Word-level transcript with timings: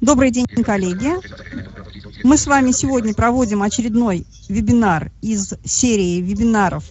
Добрый 0.00 0.30
день, 0.30 0.46
коллеги. 0.64 1.12
Мы 2.24 2.38
с 2.38 2.46
вами 2.46 2.70
сегодня 2.70 3.12
проводим 3.12 3.62
очередной 3.62 4.24
вебинар 4.48 5.12
из 5.20 5.52
серии 5.62 6.22
вебинаров, 6.22 6.84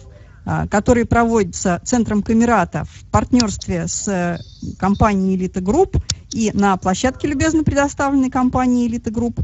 а, 0.46 0.68
которые 0.68 1.06
проводятся 1.06 1.80
Центром 1.84 2.22
Камерата 2.22 2.84
в 2.84 3.04
партнерстве 3.10 3.88
с 3.88 4.06
э, 4.06 4.38
компанией 4.78 5.34
Элита 5.34 5.60
Групп 5.60 5.96
и 6.32 6.52
на 6.54 6.76
площадке, 6.76 7.26
любезно 7.26 7.64
предоставленной 7.64 8.30
компанией 8.30 8.86
Элита 8.86 9.10
Групп. 9.10 9.40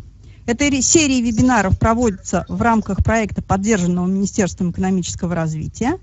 Эта 0.47 0.81
серия 0.81 1.21
вебинаров 1.21 1.77
проводится 1.77 2.47
в 2.49 2.63
рамках 2.63 2.99
проекта, 2.99 3.43
поддержанного 3.43 4.07
Министерством 4.07 4.71
экономического 4.71 5.35
развития. 5.35 5.99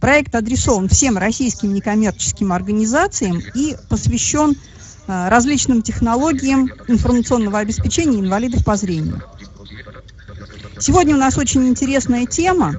Проект 0.00 0.34
адресован 0.34 0.88
всем 0.88 1.18
российским 1.18 1.72
некоммерческим 1.72 2.52
организациям 2.52 3.40
и 3.54 3.76
посвящен 3.88 4.56
различным 5.06 5.82
технологиям 5.82 6.70
информационного 6.88 7.58
обеспечения 7.58 8.20
инвалидов 8.20 8.64
по 8.64 8.76
зрению. 8.76 9.22
Сегодня 10.78 11.14
у 11.14 11.18
нас 11.18 11.38
очень 11.38 11.66
интересная 11.68 12.26
тема. 12.26 12.74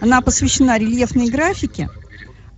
Она 0.00 0.20
посвящена 0.20 0.78
рельефной 0.78 1.28
графике. 1.28 1.90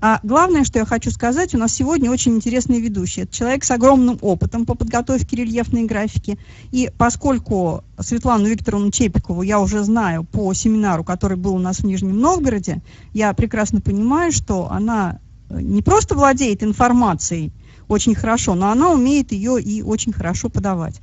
А 0.01 0.21
главное, 0.23 0.65
что 0.65 0.79
я 0.79 0.85
хочу 0.85 1.11
сказать, 1.11 1.55
у 1.55 1.59
нас 1.59 1.73
сегодня 1.73 2.11
очень 2.11 2.35
интересный 2.35 2.79
ведущий. 2.79 3.23
Это 3.23 3.35
человек 3.35 3.65
с 3.65 3.71
огромным 3.71 4.19
опытом 4.21 4.67
по 4.67 4.75
подготовке 4.75 5.37
рельефной 5.37 5.85
графики. 5.85 6.39
И 6.73 6.91
поскольку 6.99 7.83
Светлану 7.99 8.47
Викторовну 8.47 8.91
Чепикову 8.91 9.41
я 9.41 9.61
уже 9.61 9.83
знаю 9.83 10.25
по 10.25 10.53
семинару, 10.53 11.05
который 11.05 11.39
был 11.39 11.55
у 11.55 11.59
нас 11.59 11.79
в 11.79 11.87
Нижнем 11.87 12.21
Новгороде, 12.21 12.83
я 13.15 13.33
прекрасно 13.33 13.81
понимаю, 13.81 14.31
что 14.31 14.71
она 14.71 15.21
не 15.49 15.81
просто 15.81 16.15
владеет 16.15 16.63
информацией, 16.63 17.51
очень 17.89 18.15
хорошо, 18.15 18.55
но 18.55 18.71
она 18.71 18.91
умеет 18.91 19.33
ее 19.33 19.61
и 19.61 19.83
очень 19.83 20.13
хорошо 20.13 20.49
подавать. 20.49 21.01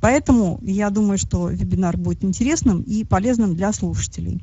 Поэтому 0.00 0.58
я 0.62 0.90
думаю, 0.90 1.18
что 1.18 1.48
вебинар 1.48 1.96
будет 1.96 2.24
интересным 2.24 2.82
и 2.82 3.04
полезным 3.04 3.54
для 3.54 3.72
слушателей. 3.72 4.42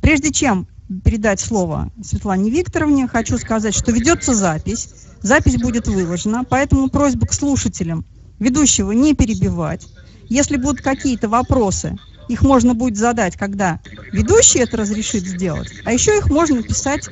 Прежде 0.00 0.32
чем 0.32 0.66
передать 1.04 1.40
слово 1.40 1.92
Светлане 2.02 2.50
Викторовне, 2.50 3.06
хочу 3.06 3.38
сказать, 3.38 3.74
что 3.74 3.92
ведется 3.92 4.34
запись. 4.34 4.88
Запись 5.22 5.60
будет 5.60 5.86
выложена, 5.86 6.44
поэтому 6.44 6.88
просьба 6.88 7.26
к 7.26 7.32
слушателям 7.32 8.04
ведущего 8.38 8.92
не 8.92 9.14
перебивать. 9.14 9.86
Если 10.28 10.56
будут 10.56 10.80
какие-то 10.80 11.28
вопросы, 11.28 11.96
их 12.28 12.42
можно 12.42 12.74
будет 12.74 12.96
задать, 12.96 13.36
когда 13.36 13.80
ведущий 14.12 14.60
это 14.60 14.76
разрешит 14.76 15.26
сделать, 15.26 15.68
а 15.84 15.92
еще 15.92 16.16
их 16.18 16.30
можно 16.30 16.62
писать 16.62 17.08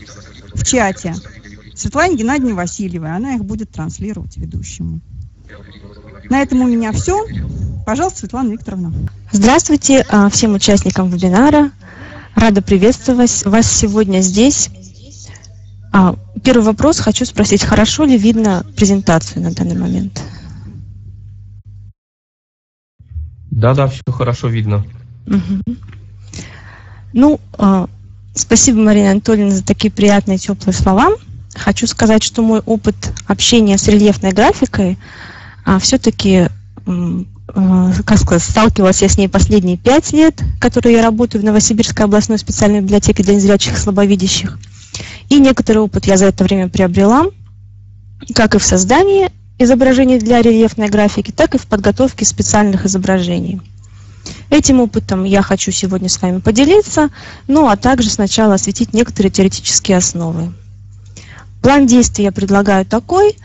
в 0.54 0.64
чате. 0.64 1.14
Светлане 1.76 2.16
Геннадьевне 2.16 2.54
Васильевой. 2.54 3.14
Она 3.14 3.34
их 3.34 3.44
будет 3.44 3.70
транслировать 3.70 4.36
ведущему. 4.38 5.00
На 6.30 6.40
этом 6.42 6.62
у 6.62 6.66
меня 6.66 6.90
все. 6.92 7.24
Пожалуйста, 7.84 8.20
Светлана 8.20 8.50
Викторовна. 8.50 8.92
Здравствуйте 9.30 10.04
а, 10.08 10.28
всем 10.30 10.54
участникам 10.54 11.10
вебинара. 11.10 11.70
Рада 12.34 12.62
приветствовать 12.62 13.44
вас 13.44 13.70
сегодня 13.70 14.20
здесь. 14.20 14.70
А, 15.92 16.16
первый 16.42 16.64
вопрос 16.64 16.98
хочу 16.98 17.24
спросить, 17.26 17.62
хорошо 17.62 18.04
ли 18.04 18.16
видно 18.16 18.64
презентацию 18.76 19.42
на 19.42 19.52
данный 19.52 19.76
момент? 19.76 20.22
Да, 23.50 23.74
да, 23.74 23.86
все 23.86 24.02
хорошо 24.10 24.48
видно. 24.48 24.84
Угу. 25.26 25.76
Ну, 27.12 27.40
а, 27.58 27.86
спасибо, 28.34 28.80
Марина 28.80 29.12
Анатольевна, 29.12 29.52
за 29.52 29.64
такие 29.64 29.92
приятные, 29.92 30.38
теплые 30.38 30.74
слова. 30.74 31.10
Хочу 31.56 31.86
сказать, 31.86 32.22
что 32.22 32.42
мой 32.42 32.60
опыт 32.60 32.94
общения 33.26 33.78
с 33.78 33.88
рельефной 33.88 34.32
графикой 34.32 34.98
а, 35.64 35.78
все-таки, 35.78 36.48
а, 36.86 37.92
как 38.04 38.18
сказать, 38.18 38.42
сталкивалась 38.42 39.02
я 39.02 39.08
с 39.08 39.18
ней 39.18 39.28
последние 39.28 39.76
пять 39.76 40.12
лет, 40.12 40.40
которые 40.60 40.96
я 40.96 41.02
работаю 41.02 41.42
в 41.42 41.44
Новосибирской 41.44 42.04
областной 42.04 42.38
специальной 42.38 42.80
библиотеке 42.80 43.22
для 43.22 43.34
незрячих 43.34 43.74
и 43.74 43.80
слабовидящих. 43.80 44.58
И 45.28 45.38
некоторый 45.40 45.78
опыт 45.78 46.06
я 46.06 46.16
за 46.16 46.26
это 46.26 46.44
время 46.44 46.68
приобрела, 46.68 47.26
как 48.34 48.54
и 48.54 48.58
в 48.58 48.64
создании 48.64 49.30
изображений 49.58 50.18
для 50.18 50.42
рельефной 50.42 50.88
графики, 50.88 51.32
так 51.32 51.54
и 51.54 51.58
в 51.58 51.66
подготовке 51.66 52.24
специальных 52.24 52.84
изображений. 52.84 53.60
Этим 54.50 54.80
опытом 54.80 55.24
я 55.24 55.42
хочу 55.42 55.70
сегодня 55.72 56.08
с 56.08 56.20
вами 56.20 56.40
поделиться, 56.40 57.08
ну 57.48 57.68
а 57.68 57.76
также 57.76 58.10
сначала 58.10 58.54
осветить 58.54 58.92
некоторые 58.92 59.30
теоретические 59.30 59.96
основы. 59.96 60.52
План 61.66 61.88
действий 61.88 62.26
я 62.26 62.30
предлагаю 62.30 62.86
такой. 62.86 63.36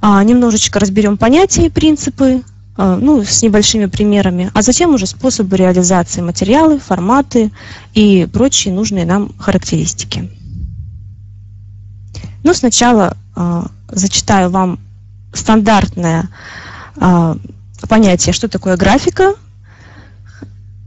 А, 0.00 0.24
немножечко 0.24 0.80
разберем 0.80 1.16
понятия 1.16 1.66
и 1.66 1.70
принципы, 1.70 2.42
а, 2.76 2.96
ну, 2.96 3.22
с 3.22 3.42
небольшими 3.42 3.86
примерами, 3.86 4.50
а 4.54 4.62
затем 4.62 4.92
уже 4.92 5.06
способы 5.06 5.56
реализации 5.56 6.20
материалы, 6.20 6.80
форматы 6.80 7.52
и 7.94 8.26
прочие 8.32 8.74
нужные 8.74 9.06
нам 9.06 9.30
характеристики. 9.38 10.28
Ну, 12.42 12.54
сначала 12.54 13.16
а, 13.36 13.68
зачитаю 13.86 14.50
вам 14.50 14.80
стандартное 15.32 16.28
а, 16.96 17.36
понятие, 17.88 18.32
что 18.32 18.48
такое 18.48 18.76
графика, 18.76 19.36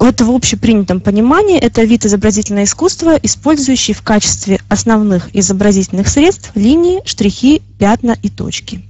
вот 0.03 0.19
в 0.19 0.29
общепринятом 0.31 0.99
понимании 0.99 1.57
это 1.57 1.83
вид 1.83 2.05
изобразительного 2.05 2.65
искусства, 2.65 3.17
использующий 3.23 3.93
в 3.93 4.01
качестве 4.01 4.59
основных 4.67 5.33
изобразительных 5.33 6.09
средств 6.09 6.51
линии, 6.55 7.01
штрихи, 7.05 7.61
пятна 7.79 8.17
и 8.21 8.29
точки. 8.29 8.83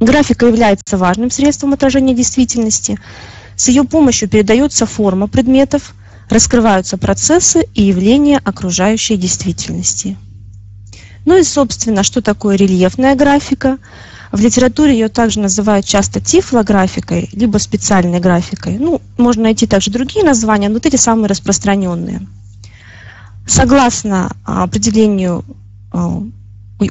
Графика 0.00 0.44
является 0.44 0.98
важным 0.98 1.30
средством 1.30 1.72
отражения 1.72 2.12
действительности. 2.12 2.98
С 3.56 3.68
ее 3.68 3.84
помощью 3.84 4.28
передается 4.28 4.84
форма 4.84 5.26
предметов, 5.26 5.94
раскрываются 6.28 6.98
процессы 6.98 7.66
и 7.72 7.84
явления 7.84 8.42
окружающей 8.44 9.16
действительности. 9.16 10.18
Ну 11.24 11.38
и, 11.38 11.42
собственно, 11.44 12.02
что 12.02 12.20
такое 12.20 12.56
рельефная 12.56 13.14
графика– 13.14 13.78
в 14.32 14.40
литературе 14.40 14.92
ее 14.92 15.08
также 15.08 15.40
называют 15.40 15.86
часто 15.86 16.20
тифлографикой, 16.20 17.28
либо 17.32 17.58
специальной 17.58 18.20
графикой. 18.20 18.78
Ну, 18.78 19.00
можно 19.16 19.44
найти 19.44 19.66
также 19.66 19.90
другие 19.90 20.24
названия, 20.24 20.68
но 20.68 20.78
эти 20.82 20.96
самые 20.96 21.28
распространенные. 21.28 22.26
Согласно 23.46 24.32
а, 24.44 24.64
определению 24.64 25.44
а, 25.92 26.22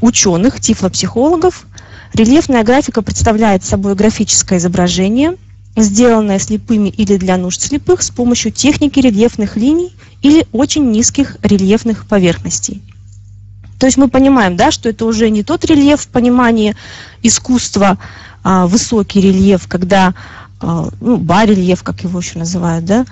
ученых, 0.01 0.59
тифлопсихологов, 0.59 1.65
рельефная 2.13 2.63
графика 2.63 3.01
представляет 3.01 3.63
собой 3.63 3.95
графическое 3.95 4.59
изображение, 4.59 5.35
сделанное 5.75 6.39
слепыми 6.39 6.89
или 6.89 7.17
для 7.17 7.37
нужд 7.37 7.61
слепых 7.61 8.03
с 8.03 8.11
помощью 8.11 8.51
техники 8.51 8.99
рельефных 8.99 9.57
линий 9.57 9.91
или 10.21 10.45
очень 10.51 10.91
низких 10.91 11.37
рельефных 11.41 12.05
поверхностей. 12.07 12.81
То 13.79 13.85
есть 13.85 13.97
мы 13.97 14.07
понимаем, 14.07 14.55
да, 14.55 14.71
что 14.71 14.89
это 14.89 15.05
уже 15.05 15.29
не 15.29 15.43
тот 15.43 15.65
рельеф 15.65 16.01
в 16.01 16.07
понимании 16.07 16.75
искусства, 17.21 17.97
а, 18.43 18.67
высокий 18.67 19.21
рельеф, 19.21 19.67
когда, 19.67 20.13
а, 20.59 20.89
ну, 20.99 21.17
барельеф, 21.17 21.83
как 21.83 22.03
его 22.03 22.19
еще 22.19 22.39
называют, 22.39 22.85
да, 22.85 23.05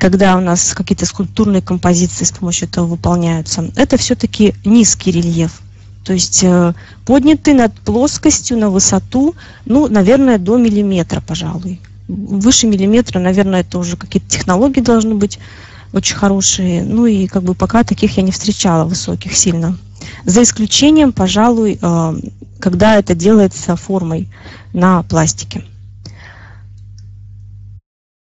когда 0.00 0.36
у 0.36 0.40
нас 0.40 0.74
какие-то 0.74 1.06
скульптурные 1.06 1.62
композиции 1.62 2.24
с 2.24 2.32
помощью 2.32 2.68
этого 2.68 2.86
выполняются. 2.86 3.70
Это 3.76 3.96
все-таки 3.96 4.54
низкий 4.64 5.10
рельеф. 5.10 5.60
То 6.04 6.12
есть 6.12 6.44
э, 6.44 6.72
поднятый 7.04 7.52
над 7.52 7.74
плоскостью 7.80 8.56
на 8.58 8.70
высоту, 8.70 9.34
ну, 9.64 9.88
наверное, 9.88 10.38
до 10.38 10.56
миллиметра, 10.56 11.20
пожалуй. 11.20 11.80
Выше 12.06 12.68
миллиметра, 12.68 13.18
наверное, 13.18 13.62
это 13.62 13.78
уже 13.78 13.96
какие-то 13.96 14.28
технологии 14.30 14.80
должны 14.80 15.16
быть 15.16 15.40
очень 15.96 16.16
хорошие. 16.16 16.84
Ну 16.84 17.06
и 17.06 17.26
как 17.26 17.42
бы 17.42 17.54
пока 17.54 17.82
таких 17.82 18.16
я 18.18 18.22
не 18.22 18.30
встречала 18.30 18.84
высоких 18.84 19.34
сильно. 19.34 19.78
За 20.24 20.42
исключением, 20.42 21.12
пожалуй, 21.12 21.78
э, 21.80 22.14
когда 22.60 22.96
это 22.96 23.14
делается 23.14 23.76
формой 23.76 24.28
на 24.72 25.02
пластике. 25.02 25.64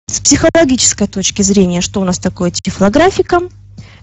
С 0.07 0.21
психологической 0.21 1.07
точки 1.07 1.43
зрения, 1.43 1.83
что 1.83 2.01
у 2.01 2.05
нас 2.05 2.19
такое 2.19 2.51
тифлографика? 2.51 3.41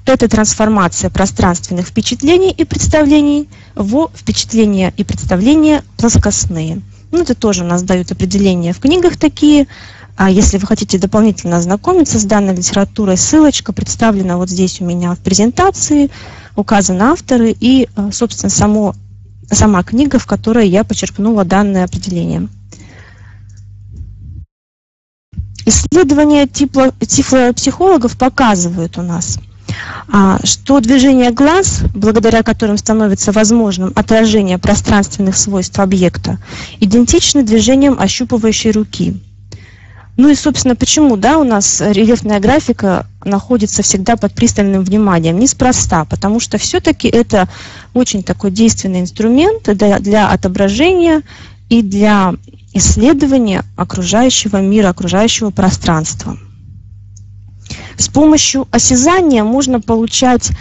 Это 0.06 0.30
трансформация 0.30 1.10
пространственных 1.10 1.88
впечатлений 1.88 2.52
и 2.52 2.64
представлений 2.64 3.50
в 3.76 4.10
впечатления 4.16 4.94
и 4.96 5.04
представления 5.04 5.84
плоскостные. 5.98 6.82
Ну, 7.12 7.22
это 7.22 7.36
тоже 7.36 7.64
у 7.64 7.68
нас 7.68 7.84
дают 7.84 8.12
определения 8.12 8.72
в 8.74 8.80
книгах 8.80 9.18
такие. 9.18 9.68
А 10.18 10.32
если 10.32 10.58
вы 10.58 10.66
хотите 10.66 10.98
дополнительно 10.98 11.58
ознакомиться 11.58 12.20
с 12.20 12.26
данной 12.26 12.56
литературой, 12.56 13.18
ссылочка 13.18 13.72
представлена 13.72 14.38
вот 14.38 14.50
здесь 14.50 14.82
у 14.82 14.86
меня 14.86 15.14
в 15.14 15.20
презентации, 15.20 16.10
указаны 16.56 17.04
авторы 17.04 17.56
и, 17.58 17.88
э, 17.96 18.10
собственно, 18.12 18.50
само, 18.50 18.96
сама 19.52 19.84
книга, 19.84 20.18
в 20.18 20.26
которой 20.26 20.68
я 20.68 20.84
почерпнула 20.84 21.46
данное 21.46 21.86
определение. 21.86 22.50
Исследования 25.68 26.48
тифлопсихологов 26.48 28.18
показывают 28.18 28.98
у 28.98 29.04
нас, 29.04 29.38
а, 30.12 30.40
что 30.44 30.80
движение 30.80 31.30
глаз, 31.30 31.84
благодаря 31.94 32.42
которым 32.42 32.78
становится 32.78 33.32
возможным 33.32 33.92
отражение 33.94 34.58
пространственных 34.58 35.38
свойств 35.38 35.78
объекта, 35.78 36.40
идентично 36.80 37.44
движением 37.44 38.00
ощупывающей 38.00 38.72
руки. 38.72 39.22
Ну 40.18 40.30
и, 40.30 40.36
собственно, 40.36 40.76
почему 40.76 41.16
да, 41.16 41.38
у 41.38 41.44
нас 41.44 41.80
рельефная 41.80 42.40
графика 42.40 43.06
находится 43.24 43.84
всегда 43.84 44.18
под 44.18 44.34
пристальным 44.34 44.84
вниманием? 44.84 45.40
Неспроста, 45.40 46.06
потому 46.06 46.40
что 46.40 46.58
все-таки 46.58 47.08
это 47.08 47.48
очень 47.94 48.24
такой 48.24 48.50
действенный 48.50 49.02
инструмент 49.02 49.64
для, 49.64 50.00
для 50.00 50.30
отображения 50.30 51.22
и 51.70 51.84
для 51.84 52.34
исследования 52.74 53.64
окружающего 53.76 54.60
мира, 54.60 54.90
окружающего 54.90 55.52
пространства. 55.52 56.38
С 57.98 58.08
помощью 58.10 58.68
осязания 58.72 59.44
можно 59.44 59.82
получать 59.82 60.52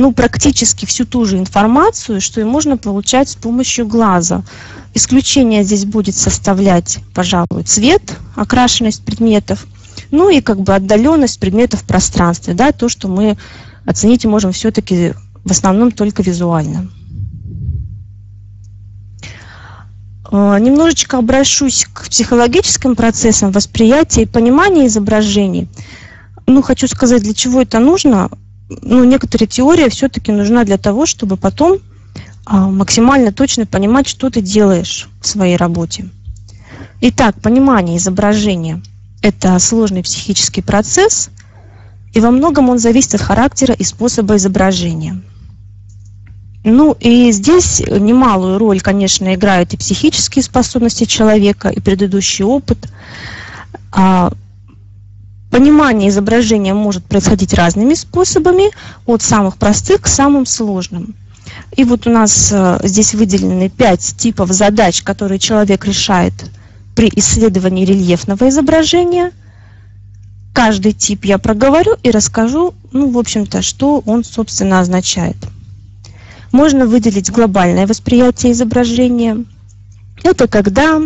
ну, 0.00 0.12
практически 0.12 0.86
всю 0.86 1.04
ту 1.04 1.26
же 1.26 1.36
информацию, 1.36 2.22
что 2.22 2.40
и 2.40 2.44
можно 2.44 2.78
получать 2.78 3.28
с 3.28 3.34
помощью 3.34 3.86
глаза. 3.86 4.42
Исключение 4.94 5.62
здесь 5.62 5.84
будет 5.84 6.16
составлять, 6.16 7.00
пожалуй, 7.12 7.64
цвет, 7.66 8.16
окрашенность 8.34 9.04
предметов, 9.04 9.66
ну 10.10 10.30
и 10.30 10.40
как 10.40 10.58
бы 10.60 10.74
отдаленность 10.74 11.38
предметов 11.38 11.82
в 11.82 11.84
пространстве, 11.84 12.54
да, 12.54 12.72
то, 12.72 12.88
что 12.88 13.08
мы 13.08 13.36
оценить 13.84 14.24
можем 14.24 14.52
все-таки 14.52 15.12
в 15.44 15.50
основном 15.50 15.92
только 15.92 16.22
визуально. 16.22 16.88
Э, 20.32 20.56
немножечко 20.58 21.18
обращусь 21.18 21.86
к 21.92 22.08
психологическим 22.08 22.96
процессам 22.96 23.50
восприятия 23.50 24.22
и 24.22 24.26
понимания 24.26 24.86
изображений. 24.86 25.68
Ну, 26.46 26.62
хочу 26.62 26.88
сказать, 26.88 27.22
для 27.22 27.34
чего 27.34 27.60
это 27.60 27.80
нужно. 27.80 28.30
Ну, 28.82 29.04
некоторая 29.04 29.48
теория 29.48 29.88
все-таки 29.88 30.30
нужна 30.30 30.64
для 30.64 30.78
того, 30.78 31.04
чтобы 31.04 31.36
потом 31.36 31.78
а, 32.46 32.68
максимально 32.68 33.32
точно 33.32 33.66
понимать, 33.66 34.06
что 34.06 34.30
ты 34.30 34.40
делаешь 34.40 35.08
в 35.20 35.26
своей 35.26 35.56
работе. 35.56 36.08
Итак, 37.00 37.40
понимание 37.40 37.96
изображения– 37.96 38.80
это 39.22 39.58
сложный 39.58 40.02
психический 40.02 40.62
процесс, 40.62 41.30
и 42.12 42.20
во 42.20 42.30
многом 42.30 42.68
он 42.68 42.78
зависит 42.78 43.14
от 43.14 43.22
характера 43.22 43.74
и 43.74 43.84
способа 43.84 44.36
изображения. 44.36 45.20
Ну 46.62 46.96
и 47.00 47.32
здесь 47.32 47.80
немалую 47.80 48.58
роль, 48.58 48.80
конечно, 48.80 49.34
играют 49.34 49.72
и 49.72 49.76
психические 49.76 50.42
способности 50.42 51.04
человека, 51.04 51.70
и 51.70 51.80
предыдущий 51.80 52.44
опыт. 52.44 52.78
Понимание 55.50 56.10
изображения 56.10 56.74
может 56.74 57.04
происходить 57.04 57.54
разными 57.54 57.94
способами, 57.94 58.70
от 59.04 59.22
самых 59.22 59.56
простых 59.56 60.02
к 60.02 60.06
самым 60.06 60.46
сложным. 60.46 61.14
И 61.76 61.82
вот 61.84 62.06
у 62.06 62.10
нас 62.10 62.50
э, 62.52 62.78
здесь 62.84 63.14
выделены 63.14 63.68
пять 63.68 64.14
типов 64.16 64.52
задач, 64.52 65.02
которые 65.02 65.40
человек 65.40 65.84
решает 65.84 66.34
при 66.94 67.10
исследовании 67.16 67.84
рельефного 67.84 68.48
изображения. 68.48 69.32
Каждый 70.52 70.92
тип 70.92 71.24
я 71.24 71.38
проговорю 71.38 71.96
и 72.02 72.10
расскажу, 72.10 72.74
ну, 72.92 73.10
в 73.10 73.18
общем-то, 73.18 73.62
что 73.62 74.02
он, 74.06 74.22
собственно, 74.22 74.80
означает. 74.80 75.36
Можно 76.52 76.86
выделить 76.86 77.30
глобальное 77.30 77.86
восприятие 77.86 78.52
изображения. 78.52 79.44
Это 80.22 80.46
когда 80.46 81.00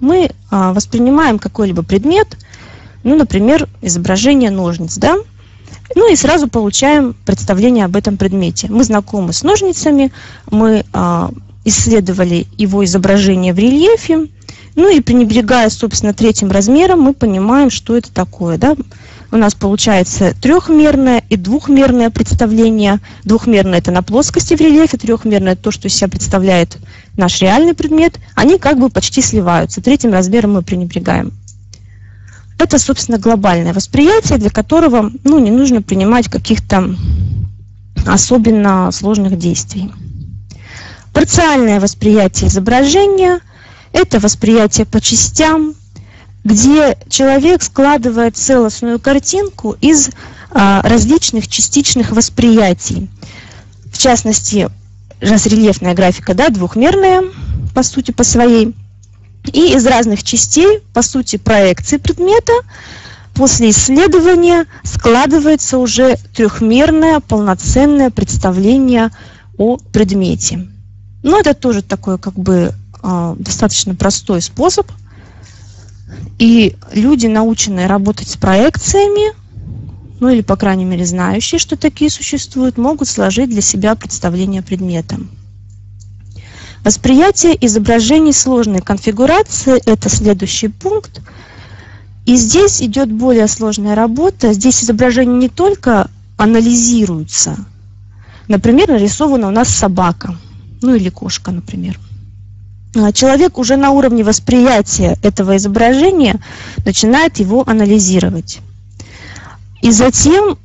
мы 0.00 0.30
а, 0.50 0.72
воспринимаем 0.72 1.38
какой-либо 1.38 1.82
предмет, 1.82 2.36
ну, 3.06 3.14
например, 3.14 3.68
изображение 3.82 4.50
ножниц, 4.50 4.98
да, 4.98 5.16
ну 5.94 6.12
и 6.12 6.16
сразу 6.16 6.48
получаем 6.48 7.14
представление 7.24 7.84
об 7.84 7.94
этом 7.94 8.16
предмете. 8.16 8.66
Мы 8.68 8.82
знакомы 8.82 9.32
с 9.32 9.44
ножницами, 9.44 10.10
мы 10.50 10.84
а, 10.92 11.30
исследовали 11.64 12.48
его 12.58 12.84
изображение 12.84 13.54
в 13.54 13.58
рельефе, 13.60 14.26
ну 14.74 14.94
и 14.94 15.00
пренебрегая, 15.00 15.70
собственно, 15.70 16.14
третьим 16.14 16.50
размером, 16.50 17.00
мы 17.00 17.14
понимаем, 17.14 17.70
что 17.70 17.96
это 17.96 18.12
такое. 18.12 18.58
Да? 18.58 18.76
У 19.30 19.36
нас 19.36 19.54
получается 19.54 20.34
трехмерное 20.42 21.22
и 21.30 21.36
двухмерное 21.36 22.10
представление. 22.10 22.98
Двухмерное– 23.22 23.78
это 23.80 23.92
на 23.92 24.02
плоскости 24.02 24.54
в 24.54 24.60
рельефе, 24.60 24.98
трехмерное– 24.98 25.54
то, 25.56 25.70
что 25.70 25.86
из 25.86 25.94
себя 25.94 26.08
представляет 26.08 26.76
наш 27.16 27.40
реальный 27.40 27.74
предмет. 27.74 28.18
Они 28.34 28.58
как 28.58 28.80
бы 28.80 28.90
почти 28.90 29.22
сливаются. 29.22 29.80
Третьим 29.80 30.12
размером 30.12 30.54
мы 30.54 30.62
пренебрегаем. 30.62 31.32
Это, 32.58 32.78
собственно, 32.78 33.18
глобальное 33.18 33.74
восприятие, 33.74 34.38
для 34.38 34.50
которого 34.50 35.10
ну, 35.24 35.38
не 35.38 35.50
нужно 35.50 35.82
принимать 35.82 36.28
каких-то 36.28 36.94
особенно 38.06 38.90
сложных 38.92 39.38
действий. 39.38 39.92
Парциальное 41.12 41.80
восприятие 41.80 42.48
изображения– 42.48 43.40
это 43.92 44.20
восприятие 44.20 44.86
по 44.86 45.00
частям, 45.00 45.74
где 46.44 46.96
человек 47.08 47.62
складывает 47.62 48.36
целостную 48.36 49.00
картинку 49.00 49.76
из 49.80 50.10
а, 50.50 50.80
различных 50.82 51.48
частичных 51.48 52.12
восприятий. 52.12 53.10
В 53.92 53.98
частности, 53.98 54.68
рельефная 55.20 55.94
графика, 55.94 56.34
да, 56.34 56.48
двухмерная, 56.48 57.22
по 57.74 57.82
сути, 57.82 58.12
по 58.12 58.24
своей– 58.24 58.74
и 59.52 59.74
из 59.74 59.86
разных 59.86 60.22
частей, 60.22 60.80
по 60.92 61.02
сути, 61.02 61.36
проекции 61.36 61.96
предмета, 61.98 62.52
после 63.34 63.70
исследования 63.70 64.66
складывается 64.82 65.78
уже 65.78 66.16
трехмерное 66.34 67.20
полноценное 67.20 68.10
представление 68.10 69.10
о 69.58 69.76
предмете. 69.76 70.66
Но 71.22 71.38
это 71.38 71.54
тоже 71.54 71.82
такой 71.82 72.18
как 72.18 72.34
бы 72.34 72.72
а, 73.02 73.34
достаточно 73.38 73.94
простой 73.94 74.40
способ. 74.40 74.90
И 76.38 76.76
люди, 76.92 77.26
наученные 77.26 77.86
работать 77.86 78.28
с 78.28 78.36
проекциями, 78.36 79.34
ну 80.20 80.28
или, 80.28 80.40
по 80.40 80.56
крайней 80.56 80.84
мере, 80.84 81.04
знающие, 81.04 81.58
что 81.58 81.76
такие 81.76 82.10
существуют, 82.10 82.78
могут 82.78 83.08
сложить 83.08 83.50
для 83.50 83.60
себя 83.60 83.94
представление 83.94 84.62
предмета. 84.62 85.18
Восприятие 86.86 87.58
изображений 87.66 88.32
сложной 88.32 88.80
конфигурации– 88.80 89.82
это 89.86 90.08
следующий 90.08 90.68
пункт. 90.68 91.20
И 92.26 92.36
здесь 92.36 92.80
идет 92.80 93.10
более 93.10 93.48
сложная 93.48 93.96
работа. 93.96 94.52
Здесь 94.52 94.84
изображения 94.84 95.34
не 95.34 95.48
только 95.48 96.08
анализируются. 96.36 97.56
Например, 98.46 98.88
нарисована 98.88 99.48
у 99.48 99.50
нас 99.50 99.68
собака, 99.68 100.36
ну 100.80 100.94
или 100.94 101.08
кошка, 101.08 101.50
например. 101.50 101.98
А 102.94 103.12
человек 103.12 103.58
уже 103.58 103.74
на 103.74 103.90
уровне 103.90 104.22
восприятия 104.22 105.18
этого 105.22 105.56
изображения 105.56 106.38
начинает 106.84 107.38
его 107.38 107.68
анализировать. 107.68 108.60
И 109.82 109.90
затем 109.90 110.56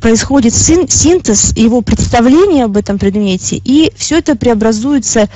происходит 0.00 0.54
синтез 0.54 1.56
его 1.56 1.82
представления 1.82 2.64
об 2.64 2.76
этом 2.76 2.98
предмете, 2.98 3.56
и 3.56 3.92
все 3.96 4.18
это 4.18 4.36
преобразуется 4.36 5.28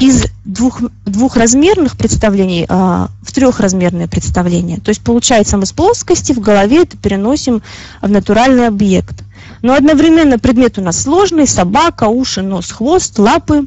из 0.00 0.26
двух, 0.44 0.80
двухразмерных 1.04 1.96
представлений 1.96 2.66
а, 2.68 3.08
в 3.22 3.32
трехразмерное 3.32 4.08
представление. 4.08 4.78
То 4.78 4.88
есть 4.88 5.02
получается 5.02 5.56
мы 5.58 5.66
с 5.66 5.72
плоскости 5.72 6.32
в 6.32 6.40
голове 6.40 6.82
это 6.82 6.96
переносим 6.96 7.62
в 8.00 8.08
натуральный 8.08 8.68
объект. 8.68 9.22
Но 9.60 9.74
одновременно 9.74 10.38
предмет 10.38 10.78
у 10.78 10.82
нас 10.82 11.02
сложный, 11.02 11.46
собака, 11.46 12.04
уши, 12.04 12.42
нос, 12.42 12.72
хвост, 12.72 13.18
лапы. 13.18 13.66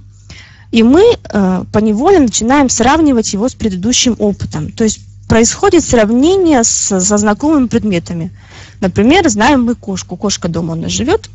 И 0.72 0.84
мы 0.84 1.03
э, 1.13 1.63
поневоле 1.72 2.20
начинаем 2.20 2.70
сравнивать 2.70 3.32
его 3.32 3.48
с 3.48 3.53
предыдущим 3.53 4.15
опытом. 4.20 4.72
То 4.72 4.84
есть 4.84 5.00
происходит 5.27 5.86
сравнение 5.86 6.63
с, 6.63 7.00
со 7.00 7.17
знакомыми 7.17 7.67
предметами. 7.67 8.32
Например, 8.82 9.27
знаем 9.29 9.63
мы 9.63 9.75
кошку. 9.75 10.17
Кошка 10.17 10.48
дома 10.48 10.74
у 10.74 10.75
нас 10.75 10.91
живет, 10.91 11.29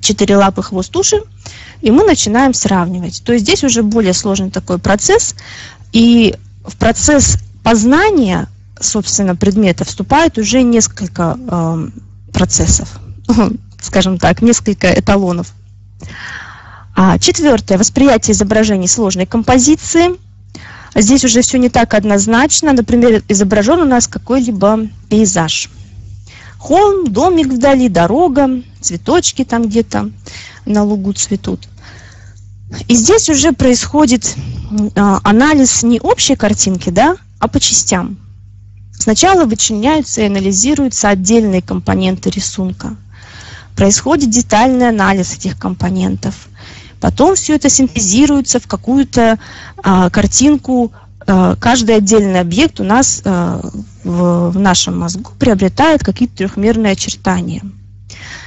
четыре 0.00 0.36
лапы, 0.36 0.62
хвост, 0.62 0.94
уши, 0.96 1.22
и 1.80 1.90
мы 1.90 2.04
начинаем 2.04 2.54
сравнивать. 2.54 3.22
То 3.24 3.32
есть 3.32 3.44
здесь 3.44 3.64
уже 3.64 3.82
более 3.82 4.12
сложный 4.12 4.50
такой 4.50 4.78
процесс, 4.78 5.34
и 5.92 6.34
в 6.64 6.76
процесс 6.76 7.38
познания, 7.62 8.48
собственно, 8.80 9.36
предмета 9.36 9.84
вступает 9.84 10.38
уже 10.38 10.62
несколько 10.62 11.38
э, 11.38 11.88
процессов, 12.32 12.98
скажем 13.80 14.18
так, 14.18 14.42
несколько 14.42 14.92
эталонов. 14.92 15.52
А, 16.94 17.18
четвертое. 17.18 17.78
Восприятие 17.78 18.32
изображений 18.32 18.88
сложной 18.88 19.26
композиции. 19.26 20.16
Здесь 20.96 21.24
уже 21.24 21.42
все 21.42 21.58
не 21.58 21.68
так 21.68 21.94
однозначно. 21.94 22.72
Например, 22.72 23.22
изображен 23.28 23.80
у 23.80 23.84
нас 23.84 24.08
какой-либо 24.08 24.88
пейзаж– 25.08 25.70
холм, 26.58 27.10
домик 27.10 27.48
вдали, 27.48 27.88
дорога, 27.88 28.62
цветочки 28.80 29.44
там 29.44 29.66
где-то 29.66 30.10
на 30.66 30.84
лугу 30.84 31.12
цветут. 31.12 31.68
И 32.86 32.94
здесь 32.94 33.28
уже 33.30 33.52
происходит 33.52 34.36
а, 34.94 35.20
анализ 35.22 35.82
не 35.82 36.00
общей 36.00 36.36
картинки, 36.36 36.90
да, 36.90 37.16
а 37.38 37.48
по 37.48 37.60
частям. 37.60 38.18
Сначала 38.92 39.44
вычленяются 39.44 40.22
и 40.22 40.26
анализируются 40.26 41.08
отдельные 41.08 41.62
компоненты 41.62 42.30
рисунка. 42.30 42.96
происходит 43.76 44.30
детальный 44.30 44.88
анализ 44.88 45.34
этих 45.34 45.56
компонентов. 45.56 46.48
Потом 47.00 47.36
все 47.36 47.54
это 47.54 47.70
синтезируется 47.70 48.58
в 48.58 48.66
какую-то 48.66 49.38
а, 49.82 50.10
картинку. 50.10 50.92
А, 51.26 51.54
каждый 51.56 51.94
отдельный 51.94 52.40
объект 52.40 52.80
у 52.80 52.84
нас 52.84 53.22
а, 53.24 53.60
в, 54.04 54.50
в 54.50 54.58
нашем 54.58 54.98
мозгу 54.98 55.32
приобретает 55.38 56.02
какие-то 56.02 56.36
трехмерные 56.36 56.92
очертания. 56.92 57.62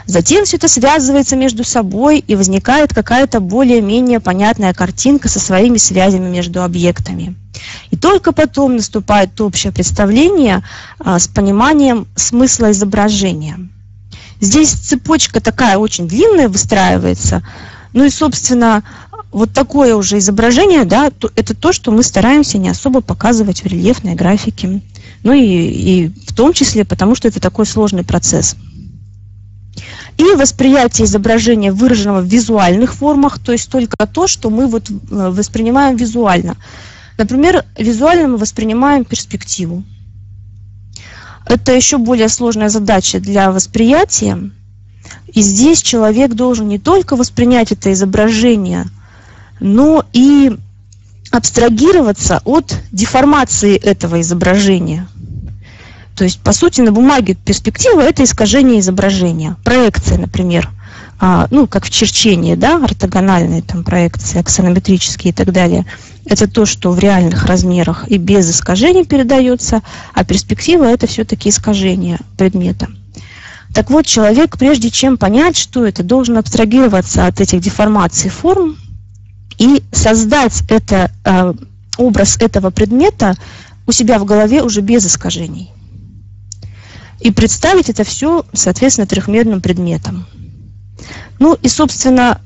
Затем 0.05 0.46
все 0.46 0.58
это 0.58 0.67
связывается 0.67 1.36
между 1.36 1.63
собой 1.63 2.20
и 2.20 2.36
возникает 2.36 2.93
какая-то 2.93 3.39
более-менее 3.39 4.20
понятная 4.20 4.74
картинка 4.74 5.29
со 5.29 5.39
своими 5.39 5.77
связями 5.77 6.29
между 6.29 6.63
объектами. 6.63 7.36
И 7.91 7.98
только 7.98 8.31
потом 8.31 8.77
наступает 8.77 9.39
общее 9.39 9.72
представление 9.72 10.63
а, 11.00 11.20
с 11.20 11.27
пониманием 11.27 12.08
смысла 12.15 12.72
изображения. 12.72 13.70
Здесь 14.39 14.72
цепочка 14.72 15.39
такая 15.39 15.77
очень 15.77 16.08
длинная 16.08 16.50
выстраивается. 16.50 17.43
Ну 17.93 18.05
и, 18.05 18.10
собственно, 18.10 18.84
вот 19.31 19.53
такое 19.53 19.96
уже 19.96 20.17
изображение, 20.17 20.84
да, 20.84 21.12
это 21.36 21.55
то, 21.55 21.72
что 21.72 21.91
мы 21.91 22.03
стараемся 22.03 22.58
не 22.58 22.70
особо 22.70 23.01
показывать 23.01 23.63
в 23.63 23.67
рельефной 23.67 24.15
графике. 24.15 24.81
Ну 25.24 25.34
и, 25.34 25.42
и 25.42 26.08
в 26.28 26.34
том 26.34 26.54
числе, 26.54 26.84
потому 26.86 27.16
что 27.16 27.28
это 27.28 27.40
такой 27.40 27.66
сложный 27.66 28.04
процесс. 28.04 28.56
И 30.18 30.24
восприятие 30.36 31.06
изображения 31.06 31.72
выраженного 31.72 32.22
в 32.22 32.25
визуальных 32.25 32.94
формах, 32.94 33.40
то 33.40 33.51
есть 33.51 33.70
только 33.70 33.96
то, 34.08 34.28
что 34.28 34.50
мы 34.50 34.68
вот 34.68 34.90
э, 34.90 34.94
воспринимаем 35.10 35.96
визуально. 35.96 36.58
Например, 37.18 37.66
визуально 37.78 38.30
мы 38.30 38.38
воспринимаем 38.38 39.06
перспективу. 39.06 39.84
Это 41.46 41.74
еще 41.74 41.98
более 41.98 42.30
сложная 42.30 42.70
задача 42.70 43.20
для 43.20 43.51
восприятия. 43.51 44.51
И 45.34 45.42
здесь 45.42 45.82
человек 45.82 46.34
должен 46.34 46.68
не 46.68 46.80
только 46.80 47.16
воспринять 47.16 47.72
это 47.72 47.92
изображение, 47.92 48.86
но 49.60 50.06
и 50.13 50.56
абстрагироваться 51.32 52.42
от 52.44 52.75
деформации 52.92 53.75
этого 53.75 54.22
изображения. 54.22 55.08
То 56.22 56.25
есть, 56.25 56.40
по 56.40 56.54
сути, 56.54 56.82
на 56.82 56.92
бумаге 56.92 57.34
перспектива– 57.34 58.00
это 58.04 58.24
искажение 58.24 58.80
изображения. 58.80 59.58
Проекция, 59.63 60.20
например, 60.20 60.70
а, 61.20 61.48
ну, 61.50 61.66
как 61.66 61.86
в 61.86 61.90
черчении, 61.90 62.54
да, 62.54 62.75
ортогональные 62.75 63.63
там 63.63 63.84
проекции, 63.84 64.38
аксонометрические 64.38 65.32
и 65.32 65.34
так 65.34 65.51
далее. 65.51 65.84
Это 66.25 66.48
то, 66.48 66.68
что 66.68 66.92
в 66.92 67.00
реальных 67.00 67.48
размерах 67.48 68.08
и 68.08 68.20
без 68.20 68.51
искажений 68.51 69.04
передается, 69.04 69.82
а 70.13 70.24
перспектива– 70.24 70.84
это 70.94 71.08
все-таки 71.08 71.50
искажение 71.50 72.20
предмета. 72.38 72.88
Так 73.74 73.90
вот, 73.90 74.06
человек, 74.06 74.60
прежде 74.60 74.92
чем 74.92 75.18
понять, 75.18 75.58
что 75.58 75.88
это, 75.88 76.04
должен 76.04 76.38
абстрагироваться 76.38 77.25
от 77.25 77.42
этих 77.42 77.62
деформаций 77.62 78.30
форм 78.30 78.78
и 79.58 79.82
создать 79.92 80.62
это, 80.70 81.10
э, 81.25 81.54
образ 81.98 82.38
этого 82.38 82.70
предмета 82.70 83.34
у 83.88 83.92
себя 83.92 84.20
в 84.20 84.25
голове 84.25 84.62
уже 84.62 84.82
без 84.82 85.08
искажений 85.08 85.72
и 87.22 87.32
представить 87.32 87.90
это 87.90 88.04
все, 88.04 88.46
соответственно, 88.51 89.08
трехмерным 89.08 89.62
предметом. 89.62 90.25
Ну 91.40 91.54
и, 91.54 91.68
собственно, 91.68 92.42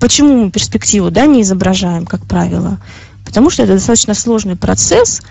почему 0.00 0.44
мы 0.44 0.50
перспективу 0.50 1.10
да, 1.10 1.26
не 1.26 1.42
изображаем, 1.42 2.06
как 2.06 2.26
правило? 2.26 2.78
Потому 3.24 3.50
что 3.50 3.62
это 3.62 3.74
достаточно 3.74 4.14
сложный 4.14 4.56
процесс, 4.56 5.22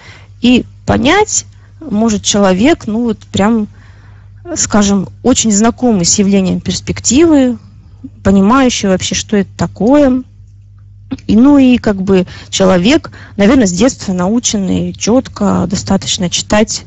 и 0.41 0.65
понять 0.86 1.46
может 1.80 2.24
человек, 2.24 2.88
ну 2.88 3.03
вот 3.03 3.20
прям, 3.32 3.68
скажем, 4.56 5.10
очень 5.24 5.51
знакомый 5.51 6.06
с 6.06 6.18
явлением 6.20 6.62
перспективы, 6.62 7.58
понимающий 8.24 8.89
вообще, 8.89 9.15
что 9.15 9.38
это 9.38 9.50
такое. 9.58 10.24
И, 11.27 11.36
ну 11.36 11.58
и 11.58 11.77
как 11.77 12.01
бы 12.01 12.25
человек, 12.50 13.12
наверное, 13.38 13.68
с 13.68 13.72
детства 13.72 14.13
наученный 14.13 14.94
четко 14.94 15.65
достаточно 15.68 16.30
читать 16.30 16.86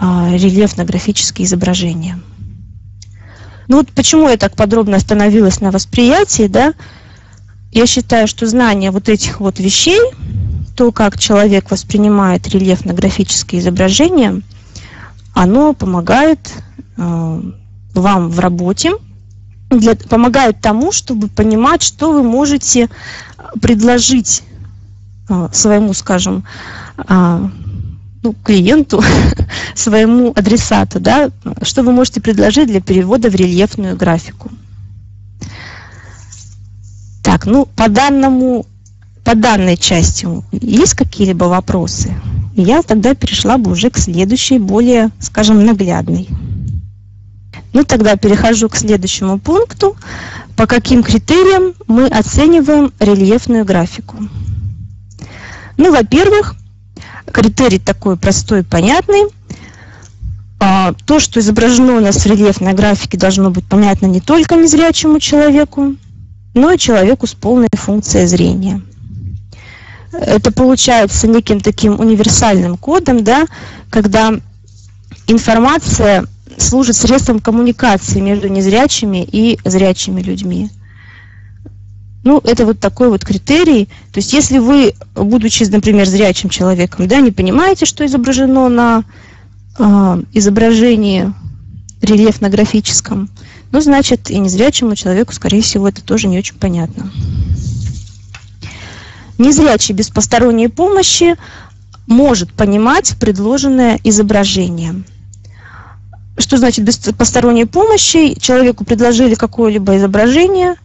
рельефно-графические 0.00 1.46
изображения. 1.46 2.18
Ну 3.68 3.78
вот 3.78 3.90
почему 3.92 4.28
я 4.28 4.36
так 4.36 4.56
подробно 4.56 4.96
остановилась 4.96 5.60
на 5.60 5.70
восприятии, 5.70 6.46
да? 6.46 6.74
Я 7.70 7.86
считаю, 7.86 8.26
что 8.26 8.46
знание 8.46 8.90
вот 8.90 9.08
этих 9.10 9.40
вот 9.40 9.58
вещей, 9.58 10.00
то, 10.74 10.90
как 10.90 11.18
человек 11.18 11.70
воспринимает 11.70 12.46
рельефно-графические 12.48 13.60
изображения, 13.60 14.40
оно 15.34 15.74
помогает 15.74 16.38
э, 16.96 17.42
вам 17.94 18.30
в 18.30 18.38
работе, 18.38 18.92
для, 19.70 19.96
помогает 19.96 20.60
тому, 20.60 20.92
чтобы 20.92 21.28
понимать, 21.28 21.82
что 21.82 22.12
вы 22.12 22.22
можете 22.22 22.88
предложить 23.60 24.42
э, 25.28 25.48
своему, 25.52 25.92
скажем, 25.92 26.44
э, 26.96 27.48
ну, 28.28 28.34
клиенту, 28.44 29.02
своему 29.74 30.32
адресату, 30.36 31.00
да, 31.00 31.30
что 31.62 31.82
вы 31.82 31.92
можете 31.92 32.20
предложить 32.20 32.66
для 32.66 32.80
перевода 32.80 33.30
в 33.30 33.34
рельефную 33.34 33.96
графику. 33.96 34.50
Так, 37.22 37.46
ну, 37.46 37.66
по 37.76 37.88
данному, 37.88 38.66
по 39.24 39.34
данной 39.34 39.76
части 39.78 40.26
есть 40.52 40.94
какие-либо 40.94 41.44
вопросы? 41.44 42.14
Я 42.54 42.82
тогда 42.82 43.14
перешла 43.14 43.56
бы 43.56 43.70
уже 43.70 43.88
к 43.88 43.96
следующей, 43.98 44.58
более, 44.58 45.10
скажем, 45.20 45.64
наглядной. 45.64 46.28
Ну, 47.72 47.84
тогда 47.84 48.16
перехожу 48.16 48.68
к 48.68 48.76
следующему 48.76 49.38
пункту. 49.38 49.96
По 50.56 50.66
каким 50.66 51.02
критериям 51.02 51.74
мы 51.86 52.06
оцениваем 52.06 52.92
рельефную 52.98 53.64
графику? 53.64 54.16
Ну, 55.76 55.92
во-первых, 55.92 56.56
критерий 57.32 57.78
такой 57.78 58.16
простой, 58.16 58.64
понятный. 58.64 59.24
А, 60.60 60.92
то, 61.06 61.20
что 61.20 61.40
изображено 61.40 61.96
у 61.96 62.00
нас 62.00 62.16
в 62.16 62.26
рельефной 62.26 62.72
графике, 62.72 63.16
должно 63.16 63.50
быть 63.50 63.64
понятно 63.64 64.06
не 64.06 64.20
только 64.20 64.56
незрячему 64.56 65.20
человеку, 65.20 65.94
но 66.54 66.72
и 66.72 66.78
человеку 66.78 67.26
с 67.26 67.34
полной 67.34 67.68
функцией 67.72 68.26
зрения. 68.26 68.82
Это 70.12 70.50
получается 70.50 71.28
неким 71.28 71.60
таким 71.60 72.00
универсальным 72.00 72.76
кодом, 72.76 73.22
да, 73.22 73.46
когда 73.90 74.34
информация 75.26 76.26
служит 76.56 76.96
средством 76.96 77.38
коммуникации 77.40 78.20
между 78.20 78.48
незрячими 78.48 79.22
и 79.30 79.58
зрячими 79.64 80.22
людьми. 80.22 80.70
Ну, 82.24 82.40
это 82.44 82.66
вот 82.66 82.80
такой 82.80 83.08
вот 83.08 83.24
критерий. 83.24 83.86
То 84.12 84.18
есть, 84.18 84.32
если 84.32 84.58
вы, 84.58 84.94
будучи, 85.14 85.64
например, 85.64 86.06
зрячим 86.06 86.50
человеком, 86.50 87.06
да, 87.06 87.20
не 87.20 87.30
понимаете, 87.30 87.86
что 87.86 88.04
изображено 88.04 88.68
на 88.68 89.04
э, 89.78 90.22
изображении 90.32 91.32
рельефно-графическом, 92.02 93.30
ну, 93.70 93.80
значит, 93.80 94.30
и 94.30 94.38
незрячему 94.38 94.96
человеку, 94.96 95.32
скорее 95.32 95.62
всего, 95.62 95.88
это 95.88 96.02
тоже 96.02 96.26
не 96.26 96.38
очень 96.38 96.56
понятно. 96.56 97.10
Незрячий 99.36 99.94
без 99.94 100.08
посторонней 100.08 100.68
помощи 100.68 101.36
может 102.08 102.52
понимать 102.52 103.14
предложенное 103.20 104.00
изображение. 104.02 105.04
Что 106.36 106.56
значит 106.56 106.84
без 106.84 106.96
посторонней 106.96 107.66
помощи? 107.66 108.38
Человеку 108.40 108.84
предложили 108.84 109.34
какое-либо 109.34 109.96
изображение– 109.96 110.74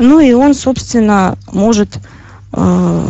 ну 0.00 0.18
и 0.18 0.32
он, 0.32 0.54
собственно, 0.54 1.36
может, 1.52 1.98
э, 2.54 3.06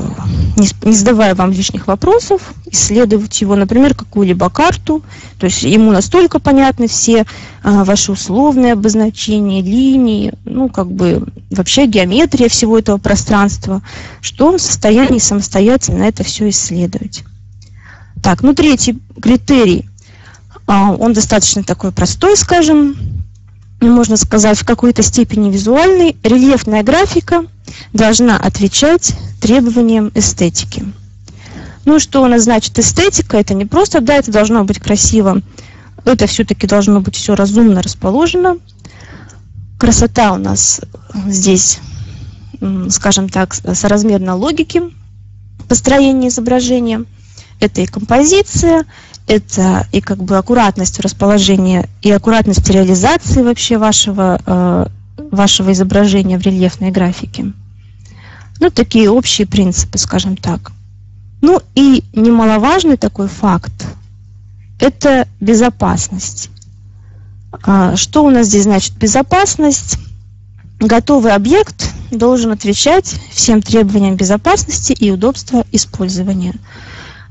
не 0.57 0.93
задавая 0.93 1.37
вам 1.37 1.53
лишних 1.53 1.87
вопросов, 1.87 2.53
исследовать 2.67 3.41
его, 3.41 3.55
например, 3.55 3.95
какую-либо 3.95 4.51
карту. 4.51 5.03
То 5.39 5.47
есть 5.47 5.63
ему 5.63 5.93
настолько 5.93 6.41
понятны 6.41 6.89
все 6.89 7.21
э, 7.21 7.25
ваши 7.63 8.11
условные 8.11 8.73
обозначения, 8.73 9.63
линии, 9.63 10.33
ну, 10.45 10.69
как 10.69 10.91
бы 10.91 11.25
вообще 11.51 11.87
геометрия 11.87 12.49
всего 12.49 12.77
этого 12.77 12.99
пространства, 12.99 13.83
что 14.21 14.49
он 14.49 14.59
в 14.59 14.63
состоянии 14.63 15.21
самостоятельно 15.21 16.03
это 16.03 16.25
все 16.25 16.49
исследовать. 16.49 17.23
Так, 18.21 18.43
ну, 18.43 18.53
третий 18.53 18.99
критерий, 19.23 19.89
э, 20.67 20.73
он 20.73 21.13
достаточно 21.13 21.63
такой 21.63 21.93
простой, 21.93 22.37
скажем, 22.37 22.97
можно 23.89 24.17
сказать, 24.17 24.59
в 24.59 24.65
какой-то 24.65 25.03
степени 25.03 25.51
визуальный, 25.51 26.17
рельефная 26.23 26.83
графика 26.83 27.45
должна 27.93 28.37
отвечать 28.37 29.15
требованиям 29.41 30.11
эстетики. 30.15 30.85
Ну, 31.87 31.99
что 31.99 32.23
у 32.23 32.27
нас 32.27 32.43
значит 32.43 32.79
эстетика? 32.79 33.39
Это 33.39 33.55
не 33.55 33.65
просто, 33.65 34.01
да, 34.01 34.17
это 34.17 34.31
должно 34.31 34.65
быть 34.65 34.79
красиво. 34.79 35.41
Это 36.05 36.27
все-таки 36.27 36.67
должно 36.67 37.01
быть 37.01 37.17
все 37.17 37.35
разумно 37.35 37.83
расположено. 37.83 38.59
Красота 39.79 40.33
у 40.33 40.37
нас 40.37 40.81
здесь, 41.27 41.79
скажем 42.91 43.29
так, 43.29 43.55
соразмерно 43.55 44.37
логике 44.37 44.91
построения 45.69 46.29
изображения. 46.29 47.05
Это 47.61 47.81
и 47.81 47.87
композиция, 47.87 48.85
это 49.31 49.87
и 49.93 50.01
как 50.01 50.19
бы 50.25 50.37
аккуратность 50.37 50.99
расположения, 50.99 51.89
и 52.03 52.11
аккуратность 52.11 52.69
реализации 52.69 53.43
вообще 53.43 53.79
вашего, 53.79 54.41
э, 54.45 54.87
вашего 55.31 55.71
изображения 55.71 56.37
в 56.37 56.43
рельефной 56.43 56.91
графике. 56.91 57.53
Ну, 58.59 58.71
такие 58.71 59.09
общие 59.09 59.47
принципы, 59.47 59.99
скажем 59.99 60.37
так. 60.37 60.73
Ну 61.43 61.63
и 61.77 62.03
немаловажный 62.13 62.97
такой 62.97 63.29
факт– 63.29 63.73
это 64.81 65.29
безопасность. 65.39 66.51
А, 67.53 67.95
что 67.95 68.25
у 68.25 68.31
нас 68.31 68.49
здесь 68.49 68.65
значит 68.65 68.97
безопасность? 68.97 69.97
Готовый 70.81 71.33
объект 71.35 71.89
должен 72.11 72.51
отвечать 72.51 73.15
всем 73.33 73.63
требованиям 73.63 74.17
безопасности 74.17 74.93
и 74.93 75.13
удобства 75.13 75.65
использования. 75.71 76.55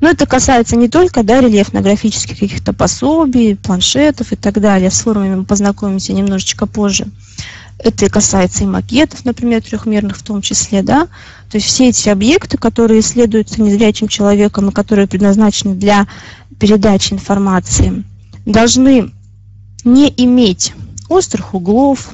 Но 0.01 0.09
это 0.09 0.25
касается 0.25 0.75
не 0.75 0.87
только 0.87 1.23
да, 1.23 1.41
рельефно-графических 1.41 2.39
каких-то 2.39 2.73
пособий, 2.73 3.55
планшетов 3.55 4.31
и 4.31 4.35
так 4.35 4.61
далее. 4.61 4.91
С 4.91 5.01
формами 5.01 5.35
мы 5.35 5.45
познакомимся 5.45 6.13
немножечко 6.13 6.65
позже. 6.65 7.07
Это 7.77 8.09
касается 8.09 8.63
и 8.63 8.67
макетов, 8.67 9.23
например, 9.23 9.61
трехмерных 9.61 10.17
в 10.17 10.23
том 10.23 10.41
числе, 10.41 10.83
да. 10.83 11.07
То 11.49 11.57
есть 11.57 11.67
все 11.67 11.89
эти 11.89 12.09
объекты, 12.09 12.57
которые 12.57 12.99
исследуются 12.99 13.61
незрячим 13.61 14.07
человеком 14.07 14.69
и 14.69 14.73
которые 14.73 15.07
предназначены 15.07 15.75
для 15.75 16.07
передачи 16.59 17.13
информации, 17.13 18.03
должны 18.45 19.11
не 19.85 20.13
иметь 20.17 20.73
острых 21.07 21.53
углов, 21.53 22.11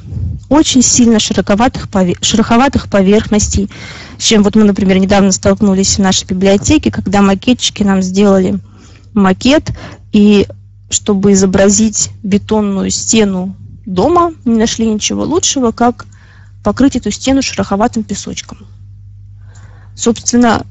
очень 0.50 0.82
сильно 0.82 1.20
широковатых, 1.20 1.88
шероховатых 2.22 2.90
поверхностей, 2.90 3.70
с 4.18 4.24
чем 4.24 4.44
вот 4.44 4.56
мы, 4.56 4.64
например, 4.64 4.98
недавно 4.98 5.32
столкнулись 5.32 5.96
в 5.96 6.02
нашей 6.02 6.26
библиотеке, 6.28 6.92
когда 6.92 7.22
макетчики 7.22 7.84
нам 7.84 8.02
сделали 8.02 8.60
макет, 9.14 9.72
и 10.12 10.48
чтобы 10.90 11.34
изобразить 11.34 12.12
бетонную 12.24 12.90
стену 12.92 13.56
дома, 13.86 14.34
не 14.46 14.56
нашли 14.56 14.88
ничего 14.88 15.24
лучшего, 15.24 15.72
как 15.72 16.06
покрыть 16.64 16.96
эту 16.96 17.12
стену 17.12 17.42
шероховатым 17.42 18.04
песочком. 18.04 18.60
Собственно, 19.96 20.66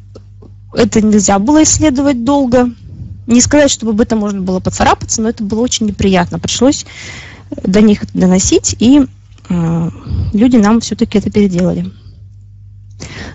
это 0.73 1.00
нельзя 1.00 1.38
было 1.38 1.62
исследовать 1.62 2.25
долго. 2.25 2.71
Не 3.26 3.40
сказать, 3.40 3.71
чтобы 3.71 3.93
об 3.93 4.00
этом 4.00 4.19
можно 4.19 4.43
было 4.43 4.61
поцарапаться, 4.61 5.23
но 5.23 5.31
это 5.31 5.43
было 5.43 5.61
очень 5.61 5.87
неприятно. 5.87 6.38
Пришлось 6.38 6.85
до 7.62 7.81
них 7.81 8.02
доносить, 8.12 8.76
и 8.78 9.07
люди 9.48 10.56
нам 10.56 10.80
все-таки 10.80 11.18
это 11.18 11.30
переделали. 11.30 11.90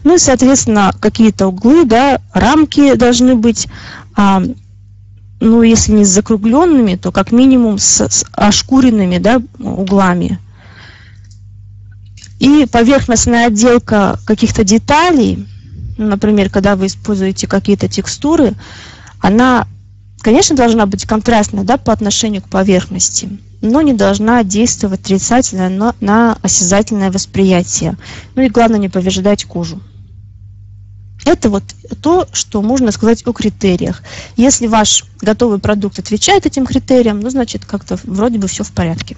Ну 0.03 0.15
и, 0.15 0.19
соответственно, 0.19 0.91
какие-то 0.99 1.47
углы, 1.47 1.85
да, 1.85 2.19
рамки 2.33 2.95
должны 2.95 3.35
быть, 3.35 3.67
а, 4.15 4.41
ну, 5.39 5.61
если 5.61 5.91
не 5.91 6.05
с 6.05 6.09
закругленными, 6.09 6.95
то 6.95 7.11
как 7.11 7.31
минимум 7.31 7.77
с, 7.77 8.07
с 8.07 8.25
ошкуренными, 8.31 9.17
да, 9.17 9.41
углами. 9.59 10.39
И 12.39 12.65
поверхностная 12.71 13.47
отделка 13.47 14.17
каких-то 14.25 14.63
деталей, 14.63 15.45
например, 15.97 16.49
когда 16.49 16.77
вы 16.77 16.87
используете 16.87 17.47
какие-то 17.47 17.89
текстуры, 17.89 18.53
она, 19.19 19.67
конечно, 20.21 20.55
должна 20.55 20.85
быть 20.85 21.05
контрастной, 21.05 21.65
да, 21.65 21.77
по 21.77 21.91
отношению 21.91 22.41
к 22.41 22.47
поверхности 22.47 23.29
но 23.61 23.81
не 23.81 23.93
должна 23.93 24.43
действовать 24.43 25.01
отрицательно 25.01 25.69
на, 25.69 25.95
на 25.99 26.37
осязательное 26.41 27.11
восприятие. 27.11 27.97
Ну 28.35 28.43
и 28.43 28.49
главное 28.49 28.79
не 28.79 28.89
повреждать 28.89 29.45
кожу. 29.45 29.81
Это 31.25 31.49
вот 31.49 31.63
то, 32.01 32.27
что 32.31 32.61
можно 32.61 32.91
сказать 32.91 33.23
о 33.25 33.33
критериях. 33.33 34.01
Если 34.37 34.67
ваш 34.67 35.05
готовый 35.21 35.59
продукт 35.59 35.99
отвечает 35.99 36.45
этим 36.45 36.65
критериям, 36.65 37.19
ну, 37.19 37.29
значит, 37.29 37.65
как-то 37.65 37.99
вроде 38.03 38.39
бы 38.39 38.47
все 38.47 38.63
в 38.63 38.71
порядке. 38.71 39.17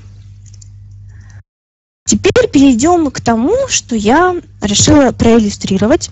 Теперь 2.06 2.50
перейдем 2.52 3.12
к 3.12 3.22
тому, 3.22 3.56
что 3.70 3.96
я 3.96 4.36
решила 4.62 5.12
проиллюстрировать. 5.12 6.10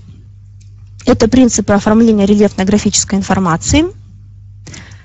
Это 1.06 1.28
принципы 1.28 1.74
оформления 1.74 2.26
рельефно-графической 2.26 3.18
информации– 3.18 3.86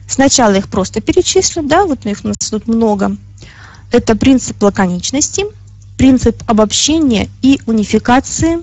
Сначала 0.06 0.54
их 0.54 0.68
просто 0.68 1.00
перечислю, 1.00 1.62
да, 1.62 1.87
вот 1.87 2.06
их 2.06 2.20
у 2.25 2.28
нас 2.28 2.37
тут 2.50 2.66
много. 2.66 3.16
Это 3.90 4.16
принцип 4.16 4.62
лаконичности, 4.62 5.44
принцип 5.96 6.42
обобщения 6.46 7.28
и 7.42 7.61
унификации, 7.66 8.59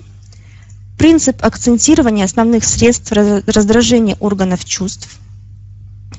принцип 0.98 1.44
акцентирования 1.44 2.24
основных 2.24 2.64
средств 2.64 3.12
раздражения 3.12 4.16
органов 4.20 4.64
чувств, 4.64 5.08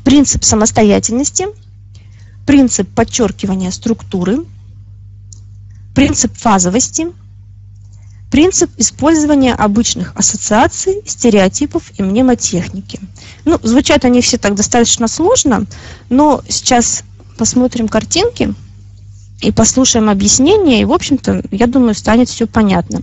принцип 0.03 0.43
самостоятельности, 0.43 1.47
принцип 2.45 2.89
подчеркивания 2.89 3.71
структуры, 3.71 4.39
принцип 5.93 6.35
фазовости– 6.35 7.07
Принцип 8.33 8.71
использования 8.77 9.53
обычных 9.53 10.11
ассоциаций, 10.15 11.03
стереотипов 11.05 11.91
и 11.99 12.01
мнемотехники. 12.01 12.99
Ну, 13.45 13.59
звучат 13.61 14.05
они 14.05 14.21
все 14.21 14.37
так 14.37 14.55
достаточно 14.55 15.07
сложно, 15.07 15.65
но 16.09 16.41
сейчас 16.47 17.03
посмотрим 17.37 17.87
картинки 17.87 18.53
и 19.41 19.51
послушаем 19.51 20.09
объяснение, 20.09 20.81
и, 20.81 20.85
в 20.85 20.93
общем-то, 20.93 21.43
я 21.51 21.67
думаю, 21.67 21.95
станет 21.95 22.29
все 22.29 22.47
понятно. 22.47 23.01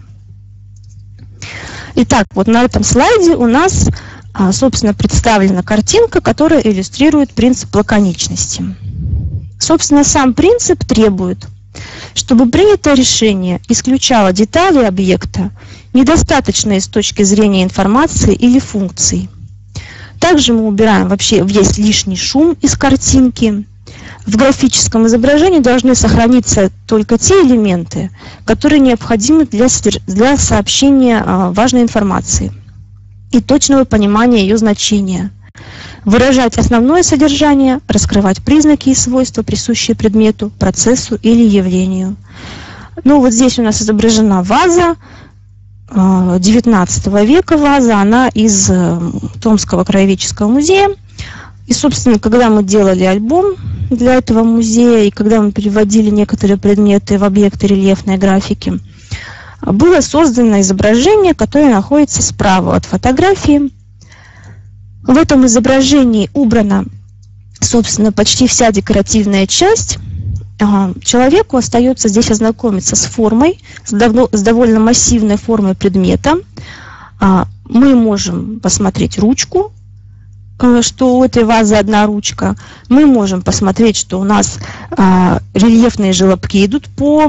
Итак, 1.97 2.27
вот 2.35 2.47
на 2.47 2.63
этом 2.63 2.85
слайде 2.85 3.35
у 3.35 3.47
нас, 3.47 3.89
а, 4.33 4.53
собственно, 4.53 4.95
представлена 4.95 5.63
картинка, 5.63 6.21
которая 6.21 6.61
иллюстрирует 6.61 7.33
принцип 7.33 7.75
лаконичности. 7.75 8.65
Собственно, 9.59 10.05
сам 10.05 10.33
принцип 10.33 10.85
требует– 10.85 11.47
чтобы 12.15 12.51
принятое 12.51 12.95
решение 12.95 13.61
исключало 13.69 14.33
детали 14.33 14.85
объекта, 14.85 15.51
недостаточные 15.93 16.81
с 16.81 16.89
точки 16.89 17.23
зрения 17.23 17.63
информации 17.63 18.35
или 18.35 18.59
функций. 18.59 19.29
Также 20.21 20.53
мы 20.53 20.67
убираем 20.67 21.09
вообще 21.09 21.43
весь 21.43 21.79
лишний 21.79 22.17
шум 22.17 22.57
из 22.61 22.77
картинки. 22.77 23.65
В 24.27 24.37
графическом 24.37 25.07
изображении 25.07 25.59
должны 25.59 25.97
сохраниться 25.97 26.71
только 26.87 27.19
те 27.19 27.43
элементы, 27.43 28.11
которые 28.45 28.79
необходимы 28.79 29.47
для, 29.47 29.67
для 30.07 30.37
сообщения 30.37 31.25
а, 31.27 31.51
важной 31.51 31.83
информации 31.83 32.53
и 33.33 33.41
точного 33.41 33.85
понимания 33.85 34.43
ее 34.43 34.57
значения– 34.57 35.33
выражать 36.05 36.59
основное 36.59 37.03
содержание, 37.03 37.81
раскрывать 37.89 38.43
признаки 38.43 38.91
и 38.91 38.95
свойства, 38.95 39.43
присущие 39.43 39.97
предмету, 39.97 40.51
процессу 40.59 41.19
или 41.23 41.43
явлению. 41.43 42.17
Ну 43.05 43.21
вот 43.21 43.33
здесь 43.33 43.59
у 43.59 43.63
нас 43.63 43.81
изображена 43.83 44.43
ваза, 44.43 44.97
19 45.93 47.07
э, 47.07 47.27
века 47.27 47.57
ваза, 47.57 48.01
она 48.01 48.29
из 48.29 48.71
э, 48.71 49.01
Томского 49.43 49.85
краеведческого 49.85 50.49
музея. 50.49 50.91
И, 51.67 51.73
собственно, 51.73 52.19
когда 52.19 52.49
мы 52.49 52.63
делали 52.63 53.05
альбом 53.05 53.55
для 53.91 54.15
этого 54.15 54.43
музея, 54.45 55.05
и 55.05 55.11
когда 55.11 55.41
мы 55.41 55.53
переводили 55.53 56.11
некоторые 56.11 56.57
предметы 56.59 57.19
в 57.19 57.25
объекты 57.25 57.67
рельефной 57.67 58.19
графики, 58.19 58.81
было 59.63 60.01
создано 60.01 60.61
изображение, 60.61 61.35
которое 61.35 61.71
находится 61.71 62.23
справа 62.23 62.77
от 62.77 62.87
фотографии. 62.87 63.71
В 65.03 65.17
этом 65.17 65.47
изображении 65.47 66.31
убрана, 66.35 66.85
собственно, 67.61 68.13
почти 68.13 68.47
вся 68.47 68.71
декоративная 68.71 69.47
часть. 69.47 69.99
Человеку 71.03 71.57
остается 71.57 72.09
здесь 72.09 72.31
ознакомиться 72.31 72.95
с 72.97 73.05
формой, 73.07 73.59
с, 73.85 73.93
давно, 73.93 74.29
с 74.33 74.43
довольно 74.43 74.79
массивной 74.79 75.37
формой 75.37 75.75
предмета. 75.75 76.37
А, 77.19 77.47
мы 77.65 77.95
можем 77.95 78.61
посмотреть 78.61 79.19
ручку, 79.19 79.73
э, 80.61 80.83
что 80.83 81.17
у 81.17 81.25
этой 81.25 81.45
вазы 81.45 81.77
одна 81.77 82.05
ручка. 82.07 82.57
Мы 82.89 83.07
можем 83.07 83.43
посмотреть, 83.43 83.97
что 83.97 84.21
у 84.21 84.25
нас 84.25 84.59
а, 84.91 85.41
рельефные 85.55 86.13
желобки 86.13 86.65
идут 86.65 86.89
по 86.89 87.29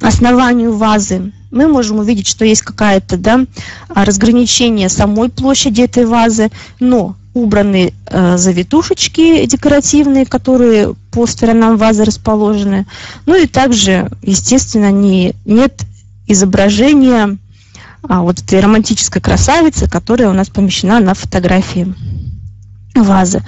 основанию 0.00 0.72
вазы 0.76 1.32
мы 1.50 1.68
можем 1.68 1.98
увидеть, 1.98 2.26
что 2.26 2.44
есть 2.44 2.62
какое-то 2.62 3.16
да, 3.16 3.46
разграничение 3.88 4.88
самой 4.88 5.30
площади 5.30 5.82
этой 5.82 6.04
вазы, 6.04 6.50
но 6.80 7.16
убраны 7.34 7.92
э, 8.06 8.38
завитушечки 8.38 9.44
декоративные, 9.46 10.24
которые 10.26 10.94
по 11.16 11.26
сторонам 11.26 11.78
вазы 11.78 12.04
расположены. 12.04 12.84
Ну 13.24 13.42
и 13.42 13.46
также, 13.46 14.10
естественно, 14.20 14.92
не, 14.92 15.34
нет 15.46 15.86
изображения 16.26 17.38
а, 18.02 18.20
вот 18.20 18.42
этой 18.42 18.60
романтической 18.60 19.22
красавицы, 19.22 19.88
которая 19.88 20.28
у 20.28 20.34
нас 20.34 20.50
помещена 20.50 21.00
на 21.00 21.14
фотографии 21.14 21.94
вазы. 22.94 23.42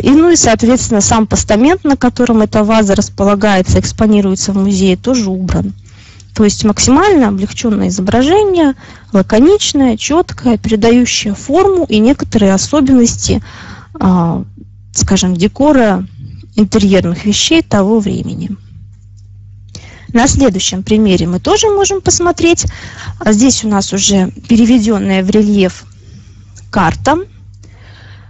И, 0.00 0.10
ну 0.10 0.30
и, 0.30 0.36
соответственно, 0.36 1.00
сам 1.00 1.26
постамент, 1.26 1.82
на 1.82 1.96
котором 1.96 2.40
эта 2.40 2.62
ваза 2.62 2.94
располагается, 2.94 3.80
экспонируется 3.80 4.52
в 4.52 4.58
музее, 4.58 4.96
тоже 4.96 5.28
убран. 5.28 5.72
То 6.36 6.44
есть 6.44 6.62
максимально 6.64 7.28
облегченное 7.28 7.88
изображение, 7.88 8.74
лаконичное, 9.12 9.96
четкое, 9.96 10.56
передающее 10.56 11.34
форму 11.34 11.84
и 11.88 11.98
некоторые 11.98 12.54
особенности 12.54 13.42
а, 13.98 14.44
скажем, 14.92 15.34
декора 15.34 16.06
интерьерных 16.54 17.24
вещей 17.24 17.62
того 17.62 18.00
времени. 18.00 18.56
На 20.12 20.26
следующем 20.28 20.82
примере 20.82 21.26
мы 21.26 21.40
тоже 21.40 21.68
можем 21.68 22.00
посмотреть. 22.00 22.66
А 23.18 23.32
здесь 23.32 23.64
у 23.64 23.68
нас 23.68 23.92
уже 23.92 24.30
переведенная 24.48 25.22
в 25.22 25.30
рельеф 25.30 25.84
карта. 26.70 27.18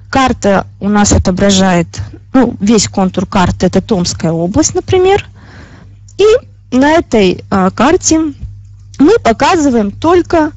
Карта 0.09 0.67
у 0.79 0.89
нас 0.89 1.13
отображает, 1.13 1.89
ну, 2.33 2.57
весь 2.61 2.89
контур 2.89 3.27
карты 3.27 3.67
это 3.67 3.81
Томская 3.81 4.31
область, 4.31 4.75
например. 4.75 5.27
И 6.19 6.77
на 6.77 6.93
этой 6.93 7.43
а, 7.51 7.71
карте 7.71 8.21
мы 8.99 9.19
показываем 9.19 9.91
только 9.91 10.53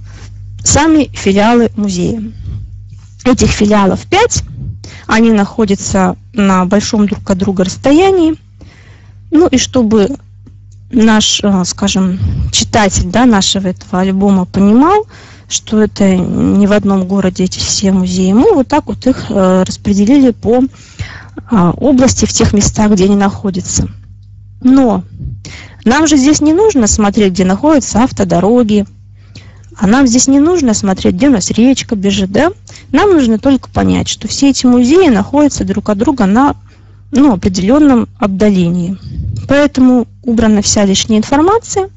сами 0.63 1.09
филиалы 1.13 1.71
музея. 1.75 2.21
Этих 3.23 3.49
филиалов 3.49 4.05
5. 4.05 4.43
Они 5.07 5.31
находятся 5.31 6.15
на 6.35 6.65
большом 6.65 7.07
друг 7.07 7.29
от 7.29 7.37
друга 7.37 7.63
расстоянии. 7.63 8.35
Ну 9.31 9.47
и 9.47 9.57
чтобы 9.57 10.09
наш, 10.91 11.41
э, 11.43 11.63
скажем, 11.65 12.19
читатель 12.51 13.09
да, 13.09 13.25
нашего 13.25 13.67
этого 13.67 14.01
альбома 14.01 14.45
понимал, 14.45 15.05
что 15.47 15.81
это 15.81 16.15
не 16.15 16.67
в 16.67 16.71
одном 16.71 17.05
городе 17.05 17.43
эти 17.43 17.59
все 17.59 17.91
музеи, 17.91 18.31
мы 18.33 18.53
вот 18.53 18.67
так 18.67 18.87
вот 18.87 19.05
их 19.05 19.25
э, 19.29 19.63
распределили 19.63 20.31
по 20.31 20.61
а, 21.51 21.71
области 21.71 22.25
в 22.25 22.33
тех 22.33 22.53
местах, 22.53 22.91
где 22.91 23.05
они 23.05 23.15
находятся. 23.15 23.87
Но 24.61 25.03
нам 25.83 26.07
же 26.07 26.17
здесь 26.17 26.41
не 26.41 26.53
нужно 26.53 26.87
смотреть, 26.87 27.33
где 27.33 27.45
находятся 27.45 28.03
автодороги, 28.03 28.85
а 29.77 29.87
нам 29.87 30.07
здесь 30.07 30.27
не 30.27 30.39
нужно 30.39 30.73
смотреть, 30.73 31.15
где 31.15 31.27
у 31.27 31.31
нас 31.31 31.51
речка 31.51 31.95
бежит, 31.95 32.31
да? 32.31 32.51
Нам 32.91 33.11
нужно 33.11 33.39
только 33.39 33.69
понять, 33.69 34.07
что 34.07 34.27
все 34.27 34.49
эти 34.49 34.65
музеи 34.65 35.09
находятся 35.09 35.65
друг 35.65 35.89
от 35.89 35.97
друга 35.97 36.25
на 36.25 36.55
ну, 37.11 37.33
определенном 37.33 38.07
отдалении. 38.17 38.97
Поэтому 39.47 40.07
убрана 40.23 40.61
вся 40.61 40.85
лишняя 40.85 41.19
информация, 41.19 41.89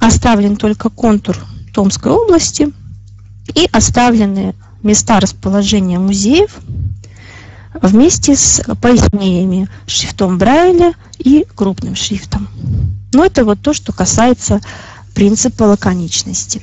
оставлен 0.00 0.56
только 0.56 0.90
контур 0.90 1.36
Томской 1.72 2.12
области 2.12 2.72
и 3.54 3.68
оставлены 3.72 4.54
места 4.82 5.20
расположения 5.20 5.98
музеев 5.98 6.58
вместе 7.74 8.36
с 8.36 8.62
пояснениями 8.80 9.68
шрифтом 9.86 10.38
Брайля 10.38 10.94
и 11.18 11.46
крупным 11.54 11.96
шрифтом. 11.96 12.48
Но 13.12 13.24
это 13.24 13.44
вот 13.44 13.60
то, 13.60 13.72
что 13.72 13.92
касается 13.92 14.60
принципа 15.14 15.64
лаконичности. 15.64 16.62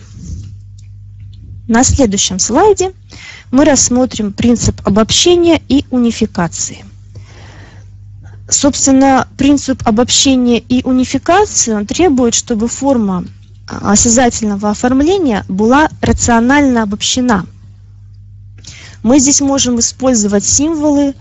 На 1.68 1.84
следующем 1.84 2.40
слайде 2.40 2.94
мы 3.52 3.66
рассмотрим 3.66 4.34
принцип 4.34 4.82
обобщения 4.86 5.62
и 5.70 5.86
унификации. 5.92 6.86
Собственно, 8.50 9.28
принцип 9.38 9.82
обобщения 9.88 10.60
и 10.60 10.84
унификации 10.84 11.74
он 11.74 11.86
требует, 11.86 12.34
чтобы 12.34 12.68
форма 12.68 13.26
а, 13.68 13.92
осязательного 13.92 14.72
оформления 14.72 15.46
была 15.48 15.88
рационально 16.02 16.84
обобщена. 16.84 17.46
Мы 19.04 19.20
здесь 19.20 19.40
можем 19.40 19.80
использовать 19.80 20.44
символы, 20.44 21.16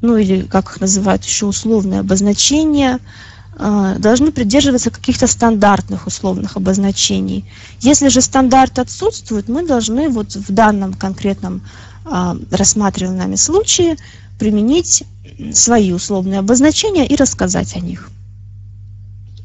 ну 0.00 0.16
или, 0.16 0.42
как 0.42 0.70
их 0.70 0.80
называют 0.80 1.24
еще, 1.24 1.46
условные 1.46 2.00
обозначения– 2.00 2.98
должны 3.58 4.32
придерживаться 4.32 4.90
каких-то 4.90 5.26
стандартных 5.26 6.06
условных 6.06 6.56
обозначений. 6.56 7.44
Если 7.80 8.08
же 8.08 8.20
стандарт 8.20 8.78
отсутствует, 8.78 9.48
мы 9.48 9.66
должны 9.66 10.08
вот 10.08 10.34
в 10.34 10.52
данном 10.52 10.94
конкретном 10.94 11.62
а, 12.04 12.36
рассматриваемом 12.50 13.18
нами 13.18 13.36
случае 13.36 13.96
применить 14.38 15.04
свои 15.52 15.92
условные 15.92 16.40
обозначения 16.40 17.06
и 17.06 17.14
рассказать 17.14 17.76
о 17.76 17.80
них. 17.80 18.10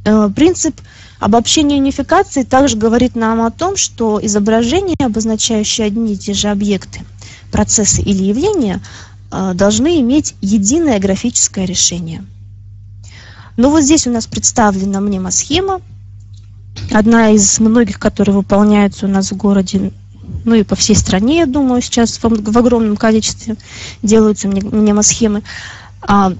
Э, 0.06 0.30
принцип 0.36 0.80
обобщения 1.20 1.78
унификации 1.78 2.43
также 2.43 2.78
говорит 2.78 3.15
нам 3.15 3.41
о 3.41 3.52
том, 3.52 3.76
что 3.76 4.20
изображения, 4.24 4.96
обозначающие 5.00 5.88
одни 5.88 6.13
и 6.13 6.17
те 6.17 6.34
же 6.34 6.48
объекты, 6.48 7.02
процессы 7.52 8.02
или 8.02 8.24
явления, 8.24 8.82
а, 9.30 9.54
должны 9.54 10.00
иметь 10.02 10.36
единое 10.41 11.00
графическое 11.00 11.65
решение– 11.65 12.26
но 13.58 13.72
вот 13.72 13.82
здесь 13.82 14.06
у 14.06 14.12
нас 14.12 14.28
представлена 14.28 15.02
мнемосхема, 15.02 15.82
одна 16.91 17.32
из 17.32 17.60
многих, 17.60 18.00
которые 18.00 18.36
выполняются 18.36 19.08
у 19.08 19.10
нас 19.10 19.32
в 19.32 19.36
городе, 19.36 19.91
ну 20.46 20.56
и 20.56 20.63
по 20.63 20.76
всей 20.76 20.96
стране, 20.96 21.39
я 21.39 21.46
думаю, 21.48 21.82
сейчас 21.82 22.20
в, 22.22 22.24
в 22.24 22.58
огромном 22.58 22.96
количестве 22.96 23.56
делаются 24.04 24.48
мнемосхемы. 24.48 25.41
А, 26.02 26.34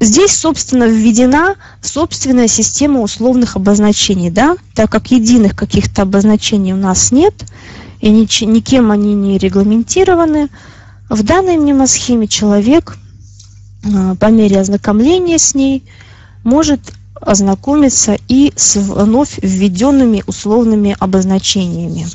здесь, 0.00 0.34
собственно, 0.34 0.84
введена 0.84 1.56
собственная 1.82 2.48
система 2.48 3.00
условных 3.00 3.56
обозначений, 3.56 4.30
да, 4.30 4.56
так 4.74 4.90
как 4.90 5.10
единых 5.10 5.54
каких-то 5.54 6.02
обозначений 6.02 6.72
у 6.72 6.76
нас 6.76 7.12
нет, 7.12 7.34
и 8.00 8.08
нич 8.10 8.40
никем 8.40 8.90
они 8.90 9.14
не 9.14 9.36
регламентированы, 9.36 10.48
в 11.10 11.22
данной 11.22 11.58
мнемосхеме 11.58 12.28
человек 12.28 12.96
а, 13.84 14.14
по 14.14 14.30
мере 14.30 14.58
ознакомления 14.58 15.38
с 15.38 15.54
ней– 15.54 15.84
может 16.44 16.92
ознакомиться 17.20 18.18
и 18.28 18.52
с 18.54 18.76
вновь 18.76 19.38
введенными 19.42 20.22
условными 20.26 20.96
обозначениями. 20.98 22.06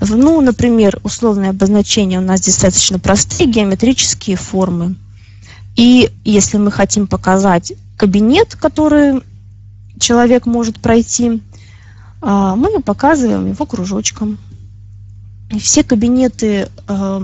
Ну, 0.00 0.40
например, 0.40 1.00
условные 1.02 1.50
обозначения 1.50 2.18
у 2.18 2.22
нас 2.22 2.40
достаточно 2.40 3.00
простые, 3.00 3.50
геометрические 3.50 4.36
формы. 4.36 4.94
И 5.74 6.10
если 6.24 6.56
мы 6.56 6.70
хотим 6.70 7.08
показать 7.08 7.72
кабинет, 7.96 8.54
который 8.54 9.22
человек 9.98 10.46
может 10.46 10.80
пройти, 10.80 11.42
а, 12.20 12.54
мы 12.54 12.80
показываем 12.80 13.48
его 13.48 13.66
кружочком. 13.66 14.38
И 15.50 15.58
все 15.58 15.82
кабинеты, 15.82 16.68
а, 16.86 17.22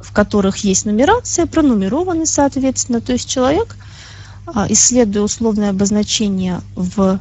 в 0.00 0.12
которых 0.12 0.58
есть 0.58 0.84
нумерация, 0.86 1.46
пронумерованы, 1.46 2.24
соответственно. 2.24 3.00
То 3.00 3.12
есть 3.12 3.28
человек– 3.28 3.76
исследуя 4.68 5.22
условное 5.22 5.70
обозначение 5.70 6.60
в, 6.74 7.20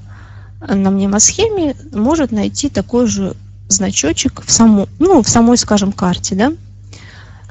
на 0.61 0.89
мнемосхеме, 0.89 1.75
может 1.91 2.31
найти 2.31 2.69
такой 2.69 3.07
же 3.07 3.35
значочек 3.67 4.43
в, 4.45 4.51
саму, 4.51 4.87
ну, 4.99 5.21
в 5.21 5.29
самой, 5.29 5.57
скажем, 5.57 5.91
карте. 5.91 6.35
Да? 6.35 6.53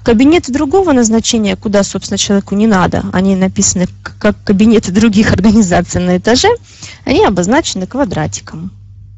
Кабинеты 0.02 0.52
другого 0.52 0.92
назначения, 0.92 1.56
куда, 1.56 1.82
собственно, 1.82 2.18
человеку 2.18 2.54
не 2.54 2.66
надо, 2.66 3.04
они 3.12 3.36
написаны 3.36 3.88
как 4.18 4.36
кабинеты 4.44 4.92
других 4.92 5.32
организаций 5.32 6.00
на 6.00 6.16
этаже, 6.18 6.48
они 7.04 7.24
обозначены 7.24 7.86
квадратиком. 7.86 8.72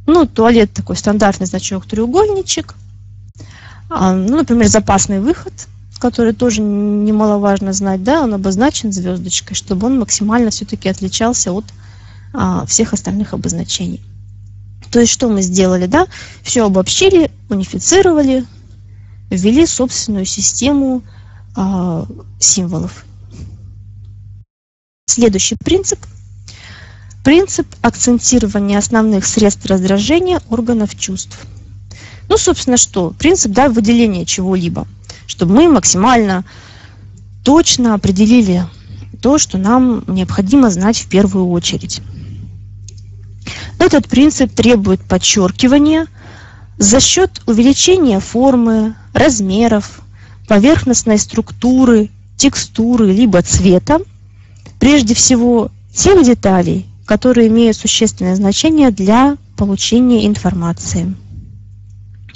Ну, 0.06 0.26
туалет 0.26 0.72
такой 0.72 0.96
стандартный 0.96 1.46
значок 1.46 1.86
треугольничек. 1.86 2.74
А, 3.88 4.12
ну, 4.12 4.36
например, 4.36 4.68
запасный 4.68 5.20
выход– 5.20 5.52
который 6.00 6.32
тоже 6.32 6.62
немаловажно 6.62 7.72
знать, 7.72 8.02
да, 8.02 8.22
он 8.22 8.34
обозначен 8.34 8.90
звездочкой, 8.90 9.54
чтобы 9.54 9.86
он 9.86 9.98
максимально 9.98 10.50
все-таки 10.50 10.88
отличался 10.88 11.52
от 11.52 11.66
а, 12.32 12.64
всех 12.66 12.94
остальных 12.94 13.34
обозначений. 13.34 14.00
То 14.90 14.98
есть 14.98 15.12
что 15.12 15.28
мы 15.28 15.42
сделали, 15.42 15.86
да? 15.86 16.08
Все 16.42 16.64
обобщили, 16.64 17.30
унифицировали, 17.50 18.46
ввели 19.28 19.66
собственную 19.66 20.24
систему 20.24 21.02
а, 21.54 22.06
символов. 22.40 23.04
Следующий 25.06 25.56
принцип. 25.56 26.00
Принцип 27.22 27.66
акцентирования 27.82 28.78
основных 28.78 29.26
средств 29.26 29.66
раздражения 29.66 30.40
органов 30.48 30.98
чувств. 30.98 31.38
Ну, 32.30 32.38
собственно, 32.38 32.78
что? 32.78 33.10
Принцип 33.10 33.52
да, 33.52 33.68
выделения 33.68 34.24
чего-либо– 34.24 34.88
чтобы 35.30 35.54
мы 35.54 35.68
максимально 35.68 36.44
точно 37.44 37.94
определили 37.94 38.66
то, 39.22 39.38
что 39.38 39.58
нам 39.58 40.02
необходимо 40.08 40.70
знать 40.70 40.98
в 40.98 41.08
первую 41.08 41.48
очередь. 41.50 42.00
Этот 43.78 44.08
принцип 44.08 44.52
требует 44.52 45.00
подчеркивания 45.02 46.08
за 46.78 46.98
счет 46.98 47.42
увеличения 47.46 48.18
формы, 48.18 48.96
размеров, 49.12 50.00
поверхностной 50.48 51.18
структуры, 51.18 52.10
текстуры 52.36 53.12
либо 53.12 53.40
цвета, 53.42 54.00
прежде 54.80 55.14
всего 55.14 55.70
тех 55.94 56.24
деталей, 56.24 56.86
которые 57.06 57.46
имеют 57.46 57.76
существенное 57.76 58.34
значение 58.34 58.90
для 58.90 59.36
получения 59.56 60.26
информации. 60.26 61.14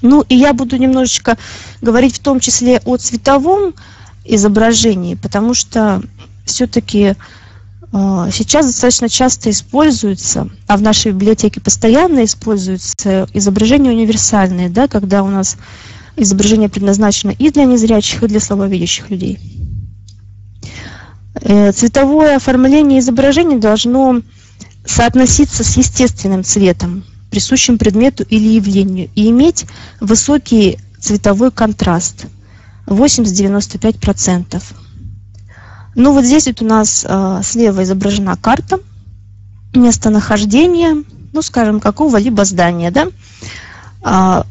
Ну 0.04 0.22
и 0.28 0.34
я 0.34 0.52
буду 0.52 0.76
немножечко 0.76 1.38
говорить 1.80 2.16
в 2.16 2.18
том 2.22 2.38
числе 2.38 2.82
о 2.84 2.98
цветовом 2.98 3.74
изображении, 4.26 5.14
потому 5.14 5.54
что 5.54 6.02
все-таки 6.44 7.14
э, 7.90 8.28
сейчас 8.30 8.66
достаточно 8.66 9.08
часто 9.08 9.48
используется, 9.48 10.50
а 10.66 10.76
в 10.76 10.82
нашей 10.82 11.12
библиотеке 11.12 11.58
постоянно 11.58 12.22
используются 12.24 13.26
изображения 13.32 13.92
универсальные, 13.92 14.68
да, 14.68 14.88
когда 14.88 15.22
у 15.22 15.28
нас 15.28 15.56
изображение 16.16 16.68
предназначено 16.68 17.30
и 17.30 17.50
для 17.50 17.64
незрячих, 17.64 18.22
и 18.22 18.26
для 18.26 18.40
слабовидящих 18.40 19.08
людей. 19.08 19.38
Э, 21.40 21.72
цветовое 21.72 22.36
оформление 22.36 22.98
изображения 22.98 23.56
должно 23.56 24.20
соотноситься 24.84 25.64
с 25.64 25.78
естественным 25.78 26.44
цветом, 26.44 27.04
присущим 27.34 27.78
предмету 27.78 28.22
или 28.22 28.46
явлению, 28.46 29.10
и 29.16 29.28
иметь 29.30 29.66
высокий 29.98 30.78
цветовой 31.00 31.50
контраст 31.50 32.26
80-95%. 32.86 34.62
Ну 35.96 36.12
вот 36.12 36.24
здесь 36.24 36.46
вот 36.46 36.62
у 36.62 36.64
нас 36.64 37.04
э, 37.04 37.40
слева 37.42 37.82
изображена 37.82 38.36
карта 38.36 38.78
местонахождения, 39.74 41.02
ну 41.32 41.42
скажем, 41.42 41.80
какого-либо 41.80 42.44
здания, 42.44 42.92
да. 42.92 43.08
Э, 44.04 44.44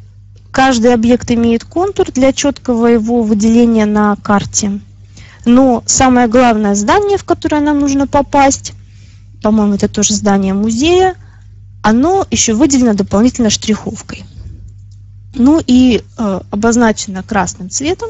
каждый 0.51 0.93
объект 0.93 1.31
имеет 1.31 1.63
контур 1.63 2.11
для 2.11 2.33
четкого 2.33 2.87
его 2.87 3.23
выделения 3.23 3.85
на 3.85 4.17
карте. 4.17 4.81
Но 5.45 5.83
самое 5.85 6.27
главное 6.27 6.75
здание, 6.75 7.17
в 7.17 7.23
которое 7.23 7.61
нам 7.61 7.79
нужно 7.79 8.07
попасть, 8.07 8.73
по-моему, 9.41 9.75
это 9.75 9.87
тоже 9.87 10.15
здание 10.15 10.53
музея, 10.53 11.15
оно 11.83 12.25
еще 12.31 12.53
выделено 12.53 12.93
дополнительно 12.95 13.49
штриховкой. 13.49 14.23
Ну 15.35 15.61
и 15.65 16.01
э, 16.17 16.41
обозначено 16.49 17.21
красным 17.23 17.69
цветом 17.69 18.09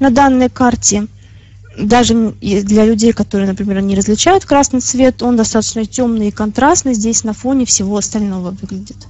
на 0.00 0.10
данной 0.10 0.48
карте. 0.48 1.06
Даже 1.78 2.32
для 2.40 2.84
людей, 2.86 3.12
которые, 3.12 3.48
например, 3.48 3.80
не 3.80 3.94
различают 3.94 4.44
красный 4.44 4.80
цвет, 4.80 5.22
он 5.22 5.36
достаточно 5.36 5.84
темный 5.84 6.28
и 6.28 6.32
контрастный 6.32 6.94
здесь 6.94 7.24
на 7.24 7.34
фоне 7.34 7.66
всего 7.66 7.96
остального 7.96 8.50
выглядит. 8.50 9.06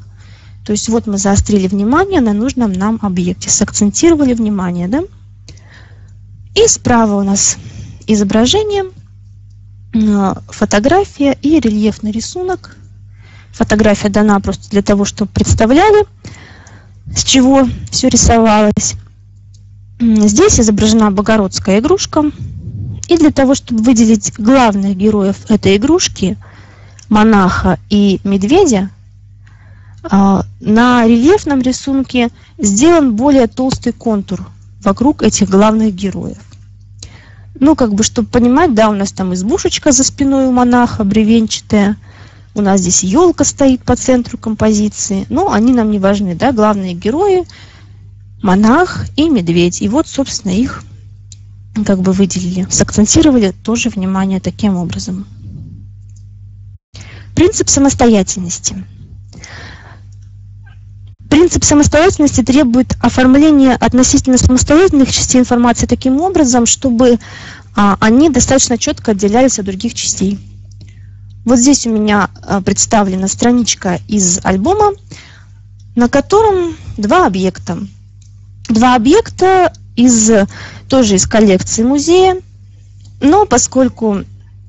То 0.65 0.73
есть 0.73 0.89
вот 0.89 1.07
мы 1.07 1.19
заострили 1.19 1.69
внимание 1.69 2.21
на 2.21 2.33
нужном 2.33 2.73
нам 2.73 2.99
объекте, 3.03 3.51
сакцентировали 3.51 4.33
внимание, 4.33 4.89
да? 4.89 5.03
И 6.55 6.67
справа 6.67 7.21
у 7.21 7.23
нас 7.23 7.59
изображение, 8.07 8.85
э, 9.93 10.35
фотография 10.49 11.37
и 11.43 11.61
рельефный 11.61 12.11
рисунок. 12.11 12.77
Фотография 13.55 14.09
дана 14.09 14.41
просто 14.41 14.69
для 14.71 14.83
того, 14.83 15.05
чтобы 15.05 15.31
представляли, 15.33 16.07
с 17.15 17.23
чего 17.23 17.69
все 17.91 18.09
рисовалось. 18.09 18.97
Здесь 20.01 20.59
изображена 20.59 21.13
богородская 21.13 21.79
игрушка. 21.79 22.33
И 23.07 23.17
для 23.17 23.31
того, 23.31 23.55
чтобы 23.55 23.83
выделить 23.83 24.33
главных 24.39 24.97
героев 24.97 25.37
этой 25.49 25.77
игрушки, 25.77 26.37
монаха 27.09 27.79
и 27.91 28.21
медведя, 28.25 28.91
э, 30.03 30.41
на 30.61 31.07
рельефном 31.07 31.61
рисунке 31.61 32.31
сделан 32.59 33.15
более 33.15 33.47
толстый 33.47 33.93
контур 33.93 34.49
вокруг 34.83 35.23
этих 35.23 35.49
главных 35.49 35.95
героев. 35.95 36.39
Ну, 37.61 37.77
как 37.77 37.95
бы, 37.95 38.03
чтобы 38.03 38.29
понимать, 38.29 38.75
да, 38.75 38.89
у 38.89 38.95
нас 38.95 39.13
там 39.13 39.33
избушечка 39.35 39.93
за 39.93 40.03
спиной 40.03 40.47
у 40.47 40.53
монаха, 40.53 41.05
бревенчатая. 41.05 41.97
У 42.55 42.61
нас 42.61 42.81
здесь 42.81 43.03
елка 43.03 43.45
стоит 43.45 43.83
по 43.83 43.97
центру 43.97 44.39
композиции. 44.39 45.27
Но 45.29 45.53
они 45.53 45.73
нам 45.73 45.91
не 45.91 45.99
важны, 45.99 46.35
да, 46.35 46.53
главные 46.53 46.95
герои– 46.95 47.45
монах 48.43 49.07
и 49.17 49.29
медведь. 49.29 49.83
И 49.83 49.89
вот, 49.89 50.07
собственно, 50.07 50.53
их 50.53 50.85
как 51.85 52.01
бы 52.01 52.13
выделили, 52.13 52.67
сакцентировали 52.71 53.51
тоже 53.51 53.89
внимание 53.89 54.41
таким 54.41 54.77
образом. 54.77 55.27
Принцип 57.35 57.69
самостоятельности– 57.69 58.85
Принцип 61.35 61.65
самостоятельности 61.65 62.45
требует 62.45 62.95
оформления 63.01 63.75
относительно 63.75 64.39
самостоятельных 64.39 65.11
частей 65.11 65.41
информации 65.41 65.85
таким 65.85 66.21
образом, 66.21 66.65
чтобы 66.65 67.19
а, 67.75 67.97
они 67.99 68.31
достаточно 68.31 68.79
четко 68.79 69.11
отделялись 69.11 69.59
от 69.59 69.65
других 69.65 69.95
частей. 69.95 70.39
Вот 71.45 71.59
здесь 71.59 71.87
у 71.87 71.91
меня 71.91 72.31
а, 72.43 72.61
представлена 72.61 73.29
страничка 73.29 74.01
из 74.09 74.41
альбома, 74.45 74.93
на 75.95 76.09
котором 76.09 76.77
два 76.97 77.27
объекта. 77.27 77.79
Два 78.69 78.95
объекта 78.95 79.73
из, 79.95 80.31
тоже 80.89 81.17
из 81.17 81.27
коллекции 81.27 81.83
музея, 81.83 82.41
но 83.21 83.45
поскольку 83.47 84.25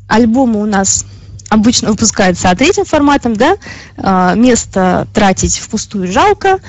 альбомы 0.07 0.61
у 0.61 0.65
нас 0.65 1.05
обычно 1.49 1.91
выпускается 1.91 2.49
а 2.49 2.55
третьим 2.55 2.85
форматом, 2.85 3.35
да, 3.35 3.55
а, 3.97 4.33
место 4.35 5.07
тратить 5.13 5.57
впустую 5.57 6.11
жалко, 6.11 6.59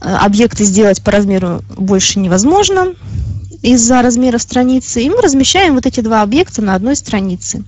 а, 0.00 0.24
объекты 0.24 0.64
сделать 0.64 1.02
по 1.02 1.10
размеру 1.10 1.62
больше 1.76 2.20
невозможно 2.20 2.94
из-за 3.62 4.02
размера 4.02 4.38
страницы, 4.38 5.02
и 5.02 5.10
мы 5.10 5.20
размещаем 5.20 5.74
вот 5.74 5.86
эти 5.86 6.00
два 6.00 6.22
объекта 6.22 6.62
на 6.62 6.74
одной 6.74 6.94
странице. 6.94 7.64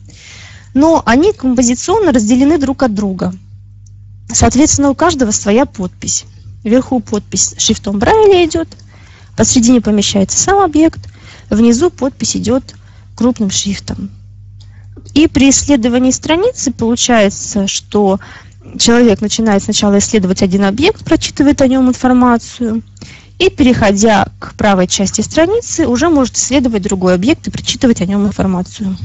Но 0.75 1.03
они 1.05 1.33
композиционно 1.33 2.13
разделены 2.13 2.59
друг 2.59 2.83
от 2.83 2.95
друга. 2.95 3.35
Соответственно, 4.33 4.91
у 4.91 4.95
каждого 4.95 5.31
своя 5.33 5.67
подпись. 5.67 6.25
Вверху 6.63 7.01
подпись 7.01 7.55
шрифтом 7.59 7.99
Брайля 7.99 8.45
идет, 8.45 8.69
посредине 9.37 9.81
помещается 9.81 10.39
сам 10.39 10.59
объект, 10.61 11.01
внизу 11.49 11.91
подпись 11.91 12.37
идет 12.37 12.75
крупным 13.17 13.51
шрифтом. 13.51 14.11
И 15.15 15.27
при 15.27 15.51
исследовании 15.51 16.11
страницы 16.11 16.71
получается, 16.71 17.67
что 17.67 18.21
человек 18.79 19.21
начинает 19.21 19.63
сначала 19.63 19.99
исследовать 19.99 20.43
один 20.43 20.65
объект, 20.65 21.05
прочитывает 21.05 21.61
о 21.63 21.67
нем 21.67 21.89
информацию, 21.89 22.83
и, 23.39 23.49
переходя 23.49 24.27
к 24.39 24.55
правой 24.55 24.87
части 24.87 25.23
страницы, 25.23 25.89
уже 25.89 26.11
может 26.11 26.37
исследовать 26.37 26.83
другой 26.83 27.15
объект 27.15 27.49
и 27.49 27.51
прочитывать 27.51 28.03
о 28.03 28.07
нем 28.07 28.27
информацию. 28.27 28.97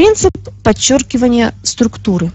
Принцип 0.00 0.32
подчеркивания 0.62 1.52
структуры. 1.62 2.32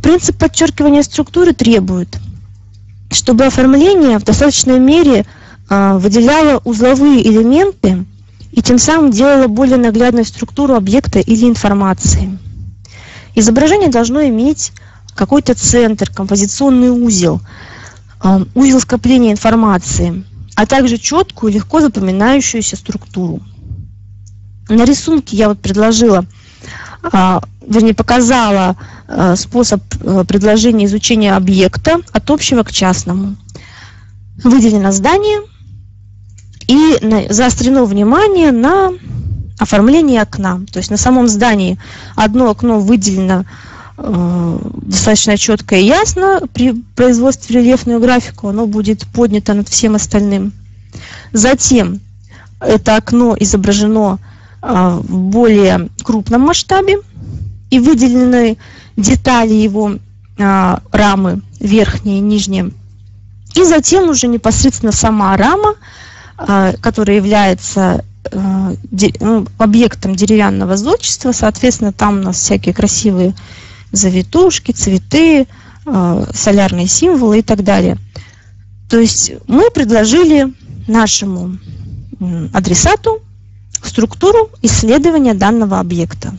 Принцип 0.00 0.38
подчеркивания 0.38 1.02
структуры 1.02 1.54
требует, 1.54 2.20
чтобы 3.10 3.46
оформление 3.46 4.20
в 4.20 4.22
достаточной 4.22 4.78
мере 4.78 5.26
а, 5.68 5.98
выделяла 5.98 6.60
узловые 6.62 7.28
элементы 7.28 8.04
и 8.52 8.62
тем 8.62 8.78
самым 8.78 9.10
делала 9.10 9.48
более 9.48 9.76
наглядной 9.76 10.24
структуру 10.24 10.76
объекта 10.76 11.18
или 11.18 11.48
информации. 11.48 12.38
Изображение 13.34 13.88
должно 13.88 14.24
иметь 14.28 14.70
какой-то 15.16 15.56
центр, 15.56 16.08
композиционный 16.08 16.90
узел, 16.90 17.40
а, 18.20 18.42
узел 18.54 18.78
скопления 18.78 19.32
информации, 19.32 20.22
а 20.54 20.64
также 20.64 20.96
четкую, 20.96 21.54
легко 21.54 21.80
запоминающуюся 21.80 22.76
структуру. 22.76 23.42
На 24.68 24.84
рисунке 24.84 25.36
я 25.36 25.48
вот 25.48 25.60
предложила, 25.60 26.24
а, 27.02 27.40
вернее, 27.66 27.94
показала 27.94 28.76
способ 29.36 29.82
предложения 30.26 30.86
изучения 30.86 31.36
объекта 31.36 32.00
от 32.12 32.30
общего 32.30 32.64
к 32.64 32.72
частному. 32.72 33.36
Выделено 34.42 34.90
здание– 34.90 35.42
и 36.66 36.98
заострено 37.30 37.84
внимание 37.84 38.50
на 38.52 38.92
оформлении 39.58 40.18
окна. 40.18 40.60
То 40.70 40.78
есть 40.78 40.90
на 40.90 40.96
самом 40.96 41.28
здании 41.28 41.78
одно 42.14 42.50
окно 42.50 42.80
выделено 42.80 43.44
э, 43.96 44.58
достаточно 44.82 45.38
четко 45.38 45.76
и 45.76 45.84
ясно. 45.84 46.42
При 46.52 46.72
производстве 46.94 47.60
рельефную 47.60 48.00
графику 48.00 48.48
оно 48.48 48.66
будет 48.66 49.06
поднято 49.06 49.54
над 49.54 49.68
всем 49.68 49.94
остальным. 49.94 50.52
Затем 51.32 52.00
это 52.60 52.96
окно 52.96 53.36
изображено 53.38 54.18
э, 54.18 54.35
в 54.66 55.18
более 55.18 55.88
крупном 56.02 56.42
масштабе 56.42 56.98
и 57.70 57.78
выделены 57.78 58.58
детали 58.96 59.52
его 59.52 59.92
э, 59.92 60.76
рамы, 60.92 61.42
верхние 61.60 62.18
и 62.18 62.22
нижние. 62.22 62.70
И 63.54 63.64
затем 63.64 64.08
уже 64.08 64.26
непосредственно 64.26 64.92
сама 64.92 65.36
рама 65.36 65.74
а, 66.38 66.74
который 66.80 67.16
является 67.16 68.04
ну, 68.32 69.46
объектом 69.56 70.14
деревянного 70.16 70.76
зодчества. 70.76 71.32
Соответственно, 71.32 71.92
там 71.92 72.18
у 72.18 72.22
нас 72.22 72.36
всякие 72.36 72.74
красивые 72.74 73.34
завитушки, 73.92 74.72
цветы, 74.72 75.46
солярные 76.34 76.88
символы 76.88 77.38
и 77.38 77.42
так 77.42 77.62
далее. 77.62 77.96
То 78.90 78.98
есть 78.98 79.32
мы 79.46 79.70
предложили 79.70 80.52
нашему 80.88 81.56
адресату 82.52 83.22
структуру 83.84 84.50
исследования 84.62 85.34
данного 85.34 85.80
объекта 85.80 86.36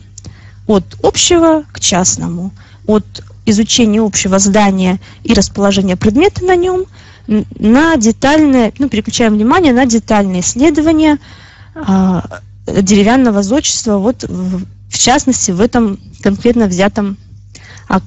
от 0.66 0.84
общего 1.02 1.64
к 1.72 1.80
частному, 1.80 2.52
от 2.86 3.04
изучения 3.46 4.00
общего 4.00 4.38
здания 4.38 5.00
и 5.24 5.34
расположения 5.34 5.96
предмета 5.96 6.44
на 6.44 6.56
нем– 6.56 6.84
на 7.28 7.96
детальное, 7.96 8.72
ну, 8.78 8.88
переключаем 8.88 9.34
внимание 9.34 9.72
на 9.72 9.84
детальное 9.86 10.40
исследование 10.40 11.18
э, 11.74 12.20
деревянного 12.66 13.42
зодчества, 13.42 13.98
вот 13.98 14.24
в, 14.24 14.64
в 14.88 14.98
частности 14.98 15.50
в 15.50 15.60
этом 15.60 16.00
конкретно 16.22 16.66
взятом, 16.66 17.18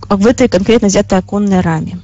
в 0.10 0.28
этой 0.28 0.50
конкретно 0.50 0.88
взятой 0.88 1.20
оконной 1.20 1.62
раме. 1.62 2.00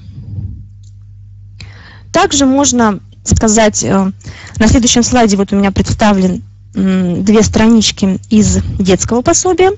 Также 2.14 2.46
можно 2.46 3.00
сказать, 3.24 3.84
э, 3.84 4.12
на 4.60 4.68
следующем 4.68 5.02
слайде 5.02 5.38
вот 5.38 5.52
у 5.52 5.56
меня 5.56 5.72
представлен 5.72 6.44
две 6.74 7.42
странички 7.42 8.20
из 8.30 8.60
детского 8.80 9.22
пособия, 9.22 9.72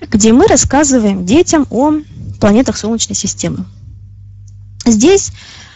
где 0.00 0.32
мы 0.32 0.46
рассказываем 0.46 1.26
детям 1.26 1.66
о 1.70 1.92
планетах 2.40 2.76
Солнечной 2.76 3.16
системы. 3.16 3.66
Здесь 4.86 5.32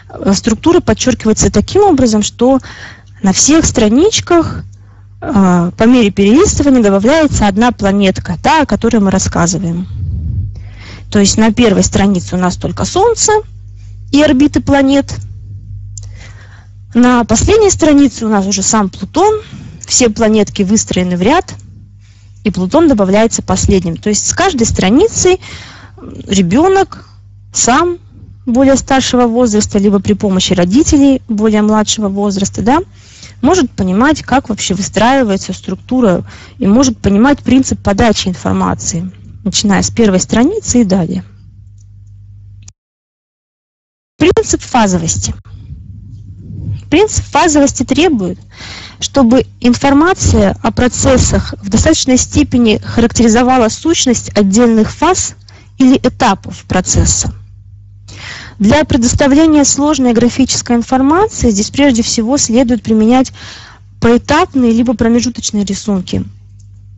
э, 0.08 0.32
структура 0.34 0.80
подчеркивается 0.80 1.50
таким 1.50 1.82
образом, 1.82 2.22
что 2.22 2.60
на 3.22 3.32
всех 3.32 3.64
страничках 3.64 4.64
э, 5.20 5.70
по 5.76 5.84
мере 5.84 6.10
перелистывания 6.10 6.82
добавляется 6.82 7.46
одна 7.46 7.72
планетка, 7.72 8.38
та, 8.42 8.62
о 8.62 8.66
которой 8.66 8.98
мы 8.98 9.10
рассказываем. 9.10 9.86
То 11.10 11.18
есть 11.18 11.36
на 11.36 11.52
первой 11.52 11.84
странице 11.84 12.36
у 12.36 12.38
нас 12.38 12.56
только 12.56 12.84
Солнце 12.84 13.32
и 14.12 14.22
орбиты 14.22 14.60
планет. 14.60 15.14
На 16.94 17.24
последней 17.24 17.70
странице 17.70 18.24
у 18.24 18.28
нас 18.28 18.46
уже 18.46 18.62
сам 18.62 18.88
Плутон, 18.88 19.40
все 19.86 20.10
планетки 20.10 20.62
выстроены 20.62 21.16
в 21.16 21.22
ряд, 21.22 21.54
и 22.44 22.50
Плутон 22.50 22.88
добавляется 22.88 23.42
последним. 23.42 23.96
То 23.96 24.08
есть 24.08 24.26
с 24.26 24.32
каждой 24.32 24.66
страницей 24.66 25.40
ребенок 26.26 27.06
сам 27.52 27.98
более 28.46 28.76
старшего 28.76 29.26
возраста, 29.26 29.78
либо 29.78 30.00
при 30.00 30.14
помощи 30.14 30.52
родителей 30.52 31.22
более 31.28 31.62
младшего 31.62 32.08
возраста, 32.08 32.62
да, 32.62 32.80
может 33.40 33.70
понимать, 33.70 34.22
как 34.22 34.48
вообще 34.48 34.74
выстраивается 34.74 35.52
структура 35.52 36.24
и 36.58 36.66
может 36.66 36.98
понимать 36.98 37.40
принцип 37.40 37.80
подачи 37.80 38.28
информации, 38.28 39.10
начиная 39.44 39.82
с 39.82 39.90
первой 39.90 40.20
страницы 40.20 40.80
и 40.80 40.84
далее. 40.84 41.24
Принцип 44.18 44.62
фазовости. 44.62 45.34
Принцип 46.92 47.24
фазовости 47.24 47.84
требует, 47.84 48.38
чтобы 49.00 49.46
информация 49.60 50.58
о 50.62 50.72
процессах 50.72 51.54
в 51.62 51.70
достаточной 51.70 52.18
степени 52.18 52.82
характеризовала 52.84 53.70
сущность 53.70 54.30
отдельных 54.36 54.90
фаз 54.90 55.34
или 55.78 55.96
этапов 55.96 56.64
процесса. 56.64 57.32
Для 58.58 58.84
предоставления 58.84 59.64
сложной 59.64 60.12
графической 60.12 60.76
информации 60.76 61.48
здесь 61.48 61.70
прежде 61.70 62.02
всего 62.02 62.36
следует 62.36 62.82
применять 62.82 63.32
поэтапные 63.98 64.72
либо 64.72 64.92
промежуточные 64.92 65.64
рисунки, 65.64 66.22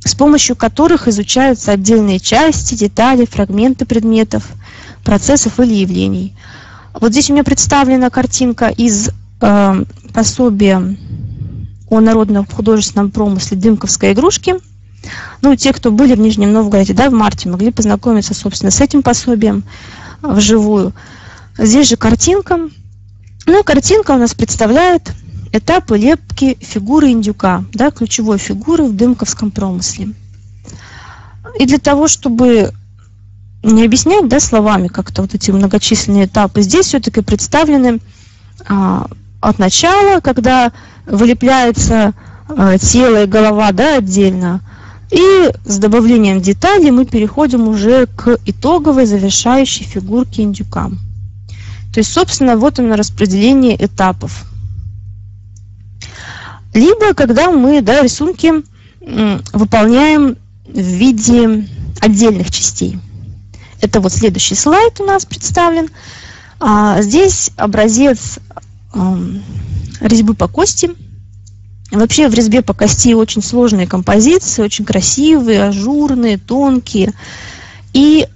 с 0.04 0.16
помощью 0.16 0.57
которых 0.57 1.07
изучаются 1.07 1.70
отдельные 1.70 2.18
части, 2.18 2.74
детали, 2.74 3.26
фрагменты 3.26 3.87
предметов, 3.87 4.42
процессов 5.04 5.61
или 5.61 5.74
явлений. 5.74 6.35
Вот 6.94 7.12
здесь 7.12 7.30
у 7.30 7.33
меня 7.33 7.44
представлена 7.44 8.11
картинка 8.11 8.66
из 8.66 9.11
э, 9.44 9.85
пособия 10.12 10.96
о 11.90 12.00
народном 12.00 12.46
художественном 12.46 13.11
промысле 13.11 13.57
«Дымковской 13.57 14.12
игрушки». 14.12 14.57
Ну, 15.42 15.54
те, 15.54 15.72
кто 15.72 15.90
были 15.90 16.14
в 16.14 16.18
Нижнем 16.18 16.52
Новгороде, 16.52 16.94
да, 16.94 17.11
в 17.11 17.12
марте, 17.12 17.48
могли 17.50 17.70
познакомиться, 17.70 18.33
собственно, 18.33 18.70
с 18.70 18.80
этим 18.80 19.02
пособием 19.02 19.64
вживую. 20.22 20.94
Здесь 21.59 21.88
же 21.88 21.96
картинка. 21.96 22.59
Ну, 23.46 23.62
картинка 23.62 24.12
у 24.12 24.18
нас 24.18 24.35
представляет 24.35 25.12
этапы 25.52 25.98
лепки 25.98 26.57
фигуры 26.61 27.11
индюка, 27.11 27.64
да, 27.74 27.90
ключевой 27.90 28.38
фигуры 28.38 28.85
в 28.85 28.96
дымковском 28.96 29.50
промысле. 29.50 30.14
И 31.59 31.66
для 31.66 31.78
того, 31.78 32.09
чтобы 32.09 32.72
не 33.62 33.85
объяснять 33.85 34.28
да, 34.28 34.40
словами 34.40 34.88
как-то 34.88 35.22
вот 35.22 35.35
эти 35.35 35.50
многочисленные 35.50 36.24
этапы, 36.24 36.62
здесь 36.62 36.87
все-таки 36.87 37.20
представлены 37.20 38.00
а, 38.66 39.07
от 39.44 39.59
начала, 39.59 40.20
когда 40.20 40.72
вылепляется 41.07 42.14
а, 42.48 42.78
тело 42.78 43.24
и 43.24 43.26
голова 43.26 43.72
да, 43.72 43.98
отдельно, 43.98 44.61
и 45.11 45.50
с 45.64 45.78
добавлением 45.78 46.40
деталей 46.40 46.90
мы 46.90 47.04
переходим 47.04 47.68
уже 47.68 48.07
к 48.07 48.38
итоговой 48.46 49.07
завершающей 49.07 49.85
фигурке 49.85 50.42
индюка. 50.42 50.90
То 51.92 52.00
есть, 52.00 52.12
собственно, 52.12 52.57
вот 52.57 52.78
оно 52.78 52.96
распределение 52.96 53.76
этапов. 53.85 54.44
Либо 56.72 57.14
когда 57.14 57.52
мы 57.52 57.80
да, 57.83 58.02
рисунки 58.02 58.52
выполняем 59.52 60.37
в 60.66 60.78
виде 60.78 61.68
отдельных 62.00 62.50
частей. 62.50 62.98
Это 63.80 64.00
вот 64.00 64.12
следующий 64.12 64.54
слайд 64.54 65.00
у 65.00 65.04
нас 65.04 65.24
представлен. 65.26 65.88
А, 66.59 67.02
здесь 67.02 67.50
образец 67.57 68.38
э, 68.38 68.61
резьбы 70.00 70.35
по 70.35 70.48
кости. 70.48 70.90
Вообще 71.90 72.28
в 72.28 72.35
резьбе 72.35 72.62
по 72.62 72.74
кости 72.74 73.14
очень 73.14 73.42
сложные 73.42 73.87
композиции, 73.87 74.62
очень 74.62 74.85
красивые, 74.85 75.64
ажурные, 75.64 76.38
тонкие. 76.38 77.12
И 77.92 78.26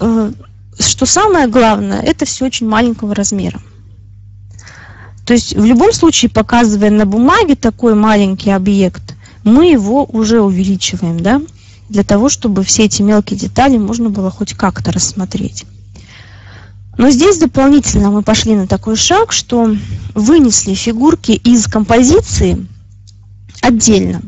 э, 0.00 0.32
что 0.78 1.06
самое 1.06 1.46
главное, 1.48 2.00
это 2.00 2.24
все 2.24 2.46
очень 2.46 2.68
маленького 2.68 3.14
размера. 3.14 3.60
То 5.26 5.32
есть 5.32 5.54
в 5.56 5.64
любом 5.64 5.92
случае, 5.92 6.30
показывая 6.30 6.90
на 6.90 7.06
бумаге 7.06 7.56
такой 7.56 7.94
маленький 7.94 8.50
объект, 8.50 9.14
мы 9.42 9.70
его 9.70 10.04
уже 10.04 10.40
увеличиваем, 10.40 11.20
да, 11.20 11.42
для 11.88 12.02
того, 12.02 12.28
чтобы 12.28 12.62
все 12.62 12.84
эти 12.84 13.02
мелкие 13.02 13.38
детали 13.38 13.76
можно 13.76 14.10
было 14.10 14.30
хоть 14.30 14.54
как-то 14.54 14.92
рассмотреть. 14.92 15.64
Но 16.96 17.10
здесь 17.10 17.38
дополнительно 17.38 18.10
мы 18.10 18.22
пошли 18.22 18.54
на 18.54 18.66
такой 18.66 18.96
шаг, 18.96 19.32
что 19.32 19.74
вынесли 20.14 20.74
фигурки 20.74 21.32
из 21.32 21.66
композиции 21.66 22.66
отдельно. 23.60 24.22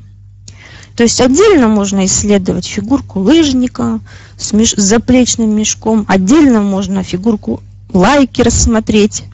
То 0.96 1.02
есть 1.02 1.20
отдельно 1.20 1.68
можно 1.68 2.06
исследовать 2.06 2.66
фигурку 2.66 3.20
лыжника 3.20 4.00
с, 4.36 4.52
меш... 4.52 4.72
с 4.72 4.82
заплечным 4.82 5.54
мешком, 5.54 6.06
отдельно 6.08 6.62
можно 6.62 7.02
фигурку 7.02 7.62
лайки 7.92 8.40
рассмотреть, 8.40 9.24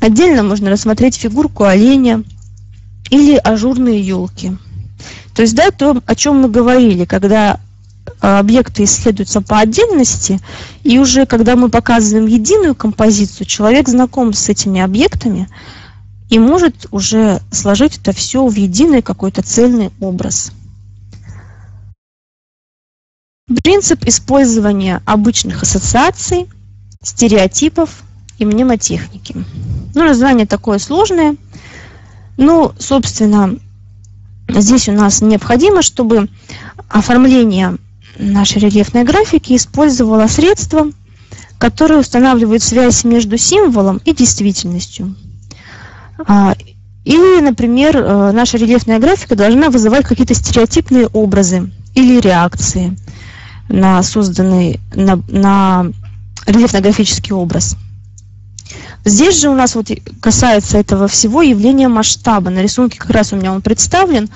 отдельно 0.00 0.42
можно 0.42 0.70
рассмотреть 0.70 1.16
фигурку 1.16 1.64
оленя 1.64 2.22
или 3.10 3.36
ажурные 3.36 4.00
елки. 4.00 4.52
То 5.34 5.42
есть, 5.42 5.54
да, 5.54 5.70
то, 5.70 6.00
о 6.06 6.14
чем 6.14 6.42
мы 6.42 6.48
говорили, 6.48 7.06
когда 7.06 7.58
объекты 8.20 8.84
исследуются 8.84 9.40
по 9.40 9.58
отдельности, 9.58 10.40
и 10.82 10.98
уже 10.98 11.26
когда 11.26 11.56
мы 11.56 11.68
показываем 11.68 12.26
единую 12.26 12.74
композицию, 12.74 13.46
человек 13.46 13.88
знаком 13.88 14.32
с 14.32 14.48
этими 14.48 14.80
объектами, 14.80 15.48
и 16.30 16.38
может 16.38 16.86
уже 16.90 17.40
сложить 17.50 17.98
это 17.98 18.12
все 18.12 18.46
в 18.46 18.54
единый 18.54 19.02
какой-то 19.02 19.42
цельный 19.42 19.90
образ. 20.00 20.52
Принцип 23.62 24.04
использования 24.06 25.02
обычных 25.04 25.62
ассоциаций, 25.62 26.48
стереотипов 27.02 28.02
и 28.38 28.46
мнемотехники. 28.46 29.36
Ну, 29.94 30.04
название 30.04 30.46
такое 30.46 30.78
сложное. 30.78 31.36
Ну, 32.38 32.72
собственно, 32.78 33.56
здесь 34.48 34.88
у 34.88 34.92
нас 34.92 35.20
необходимо, 35.20 35.82
чтобы 35.82 36.28
оформление 36.88 37.76
нашей 38.18 38.60
рельефной 38.60 39.04
графики 39.04 39.56
использовало 39.56 40.26
средства, 40.26 40.90
которые 41.58 42.00
устанавливают 42.00 42.62
связь 42.62 43.04
между 43.04 43.38
символом 43.38 44.00
и 44.04 44.14
действительностью. 44.14 45.14
А, 46.26 46.54
или, 47.04 47.40
например, 47.40 47.96
э, 47.96 48.32
наша 48.32 48.56
рельефная 48.56 48.98
графика 48.98 49.36
должна 49.36 49.70
вызывать 49.70 50.06
какие-то 50.06 50.34
стереотипные 50.34 51.06
образы 51.08 51.70
или 51.94 52.20
реакции 52.20 52.96
на 53.68 54.02
созданный, 54.02 54.80
на, 54.94 55.20
на 55.28 55.86
рельефно-графический 56.46 57.32
образ. 57.34 57.76
Здесь 59.04 59.38
же 59.40 59.50
у 59.50 59.54
нас 59.54 59.74
вот 59.74 59.90
касается 60.20 60.78
этого 60.78 61.08
всего 61.08 61.42
явления 61.42 61.88
масштаба. 61.88 62.50
На 62.50 62.60
рисунке 62.60 62.98
как 62.98 63.10
раз 63.10 63.32
у 63.32 63.36
меня 63.36 63.52
он 63.52 63.60
представлен. 63.60 64.30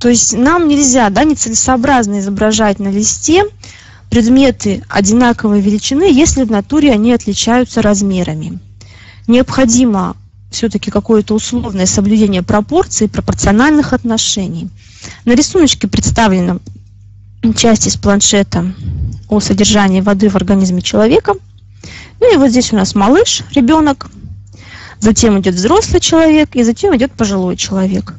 То 0.00 0.08
есть 0.08 0.32
нам 0.32 0.66
нельзя, 0.66 1.10
да, 1.10 1.24
нецелесообразно 1.24 2.18
изображать 2.18 2.78
на 2.78 2.88
листе 2.88 3.44
предметы 4.10 4.82
одинаковой 4.88 5.60
величины, 5.60 6.10
если 6.10 6.42
в 6.42 6.50
натуре 6.50 6.90
они 6.90 7.12
отличаются 7.12 7.82
размерами 7.82 8.58
необходимо 9.30 10.16
все-таки 10.50 10.90
какое-то 10.90 11.34
условное 11.34 11.86
соблюдение 11.86 12.42
пропорций, 12.42 13.08
пропорциональных 13.08 13.92
отношений. 13.92 14.68
На 15.24 15.32
рисуночке 15.32 15.86
представлена 15.86 16.58
часть 17.56 17.86
из 17.86 17.96
планшета 17.96 18.74
о 19.28 19.40
содержании 19.40 20.00
воды 20.00 20.28
в 20.28 20.36
организме 20.36 20.82
человека. 20.82 21.34
Ну 22.20 22.34
и 22.34 22.36
вот 22.36 22.50
здесь 22.50 22.72
у 22.72 22.76
нас 22.76 22.94
малыш, 22.94 23.42
ребенок, 23.54 24.10
затем 24.98 25.40
идет 25.40 25.54
взрослый 25.54 26.00
человек 26.00 26.54
и 26.54 26.64
затем 26.64 26.94
идет 26.96 27.12
пожилой 27.12 27.56
человек. 27.56 28.14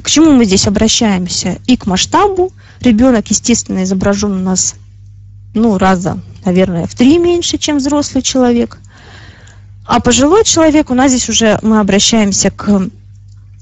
К 0.00 0.08
чему 0.08 0.32
мы 0.32 0.44
здесь 0.44 0.66
обращаемся? 0.66 1.58
И 1.66 1.76
к 1.76 1.86
масштабу. 1.86 2.52
Ребенок, 2.80 3.28
естественно, 3.28 3.84
изображен 3.84 4.32
у 4.32 4.40
нас 4.40 4.74
ну, 5.54 5.76
раза, 5.78 6.18
наверное, 6.44 6.86
в 6.86 6.94
три 6.94 7.18
меньше, 7.18 7.58
чем 7.58 7.78
взрослый 7.78 8.22
человек– 8.22 8.78
А 9.84 10.00
пожилой 10.00 10.44
человек, 10.44 10.90
у 10.90 10.94
нас 10.94 11.10
здесь 11.10 11.28
уже 11.28 11.58
мы 11.62 11.80
обращаемся 11.80 12.50
к, 12.50 12.88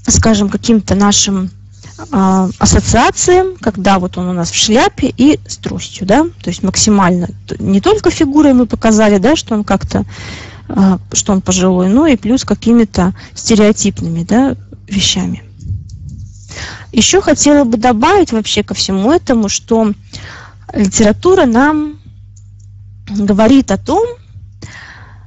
скажем, 0.07 0.49
каким-то 0.49 0.93
нашим 0.93 1.49
э, 1.97 2.49
ассоциациям, 2.59 3.57
когда 3.59 3.97
вот 3.97 4.17
он 4.17 4.27
у 4.27 4.33
нас 4.33 4.51
в 4.51 4.55
шляпе 4.55 5.11
и 5.17 5.39
с 5.47 5.57
тростью, 5.57 6.05
да, 6.05 6.23
то 6.23 6.49
есть 6.49 6.61
максимально, 6.61 7.27
не 7.59 7.81
только 7.81 8.11
фигурой 8.11 8.53
мы 8.53 8.67
показали, 8.67 9.17
да, 9.17 9.35
что 9.35 9.55
он 9.55 9.63
как-то, 9.63 10.05
э, 10.69 10.97
что 11.13 11.33
он 11.33 11.41
пожилой, 11.41 11.89
но 11.89 12.05
и 12.05 12.15
плюс 12.15 12.45
какими-то 12.45 13.15
стереотипными, 13.33 14.23
да, 14.23 14.55
вещами. 14.87 15.43
Еще 16.91 17.21
хотела 17.21 17.63
бы 17.63 17.77
добавить 17.77 18.31
вообще 18.31 18.63
ко 18.63 18.73
всему 18.73 19.11
этому, 19.11 19.47
что 19.47 19.93
литература 20.73 21.45
нам 21.45 21.99
говорит 23.09 23.71
о 23.71 23.77
том, 23.77 24.05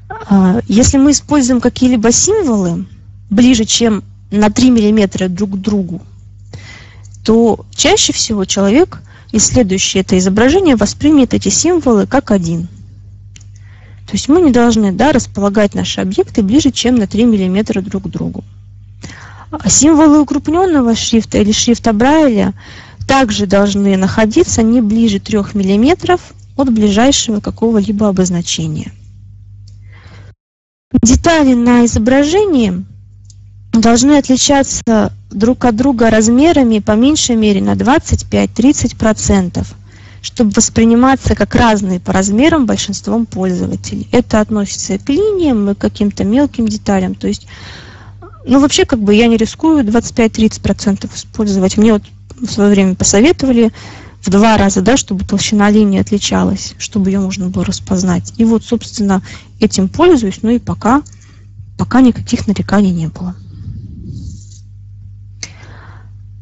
а, 0.08 0.60
если 0.68 0.98
мы 0.98 1.12
используем 1.12 1.60
какие-либо 1.60 2.12
символы 2.12 2.86
ближе, 3.30 3.64
чем 3.64 4.04
на 4.30 4.50
3 4.50 4.70
миллиметра 4.70 5.28
друг 5.28 5.52
к 5.52 5.56
другу, 5.56 6.02
то 7.24 7.64
чаще 7.74 8.12
всего 8.12 8.44
человек, 8.44 9.00
исследующий 9.32 10.00
это 10.00 10.18
изображение, 10.18 10.76
воспримет 10.76 11.32
эти 11.32 11.48
символы 11.48 12.06
как 12.06 12.30
один. 12.30 12.68
То 14.06 14.12
есть 14.12 14.28
мы 14.28 14.42
не 14.42 14.50
должны 14.50 14.92
да, 14.92 15.12
располагать 15.12 15.74
наши 15.74 16.00
объекты 16.00 16.42
ближе, 16.42 16.70
чем 16.70 16.96
на 16.96 17.06
3 17.06 17.24
миллиметра 17.24 17.80
друг 17.80 18.04
к 18.04 18.08
другу. 18.08 18.44
Символы 19.66 20.20
укрупненного 20.20 20.94
шрифта 20.94 21.38
или 21.38 21.52
шрифта 21.52 21.92
Брайля 21.92 22.55
также 23.07 23.46
должны 23.46 23.96
находиться 23.96 24.62
не 24.62 24.80
ближе 24.80 25.20
3 25.20 25.38
мм 25.55 26.18
от 26.57 26.72
ближайшего 26.72 27.40
какого-либо 27.40 28.09
обозначения. 28.09 28.92
Детали 31.02 31.55
на 31.55 31.84
изображении 31.84 32.84
должны 33.72 34.18
отличаться 34.18 35.12
друг 35.30 35.64
от 35.64 35.76
друга 35.76 36.11
размерами 36.11 36.78
по 36.78 36.92
меньшей 36.92 37.34
мере 37.36 37.61
на 37.61 37.74
25-30%, 37.74 39.66
чтобы 40.22 40.52
восприниматься 40.52 41.34
как 41.34 41.55
разные 41.57 41.98
по 42.00 42.12
размерам 42.12 42.66
большинством 42.66 43.26
пользователей. 43.26 44.09
Это 44.12 44.40
относится 44.40 44.94
и 44.94 44.98
к 44.98 45.09
линиям, 45.09 45.70
и 45.70 45.74
к 45.74 45.78
каким-то 45.78 46.24
мелким 46.24 46.68
деталям. 46.68 47.16
То 47.16 47.26
есть, 47.26 47.46
ну 48.47 48.61
вообще 48.61 48.84
как 48.84 49.01
бы 49.01 49.14
я 49.14 49.26
не 49.26 49.36
рискую 49.36 49.84
25-30% 49.84 51.14
использовать. 51.14 51.76
Мне 51.76 51.95
вот 51.95 52.03
в 52.40 52.51
свое 52.51 52.70
время 52.70 52.95
посоветовали 52.95 53.72
в 54.20 54.30
два 54.30 54.57
раза, 54.57 54.80
да, 54.80 54.97
чтобы 54.97 55.24
толщина 55.24 55.70
линии 55.70 56.01
отличалась, 56.01 56.74
чтобы 56.78 57.11
ее 57.11 57.20
можно 57.20 57.49
было 57.49 57.64
распознать. 57.64 58.32
И 58.36 58.45
вот, 58.45 58.64
собственно, 58.64 59.22
этим 59.61 59.88
пользуюсь, 59.88 60.38
ну 60.42 60.51
и 60.51 60.59
пока, 60.59 61.03
пока 61.78 62.01
никаких 62.01 62.47
нареканий 62.47 62.90
не 62.90 63.09
было. 63.09 63.34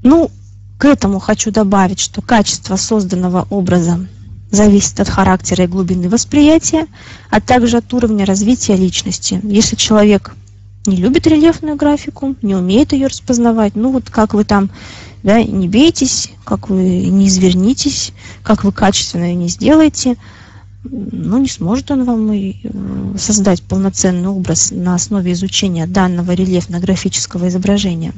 Ну, 0.03 0.31
к 0.79 0.85
этому 0.85 1.21
хочу 1.21 1.51
добавить, 1.51 2.01
что 2.01 2.23
качество 2.23 2.77
созданного 2.77 3.47
образа 3.51 4.07
зависит 4.51 5.01
от 5.01 5.09
характера 5.09 5.65
и 5.65 5.69
глубины 5.69 6.09
восприятия, 6.09 6.87
а 7.31 7.41
также 7.41 7.79
от 7.79 7.93
уровня 7.95 8.27
развития 8.27 8.77
личности. 8.77 9.41
Если 9.45 9.77
человек 9.77 10.35
не 10.87 10.97
любит 10.97 11.27
рельефную 11.27 11.77
графику, 11.77 12.35
не 12.43 12.55
умеет 12.55 12.93
ее 12.93 13.07
распознавать, 13.07 13.77
ну 13.77 13.93
вот 13.93 14.11
как 14.11 14.35
вы 14.35 14.45
там 14.45 14.71
да, 15.23 15.43
не 15.43 15.69
бейтесь, 15.69 16.31
как 16.45 16.69
вы 16.69 16.83
не 16.83 17.29
извернитесь, 17.29 18.13
как 18.43 18.65
вы 18.65 18.73
качественно 18.73 19.25
ее 19.25 19.37
не 19.37 19.49
сделаете, 19.49 20.17
ну, 20.85 21.39
не 21.39 21.49
сможет 21.49 21.91
он 21.93 22.05
вам 22.05 22.33
и 22.33 22.57
э, 22.65 23.15
создать 23.17 23.63
полноценный 23.63 24.29
образ 24.29 24.73
на 24.73 24.97
основе 24.97 25.33
изучения 25.33 25.87
данного 25.87 26.33
рельефно-графического 26.33 27.49
изображения. 27.49 28.13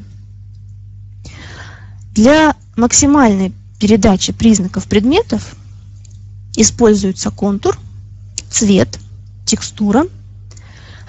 Для 2.15 2.55
максимальной 2.77 3.53
передачи 3.79 4.33
признаков 4.33 4.87
предметов 4.87 5.57
используется 6.57 7.31
контур, 7.31 7.79
цвет, 8.49 8.99
текстура, 9.45 10.07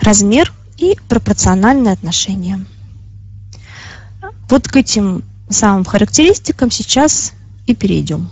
размер 0.01 0.51
и 0.77 0.97
пропорциональное 1.07 1.93
отношение. 1.93 2.65
Вот 4.49 4.67
к 4.67 4.75
этим 4.75 5.23
самым 5.49 5.85
характеристикам 5.85 6.71
сейчас 6.71 7.33
и 7.65 7.75
перейдем. 7.75 8.29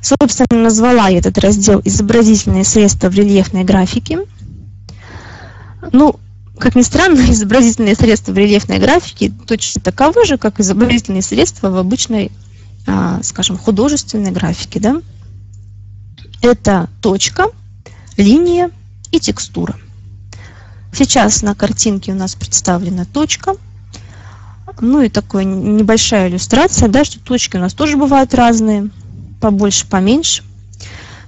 Собственно, 0.00 0.64
назвала 0.64 1.08
я 1.08 1.18
этот 1.18 1.38
раздел 1.38 1.80
«Изобразительные 1.82 2.64
средства 2.64 3.08
в 3.08 3.14
рельефной 3.14 3.64
графике». 3.64 4.26
Ну, 5.92 6.20
как 6.58 6.76
ни 6.76 6.82
странно, 6.82 7.20
изобразительные 7.30 7.94
средства 7.94 8.32
в 8.32 8.38
рельефной 8.38 8.78
графике 8.78 9.32
точно 9.46 9.80
таковы 9.80 10.26
же, 10.26 10.36
как 10.36 10.60
изобразительные 10.60 11.22
средства 11.22 11.70
в 11.70 11.76
обычной, 11.76 12.32
а, 12.86 13.22
скажем, 13.22 13.56
художественной 13.56 14.30
графике. 14.30 14.78
Да? 14.78 15.00
Это 16.42 16.90
точка, 17.00 17.46
линия 18.18 18.70
и 19.10 19.20
текстура. 19.20 19.74
Сейчас 20.94 21.42
на 21.42 21.54
картинке 21.54 22.12
у 22.12 22.14
нас 22.14 22.34
представлена 22.34 23.04
точка– 23.04 23.56
ну 24.80 25.02
и 25.02 25.08
такая 25.08 25.44
небольшая 25.44 26.28
иллюстрация, 26.28 26.88
да, 26.88 27.04
что 27.04 27.20
точки 27.20 27.56
у 27.56 27.60
нас 27.60 27.74
тоже 27.74 27.96
бывают 27.96 28.34
разные, 28.34 28.90
побольше, 29.40 29.86
поменьше, 29.86 30.42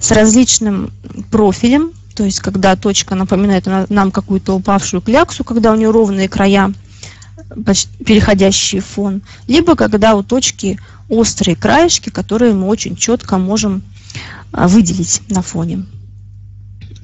с 0.01 0.11
различным 0.11 0.91
профилем, 1.31 1.93
то 2.15 2.25
есть 2.25 2.41
когда 2.41 2.77
точка 2.77 3.15
напоминает 3.15 3.67
нам 3.67 4.11
какую-то 4.11 4.55
упавшую 4.55 5.01
кляксу, 5.01 5.45
когда 5.45 5.73
у 5.73 5.77
нее 5.77 5.91
ровные 5.91 6.29
края, 6.29 6.73
переходящие 8.05 8.81
в 8.81 8.87
фон, 8.87 9.23
либо 9.47 9.77
когда 9.77 10.15
у 10.17 10.23
точки 10.23 10.81
острые 11.09 11.55
краешки, 11.55 12.11
которые 12.11 12.55
мы 12.55 12.67
очень 12.67 12.97
четко 12.97 13.39
можем 13.39 13.83
а, 14.51 14.67
выделить 14.67 15.23
на 15.29 15.43
фоне. 15.43 15.85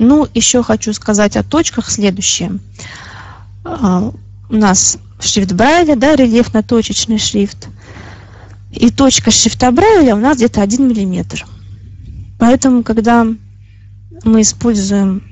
Ну, 0.03 0.26
еще 0.34 0.64
хочу 0.64 0.92
сказать 0.94 1.36
о 1.36 1.44
точках 1.44 1.88
следующее. 1.88 2.59
А, 3.64 4.12
у 4.50 4.57
нас 4.57 4.98
шрифт 5.20 5.53
Брайля, 5.53 5.94
да, 5.94 6.16
рельефно-точечный 6.16 7.18
шрифт. 7.18 7.68
И 8.72 8.90
точка 8.90 9.30
шрифта 9.30 9.70
Брайля 9.70 10.16
у 10.16 10.18
нас 10.18 10.38
где-то 10.38 10.61
1 10.61 10.88
миллиметр. 10.88 11.46
Поэтому, 12.40 12.82
когда 12.82 13.28
мы 14.24 14.40
используем 14.40 15.22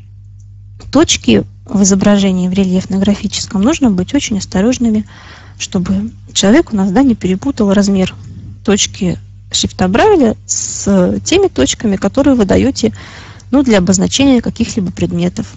точки 0.93 1.45
в 1.65 1.83
изображении 1.83 2.49
в 2.49 2.53
рельефно-графическом, 2.53 3.63
нужно 3.63 3.91
быть 3.91 4.15
очень 4.15 4.39
осторожными, 4.39 5.05
чтобы 5.59 6.13
человек 6.33 6.73
у 6.73 6.77
нас 6.77 6.93
да, 6.93 7.03
не 7.03 7.17
перепутал 7.17 7.73
размер 7.73 8.15
точки 8.65 9.19
шрифта 9.51 9.89
Брайля 9.89 10.37
с 10.47 11.19
теми 11.25 11.49
точками, 11.49 11.97
которые 11.97 12.37
вы 12.37 12.45
даете 12.45 12.93
ну, 13.51 13.63
для 13.63 13.79
обозначения 13.79 14.41
каких-либо 14.41 14.93
предметов. 14.93 15.55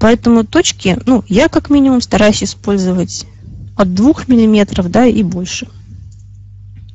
Поэтому 0.00 0.44
точки, 0.44 0.98
ну, 1.06 1.24
я 1.28 1.48
как 1.48 1.70
минимум 1.70 2.00
стараюсь 2.00 2.42
использовать 2.42 3.26
от 3.76 3.94
2 3.94 4.12
миллиметров, 4.26 4.90
да, 4.90 5.06
и 5.06 5.22
больше. 5.22 5.68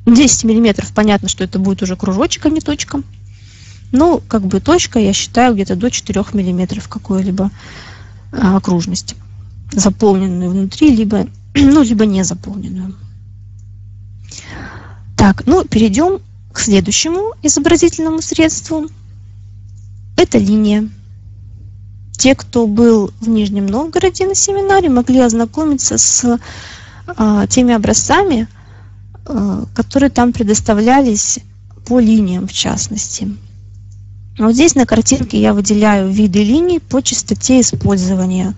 10 0.06 0.44
миллиметров, 0.44 0.92
понятно, 0.94 1.28
что 1.28 1.44
это 1.44 1.58
будет 1.58 1.82
уже 1.82 1.96
кружочек, 1.96 2.46
а 2.46 2.50
не 2.50 2.60
точка. 2.60 3.02
Ну, 3.92 4.22
как 4.28 4.42
бы 4.46 4.60
точка, 4.60 4.98
я 4.98 5.12
считаю, 5.12 5.54
где-то 5.54 5.76
до 5.76 5.90
4 5.90 6.24
миллиметров 6.32 6.88
какой-либо 6.88 7.50
а, 8.32 8.56
окружности. 8.56 9.16
Заполненную 9.72 10.50
внутри, 10.50 10.94
либо, 10.94 11.26
ну, 11.54 11.82
либо 11.82 12.06
не 12.06 12.22
заполненную. 12.24 12.94
Так, 15.16 15.46
ну, 15.46 15.64
перейдем 15.64 16.20
к 16.52 16.60
следующему 16.60 17.34
изобразительному 17.42 18.22
средству. 18.22 18.88
Это 20.20 20.36
линия 20.36 20.86
те, 22.12 22.34
кто 22.34 22.66
был 22.66 23.10
в 23.20 23.28
Нижнем 23.30 23.64
Новгороде 23.64 24.26
на 24.26 24.34
семинаре, 24.34 24.90
могли 24.90 25.18
ознакомиться 25.20 25.96
с 25.96 26.38
а, 27.06 27.46
теми 27.46 27.72
образцами, 27.72 28.46
а, 29.24 29.64
которые 29.74 30.10
там 30.10 30.34
предоставлялись 30.34 31.38
по 31.86 31.98
линиям 31.98 32.46
в 32.46 32.52
частности. 32.52 33.34
Вот 34.38 34.52
здесь 34.52 34.74
на 34.74 34.84
картинке 34.84 35.40
я 35.40 35.54
выделяю 35.54 36.10
виды 36.10 36.44
линий 36.44 36.80
по 36.80 37.00
частоте 37.00 37.62
использования. 37.62 38.52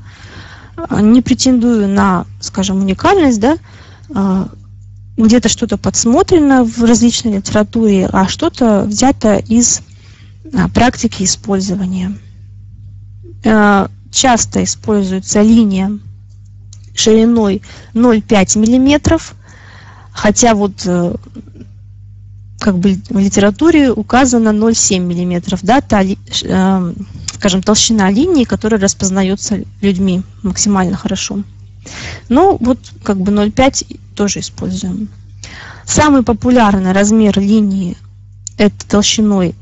А, 0.76 1.00
не 1.00 1.22
претендую 1.22 1.86
на, 1.88 2.26
скажем, 2.40 2.78
уникальность, 2.78 3.38
да, 3.38 3.58
а, 4.12 4.48
где-то 5.16 5.48
что-то 5.48 5.76
подсмотрено 5.76 6.64
в 6.64 6.82
различной 6.82 7.36
литературе, 7.36 8.08
а 8.12 8.26
что-то 8.26 8.82
взято 8.82 9.36
из 9.36 9.82
практики 10.74 11.22
использования. 11.22 12.16
Э, 13.44 13.88
часто 14.10 14.62
используется 14.62 15.42
линия 15.42 15.98
шириной 16.94 17.62
0,5 17.94 18.58
миллиметров, 18.58 19.34
хотя 20.12 20.54
вот 20.54 20.82
э, 20.84 21.14
как 22.58 22.78
бы 22.78 22.98
в 23.08 23.18
литературе 23.18 23.90
указано 23.90 24.50
0,7 24.50 24.98
миллиметров, 25.00 25.60
да, 25.62 25.80
та 25.80 26.02
э, 26.02 26.94
скажем, 27.34 27.62
толщина 27.62 28.10
линии, 28.10 28.44
которая 28.44 28.80
распознается 28.80 29.64
людьми 29.80 30.22
максимально 30.42 30.96
хорошо. 30.96 31.42
Ну, 32.28 32.56
вот 32.60 32.78
как 33.02 33.18
бы 33.18 33.32
0,5 33.32 33.98
тоже 34.14 34.40
используем. 34.40 35.08
Самый 35.84 36.22
популярный 36.22 36.92
размер 36.92 37.40
линии 37.40 37.96
это 38.58 38.86
толщиной 38.86 39.56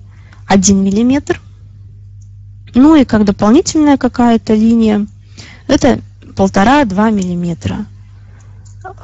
1 0.51 0.83
миллиметр. 0.83 1.41
Ну 2.75 2.97
и 2.97 3.05
как 3.05 3.25
дополнительная 3.25 3.97
какая-то 3.97 4.53
линия, 4.53 5.07
это 5.69 6.01
полтора-два 6.35 7.11
миллиметра. 7.11 7.87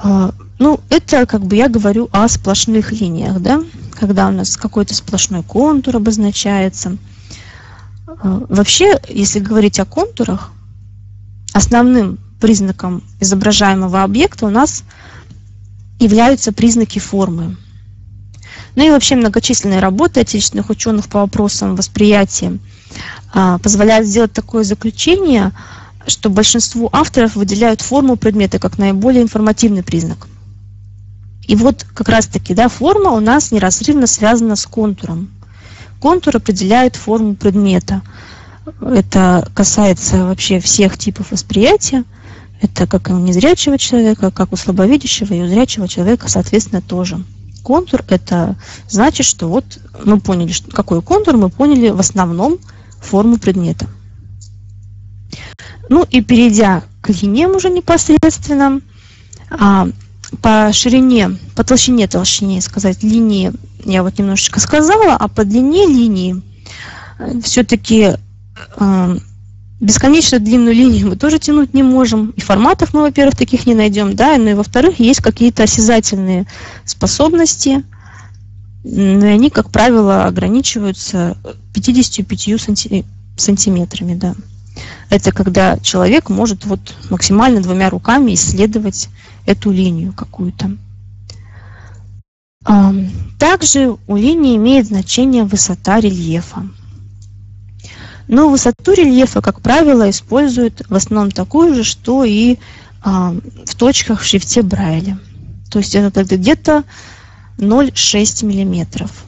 А, 0.03 0.33
ну, 0.59 0.81
это 0.91 1.25
как 1.25 1.45
бы 1.45 1.55
я 1.55 1.69
говорю 1.69 2.09
о 2.11 2.27
сплошных 2.27 2.91
линиях, 2.91 3.41
да, 3.41 3.63
когда 3.93 4.27
у 4.27 4.33
нас 4.33 4.57
какой-то 4.57 4.95
сплошной 4.95 5.45
контур 5.45 5.97
обозначается. 5.97 6.97
А, 8.09 8.43
вообще, 8.49 9.01
если 9.09 9.39
говорить 9.39 9.79
о 9.79 9.85
контурах, 9.85 10.51
основным 11.53 12.19
признаком 12.41 13.05
изображаемого 13.21 14.03
объекта 14.03 14.47
у 14.47 14.51
нас 14.51 14.83
являются 16.01 16.53
признаки 16.53 16.99
формы. 16.99 17.57
Ну 18.77 18.87
и 18.87 18.91
вообще 18.91 19.17
многочисленные 19.17 19.81
работы 19.81 20.21
отечественных 20.21 20.69
ученых 20.69 21.09
по 21.09 21.21
вопросам 21.21 21.77
восприятия 21.77 22.59
а, 23.33 23.59
позволяют 23.59 24.07
сделать 24.07 24.33
такое 24.33 24.65
заключение, 24.65 25.53
что 26.07 26.29
большинство 26.29 26.91
авторов 26.93 27.37
выделяют 27.37 27.81
форму 27.81 28.17
предмета 28.17 28.59
как 28.59 28.79
наиболее 28.79 29.23
информативный 29.23 29.83
признак. 29.83 30.29
И 31.49 31.57
вот 31.57 31.87
как 31.95 32.11
раз-таки 32.11 32.55
да, 32.55 32.69
форма 32.69 33.13
у 33.13 33.21
нас 33.21 33.51
неразрывно 33.51 34.07
связана 34.07 34.57
с 34.57 34.67
контуром. 34.67 35.31
Контур 35.99 36.37
определяет 36.37 36.97
форму 36.97 37.35
предмета. 37.35 38.03
Это 38.83 39.49
касается 39.55 40.27
вообще 40.27 40.61
всех 40.61 40.99
типов 40.99 41.31
восприятия. 41.31 42.05
Это 42.61 42.87
как 42.87 43.09
и 43.09 43.13
у 43.13 43.19
незрячего 43.19 43.79
человека, 43.79 44.31
как 44.31 44.53
у 44.53 44.57
слабовидящего 44.57 45.33
и 45.33 45.43
у 45.43 45.49
зрячего 45.49 45.89
человека, 45.89 46.29
соответственно, 46.29 46.83
тоже. 46.83 47.25
Контур– 47.67 48.05
это 48.09 48.55
значит, 48.89 49.27
что 49.27 49.49
вот 49.49 49.65
мы 50.05 50.21
поняли, 50.21 50.53
что, 50.53 50.71
какой 50.71 51.03
контур, 51.03 51.37
мы 51.37 51.49
поняли 51.49 51.89
в 51.89 51.99
основном 51.99 52.59
форму 53.01 53.39
предмета. 53.39 53.89
Ну 55.89 56.07
и 56.09 56.21
перейдя 56.21 56.85
к 57.01 57.09
линиям 57.09 57.57
уже 57.57 57.71
непосредственно, 57.71 58.81
а, 59.51 59.89
по 60.43 60.73
ширине, 60.73 61.39
по 61.57 61.65
толщине, 61.65 62.07
толщине 62.07 62.61
сказать, 62.61 63.03
линии 63.03 63.53
я 63.85 64.05
вот 64.05 64.17
немножечко 64.17 64.61
сказала, 64.61 65.17
а 65.17 65.27
по 65.27 65.45
длине 65.45 65.89
линии 65.89 66.41
все-таки 67.43 68.15
э, 68.77 69.17
бесконечно 69.81 70.39
длинную 70.39 70.75
линию 70.75 71.09
мы 71.09 71.17
тоже 71.17 71.39
тянуть 71.39 71.75
не 71.75 71.83
можем. 71.83 72.31
И 72.31 72.41
форматов 72.41 72.95
мы, 72.95 73.03
во-первых, 73.03 73.37
таких 73.37 73.67
не 73.67 73.75
найдем, 73.75 74.17
да, 74.17 74.37
ну 74.39 74.51
и 74.51 74.55
во-вторых, 74.55 74.99
есть 75.01 75.21
какие-то 75.21 75.65
осязательные 75.65 76.47
способности, 76.85 77.85
но 78.85 79.27
они, 79.27 79.51
как 79.51 79.71
правило, 79.71 80.25
ограничиваются 80.25 81.37
55 81.75 82.61
санти... 82.61 83.05
сантиметрами, 83.37 84.15
да. 84.15 84.35
Это 85.11 85.33
когда 85.33 85.79
человек 85.79 86.29
может 86.29 86.65
вот 86.67 86.95
максимально 87.11 87.61
двумя 87.61 87.91
руками 87.91 88.35
исследовать 88.35 89.09
эту 89.47 89.71
линию 89.71 90.13
какую-то. 90.13 90.77
Также 93.39 93.97
у 94.07 94.17
линии 94.17 94.57
имеет 94.57 94.87
значение 94.87 95.45
высота 95.45 96.01
рельефа. 96.01 96.67
Но 98.29 98.49
высоту 98.49 98.93
рельефа, 98.93 99.41
как 99.41 99.61
правило, 99.61 100.11
используют 100.11 100.83
в 100.89 100.95
основном 100.95 101.31
такую 101.31 101.75
же, 101.75 101.85
что 101.85 102.25
и 102.25 102.57
в 103.05 103.75
точках 103.77 104.21
в 104.21 104.25
шрифте 104.25 104.63
Брайля. 104.63 105.19
То 105.71 105.79
есть 105.79 105.95
это 105.95 106.25
где-то 106.25 106.85
0,6 107.59 108.45
миллиметров. 108.45 109.25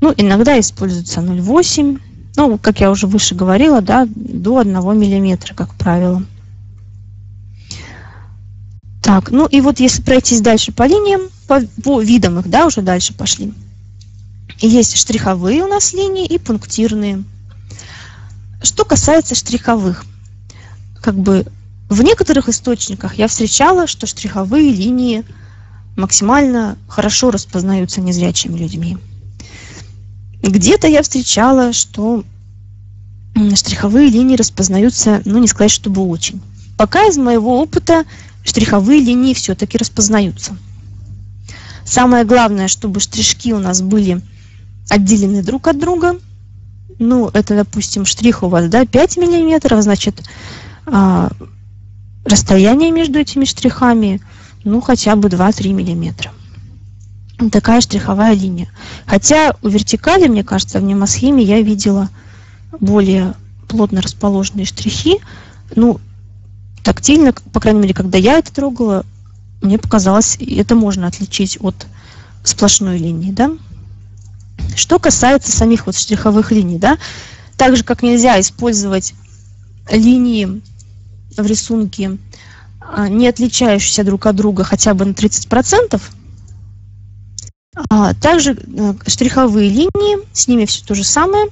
Ну, 0.00 0.12
иногда 0.16 0.58
используется 0.58 1.20
0,8, 1.20 2.00
ну, 2.34 2.58
как 2.58 2.80
я 2.80 2.90
уже 2.90 3.06
выше 3.06 3.36
говорила, 3.36 3.80
да, 3.80 4.08
до 4.14 4.58
1 4.58 4.74
миллиметра, 4.98 5.54
как 5.54 5.74
правило. 5.74 6.24
Так, 9.00 9.30
ну 9.30 9.46
и 9.46 9.60
вот 9.60 9.78
если 9.78 10.02
пройтись 10.02 10.40
дальше 10.40 10.72
по 10.72 10.84
линиям, 10.86 11.22
по, 11.46 11.60
по 11.84 12.00
видам 12.00 12.40
их, 12.40 12.48
да, 12.48 12.66
уже 12.66 12.82
дальше 12.82 13.14
пошли. 13.14 13.52
Есть 14.60 14.96
штриховые 14.96 15.62
у 15.64 15.68
нас 15.68 15.92
линии 15.92 16.26
и 16.26 16.38
пунктирные. 16.38 17.24
Что 18.62 18.84
касается 18.84 19.34
штриховых, 19.34 20.04
как 21.02 21.16
бы 21.16 21.46
в 21.88 22.02
некоторых 22.02 22.48
источниках 22.48 23.16
я 23.16 23.28
встречала, 23.28 23.86
что 23.86 24.06
штриховые 24.06 24.72
линии 24.72 25.24
максимально 25.96 26.78
хорошо 26.88 27.30
распознаются 27.30 28.00
незрячими 28.00 28.56
людьми. 28.56 28.98
Где-то 30.42 30.86
я 30.88 31.02
встречала, 31.02 31.72
что 31.72 32.24
штриховые 33.54 34.08
линии 34.08 34.36
распознаются, 34.36 35.22
ну 35.24 35.38
не 35.38 35.48
сказать, 35.48 35.70
чтобы 35.70 36.02
очень. 36.02 36.40
Пока 36.76 37.06
из 37.06 37.16
моего 37.16 37.60
опыта 37.60 38.04
штриховые 38.44 39.00
линии 39.00 39.34
все-таки 39.34 39.76
распознаются. 39.76 40.56
Самое 41.84 42.24
главное, 42.24 42.68
чтобы 42.68 43.00
штришки 43.00 43.52
у 43.52 43.58
нас 43.58 43.82
были 43.82 44.20
отделены 44.88 45.42
друг 45.42 45.68
от 45.68 45.78
друга. 45.78 46.18
Ну, 46.98 47.30
это, 47.32 47.56
допустим, 47.56 48.04
штрих 48.04 48.42
у 48.42 48.48
вас, 48.48 48.68
да, 48.68 48.84
5 48.86 49.16
миллиметров, 49.16 49.82
значит, 49.82 50.22
а, 50.86 51.30
расстояние 52.24 52.90
между 52.90 53.18
этими 53.18 53.44
штрихами, 53.44 54.20
ну, 54.64 54.80
хотя 54.80 55.16
бы 55.16 55.28
2-3 55.28 55.72
миллиметра 55.72 56.30
такая 57.50 57.80
штриховая 57.80 58.34
линия. 58.34 58.68
Хотя 59.06 59.54
у 59.62 59.68
вертикали, 59.68 60.28
мне 60.28 60.44
кажется, 60.44 60.78
в 60.78 60.82
немосхеме 60.82 61.42
я 61.42 61.60
видела 61.60 62.08
более 62.80 63.34
плотно 63.68 64.00
расположенные 64.00 64.66
штрихи. 64.66 65.18
Ну, 65.74 66.00
тактильно, 66.82 67.32
по 67.52 67.60
крайней 67.60 67.80
мере, 67.80 67.94
когда 67.94 68.18
я 68.18 68.38
это 68.38 68.52
трогала, 68.52 69.04
мне 69.60 69.78
показалось, 69.78 70.36
это 70.40 70.74
можно 70.74 71.06
отличить 71.06 71.58
от 71.60 71.86
сплошной 72.44 72.98
линии, 72.98 73.32
да. 73.32 73.50
Что 74.74 74.98
касается 74.98 75.52
самих 75.52 75.86
вот 75.86 75.96
штриховых 75.96 76.52
линий, 76.52 76.78
да, 76.78 76.98
так 77.56 77.76
же, 77.76 77.84
как 77.84 78.02
нельзя 78.02 78.40
использовать 78.40 79.14
линии 79.90 80.62
в 81.36 81.46
рисунке, 81.46 82.18
а, 82.80 83.08
не 83.08 83.28
отличающиеся 83.28 84.04
друг 84.04 84.26
от 84.26 84.36
друга 84.36 84.64
хотя 84.64 84.94
бы 84.94 85.04
на 85.04 85.14
30%, 85.14 86.00
а, 87.88 88.12
также 88.14 88.52
э, 88.52 88.94
штриховые 89.06 89.70
линии, 89.70 90.18
с 90.34 90.46
ними 90.46 90.66
все 90.66 90.84
то 90.84 90.94
же 90.94 91.04
самое. 91.04 91.46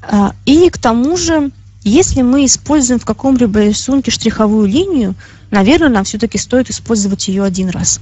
А, 0.00 0.34
и 0.46 0.70
к 0.70 0.78
тому 0.78 1.16
же, 1.16 1.50
если 1.82 2.22
мы 2.22 2.46
используем 2.46 2.98
в 2.98 3.04
каком-либо 3.04 3.64
рисунке 3.64 4.10
штриховую 4.10 4.66
линию, 4.66 5.14
наверное, 5.50 5.90
нам 5.90 6.04
все-таки 6.04 6.38
стоит 6.38 6.70
использовать 6.70 7.28
ее 7.28 7.42
один 7.42 7.68
раз. 7.68 8.00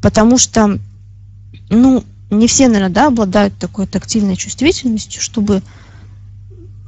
Потому 0.00 0.38
что, 0.38 0.78
ну, 1.68 2.04
не 2.30 2.46
все, 2.46 2.66
наверное, 2.68 2.90
да, 2.90 3.06
обладают 3.06 3.56
такой 3.58 3.86
тактильной 3.86 4.36
чувствительностью, 4.36 5.22
чтобы 5.22 5.62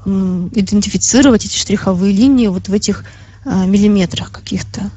идентифицировать 0.04 1.44
эти 1.44 1.56
штриховые 1.56 2.12
линии 2.12 2.46
вот 2.46 2.68
в 2.68 2.72
этих 2.72 3.04
а, 3.44 3.66
миллиметрах 3.66 4.32
каких-то 4.32 4.90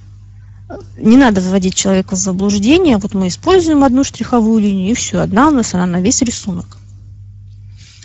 не 0.98 1.18
надо 1.18 1.42
вводить 1.42 1.76
человека 1.76 2.16
в 2.16 2.20
заблуждение. 2.20 2.98
Вот 2.98 3.14
мы 3.14 3.28
используем 3.28 3.84
одну 3.84 4.04
штриховую 4.04 4.62
линию, 4.62 4.92
и 4.92 4.94
все, 4.94 5.20
одна 5.20 5.50
у 5.50 5.52
нас 5.52 5.74
она 5.74 5.86
на 5.86 6.02
весь 6.02 6.22
рисунок. 6.22 6.78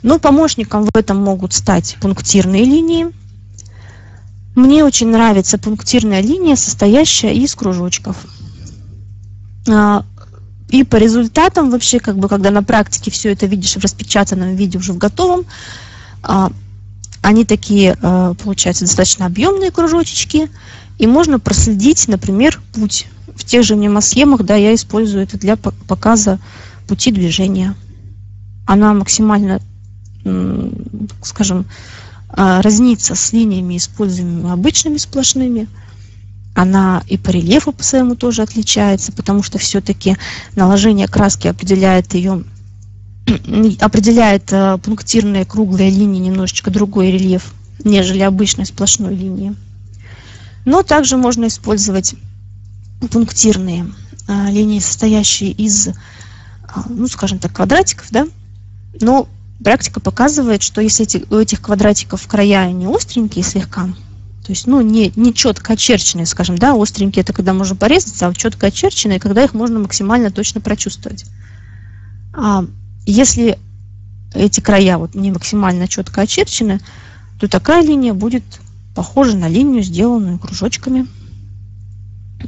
Но 0.03 0.19
помощником 0.19 0.85
в 0.85 0.97
этом 0.97 1.23
могут 1.23 1.53
стать 1.53 1.97
пунктирные 2.01 2.65
линии. 2.65 3.07
Мне 4.55 4.85
очень 4.85 5.09
нравится 5.09 5.59
пунктирная 5.59 6.23
линия, 6.23 6.57
состоящая 6.57 7.35
из 7.35 7.55
кружочков. 7.55 8.17
И 10.69 10.83
по 10.83 10.97
результатам 10.97 11.71
вообще, 11.71 12.01
как 12.01 12.19
бы, 12.19 12.29
когда 12.29 12.51
на 12.51 12.63
практике 12.63 13.11
все 13.11 13.33
это 13.33 13.47
видишь 13.47 13.77
в 13.77 13.81
распечатанном 13.81 14.57
виде, 14.57 14.79
уже 14.79 14.93
в 14.93 14.99
готовом, 14.99 15.47
а, 16.23 16.51
они 17.23 17.45
такие, 17.45 17.97
а, 18.03 18.35
получаются, 18.35 18.85
достаточно 18.85 19.27
объемные 19.27 19.71
кружочки, 19.71 20.51
и 20.99 21.07
можно 21.07 21.39
проследить, 21.39 22.09
например, 22.09 22.61
путь. 22.73 23.07
В 23.35 23.45
тех 23.45 23.65
же 23.65 23.77
мнемосхемах, 23.77 24.43
да, 24.45 24.57
я 24.57 24.75
использую 24.75 25.23
это 25.23 25.39
для 25.39 25.57
показа 25.57 26.41
пути 26.89 27.13
движения. 27.13 27.75
Она 28.67 28.95
максимально, 28.95 29.61
скажем, 31.23 31.67
а, 32.29 32.61
разнится 32.63 33.15
с 33.15 33.33
линиями, 33.33 33.77
используемыми 33.77 34.51
обычными 34.51 34.97
сплошными. 34.97 35.69
Она 36.57 37.03
и 37.07 37.19
по 37.19 37.29
рельефу 37.29 37.71
по 37.71 37.85
своему 37.85 38.17
тоже 38.17 38.41
отличается, 38.41 39.13
потому 39.13 39.43
что 39.43 39.59
все-таки 39.59 40.17
наложение 40.55 41.07
краски 41.07 41.49
определяет 41.49 42.15
ее 42.15 42.45
определяет 43.81 44.51
э, 44.55 44.79
пунктирные 44.83 45.45
круглые 45.45 45.91
линии 45.91 46.19
немножечко 46.19 46.71
другой 46.71 47.11
рельеф, 47.11 47.53
нежели 47.85 48.23
обычной 48.23 48.65
сплошной 48.65 49.15
линии. 49.15 49.55
Но 50.65 50.83
также 50.83 51.19
можно 51.19 51.47
использовать 51.47 52.15
пунктирные 53.11 53.93
э, 54.27 54.51
линии, 54.51 54.79
состоящие 54.79 55.51
из, 55.51 55.91
ну, 56.89 57.07
скажем 57.07 57.39
так, 57.39 57.53
квадратиков, 57.53 58.07
да, 58.11 58.27
но 58.99 59.29
практика 59.63 60.01
показывает, 60.01 60.63
что 60.63 60.81
если 60.81 61.05
эти, 61.05 61.27
у 61.29 61.37
этих 61.37 61.61
квадратиков 61.61 62.27
края 62.27 62.73
не 62.73 62.87
остренькие 62.87 63.45
слегка, 63.45 63.91
то 64.47 64.53
есть, 64.53 64.67
ну, 64.67 64.81
не, 64.81 65.13
не 65.17 65.35
четко 65.35 65.73
очерченные, 65.73 66.27
скажем, 66.27 66.57
да, 66.57 66.81
остренькие 66.81 67.23
это 67.23 67.33
когда 67.33 67.53
можно 67.53 67.75
порезаться, 67.75 68.29
а 68.29 68.35
четко 68.35 68.69
очерченные, 68.69 69.19
когда 69.19 69.43
их 69.43 69.55
можно 69.55 69.81
максимально 69.81 70.31
точно 70.31 70.61
прочувствовать. 70.61 71.25
А 72.33 72.65
если 73.07 73.59
эти 74.35 74.61
края 74.61 74.99
вот 74.99 75.15
не 75.15 75.33
максимально 75.33 75.89
четко 75.89 76.21
очерчены, 76.21 76.81
то 77.41 77.49
такая 77.49 77.83
линия 77.83 78.15
будет 78.15 78.45
похожа 78.95 79.37
на 79.37 79.49
линию, 79.49 79.83
сделанную 79.83 80.39
кружочками. 80.39 81.07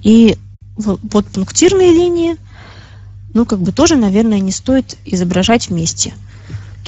И 0.03 0.39
вот 0.77 1.27
пунктирные 1.27 1.91
линии, 1.91 2.37
ну, 3.35 3.45
как 3.45 3.59
бы 3.59 3.73
тоже, 3.73 3.97
наверное, 3.97 4.39
не 4.39 4.53
стоит 4.53 4.97
изображать 5.05 5.69
вместе– 5.69 6.15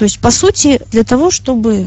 то 0.00 0.04
есть, 0.04 0.18
по 0.18 0.30
сути, 0.30 0.80
для 0.90 1.04
того, 1.04 1.30
чтобы 1.30 1.86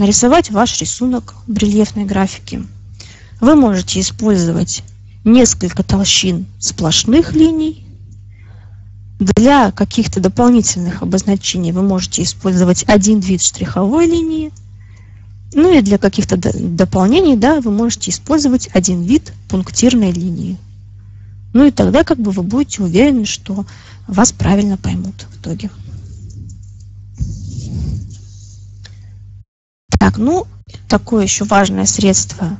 нарисовать 0.00 0.50
ваш 0.50 0.80
рисунок 0.80 1.34
в 1.46 1.58
рельефной 1.58 2.06
графике, 2.06 2.62
вы 3.38 3.54
можете 3.54 4.00
использовать 4.00 4.82
несколько 5.24 5.82
толщин 5.82 6.46
сплошных 6.58 7.34
линий. 7.34 7.84
Для 9.18 9.70
каких-то 9.72 10.18
дополнительных 10.18 11.02
обозначений 11.02 11.72
вы 11.72 11.82
можете 11.82 12.22
использовать 12.22 12.84
один 12.88 13.20
вид 13.20 13.42
штриховой 13.42 14.06
линии. 14.06 14.52
Ну 15.52 15.70
и 15.70 15.82
для 15.82 15.98
каких-то 15.98 16.38
дополнений 16.38 17.36
да, 17.36 17.60
вы 17.60 17.70
можете 17.70 18.10
использовать 18.10 18.70
один 18.72 19.02
вид 19.02 19.34
пунктирной 19.50 20.12
линии. 20.12 20.56
Ну 21.52 21.66
и 21.66 21.70
тогда 21.70 22.04
как 22.04 22.18
бы 22.18 22.30
вы 22.30 22.42
будете 22.42 22.82
уверены, 22.82 23.26
что 23.26 23.66
вас 24.08 24.32
правильно 24.32 24.78
поймут 24.78 25.26
в 25.30 25.40
итоге. 25.42 25.68
Так, 29.98 30.18
ну, 30.18 30.46
такое 30.88 31.24
еще 31.24 31.44
важное 31.44 31.86
средство 31.86 32.58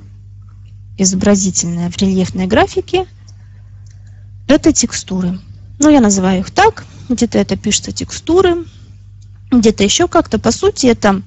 изобразительное 0.98 1.90
в 1.90 1.96
рельефной 1.96 2.46
графике– 2.46 3.06
это 4.50 4.72
текстуры. 4.72 5.38
Ну, 5.78 5.88
я 5.88 6.00
называю 6.00 6.40
их 6.40 6.50
так, 6.50 6.84
где-то 7.08 7.38
это 7.38 7.56
пишется 7.56 7.92
текстуры, 7.92 8.64
где-то 9.50 9.84
еще 9.84 10.08
как-то. 10.08 10.38
По 10.38 10.50
сути, 10.50 10.86
это 10.86 11.22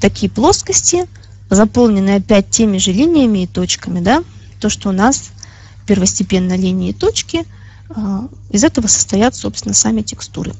такие 0.00 0.30
плоскости, 0.30 1.06
заполненные 1.48 2.16
опять 2.16 2.50
теми 2.50 2.78
же 2.78 2.92
линиями 2.92 3.44
и 3.44 3.46
точками, 3.46 4.00
да, 4.00 4.24
то, 4.60 4.68
что 4.68 4.88
у 4.88 4.92
нас 4.92 5.30
первостепенно 5.86 6.56
линии 6.56 6.90
и 6.90 6.94
точки, 6.94 7.46
а, 7.90 8.28
из 8.50 8.64
этого 8.64 8.86
состоят, 8.86 9.34
собственно, 9.34 9.74
сами 9.74 10.02
текстуры. 10.02 10.52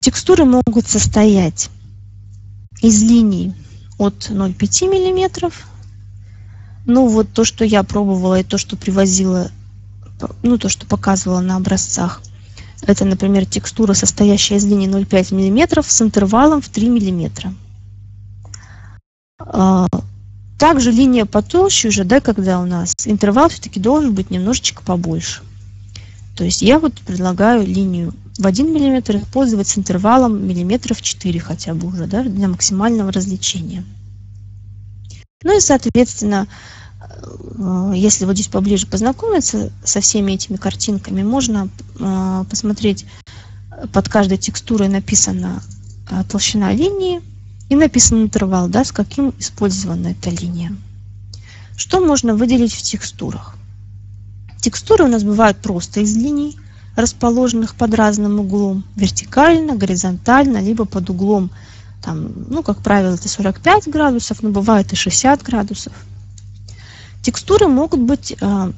Текстуры 0.00 0.44
могут 0.44 0.86
состоять 0.86 1.70
из 2.84 3.02
линий 3.02 3.54
от 3.96 4.30
0,5 4.30 4.90
миллиметров. 4.90 5.66
Ну 6.84 7.08
вот 7.08 7.32
то, 7.32 7.44
что 7.44 7.64
я 7.64 7.82
пробовала 7.82 8.40
и 8.40 8.44
то, 8.44 8.58
что 8.58 8.76
привозила, 8.76 9.50
ну 10.42 10.58
то, 10.58 10.68
что 10.68 10.84
показывала 10.84 11.40
на 11.40 11.56
образцах, 11.56 12.20
это, 12.82 13.06
например, 13.06 13.46
текстура, 13.46 13.94
состоящая 13.94 14.56
из 14.56 14.66
линий 14.66 14.86
0,5 14.86 15.34
миллиметров 15.34 15.90
с 15.90 16.02
интервалом 16.02 16.60
в 16.60 16.68
3 16.68 16.90
миллиметра. 16.90 17.54
А, 19.38 19.86
также 20.58 20.90
линия 20.90 21.24
потолще 21.24 21.88
уже, 21.88 22.04
да, 22.04 22.20
когда 22.20 22.60
у 22.60 22.66
нас 22.66 22.92
интервал 23.06 23.48
все-таки 23.48 23.80
должен 23.80 24.12
быть 24.12 24.30
немножечко 24.30 24.82
побольше. 24.82 25.40
То 26.36 26.44
есть 26.44 26.60
я 26.60 26.78
вот 26.78 27.00
предлагаю 27.00 27.66
линию 27.66 28.12
в 28.38 28.46
1 28.46 28.66
мм 28.66 29.16
использовать 29.16 29.68
с 29.68 29.78
интервалом 29.78 30.46
миллиметров 30.46 31.00
4 31.00 31.40
хотя 31.40 31.74
бы 31.74 31.88
уже, 31.88 32.06
да, 32.06 32.22
для 32.22 32.48
максимального 32.48 33.12
развлечения. 33.12 33.84
Ну 35.42 35.56
и, 35.56 35.60
соответственно, 35.60 36.48
э, 37.00 37.92
если 37.94 38.24
вот 38.24 38.34
здесь 38.34 38.48
поближе 38.48 38.86
познакомиться 38.86 39.72
со 39.84 40.00
всеми 40.00 40.32
этими 40.32 40.56
картинками, 40.56 41.22
можно 41.22 41.68
э, 41.98 42.44
посмотреть, 42.48 43.06
под 43.92 44.08
каждой 44.08 44.38
текстурой 44.38 44.88
написана 44.88 45.62
э, 46.10 46.24
толщина 46.28 46.72
линии 46.72 47.20
и 47.68 47.76
написан 47.76 48.22
интервал, 48.22 48.68
да, 48.68 48.84
с 48.84 48.92
каким 48.92 49.34
использована 49.38 50.08
эта 50.08 50.30
линия. 50.30 50.74
Что 51.76 52.00
можно 52.00 52.34
выделить 52.34 52.72
в 52.72 52.82
текстурах? 52.82 53.56
Текстуры 54.60 55.04
у 55.04 55.08
нас 55.08 55.24
бывают 55.24 55.58
просто 55.58 56.00
из 56.00 56.16
линий, 56.16 56.56
расположенных 56.96 57.74
под 57.74 57.94
разным 57.94 58.40
углом, 58.40 58.84
вертикально, 58.96 59.74
горизонтально, 59.74 60.58
либо 60.58 60.84
под 60.84 61.10
углом, 61.10 61.50
там, 62.02 62.30
ну, 62.48 62.62
как 62.62 62.78
правило, 62.78 63.14
это 63.14 63.28
45 63.28 63.88
градусов, 63.88 64.42
но 64.42 64.50
бывает 64.50 64.92
и 64.92 64.96
60 64.96 65.42
градусов. 65.42 65.92
Текстуры 67.22 67.66
могут 67.68 68.00
быть 68.00 68.36
э, 68.38 68.72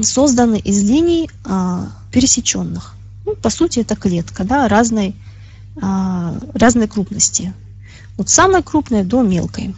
созданы 0.00 0.58
из 0.60 0.82
линий 0.88 1.28
э, 1.44 1.86
пересеченных. 2.12 2.94
Ну, 3.26 3.34
по 3.34 3.50
сути, 3.50 3.80
это 3.80 3.96
клетка 3.96 4.44
да, 4.44 4.68
разной, 4.68 5.16
э, 5.76 6.40
разной 6.54 6.86
крупности. 6.86 7.52
От 8.16 8.28
самой 8.28 8.62
крупной 8.62 9.02
до 9.02 9.22
мелкой. 9.22 9.74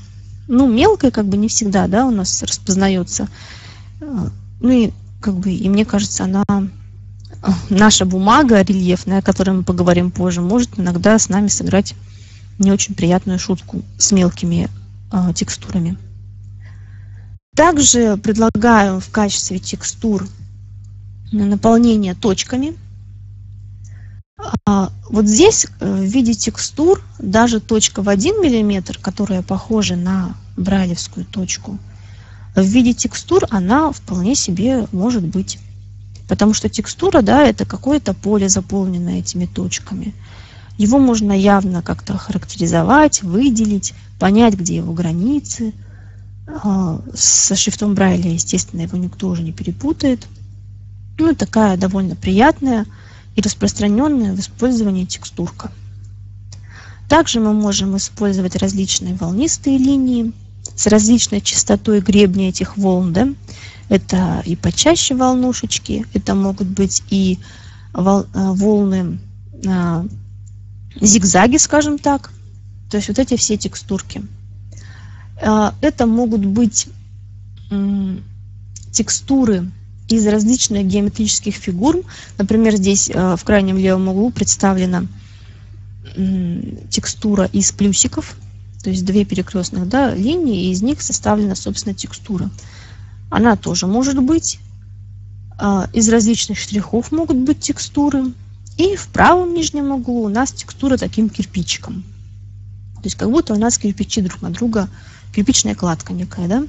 Ну, 0.47 0.71
мелкой 0.71 1.11
как 1.11 1.27
бы 1.27 1.39
не 1.39 1.49
всегда 1.49 1.89
да, 1.89 2.07
у 2.07 2.11
нас 2.11 2.43
распознается. 2.43 3.29
Ну 4.01 4.69
и 4.69 4.91
как 5.21 5.35
бы, 5.35 5.51
и 5.51 5.69
мне 5.69 5.85
кажется, 5.85 6.25
она 6.25 6.45
наша 7.69 8.05
бумага 8.05 8.63
рельефная, 8.63 9.19
о 9.19 9.23
которой 9.23 9.51
мы 9.51 9.63
поговорим 9.63 10.11
позже, 10.11 10.41
может 10.41 10.79
иногда 10.79 11.19
с 11.19 11.29
нами 11.29 11.49
сыграть 11.49 11.95
не 12.59 12.71
очень 12.73 12.95
приятную 12.95 13.39
шутку 13.39 13.83
с 13.99 14.13
мелкими 14.13 14.69
э, 15.13 15.33
текстурами. 15.35 15.97
Также 17.57 18.17
предлагаю 18.17 19.01
в 19.01 19.11
качестве 19.11 19.59
текстур 19.59 20.27
наполнение 21.33 22.15
точками. 22.15 22.75
А, 24.67 24.91
вот 25.09 25.27
здесь 25.27 25.67
э, 25.81 25.95
в 25.95 26.05
виде 26.05 26.35
текстур 26.35 27.03
даже 27.19 27.61
точка 27.61 28.03
в 28.03 28.09
1 28.09 28.37
мм, 28.37 28.99
которая 29.01 29.43
похожа 29.43 29.97
на 29.97 30.35
брайлевскую 30.57 31.27
точку, 31.27 31.79
в 32.55 32.63
виде 32.63 32.93
текстур 32.93 33.45
она 33.51 33.93
вполне 33.93 34.35
себе 34.35 34.87
может 34.93 35.25
быть. 35.25 35.59
Потому 36.31 36.55
что 36.55 36.69
текстура, 36.69 37.23
да, 37.23 37.43
это 37.43 37.65
какое-то 37.65 38.15
поле, 38.15 38.49
заполненное 38.49 39.19
этими 39.19 39.47
точками. 39.47 40.15
Его 40.79 41.01
можно 41.01 41.33
явно 41.33 41.83
как-то 41.83 42.17
характеризовать, 42.17 43.25
выделить, 43.25 43.95
понять, 44.21 44.55
где 44.55 44.77
его 44.77 44.93
границы. 44.93 45.73
А, 46.47 47.01
со 47.15 47.57
шрифтом 47.57 47.95
Брайля, 47.95 48.31
естественно, 48.31 48.83
его 48.83 48.97
никто 48.97 49.27
уже 49.27 49.43
не 49.43 49.51
перепутает. 49.51 50.29
Ну, 51.19 51.35
такая 51.35 51.77
довольно 51.77 52.15
приятная 52.15 52.87
и 53.35 53.41
распространенная 53.41 54.33
в 54.33 54.39
использовании 54.39 55.07
текстурка. 55.07 55.73
Также 57.09 57.41
мы 57.41 57.53
можем 57.53 57.97
использовать 57.97 58.55
различные 58.55 59.17
волнистые 59.17 59.79
линии 59.79 60.33
с 60.77 60.87
различной 60.87 61.41
частотой 61.41 62.01
гребня 62.01 62.51
этих 62.51 62.77
волн. 62.77 63.13
Да? 63.13 63.29
Это 63.91 64.41
и 64.47 64.55
почаще 64.55 65.17
волнушечки, 65.17 66.07
это 66.15 66.37
могут 66.37 66.69
быть 66.69 67.03
и 67.11 67.41
э, 67.93 68.23
волны 68.33 69.19
а, 69.67 70.07
зигзаги, 71.01 71.57
скажем 71.57 71.99
так. 71.99 72.31
То 72.89 72.99
есть 72.99 73.09
вот 73.09 73.19
эти 73.19 73.37
все 73.37 73.57
текстурки. 73.57 74.23
А, 75.43 75.75
это 75.81 76.07
могут 76.07 76.47
быть 76.47 76.87
текстуры 78.93 79.71
из 80.09 80.27
различных 80.27 80.87
геометрических 80.87 81.55
фигур. 81.55 82.03
Например, 82.39 82.77
здесь 82.77 83.11
э, 83.13 83.37
в 83.37 83.43
крайнем 83.43 83.77
левом 83.77 84.09
углу 84.09 84.31
представлена 84.31 85.05
текстура 86.91 87.45
из 87.53 87.73
плюсиков, 87.73 88.37
то 88.83 88.91
есть 88.91 89.05
две 89.05 89.25
перекрестных 89.25 89.89
да, 89.89 90.15
линии, 90.15 90.67
и 90.67 90.71
из 90.71 90.81
них 90.83 91.03
составлена, 91.03 91.57
собственно, 91.57 91.95
текстура 91.95 92.51
она 93.31 93.57
тоже 93.57 93.87
может 93.87 94.23
быть. 94.23 94.59
А, 95.59 95.89
из 95.93 96.09
различных 96.09 96.59
штрихов 96.59 97.13
могут 97.13 97.37
быть 97.39 97.61
текстуры. 97.61 98.33
И 98.77 98.97
в 98.97 99.09
правом 99.09 99.55
нижнем 99.55 99.91
углу 99.91 100.25
у 100.25 100.29
нас 100.29 100.53
текстура 100.53 100.97
таким 100.97 101.29
кирпичиком. 101.29 102.03
То 102.97 103.05
есть 103.05 103.17
как 103.17 103.31
будто 103.31 103.55
у 103.55 103.59
нас 103.59 103.79
кирпичи 103.79 104.21
друг 104.21 104.43
на 104.43 104.51
друга, 104.51 104.89
кирпичная 105.35 105.75
кладка 105.75 106.13
некая, 106.13 106.49
да? 106.49 106.65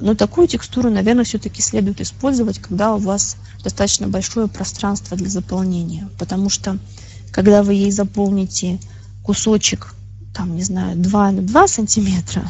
но 0.00 0.14
такую 0.14 0.48
текстуру, 0.48 0.90
наверное, 0.90 1.24
все-таки 1.24 1.62
следует 1.62 2.00
использовать, 2.00 2.58
когда 2.58 2.94
у 2.94 2.98
вас 2.98 3.36
достаточно 3.62 4.08
большое 4.08 4.48
пространство 4.48 5.16
для 5.16 5.28
заполнения. 5.28 6.08
Потому 6.18 6.48
что, 6.48 6.78
когда 7.32 7.62
вы 7.62 7.74
ей 7.74 7.90
заполните 7.90 8.80
кусочек, 9.22 9.94
там, 10.34 10.56
не 10.56 10.62
знаю, 10.62 10.96
2 10.96 11.32
на 11.32 11.42
2 11.42 11.68
сантиметра, 11.68 12.42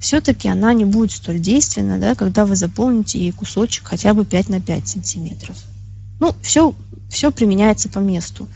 все-таки 0.00 0.48
она 0.48 0.72
не 0.74 0.84
будет 0.84 1.12
столь 1.12 1.38
действенна, 1.38 1.98
да, 1.98 2.14
когда 2.14 2.44
вы 2.44 2.56
заполните 2.56 3.18
ей 3.18 3.32
кусочек 3.32 3.88
хотя 3.88 4.14
бы 4.14 4.24
5 4.24 4.48
на 4.50 4.60
5 4.60 4.88
сантиметров. 4.88 5.56
Ну, 6.20 6.34
все, 6.42 6.74
все 7.08 7.30
применяется 7.30 7.88
по 7.88 7.98
месту. 7.98 8.48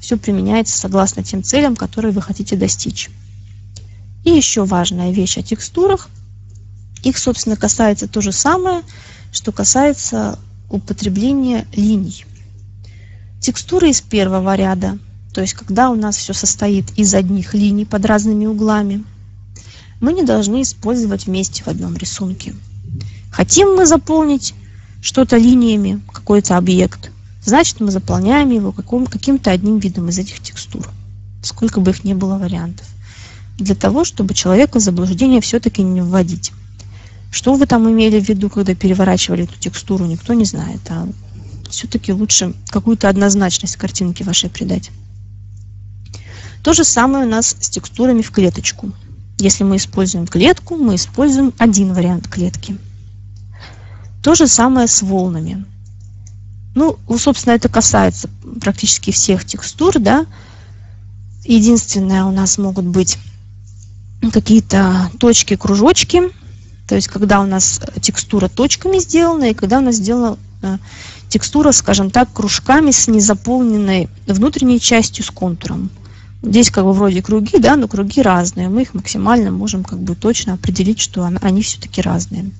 Все 0.00 0.16
применяется 0.16 0.76
согласно 0.76 1.22
тем 1.22 1.42
целям, 1.42 1.76
которые 1.76 2.12
вы 2.12 2.22
хотите 2.22 2.56
достичь. 2.56 3.10
И 4.24 4.30
еще 4.30 4.64
важная 4.64 5.10
вещь 5.10 5.38
о 5.38 5.42
текстурах. 5.42 6.08
Их, 7.02 7.18
собственно, 7.18 7.56
касается 7.56 8.08
то 8.08 8.20
же 8.20 8.32
самое, 8.32 8.82
что 9.32 9.52
касается 9.52 10.38
употребления 10.68 11.66
линий. 11.72 12.24
Текстуры 13.40 13.90
из 13.90 14.00
первого 14.00 14.56
ряда, 14.56 14.98
то 15.32 15.40
есть 15.40 15.54
когда 15.54 15.90
у 15.90 15.94
нас 15.94 16.16
все 16.16 16.32
состоит 16.32 16.98
из 16.98 17.14
одних 17.14 17.54
линий 17.54 17.84
под 17.84 18.04
разными 18.04 18.46
углами, 18.46 19.04
мы 20.00 20.12
не 20.12 20.22
должны 20.22 20.62
использовать 20.62 21.26
вместе 21.26 21.64
в 21.64 21.68
одном 21.68 21.96
рисунке. 21.96 22.54
Хотим 23.30 23.74
мы 23.74 23.86
заполнить 23.86 24.54
что-то 25.00 25.36
линиями, 25.36 26.00
какой-то 26.12 26.56
объект, 26.56 27.10
значит 27.44 27.80
мы 27.80 27.90
заполняем 27.90 28.50
его 28.50 28.72
каким- 28.72 29.06
каким-то 29.06 29.50
одним 29.50 29.78
видом 29.78 30.08
из 30.08 30.18
этих 30.18 30.40
текстур, 30.40 30.88
сколько 31.42 31.80
бы 31.80 31.90
их 31.90 32.04
ни 32.04 32.14
было 32.14 32.38
вариантов, 32.38 32.86
для 33.58 33.74
того, 33.74 34.04
чтобы 34.04 34.34
человека 34.34 34.78
в 34.78 34.82
заблуждение 34.82 35.40
все-таки 35.40 35.82
не 35.82 36.02
вводить. 36.02 36.52
Что 37.30 37.54
вы 37.54 37.66
там 37.66 37.88
имели 37.90 38.20
в 38.20 38.28
виду, 38.28 38.48
когда 38.48 38.74
переворачивали 38.74 39.44
эту 39.44 39.58
текстуру, 39.58 40.06
никто 40.06 40.32
не 40.32 40.44
знает. 40.44 40.80
А 40.88 41.06
все-таки 41.68 42.12
лучше 42.12 42.54
какую-то 42.68 43.08
однозначность 43.08 43.76
картинке 43.76 44.24
вашей 44.24 44.48
придать. 44.48 44.90
То 46.62 46.72
же 46.72 46.84
самое 46.84 47.26
у 47.26 47.28
нас 47.28 47.54
с 47.60 47.68
текстурами 47.68 48.22
в 48.22 48.30
клеточку. 48.30 48.92
Если 49.38 49.64
мы 49.64 49.76
используем 49.76 50.26
клетку, 50.26 50.76
мы 50.76 50.96
используем 50.96 51.52
один 51.58 51.92
вариант 51.92 52.28
клетки. 52.28 52.76
То 54.22 54.34
же 54.34 54.48
самое 54.48 54.88
с 54.88 55.00
волнами. 55.02 55.64
Ну, 56.74 56.98
собственно, 57.18 57.54
это 57.54 57.68
касается 57.68 58.28
практически 58.60 59.10
всех 59.10 59.44
текстур, 59.44 59.98
да. 59.98 60.26
Единственное, 61.44 62.24
у 62.24 62.30
нас 62.30 62.58
могут 62.58 62.84
быть 62.84 63.18
какие-то 64.32 65.10
точки, 65.18 65.56
кружочки, 65.56 66.22
то 66.88 66.94
есть 66.94 67.08
когда 67.08 67.40
у 67.40 67.46
нас 67.46 67.80
текстура 68.00 68.48
точками 68.48 68.98
сделана 68.98 69.50
и 69.50 69.54
когда 69.54 69.78
у 69.78 69.80
нас 69.80 69.96
сделана 69.96 70.38
э, 70.62 70.78
текстура, 71.28 71.72
скажем 71.72 72.10
так, 72.10 72.32
кружками 72.32 72.90
с 72.90 73.06
незаполненной 73.06 74.08
внутренней 74.26 74.80
частью 74.80 75.24
с 75.24 75.30
контуром. 75.30 75.90
Здесь 76.42 76.70
как 76.70 76.84
бы 76.84 76.92
вроде 76.92 77.20
круги, 77.20 77.58
да, 77.58 77.76
но 77.76 77.88
круги 77.88 78.22
разные. 78.22 78.68
Мы 78.68 78.82
их 78.82 78.94
максимально 78.94 79.50
можем 79.50 79.82
как 79.82 79.98
бы 79.98 80.14
точно 80.14 80.54
определить, 80.54 81.00
что 81.00 81.28
они 81.40 81.62
все-таки 81.62 82.00
разные. 82.00 82.50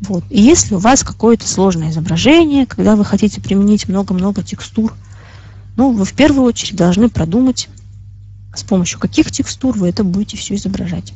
Вот. 0.00 0.24
И 0.30 0.40
если 0.40 0.74
у 0.74 0.78
вас 0.78 1.02
какое-то 1.02 1.48
сложное 1.48 1.90
изображение, 1.90 2.66
когда 2.66 2.96
вы 2.96 3.04
хотите 3.04 3.40
применить 3.40 3.88
много-много 3.88 4.42
текстур, 4.42 4.94
ну, 5.76 5.92
вы 5.92 6.04
в 6.04 6.12
первую 6.12 6.44
очередь 6.44 6.76
должны 6.76 7.08
продумать, 7.08 7.68
с 8.54 8.62
помощью 8.62 9.00
каких 9.00 9.30
текстур 9.30 9.76
вы 9.76 9.88
это 9.88 10.04
будете 10.04 10.36
все 10.36 10.54
изображать. 10.54 11.14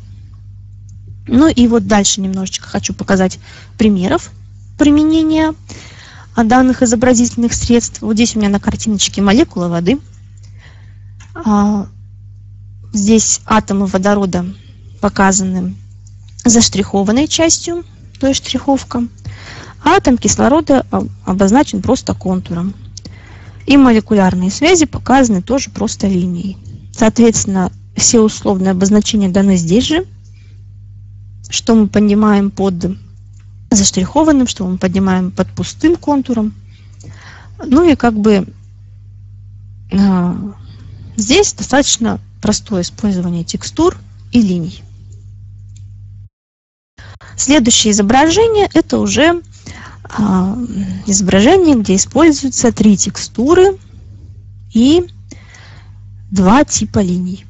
Ну 1.27 1.49
и 1.49 1.67
вот 1.67 1.87
дальше 1.87 2.21
немножечко 2.21 2.69
хочу 2.69 2.95
показать 2.95 3.39
примеров 3.77 4.31
применения 4.79 5.55
данных 6.37 6.83
изобразительных 6.83 7.55
средств. 7.55 8.03
Вот 8.03 8.15
здесь 8.15 8.37
у 8.37 8.39
меня 8.39 8.49
на 8.49 8.61
картиночке 8.61 9.23
молекула 9.23 9.69
воды. 9.69 9.99
А, 11.45 11.87
здесь 12.93 13.41
атомы 13.45 13.87
водорода 13.87 14.47
показаны 15.01 15.74
заштрихованной 16.45 17.28
частью, 17.28 17.84
то 18.18 18.26
есть 18.26 18.45
штриховка. 18.45 19.07
А 19.84 19.91
атом 19.91 20.16
кислорода 20.16 20.87
обозначен 21.24 21.82
просто 21.82 22.14
контуром. 22.14 22.74
И 23.66 23.76
молекулярные 23.76 24.51
связи 24.51 24.87
показаны 24.87 25.43
тоже 25.43 25.70
просто 25.70 26.07
линией. 26.07 26.57
Соответственно, 26.93 27.70
все 27.97 28.20
условные 28.20 28.70
обозначения 28.70 29.28
даны 29.28 29.57
здесь 29.57 29.84
же. 29.84 30.07
Что 31.49 31.74
мы 31.74 31.89
понимаем 31.89 32.51
под 32.51 32.97
заштрихованным, 33.70 34.47
что 34.47 34.66
мы 34.66 34.78
поднимаем 34.78 35.30
под 35.30 35.49
пустым 35.49 35.97
контуром. 35.97 36.55
Ну 37.64 37.89
и 37.89 37.95
как 37.97 38.14
бы 38.18 38.47
э, 39.91 40.34
здесь 41.17 41.53
достаточно 41.53 42.21
простое 42.41 42.83
использование 42.83 43.45
текстур 43.45 43.97
и 44.33 44.41
линий. 44.41 44.83
Следующее 47.37 47.93
изображение 47.93 48.69
это 48.73 48.99
уже 48.99 49.43
э, 49.43 50.67
изображение, 51.07 51.77
где 51.77 51.97
используются 51.97 52.73
три 52.73 52.97
текстуры 52.97 53.79
и 54.73 55.05
два 56.31 56.64
типа 56.64 57.01
линий. 57.01 57.45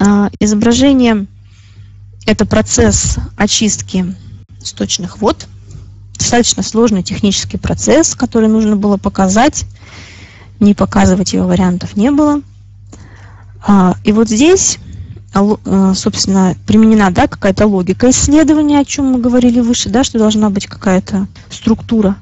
Э, 0.00 0.28
изображение 0.40 1.26
это 2.26 2.44
процесс 2.44 3.16
очистки 3.36 4.14
сточных 4.60 5.18
вод. 5.18 5.46
Достаточно 6.18 6.62
сложный 6.62 7.02
технический 7.02 7.56
процесс, 7.56 8.14
который 8.14 8.48
нужно 8.48 8.76
было 8.76 8.98
показать. 8.98 9.64
Не 10.60 10.74
показывать 10.74 11.32
его 11.32 11.46
вариантов 11.46 11.96
не 11.96 12.10
было. 12.10 12.42
А, 13.66 13.94
и 14.04 14.12
вот 14.12 14.28
здесь, 14.28 14.78
а, 15.34 15.94
собственно, 15.94 16.56
применена 16.66 17.10
да, 17.10 17.26
какая-то 17.26 17.66
логика 17.66 18.10
исследования, 18.10 18.80
о 18.80 18.84
чем 18.84 19.12
мы 19.12 19.20
говорили 19.20 19.60
выше, 19.60 19.88
да, 19.88 20.04
что 20.04 20.18
должна 20.18 20.50
быть 20.50 20.66
какая-то 20.66 21.28
структура. 21.50 22.16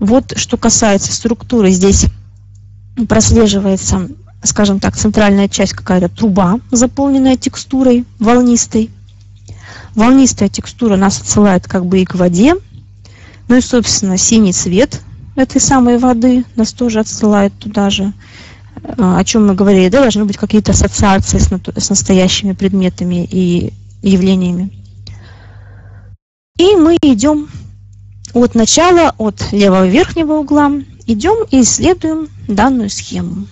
Вот 0.00 0.32
что 0.36 0.56
касается 0.56 1.12
структуры, 1.12 1.70
здесь 1.70 2.06
прослеживается, 3.08 4.08
скажем 4.42 4.80
так, 4.80 4.96
центральная 4.96 5.48
часть 5.48 5.74
какая-то 5.74 6.08
труба, 6.08 6.58
заполненная 6.70 7.36
текстурой 7.36 8.04
волнистой. 8.18 8.90
Волнистая 9.94 10.48
текстура 10.48 10.96
нас 10.96 11.20
отсылает 11.20 11.68
как 11.68 11.86
бы 11.86 12.00
и 12.00 12.04
к 12.04 12.14
воде. 12.14 12.54
Ну 13.48 13.56
и, 13.56 13.60
собственно, 13.60 14.16
синий 14.16 14.52
цвет 14.52 15.02
этой 15.36 15.60
самой 15.60 15.98
воды 15.98 16.44
нас 16.56 16.72
тоже 16.72 17.00
отсылает 17.00 17.52
туда 17.58 17.90
же. 17.90 18.12
А, 18.98 19.18
о 19.18 19.24
чем 19.24 19.46
мы 19.46 19.54
говорили, 19.54 19.88
да, 19.88 20.00
должны 20.00 20.24
быть 20.24 20.36
какие-то 20.36 20.72
ассоциации 20.72 21.38
с, 21.38 21.48
с 21.48 21.90
настоящими 21.90 22.52
предметами 22.52 23.24
и 23.24 23.72
явлениями. 24.02 24.70
И 26.58 26.76
мы 26.76 26.96
идем 27.02 27.48
от 28.34 28.54
начала, 28.54 29.14
от 29.18 29.52
левого 29.52 29.86
верхнего 29.86 30.34
угла, 30.34 30.70
идем 31.06 31.46
и 31.50 31.62
исследуем 31.62 32.28
данную 32.48 32.90
схему. 32.90 33.46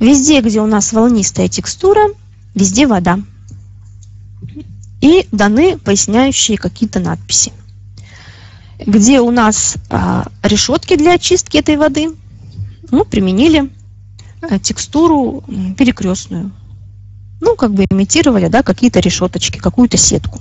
Везде, 0.00 0.40
где 0.40 0.60
у 0.60 0.66
нас 0.66 0.92
волнистая 0.92 1.48
текстура, 1.48 2.08
везде 2.54 2.86
вода 2.86 3.20
и 5.00 5.26
даны 5.32 5.78
поясняющие 5.78 6.56
какие-то 6.56 7.00
надписи. 7.00 7.52
Где 8.86 9.20
у 9.20 9.30
нас 9.30 9.76
а, 9.90 10.26
решетки 10.42 10.96
для 10.96 11.14
очистки 11.14 11.56
этой 11.58 11.76
воды, 11.76 12.10
мы 12.90 13.04
применили 13.04 13.70
а, 14.40 14.58
текстуру 14.58 15.44
перекрестную. 15.76 16.52
Ну, 17.40 17.56
как 17.56 17.74
бы 17.74 17.84
имитировали 17.90 18.48
да, 18.48 18.62
какие-то 18.62 19.00
решеточки, 19.00 19.58
какую-то 19.58 19.96
сетку. 19.96 20.40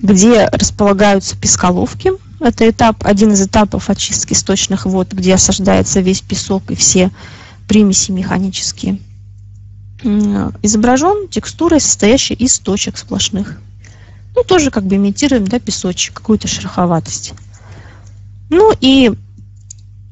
Где 0.00 0.46
располагаются 0.46 1.36
песколовки. 1.36 2.12
Это 2.40 2.68
этап, 2.68 3.04
один 3.04 3.32
из 3.32 3.42
этапов 3.42 3.90
очистки 3.90 4.32
сточных 4.32 4.86
вод, 4.86 5.12
где 5.12 5.34
осаждается 5.34 6.00
весь 6.00 6.22
песок 6.22 6.70
и 6.70 6.74
все 6.74 7.10
примеси 7.68 8.10
механические 8.10 8.98
изображен 10.02 11.28
текстурой, 11.28 11.80
состоящей 11.80 12.34
из 12.34 12.58
точек 12.58 12.96
сплошных. 12.96 13.60
Ну, 14.34 14.44
тоже 14.44 14.70
как 14.70 14.84
бы 14.84 14.96
имитируем, 14.96 15.46
да, 15.46 15.58
песочек, 15.58 16.14
какую-то 16.14 16.48
шероховатость. 16.48 17.34
Ну 18.48 18.72
и 18.80 19.12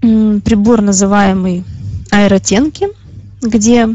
прибор, 0.01 0.81
называемый 0.81 1.65
аэротенки, 2.11 2.89
где 3.41 3.89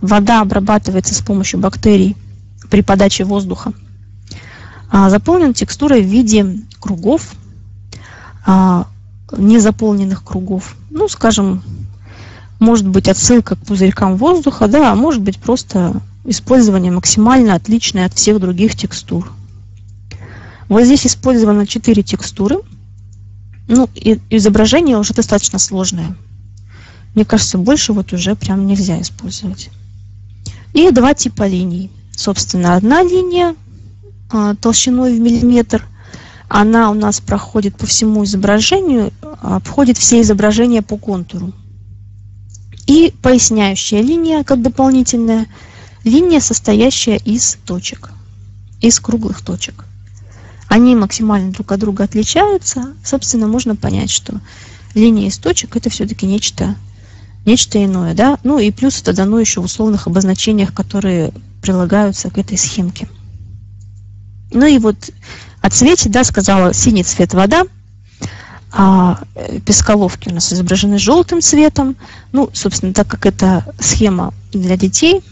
вода 0.00 0.40
обрабатывается 0.40 1.14
с 1.14 1.20
помощью 1.20 1.60
бактерий 1.60 2.16
при 2.70 2.82
подаче 2.82 3.24
воздуха, 3.24 3.72
а, 4.90 5.10
заполнен 5.10 5.54
текстурой 5.54 6.02
в 6.02 6.06
виде 6.06 6.58
кругов, 6.78 7.34
а, 8.46 8.86
незаполненных 9.36 10.24
кругов. 10.24 10.76
Ну, 10.90 11.08
скажем, 11.08 11.62
может 12.58 12.86
быть 12.86 13.08
отсылка 13.08 13.56
к 13.56 13.60
пузырькам 13.60 14.16
воздуха, 14.16 14.68
да, 14.68 14.92
а 14.92 14.94
может 14.94 15.22
быть 15.22 15.38
просто 15.38 16.00
использование 16.24 16.92
максимально 16.92 17.54
отличное 17.54 18.06
от 18.06 18.14
всех 18.14 18.40
других 18.40 18.76
текстур. 18.76 19.32
Вот 20.68 20.84
здесь 20.84 21.06
использовано 21.06 21.66
4 21.66 22.02
текстуры. 22.02 22.58
Ну, 23.68 23.88
и 23.94 24.20
изображение 24.30 24.98
уже 24.98 25.14
достаточно 25.14 25.58
сложное. 25.58 26.16
Мне 27.14 27.24
кажется, 27.24 27.58
больше 27.58 27.92
вот 27.92 28.12
уже 28.12 28.34
прям 28.34 28.66
нельзя 28.66 29.00
использовать. 29.00 29.70
И 30.72 30.90
два 30.90 31.14
типа 31.14 31.46
линий. 31.46 31.90
Собственно, 32.16 32.76
одна 32.76 33.02
линия 33.02 33.54
а, 34.30 34.54
толщиной 34.54 35.16
в 35.16 35.20
миллиметр, 35.20 35.84
она 36.48 36.90
у 36.90 36.94
нас 36.94 37.20
проходит 37.20 37.76
по 37.76 37.86
всему 37.86 38.24
изображению, 38.24 39.12
обходит 39.40 39.98
все 39.98 40.20
изображения 40.20 40.82
по 40.82 40.96
контуру. 40.96 41.52
И 42.86 43.12
поясняющая 43.22 44.02
линия, 44.02 44.44
как 44.44 44.62
дополнительная, 44.62 45.46
линия, 46.04 46.40
состоящая 46.40 47.16
из 47.16 47.58
точек, 47.64 48.10
из 48.80 49.00
круглых 49.00 49.42
точек. 49.42 49.84
Они 50.68 50.94
максимально 50.94 51.52
друг 51.52 51.72
от 51.72 51.80
друга 51.80 52.04
отличаются. 52.04 52.94
Собственно, 53.04 53.48
можно 53.48 53.74
понять, 53.74 54.10
что 54.10 54.40
линия 54.94 55.28
из 55.28 55.38
точек– 55.38 55.76
это 55.76 55.90
все-таки 55.90 56.26
нечто, 56.26 56.76
нечто 57.44 57.84
иное. 57.84 58.14
Да? 58.14 58.38
Ну 58.44 58.58
и 58.58 58.70
плюс 58.70 59.00
это 59.00 59.12
дано 59.12 59.40
еще 59.40 59.60
в 59.60 59.64
условных 59.64 60.06
обозначениях, 60.06 60.72
которые 60.72 61.32
прилагаются 61.60 62.30
к 62.30 62.38
этой 62.38 62.56
схемке. 62.56 63.08
Ну 64.52 64.66
и 64.66 64.78
вот 64.78 65.10
о 65.60 65.70
цвете, 65.70 66.08
да, 66.08 66.24
сказала 66.24 66.72
синий 66.72 67.02
цвет 67.02 67.34
вода, 67.34 67.64
а 68.72 69.20
э, 69.34 69.58
песколовки 69.60 70.28
у 70.28 70.34
нас 70.34 70.52
изображены 70.52 70.98
желтым 70.98 71.40
цветом. 71.40 71.96
Ну, 72.32 72.48
собственно, 72.52 72.92
так 72.92 73.08
как 73.08 73.26
это 73.26 73.64
схема 73.80 74.32
для 74.52 74.76
детей 74.76 75.22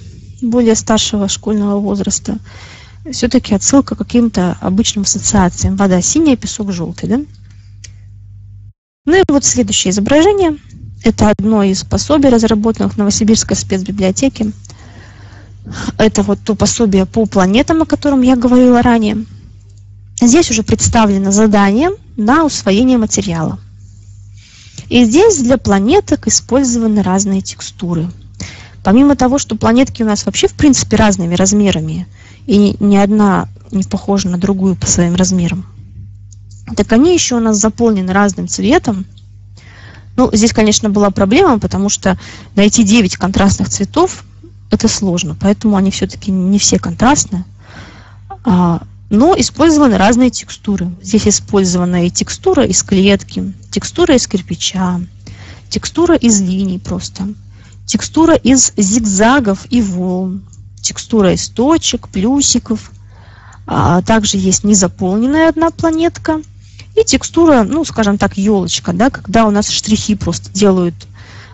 более 0.41 0.75
старшего 0.75 1.29
школьного 1.29 1.79
возраста, 1.79 2.39
все-таки 3.11 3.55
отсылка 3.55 3.95
к 3.95 3.99
каким-то 3.99 4.57
обычным 4.61 5.03
ассоциациям. 5.03 5.77
Вода 5.77 6.01
синяя, 6.01 6.37
песок 6.37 6.73
желтый, 6.73 7.09
да? 7.09 7.21
Ну 9.07 9.17
и 9.17 9.23
вот 9.29 9.45
следующее 9.45 9.93
изображение. 9.93 10.59
Это 11.03 11.31
одно 11.31 11.63
из 11.63 11.85
пособий, 11.85 12.29
разработанных 12.29 12.95
в 12.95 12.99
Новосибирской 12.99 13.57
спецбиблиотеке. 13.57 14.53
Это 15.97 16.23
вот 16.23 16.41
то 16.45 16.55
пособие 16.55 17.07
по 17.07 17.25
планетам, 17.27 17.83
о 17.83 17.87
котором 17.87 18.23
я 18.23 18.37
говорила 18.37 18.83
ранее. 18.83 19.25
Здесь 20.21 20.51
уже 20.51 20.63
представлено 20.63 21.31
задание 21.31 21.91
на 22.17 22.45
усвоение 22.45 22.99
материала. 22.99 23.59
И 24.89 25.05
здесь 25.05 25.39
для 25.39 25.59
планеток 25.59 26.27
использованы 26.27 27.03
разные 27.03 27.43
текстуры. 27.43 28.11
Помимо 28.89 29.17
того, 29.17 29.37
что 29.37 29.55
планетки 29.55 30.03
у 30.03 30.07
нас 30.07 30.25
вообще 30.25 30.49
в 30.49 30.55
принципе 30.55 30.97
разными 30.97 31.35
размерами, 31.35 32.07
и 32.47 32.75
ни 32.81 32.97
одна 32.97 33.47
не 33.71 33.83
похожа 33.83 34.31
на 34.31 34.39
другую 34.39 34.77
по 34.77 34.87
своим 34.87 35.15
размерам, 35.15 35.67
так 36.75 36.91
они 36.93 37.13
еще 37.13 37.35
у 37.35 37.41
нас 37.41 37.59
заполнены 37.59 38.15
разным 38.15 38.49
цветом. 38.49 39.05
Ну, 40.17 40.31
здесь, 40.33 40.55
конечно, 40.55 40.89
была 40.89 41.11
проблема, 41.11 41.59
потому 41.59 41.91
что 41.91 42.17
найти 42.57 42.83
9 42.83 43.19
контрастных 43.19 43.69
цветов– 43.69 44.25
это 44.71 44.89
сложно, 44.89 45.37
поэтому 45.39 45.77
они 45.77 45.91
все-таки 45.91 46.31
не 46.31 46.59
все 46.59 46.79
контрастные. 46.79 47.45
А, 48.43 48.81
но 49.11 49.39
использованы 49.39 49.99
разные 49.99 50.31
текстуры. 50.31 50.91
Здесь 51.03 51.29
использована 51.29 52.07
и 52.07 52.11
текстура 52.11 52.65
из 52.65 52.83
клетки, 52.83 53.53
текстура 53.71 54.15
из 54.15 54.27
кирпича, 54.27 54.99
текстура 55.69 56.17
из 56.17 56.41
линий 56.41 56.79
просто, 56.79 57.29
текстура 57.89 58.35
из 58.35 58.73
зигзагов 58.77 59.67
и 59.71 59.81
волн, 59.81 60.43
текстура 60.83 61.33
из 61.33 61.49
точек, 61.49 62.09
плюсиков. 62.09 62.93
А 63.67 64.03
также 64.03 64.37
есть 64.37 64.63
незаполненная 64.63 65.49
одна 65.49 65.71
планетка 65.71 66.43
и 66.95 67.05
текстура, 67.05 67.65
ну, 67.65 67.85
скажем 67.85 68.19
так, 68.19 68.37
елочка, 68.37 68.93
да, 68.93 69.11
когда 69.11 69.47
у 69.47 69.51
нас 69.51 69.69
штрихи 69.69 70.15
просто 70.15 70.51
делают, 70.53 70.95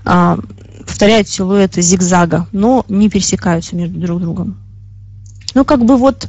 а, 0.05 0.39
повторяют 0.87 1.29
силуэты 1.29 1.83
зигзага, 1.83 2.47
но 2.53 2.85
не 2.89 3.09
пересекаются 3.09 3.77
между 3.77 3.99
друг 3.99 4.21
другом. 4.21 4.57
Ну, 5.55 5.65
как 5.65 5.85
бы 5.85 5.97
вот 5.97 6.29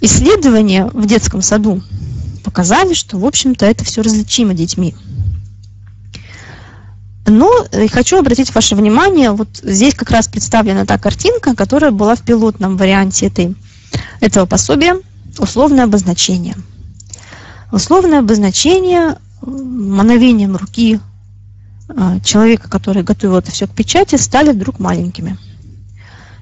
исследования 0.00 0.86
в 0.86 1.06
детском 1.06 1.42
саду 1.42 1.82
показали, 2.44 2.94
что, 2.94 3.18
в 3.18 3.24
общем-то, 3.24 3.64
это 3.66 3.84
все 3.84 4.02
различимо 4.02 4.54
детьми. 4.54 4.94
Но 7.30 7.64
э, 7.70 7.86
хочу 7.86 8.18
обратить 8.18 8.52
ваше 8.52 8.74
внимание, 8.74 9.30
вот 9.30 9.60
здесь 9.62 9.94
как 9.94 10.10
раз 10.10 10.26
представлена 10.26 10.84
та 10.84 10.98
картинка, 10.98 11.54
которая 11.54 11.92
была 11.92 12.16
в 12.16 12.22
пилотном 12.22 12.76
варианте 12.76 13.26
этой, 13.26 13.54
этого 14.20 14.46
пособия, 14.46 14.96
условное 15.38 15.84
обозначение. 15.84 16.56
Условное 17.70 18.18
обозначение 18.18 19.16
мановением 19.42 20.56
руки 20.56 20.98
э, 21.88 22.18
человека, 22.24 22.68
который 22.68 23.04
готовил 23.04 23.36
это 23.36 23.52
все 23.52 23.68
к 23.68 23.70
печати, 23.70 24.16
стали 24.16 24.50
вдруг 24.50 24.80
маленькими. 24.80 25.38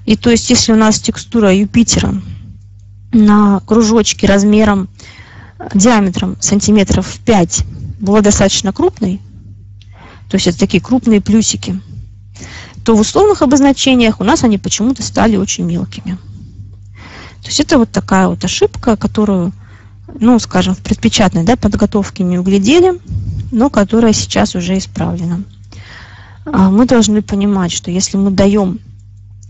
И 0.05 0.17
то 0.17 0.31
есть, 0.31 0.49
если 0.49 0.73
у 0.73 0.75
нас 0.75 0.99
текстура 0.99 1.53
Юпитера 1.53 2.15
на 3.13 3.59
кружочке 3.59 4.25
размером, 4.25 4.89
диаметром 5.75 6.35
сантиметров 6.39 7.19
5 7.25 7.63
была 7.99 8.21
достаточно 8.21 8.73
крупной, 8.73 9.21
то 10.29 10.35
есть 10.35 10.47
это 10.47 10.59
такие 10.59 10.81
крупные 10.81 11.21
плюсики, 11.21 11.81
то 12.85 12.95
в 12.95 13.01
условных 13.01 13.41
обозначениях 13.41 14.21
у 14.21 14.23
нас 14.23 14.43
они 14.43 14.57
почему-то 14.57 15.03
стали 15.03 15.35
очень 15.35 15.65
мелкими. 15.65 16.17
То 17.41 17.47
есть 17.47 17.59
это 17.59 17.77
вот 17.77 17.91
такая 17.91 18.27
вот 18.27 18.43
ошибка, 18.43 18.95
которую, 18.95 19.51
ну, 20.19 20.39
скажем, 20.39 20.75
в 20.75 20.79
предпечатной 20.79 21.43
да, 21.43 21.55
подготовке 21.55 22.23
не 22.23 22.37
углядели, 22.37 22.99
но 23.51 23.69
которая 23.69 24.13
сейчас 24.13 24.55
уже 24.55 24.77
исправлена. 24.77 25.43
А 26.45 26.69
мы 26.69 26.85
должны 26.85 27.21
понимать, 27.21 27.71
что 27.71 27.91
если 27.91 28.17
мы 28.17 28.31
даем 28.31 28.79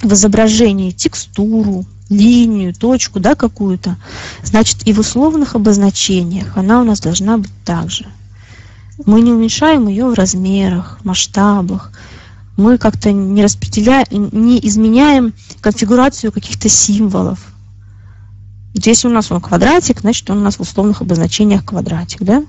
в 0.02 0.14
изображении 0.14 0.92
текстуру, 0.92 1.86
линию, 2.10 2.74
точку, 2.74 3.20
да, 3.20 3.36
какую-то, 3.36 3.98
значит, 4.44 4.88
и 4.88 4.94
в 4.94 5.00
условных 5.00 5.56
обозначениях 5.56 6.58
она 6.58 6.82
у 6.82 6.84
нас 6.84 7.00
должна 7.00 7.38
быть 7.38 7.52
также. 7.66 8.06
Мы 9.06 9.22
не 9.22 9.32
уменьшаем 9.32 9.88
ее 9.88 10.08
в 10.08 10.14
размерах, 10.14 11.00
масштабах, 11.04 11.92
мы 12.58 12.78
как-то 12.78 13.12
не 13.14 13.42
распределяем, 13.42 14.30
не 14.34 14.60
изменяем 14.68 15.34
конфигурацию 15.62 16.32
каких-то 16.32 16.68
символов. 16.68 17.40
Вот 18.74 18.86
если 18.86 19.08
у 19.08 19.12
нас 19.12 19.32
он 19.32 19.40
квадратик, 19.40 20.02
значит, 20.02 20.30
он 20.30 20.40
у 20.40 20.42
нас 20.42 20.58
в 20.58 20.62
условных 20.62 21.02
обозначениях 21.02 21.64
квадратик, 21.64 22.22
да? 22.24 22.44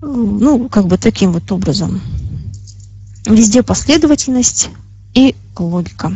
Ну, 0.00 0.68
как 0.68 0.86
бы 0.86 0.98
таким 0.98 1.32
вот 1.32 1.50
образом. 1.52 2.00
Везде 3.24 3.62
последовательность 3.62 4.68
и 5.14 5.36
логика. 5.56 6.12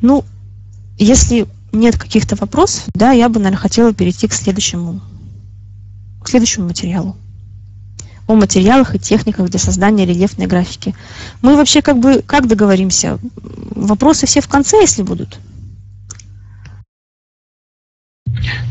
Ну, 0.00 0.24
если 0.98 1.48
нет 1.72 1.96
каких-то 1.96 2.36
вопросов, 2.36 2.84
да, 2.94 3.10
я 3.10 3.28
бы, 3.28 3.40
наверное, 3.40 3.58
хотела 3.58 3.92
перейти 3.92 4.28
к 4.28 4.32
следующему, 4.32 5.00
к 6.22 6.28
следующему 6.28 6.66
материалу. 6.66 7.16
О 8.26 8.34
материалах 8.34 8.94
и 8.94 8.98
техниках 8.98 9.48
для 9.48 9.58
создания 9.58 10.04
рельефной 10.04 10.46
графики. 10.46 10.94
Мы 11.40 11.56
вообще 11.56 11.80
как 11.80 11.98
бы, 11.98 12.22
как 12.22 12.46
договоримся? 12.46 13.18
Вопросы 13.74 14.26
все 14.26 14.40
в 14.40 14.48
конце, 14.48 14.80
если 14.80 15.02
будут? 15.02 15.38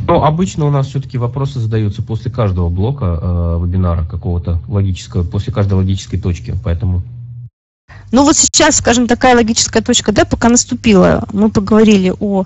Ну, 0.07 0.23
обычно 0.23 0.65
у 0.65 0.71
нас 0.71 0.87
все-таки 0.87 1.17
вопросы 1.17 1.59
задаются 1.59 2.01
после 2.01 2.31
каждого 2.31 2.69
блока 2.69 3.19
э, 3.21 3.59
вебинара 3.61 4.05
какого-то 4.05 4.61
логического, 4.67 5.23
после 5.23 5.51
каждой 5.51 5.73
логической 5.73 6.19
точки, 6.19 6.55
поэтому 6.63 7.01
ну 8.11 8.23
вот 8.23 8.37
сейчас, 8.37 8.77
скажем, 8.77 9.07
такая 9.07 9.35
логическая 9.35 9.83
точка, 9.83 10.11
да, 10.13 10.23
пока 10.23 10.49
наступила, 10.49 11.23
мы 11.33 11.49
поговорили 11.49 12.13
о 12.19 12.45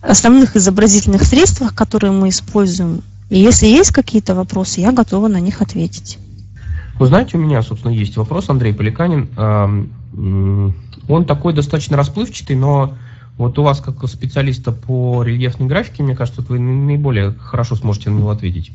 основных 0.00 0.56
изобразительных 0.56 1.24
средствах, 1.24 1.74
которые 1.74 2.12
мы 2.12 2.30
используем. 2.30 3.02
И 3.30 3.38
если 3.38 3.66
есть 3.66 3.92
какие-то 3.92 4.34
вопросы, 4.34 4.80
я 4.80 4.92
готова 4.92 5.28
на 5.28 5.40
них 5.40 5.62
ответить. 5.62 6.18
Вы 6.98 7.06
знаете, 7.06 7.36
у 7.36 7.40
меня, 7.40 7.62
собственно, 7.62 7.92
есть 7.92 8.16
вопрос, 8.16 8.48
Андрей 8.48 8.72
Поликанин. 8.72 9.28
Он 11.08 11.24
такой 11.24 11.52
достаточно 11.52 11.96
расплывчатый, 11.96 12.56
но 12.56 12.94
вот 13.36 13.58
у 13.58 13.62
вас, 13.62 13.80
как 13.80 14.08
специалиста 14.08 14.70
по 14.70 15.22
рельефной 15.22 15.66
графике, 15.66 16.02
мне 16.02 16.14
кажется, 16.14 16.44
вы 16.48 16.58
наиболее 16.58 17.32
хорошо 17.32 17.74
сможете 17.74 18.10
на 18.10 18.18
него 18.18 18.30
ответить. 18.30 18.70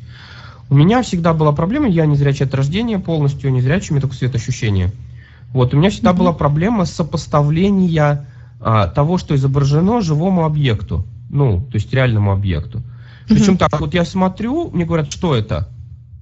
У 0.68 0.74
меня 0.74 1.02
всегда 1.02 1.32
была 1.32 1.52
проблема, 1.52 1.88
я 1.88 2.06
не 2.06 2.16
зрячий 2.16 2.46
от 2.46 2.54
рождения 2.54 2.98
полностью, 2.98 3.50
не 3.50 3.60
зрячий, 3.60 3.90
у 3.90 3.92
меня 3.94 4.02
только 4.02 4.16
светоощущение. 4.16 4.86
ощущения 4.86 5.10
вот, 5.52 5.74
у 5.74 5.76
меня 5.76 5.90
всегда 5.90 6.10
mm-hmm. 6.10 6.16
была 6.16 6.32
проблема 6.32 6.84
сопоставления 6.84 8.26
а, 8.60 8.86
того, 8.86 9.18
что 9.18 9.34
изображено 9.34 10.00
живому 10.00 10.44
объекту, 10.44 11.04
ну, 11.28 11.60
то 11.60 11.76
есть 11.76 11.92
реальному 11.92 12.32
объекту. 12.32 12.82
Причем 13.30 13.56
так, 13.56 13.80
вот 13.80 13.94
я 13.94 14.04
смотрю, 14.04 14.70
мне 14.70 14.84
говорят, 14.84 15.12
что 15.12 15.36
это? 15.36 15.68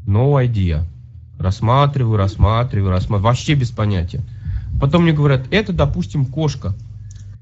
No 0.06 0.34
idea. 0.44 0.84
Рассматриваю, 1.38 2.18
рассматриваю, 2.18 2.90
рассматриваю, 2.90 3.22
вообще 3.22 3.54
без 3.54 3.70
понятия. 3.70 4.20
Потом 4.78 5.04
мне 5.04 5.12
говорят, 5.12 5.46
это, 5.50 5.72
допустим, 5.72 6.26
кошка. 6.26 6.74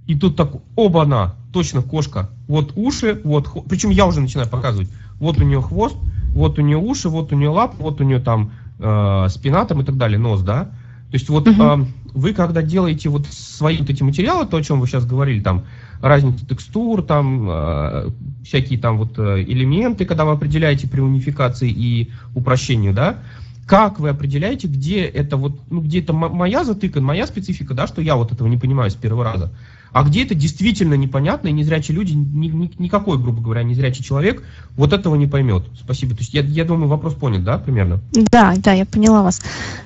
И 0.06 0.14
тут 0.14 0.36
так, 0.36 0.52
оба-на, 0.76 1.34
точно 1.52 1.82
кошка. 1.82 2.30
Вот 2.46 2.74
уши, 2.76 3.20
вот, 3.24 3.48
причем 3.68 3.90
я 3.90 4.06
уже 4.06 4.20
начинаю 4.20 4.48
показывать. 4.48 4.88
Вот 5.18 5.38
у 5.38 5.44
нее 5.44 5.60
хвост, 5.60 5.96
вот 6.30 6.60
у 6.60 6.62
нее 6.62 6.76
уши, 6.76 7.08
вот 7.08 7.32
у 7.32 7.36
нее 7.36 7.48
лап, 7.48 7.74
вот 7.78 8.00
у 8.00 8.04
нее 8.04 8.20
там 8.20 8.52
э, 8.78 9.26
спина 9.30 9.64
там 9.64 9.80
и 9.80 9.84
так 9.84 9.96
далее, 9.96 10.18
нос, 10.18 10.42
да. 10.42 10.70
То 11.10 11.14
есть 11.14 11.28
вот 11.28 11.46
uh-huh. 11.46 11.82
э, 11.82 11.86
вы 12.14 12.32
когда 12.32 12.62
делаете 12.62 13.08
вот 13.08 13.26
свои 13.26 13.78
вот 13.78 13.90
эти 13.90 14.02
материалы, 14.02 14.46
то, 14.46 14.56
о 14.56 14.62
чем 14.62 14.80
вы 14.80 14.86
сейчас 14.86 15.06
говорили, 15.06 15.40
там 15.40 15.64
разница 16.00 16.46
текстур, 16.46 17.02
там 17.02 17.46
э, 17.48 18.10
всякие 18.44 18.78
там 18.78 18.98
вот 18.98 19.18
э, 19.18 19.42
элементы, 19.42 20.04
когда 20.04 20.24
вы 20.24 20.32
определяете 20.32 20.88
при 20.88 21.00
унификации 21.00 21.70
и 21.70 22.10
упрощении, 22.34 22.90
да, 22.90 23.18
как 23.66 23.98
вы 23.98 24.08
определяете, 24.08 24.68
где 24.68 25.02
это 25.02 25.36
вот, 25.36 25.60
ну, 25.70 25.80
где 25.80 26.00
это 26.00 26.12
моя 26.12 26.64
затыка, 26.64 27.00
моя 27.00 27.26
специфика, 27.26 27.74
да, 27.74 27.86
что 27.86 28.00
я 28.00 28.16
вот 28.16 28.32
этого 28.32 28.48
не 28.48 28.56
понимаю 28.56 28.90
с 28.90 28.94
первого 28.94 29.24
раза, 29.24 29.52
а 29.96 30.02
где 30.02 30.24
это 30.24 30.34
действительно 30.34 30.92
непонятно, 30.92 31.48
и 31.48 31.52
незрячие 31.52 31.94
люди, 31.96 32.12
ни, 32.12 32.48
ни, 32.48 32.70
никакой, 32.78 33.16
грубо 33.16 33.40
говоря, 33.40 33.62
незрячий 33.62 34.04
человек 34.04 34.42
вот 34.76 34.92
этого 34.92 35.14
не 35.14 35.26
поймет. 35.26 35.64
Спасибо. 35.82 36.14
То 36.14 36.20
есть 36.20 36.34
я, 36.34 36.42
я 36.42 36.66
думаю, 36.66 36.88
вопрос 36.88 37.14
понят, 37.14 37.44
да, 37.44 37.56
примерно? 37.56 38.02
Да, 38.12 38.52
да, 38.58 38.74
я 38.74 38.84
поняла 38.84 39.22
вас. 39.22 39.40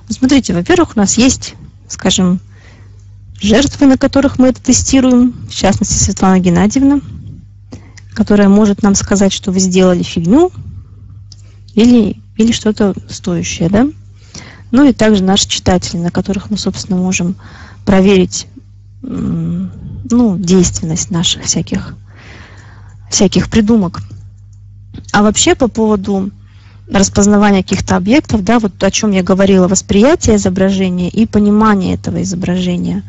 Смотрите, 0.08 0.52
во-первых, 0.52 0.96
у 0.96 0.98
нас 0.98 1.16
есть, 1.16 1.54
скажем, 1.86 2.40
жертвы, 3.40 3.86
на 3.86 3.96
которых 3.96 4.40
мы 4.40 4.48
это 4.48 4.60
тестируем, 4.60 5.32
в 5.48 5.54
частности, 5.54 5.94
Светлана 5.94 6.40
Геннадьевна, 6.40 6.98
которая 8.12 8.48
может 8.48 8.82
нам 8.82 8.96
сказать, 8.96 9.32
что 9.32 9.52
вы 9.52 9.60
сделали 9.60 10.02
фигню 10.02 10.50
или, 11.76 12.16
или 12.36 12.50
что-то 12.50 12.94
стоящее, 13.08 13.68
да? 13.68 13.86
Ну 14.72 14.88
и 14.88 14.92
также 14.92 15.22
наши 15.22 15.46
читатели, 15.46 15.98
на 15.98 16.10
которых 16.10 16.50
мы, 16.50 16.58
собственно, 16.58 16.98
можем 16.98 17.36
проверить 17.84 18.48
ну, 19.02 20.36
действенность 20.36 21.10
наших 21.10 21.44
всяких, 21.44 21.94
всяких 23.10 23.48
придумок. 23.48 24.02
А 25.12 25.22
вообще 25.22 25.54
по 25.54 25.68
поводу 25.68 26.30
распознавания 26.92 27.62
каких-то 27.62 27.96
объектов, 27.96 28.44
да, 28.44 28.58
вот 28.58 28.82
о 28.82 28.90
чем 28.90 29.12
я 29.12 29.22
говорила, 29.22 29.68
восприятие 29.68 30.36
изображения 30.36 31.08
и 31.08 31.26
понимание 31.26 31.94
этого 31.94 32.22
изображения. 32.22 33.02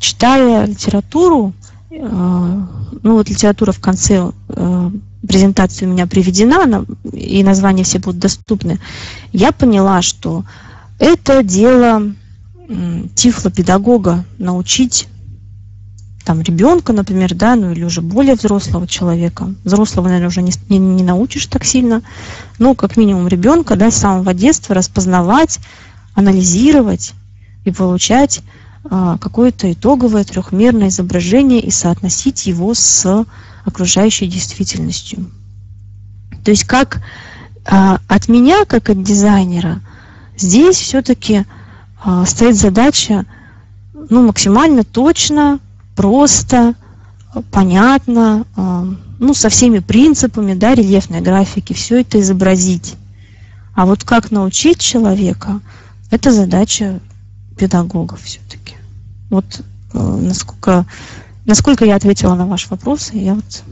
Читая 0.00 0.66
литературу, 0.66 1.52
э, 1.90 1.96
ну 1.96 3.12
вот 3.14 3.28
литература 3.28 3.72
в 3.72 3.80
конце 3.80 4.30
э, 4.48 4.90
презентации 5.26 5.86
у 5.86 5.90
меня 5.90 6.06
приведена, 6.06 6.62
она, 6.64 6.84
и 7.12 7.42
названия 7.42 7.84
все 7.84 7.98
будут 7.98 8.20
доступны, 8.20 8.78
я 9.32 9.52
поняла, 9.52 10.00
что 10.00 10.44
это 10.98 11.42
дело 11.42 12.02
э, 12.68 13.02
тифлопедагога 13.14 14.24
научить 14.38 15.08
там 16.28 16.42
ребенка, 16.42 16.92
например, 16.92 17.34
да, 17.34 17.56
ну 17.56 17.72
или 17.72 17.84
уже 17.84 18.02
более 18.02 18.34
взрослого 18.34 18.86
человека. 18.86 19.54
Взрослого, 19.64 20.08
наверное, 20.08 20.28
уже 20.28 20.42
не, 20.42 20.52
не, 20.68 20.78
не 20.78 21.02
научишь 21.02 21.46
так 21.46 21.64
сильно, 21.64 22.02
но 22.58 22.74
как 22.74 22.98
минимум 22.98 23.28
ребенка, 23.28 23.76
да, 23.76 23.90
с 23.90 23.96
самого 23.96 24.34
детства 24.34 24.74
распознавать, 24.74 25.58
анализировать 26.12 27.14
и 27.64 27.70
получать 27.70 28.42
а, 28.84 29.16
какое-то 29.16 29.72
итоговое 29.72 30.24
трехмерное 30.24 30.88
изображение 30.88 31.60
и 31.60 31.70
соотносить 31.70 32.44
его 32.46 32.74
с 32.74 33.24
окружающей 33.64 34.26
действительностью. 34.26 35.30
То 36.44 36.50
есть 36.50 36.64
как 36.64 37.00
а, 37.64 38.00
от 38.06 38.28
меня, 38.28 38.66
как 38.66 38.90
от 38.90 39.02
дизайнера, 39.02 39.80
здесь 40.36 40.76
все-таки 40.76 41.46
а, 42.04 42.26
стоит 42.26 42.54
задача 42.54 43.24
ну, 44.10 44.26
максимально 44.26 44.84
точно 44.84 45.58
просто, 45.98 46.76
понятно, 47.50 48.46
а, 48.54 48.86
ну, 49.18 49.34
со 49.34 49.48
всеми 49.48 49.80
принципами, 49.80 50.54
да, 50.54 50.76
рельефной 50.76 51.20
графики, 51.20 51.72
все 51.72 52.02
это 52.02 52.20
изобразить. 52.20 52.94
А 53.74 53.84
вот 53.84 54.04
как 54.04 54.30
научить 54.30 54.78
человека, 54.78 55.60
это 56.12 56.30
задача 56.30 57.00
педагогов 57.58 58.22
все-таки. 58.22 58.76
Вот 59.28 59.60
э, 59.92 59.98
насколько, 59.98 60.86
насколько 61.46 61.84
я 61.84 61.96
ответила 61.96 62.36
на 62.36 62.46
ваш 62.46 62.70
вопрос, 62.70 63.10
я 63.12 63.34
вот... 63.34 63.64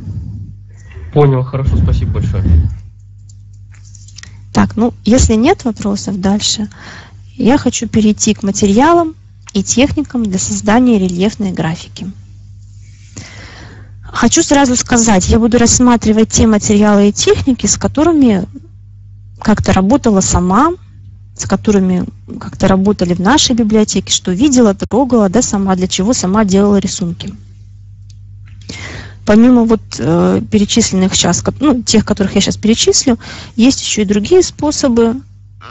Понял, 1.14 1.44
хорошо, 1.44 1.76
спасибо 1.76 2.14
большое. 2.14 2.42
Так, 4.52 4.74
ну, 4.74 4.94
если 5.04 5.34
нет 5.34 5.64
вопросов 5.64 6.20
дальше, 6.20 6.68
я 7.36 7.56
хочу 7.56 7.86
перейти 7.86 8.34
к 8.34 8.42
материалам, 8.42 9.14
и 9.56 9.62
техникам 9.62 10.24
для 10.24 10.38
создания 10.38 10.98
рельефной 10.98 11.50
графики. 11.50 12.10
Хочу 14.02 14.42
сразу 14.42 14.76
сказать, 14.76 15.28
я 15.28 15.38
буду 15.38 15.58
рассматривать 15.58 16.30
те 16.30 16.46
материалы 16.46 17.08
и 17.08 17.12
техники, 17.12 17.66
с 17.66 17.78
которыми 17.78 18.44
как-то 19.40 19.72
работала 19.72 20.20
сама, 20.20 20.72
с 21.34 21.46
которыми 21.46 22.04
как-то 22.38 22.68
работали 22.68 23.14
в 23.14 23.20
нашей 23.20 23.54
библиотеке, 23.54 24.12
что 24.12 24.30
видела, 24.30 24.74
трогала, 24.74 25.28
да, 25.30 25.40
сама, 25.40 25.74
для 25.74 25.88
чего 25.88 26.12
сама 26.12 26.44
делала 26.44 26.76
рисунки. 26.76 27.32
Помимо 29.24 29.64
вот 29.64 29.80
э, 29.98 30.42
перечисленных 30.50 31.14
сейчас, 31.14 31.42
ну, 31.60 31.82
тех, 31.82 32.04
которых 32.04 32.34
я 32.34 32.40
сейчас 32.42 32.56
перечислю, 32.58 33.18
есть 33.56 33.80
еще 33.80 34.02
и 34.02 34.06
другие 34.06 34.42
способы 34.42 35.16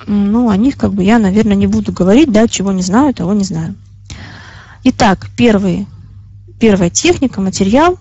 ну, 0.07 0.49
о 0.49 0.57
них 0.57 0.77
как 0.77 0.93
бы 0.93 1.03
я, 1.03 1.19
наверное, 1.19 1.55
не 1.55 1.67
буду 1.67 1.91
говорить, 1.91 2.31
да, 2.31 2.47
чего 2.47 2.71
не 2.71 2.81
знаю, 2.81 3.13
того 3.13 3.33
не 3.33 3.43
знаю. 3.43 3.75
Итак, 4.83 5.27
первый, 5.35 5.87
первая 6.59 6.89
техника, 6.89 7.41
материал, 7.41 7.97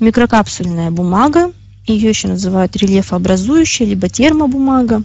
микрокапсульная 0.00 0.90
бумага, 0.90 1.52
ее 1.86 2.08
еще 2.08 2.28
называют 2.28 2.76
рельефообразующая, 2.76 3.86
либо 3.86 4.08
термобумага, 4.08 5.02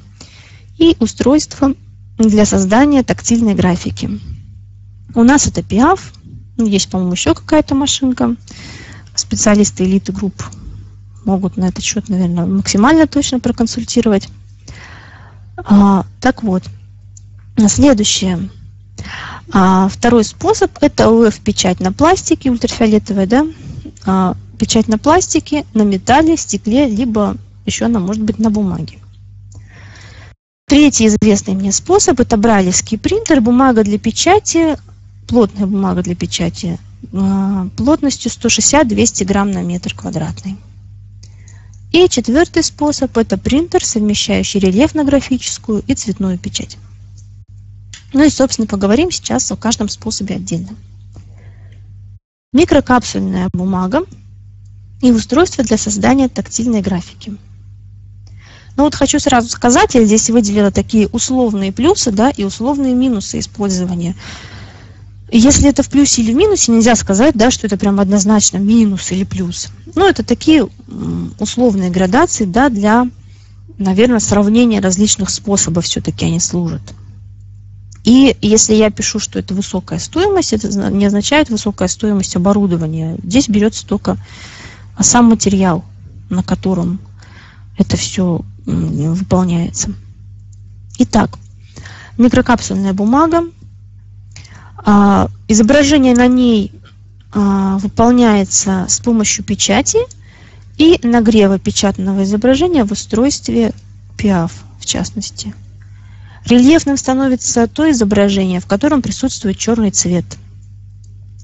и 0.77 0.95
устройство 0.99 1.73
для 2.17 2.45
создания 2.45 3.03
тактильной 3.03 3.53
графики. 3.53 4.09
У 5.13 5.23
нас 5.23 5.47
это 5.47 5.61
PIAF, 5.61 5.99
ну, 6.57 6.65
есть, 6.65 6.89
по-моему, 6.89 7.13
еще 7.13 7.33
какая-то 7.33 7.75
машинка. 7.75 8.35
Специалисты 9.15 9.83
элиты 9.83 10.11
групп 10.11 10.43
могут 11.25 11.57
на 11.57 11.67
этот 11.67 11.83
счет, 11.83 12.09
наверное, 12.09 12.45
максимально 12.45 13.07
точно 13.07 13.39
проконсультировать. 13.39 14.29
А, 15.65 16.05
так 16.21 16.43
вот, 16.43 16.63
следующее. 17.67 18.49
А, 19.51 19.87
второй 19.89 20.23
способ– 20.23 20.71
это 20.81 21.09
УФ-печать 21.09 21.79
на 21.79 21.91
пластике, 21.91 22.51
ультрафиолетовая, 22.51 23.27
да, 23.27 23.45
а, 24.05 24.35
печать 24.57 24.87
на 24.87 24.97
пластике, 24.97 25.65
на 25.73 25.83
металле, 25.83 26.37
стекле, 26.37 26.87
либо 26.87 27.37
еще 27.65 27.85
она 27.85 27.99
может 27.99 28.23
быть 28.23 28.39
на 28.39 28.49
бумаге. 28.49 28.99
Третий 30.67 31.07
известный 31.07 31.55
мне 31.55 31.71
способ– 31.71 32.19
это 32.21 32.37
брайлевский 32.37 32.97
принтер, 32.97 33.41
бумага 33.41 33.83
для 33.83 33.97
печати, 33.97 34.77
плотная 35.27 35.65
бумага 35.65 36.03
для 36.03 36.15
печати, 36.15 36.77
а, 37.11 37.67
плотностью 37.75 38.29
160-200 38.31 39.25
грамм 39.25 39.51
на 39.51 39.63
метр 39.63 39.95
квадратный. 39.95 40.57
И 41.91 42.07
четвертый 42.07 42.63
способ– 42.63 43.17
это 43.17 43.37
принтер, 43.37 43.83
совмещающий 43.83 44.59
рельефно-графическую 44.59 45.83
и 45.87 45.95
цветную 45.95 46.37
печать. 46.37 46.77
Ну 48.13 48.23
и, 48.23 48.29
собственно, 48.29 48.67
поговорим 48.67 49.11
сейчас 49.11 49.51
о 49.51 49.55
каждом 49.55 49.89
способе 49.89 50.35
отдельно. 50.35 50.75
Микрокапсульная 52.53 53.49
бумага 53.53 54.03
и 55.01 55.11
устройство 55.11 55.63
для 55.63 55.77
создания 55.77 56.29
тактильной 56.29 56.81
графики. 56.81 57.35
Ну 58.77 58.83
вот 58.83 58.95
хочу 58.95 59.19
сразу 59.19 59.49
сказать, 59.49 59.95
я 59.95 60.05
здесь 60.05 60.29
выделила 60.29 60.71
такие 60.71 61.07
условные 61.07 61.71
плюсы 61.71 62.11
да, 62.11 62.29
и 62.29 62.43
условные 62.43 62.93
минусы 62.93 63.39
использования 63.39 64.15
если 65.37 65.69
это 65.69 65.83
в 65.83 65.89
плюсе 65.89 66.21
или 66.21 66.33
в 66.33 66.35
минусе, 66.35 66.71
нельзя 66.71 66.95
сказать, 66.95 67.35
да, 67.35 67.51
что 67.51 67.67
это 67.67 67.77
прям 67.77 67.99
однозначно 67.99 68.57
минус 68.57 69.11
или 69.11 69.23
плюс. 69.23 69.69
Ну, 69.95 70.07
это 70.07 70.23
такие 70.23 70.67
условные 71.39 71.89
градации, 71.89 72.45
да, 72.45 72.69
для, 72.69 73.07
наверное, 73.77 74.19
сравнения 74.19 74.79
различных 74.79 75.29
способов 75.29 75.85
все-таки 75.85 76.25
они 76.25 76.39
служат. 76.39 76.81
И 78.03 78.35
если 78.41 78.73
я 78.75 78.89
пишу, 78.89 79.19
что 79.19 79.39
это 79.39 79.53
высокая 79.53 79.99
стоимость, 79.99 80.53
это 80.53 80.69
не 80.89 81.05
означает 81.05 81.49
высокая 81.49 81.87
стоимость 81.89 82.35
оборудования. 82.35 83.17
Здесь 83.23 83.49
берется 83.49 83.85
только 83.85 84.17
сам 84.99 85.25
материал, 85.25 85.83
на 86.29 86.41
котором 86.41 86.99
это 87.77 87.97
все 87.97 88.41
выполняется. 88.65 89.91
Итак, 90.97 91.37
микрокапсульная 92.17 92.93
бумага, 92.93 93.43
изображение 95.47 96.15
на 96.15 96.27
ней 96.27 96.71
а, 97.31 97.77
выполняется 97.77 98.85
с 98.89 98.99
помощью 98.99 99.43
печати 99.43 99.99
и 100.77 100.99
нагрева 101.03 101.59
печатного 101.59 102.23
изображения 102.23 102.83
в 102.85 102.91
устройстве 102.91 103.73
PIAF 104.17 104.51
в 104.79 104.85
частности. 104.85 105.53
Рельефным 106.45 106.97
становится 106.97 107.67
то 107.67 107.89
изображение, 107.91 108.59
в 108.59 108.65
котором 108.65 109.01
присутствует 109.01 109.57
черный 109.57 109.91
цвет. 109.91 110.25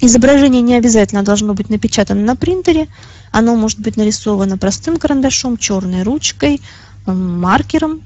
Изображение 0.02 0.62
не 0.62 0.76
обязательно 0.76 1.24
должно 1.24 1.54
быть 1.54 1.70
напечатано 1.70 2.22
на 2.22 2.36
принтере, 2.36 2.88
оно 3.32 3.56
может 3.56 3.80
быть 3.80 3.98
нарисовано 3.98 4.58
простым 4.58 4.98
карандашом, 4.98 5.58
черной 5.58 6.04
ручкой, 6.04 6.62
маркером. 7.06 8.02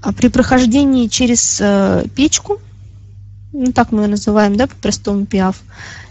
А 0.00 0.12
при 0.12 0.28
прохождении 0.28 1.08
через 1.08 1.58
э, 1.60 2.04
печку, 2.14 2.60
ну, 3.56 3.72
так 3.72 3.90
мы 3.90 4.02
ее 4.02 4.08
называем, 4.08 4.56
да, 4.56 4.66
по-простому 4.66 5.24
пиаф, 5.24 5.62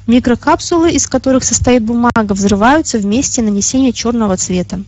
микрокапсулы, 0.07 0.91
из 0.91 1.05
которых 1.07 1.43
состоит 1.43 1.83
бумага, 1.83 2.33
взрываются 2.33 2.97
вместе 2.97 3.43
нанесения 3.43 3.91
черного 3.91 4.35
цвета. 4.35 4.81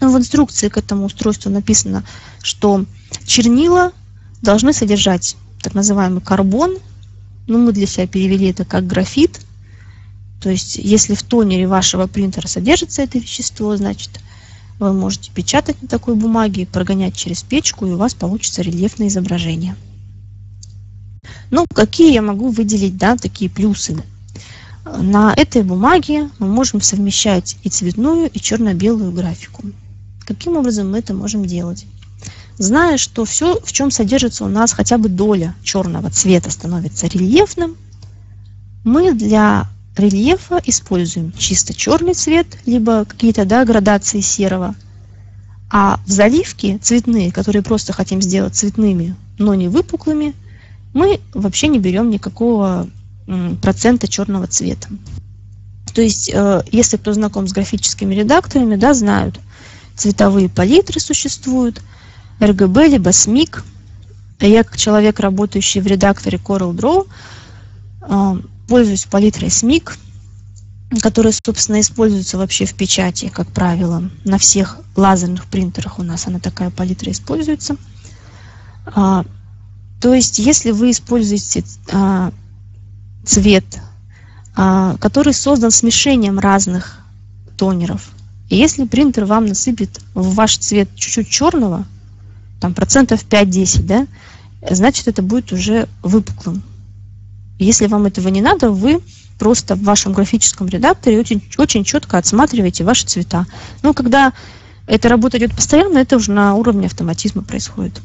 В 0.00 0.16
инструкции 0.16 0.68
к 0.68 0.78
этому 0.78 1.04
устройству 1.04 1.50
написано, 1.50 2.04
что 2.42 2.84
чернила 3.26 3.92
должны 4.40 4.72
содержать 4.72 5.36
так 5.60 5.74
называемый 5.74 6.22
карбон, 6.22 6.78
ну 7.46 7.58
мы 7.58 7.72
для 7.72 7.86
себя 7.86 8.06
перевели 8.06 8.48
это 8.48 8.64
как 8.64 8.86
графит, 8.86 9.40
то 10.40 10.48
есть 10.48 10.76
если 10.76 11.14
в 11.14 11.22
тонере 11.22 11.66
вашего 11.66 12.06
принтера 12.06 12.46
содержится 12.46 13.02
это 13.02 13.18
вещество, 13.18 13.76
значит 13.76 14.20
вы 14.78 14.92
можете 14.92 15.32
печатать 15.32 15.82
на 15.82 15.88
такой 15.88 16.14
бумаге, 16.14 16.64
прогонять 16.64 17.16
через 17.16 17.42
печку, 17.42 17.84
и 17.86 17.90
у 17.90 17.96
вас 17.96 18.14
получится 18.14 18.62
рельефное 18.62 19.08
изображение. 19.08 19.74
Ну, 21.50 21.66
какие 21.72 22.12
я 22.12 22.22
могу 22.22 22.50
выделить, 22.50 22.96
да, 22.96 23.16
такие 23.16 23.50
плюсы? 23.50 23.96
На 24.96 25.34
этой 25.34 25.62
бумаге 25.62 26.30
мы 26.38 26.46
можем 26.46 26.80
совмещать 26.80 27.56
и 27.62 27.68
цветную, 27.68 28.30
и 28.30 28.40
черно-белую 28.40 29.12
графику. 29.12 29.62
Каким 30.26 30.56
образом 30.56 30.90
мы 30.90 30.98
это 30.98 31.14
можем 31.14 31.44
делать? 31.44 31.86
Зная, 32.58 32.96
что 32.96 33.24
все, 33.24 33.60
в 33.62 33.72
чем 33.72 33.90
содержится 33.90 34.44
у 34.44 34.48
нас 34.48 34.72
хотя 34.72 34.98
бы 34.98 35.08
доля 35.08 35.54
черного 35.62 36.10
цвета, 36.10 36.50
становится 36.50 37.06
рельефным, 37.06 37.76
мы 38.84 39.12
для 39.12 39.68
рельефа 39.96 40.60
используем 40.64 41.32
чисто 41.36 41.74
черный 41.74 42.14
цвет, 42.14 42.46
либо 42.66 43.04
какие-то 43.04 43.44
да, 43.44 43.64
градации 43.64 44.20
серого. 44.20 44.74
А 45.70 46.00
в 46.06 46.10
заливке 46.10 46.78
цветные, 46.78 47.30
которые 47.30 47.62
просто 47.62 47.92
хотим 47.92 48.22
сделать 48.22 48.56
цветными, 48.56 49.14
но 49.38 49.54
не 49.54 49.68
выпуклыми, 49.68 50.34
мы 50.92 51.20
вообще 51.34 51.68
не 51.68 51.78
берем 51.78 52.10
никакого 52.10 52.88
процента 53.60 54.08
черного 54.08 54.46
цвета. 54.46 54.88
То 55.94 56.02
есть, 56.02 56.30
э, 56.32 56.62
если 56.70 56.96
кто 56.96 57.12
знаком 57.12 57.46
с 57.48 57.52
графическими 57.52 58.14
редакторами, 58.14 58.76
да, 58.76 58.94
знают, 58.94 59.40
цветовые 59.96 60.48
палитры 60.48 61.00
существуют, 61.00 61.82
RGB 62.40 62.88
либо 62.88 63.10
SMIC. 63.10 63.62
Я 64.40 64.62
как 64.64 64.76
человек, 64.76 65.18
работающий 65.18 65.80
в 65.80 65.86
редакторе 65.86 66.38
Coral 66.38 66.72
Draw, 66.72 67.08
э, 68.02 68.40
пользуюсь 68.68 69.06
палитрой 69.06 69.48
SMIC, 69.48 69.92
которая, 71.02 71.32
собственно, 71.32 71.80
используется 71.80 72.38
вообще 72.38 72.64
в 72.64 72.74
печати, 72.74 73.30
как 73.34 73.48
правило. 73.48 74.08
На 74.24 74.38
всех 74.38 74.78
лазерных 74.96 75.46
принтерах 75.46 75.98
у 75.98 76.02
нас 76.02 76.26
она 76.26 76.38
такая 76.38 76.70
палитра 76.70 77.10
используется. 77.10 77.76
То 80.00 80.14
есть, 80.14 80.38
если 80.38 80.70
вы 80.70 80.90
используете 80.90 81.64
а, 81.90 82.32
цвет, 83.24 83.64
а, 84.54 84.96
который 84.98 85.34
создан 85.34 85.70
смешением 85.70 86.38
разных 86.38 87.00
тонеров, 87.56 88.10
и 88.48 88.56
если 88.56 88.84
принтер 88.84 89.24
вам 89.24 89.46
насыпет 89.46 90.00
в 90.14 90.34
ваш 90.34 90.58
цвет 90.58 90.88
чуть-чуть 90.94 91.28
черного, 91.28 91.84
там 92.60 92.74
процентов 92.74 93.24
5-10, 93.24 93.82
да, 93.82 94.06
значит 94.70 95.08
это 95.08 95.22
будет 95.22 95.52
уже 95.52 95.88
выпуклым. 96.02 96.62
Если 97.58 97.86
вам 97.86 98.06
этого 98.06 98.28
не 98.28 98.40
надо, 98.40 98.70
вы 98.70 99.00
просто 99.38 99.74
в 99.74 99.82
вашем 99.82 100.12
графическом 100.12 100.68
редакторе 100.68 101.18
очень, 101.18 101.42
очень 101.58 101.84
четко 101.84 102.18
отсматриваете 102.18 102.84
ваши 102.84 103.06
цвета. 103.06 103.46
Но 103.82 103.92
когда 103.94 104.32
эта 104.86 105.08
работа 105.08 105.38
идет 105.38 105.54
постоянно, 105.54 105.98
это 105.98 106.16
уже 106.16 106.32
на 106.32 106.54
уровне 106.54 106.86
автоматизма 106.86 107.42
происходит. 107.42 108.00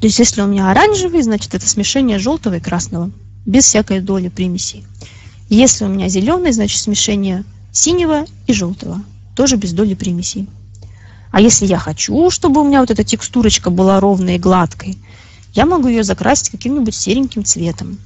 То 0.00 0.06
есть 0.06 0.18
если 0.18 0.42
у 0.42 0.46
меня 0.46 0.70
оранжевый, 0.70 1.22
значит 1.22 1.54
это 1.54 1.66
смешение 1.68 2.18
желтого 2.18 2.54
и 2.54 2.60
красного, 2.60 3.10
без 3.46 3.64
всякой 3.64 4.00
доли 4.00 4.28
примесей. 4.28 4.84
Если 5.48 5.84
у 5.84 5.88
меня 5.88 6.08
зеленый, 6.08 6.52
значит 6.52 6.80
смешение 6.80 7.44
синего 7.72 8.26
и 8.46 8.52
желтого, 8.52 9.02
тоже 9.34 9.56
без 9.56 9.72
доли 9.72 9.94
примесей. 9.94 10.48
А 11.30 11.40
если 11.40 11.66
я 11.66 11.78
хочу, 11.78 12.30
чтобы 12.30 12.60
у 12.60 12.64
меня 12.64 12.80
вот 12.80 12.90
эта 12.90 13.04
текстурочка 13.04 13.70
была 13.70 14.00
ровной 14.00 14.36
и 14.36 14.38
гладкой, 14.38 14.98
я 15.54 15.66
могу 15.66 15.88
ее 15.88 16.04
закрасить 16.04 16.50
каким-нибудь 16.50 16.94
сереньким 16.94 17.44
цветом. 17.44 17.98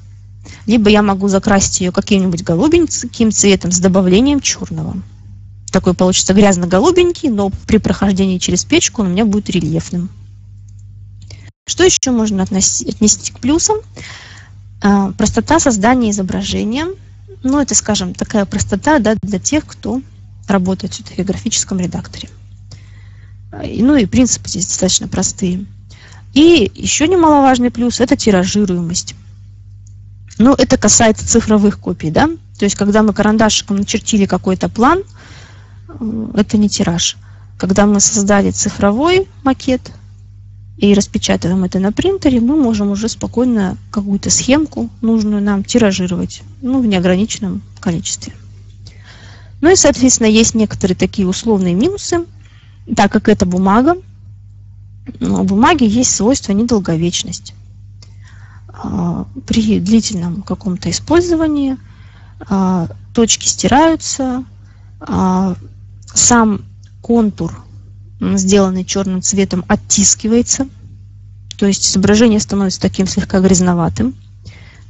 Либо 0.67 0.91
я 0.91 1.03
могу 1.03 1.29
закрасить 1.29 1.81
ее 1.81 1.93
каким-нибудь 1.93 2.43
голубеньким 2.43 3.33
цветом 3.33 3.73
с 3.73 3.79
добавлением 3.79 4.41
черного. 4.41 4.97
Такой 5.71 5.95
получится 5.95 6.35
грязно-голубенький, 6.35 7.29
но 7.29 7.51
при 7.67 7.79
прохождении 7.79 8.39
через 8.39 8.65
печку 8.65 9.03
он 9.03 9.09
у 9.09 9.11
меня 9.11 9.25
будет 9.25 9.51
рельефным. 9.51 10.11
Что 11.71 11.85
еще 11.85 12.11
можно 12.11 12.43
отнести 12.43 13.31
к 13.31 13.39
плюсам? 13.39 13.77
А, 14.83 15.13
простота 15.13 15.61
создания 15.61 16.11
изображения. 16.11 16.89
Ну, 17.45 17.61
это, 17.61 17.77
скажем, 17.77 18.13
такая 18.13 18.45
простота 18.45 18.99
да, 18.99 19.15
для 19.23 19.39
тех, 19.39 19.65
кто 19.67 20.03
работает 20.49 20.95
в 20.95 21.17
графическом 21.23 21.79
редакторе. 21.79 22.29
Ну 23.53 23.95
и 23.95 24.05
принципы 24.07 24.49
здесь 24.49 24.67
достаточно 24.67 25.07
простые. 25.07 25.65
И 26.35 26.73
еще 26.75 27.07
немаловажный 27.07 27.71
плюс– 27.71 28.01
это 28.01 28.17
тиражируемость. 28.17 29.15
Ну, 30.39 30.55
это 30.55 30.77
касается 30.77 31.29
цифровых 31.29 31.79
копий, 31.79 32.11
да? 32.11 32.29
То 32.59 32.65
есть, 32.65 32.75
когда 32.75 33.05
мы 33.05 33.13
карандашиком 33.13 33.77
начертили 33.77 34.27
какой-то 34.27 34.69
план, 34.69 35.05
э, 35.89 36.27
это 36.35 36.59
не 36.59 36.69
тираж. 36.69 37.17
Когда 37.59 37.87
мы 37.87 38.01
создали 38.01 38.51
цифровой 38.51 39.29
макет 39.45 39.93
и 40.81 40.95
распечатываем 40.95 41.65
это 41.65 41.79
на 41.79 41.93
принтере, 41.93 42.41
мы 42.41 42.57
можем 42.57 42.91
уже 42.91 43.11
спокойно 43.11 43.77
какую-то 43.91 44.31
схемку, 44.31 44.89
нужную 45.03 45.43
нам, 45.43 45.63
тиражировать 45.63 46.43
ну, 46.63 46.81
в 46.81 46.87
неограниченном 46.87 47.61
количестве. 47.81 48.33
Ну 49.61 49.71
и, 49.71 49.77
соответственно, 49.77 50.29
есть 50.29 50.55
некоторые 50.55 50.97
такие 50.97 51.29
условные 51.29 51.75
минусы, 51.75 52.25
так 52.97 53.13
как 53.13 53.29
это 53.29 53.45
бумага, 53.45 53.95
но 55.19 55.43
у 55.43 55.45
бумаги 55.45 55.85
есть 55.85 56.15
свойство 56.15 56.53
недолговечность. 56.53 57.53
А, 58.69 59.27
при 59.47 59.81
длительном 59.81 60.41
каком-то 60.41 60.89
использовании 60.89 61.77
а, 62.49 62.89
точки 63.13 63.47
стираются, 63.47 64.45
а, 64.99 65.57
сам 66.15 66.63
контур, 67.03 67.65
сделанный 68.21 68.85
черным 68.85 69.23
цветом, 69.23 69.65
оттискивается, 69.69 70.69
то 71.59 71.67
есть 71.67 71.89
изображение 71.89 72.41
становится 72.41 72.81
таким 72.81 73.07
слегка 73.07 73.41
грязноватым. 73.41 74.15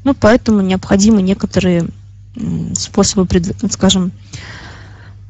Ну, 0.05 0.15
поэтому 0.15 0.61
необходимы 0.61 1.23
некоторые 1.23 1.89
способы, 2.75 3.29
скажем, 3.71 4.13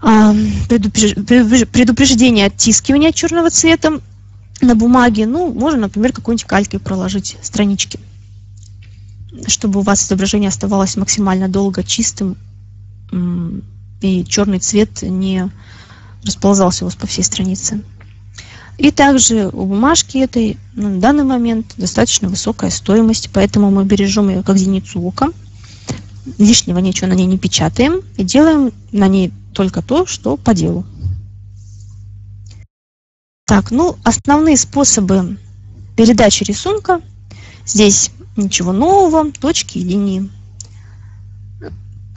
предупреждения 0.00 2.46
оттискивания 2.46 3.12
черного 3.12 3.50
цвета 3.50 4.00
на 4.60 4.74
бумаге. 4.74 5.26
Ну, 5.26 5.52
можно, 5.52 5.80
например, 5.80 6.12
какой-нибудь 6.12 6.46
калькой 6.46 6.80
проложить 6.80 7.36
странички 7.42 8.00
чтобы 9.46 9.80
у 9.80 9.82
вас 9.82 10.04
изображение 10.04 10.48
оставалось 10.48 10.96
максимально 10.96 11.48
долго 11.48 11.82
чистым 11.82 12.36
и 14.00 14.24
черный 14.24 14.58
цвет 14.58 15.02
не 15.02 15.50
расползался 16.24 16.84
у 16.84 16.88
вас 16.88 16.96
по 16.96 17.06
всей 17.06 17.24
странице. 17.24 17.82
И 18.78 18.90
также 18.90 19.48
у 19.48 19.66
бумажки 19.66 20.18
этой 20.18 20.56
ну, 20.72 20.88
на 20.88 21.00
данный 21.00 21.24
момент 21.24 21.74
достаточно 21.76 22.28
высокая 22.28 22.70
стоимость, 22.70 23.28
поэтому 23.32 23.70
мы 23.70 23.84
бережем 23.84 24.30
ее 24.30 24.42
как 24.42 24.56
зеницу 24.56 25.02
ока. 25.02 25.28
Лишнего 26.38 26.78
ничего 26.78 27.08
на 27.08 27.12
ней 27.12 27.26
не 27.26 27.38
печатаем 27.38 28.00
и 28.16 28.24
делаем 28.24 28.72
на 28.92 29.06
ней 29.08 29.32
только 29.52 29.82
то, 29.82 30.06
что 30.06 30.36
по 30.36 30.54
делу. 30.54 30.86
Так, 33.46 33.70
ну, 33.70 33.96
основные 34.04 34.56
способы 34.56 35.36
передачи 35.96 36.44
рисунка. 36.44 37.02
Здесь 37.66 38.10
ничего 38.36 38.72
нового, 38.72 39.30
точки 39.32 39.78
и 39.78 39.84
линии. 39.84 40.30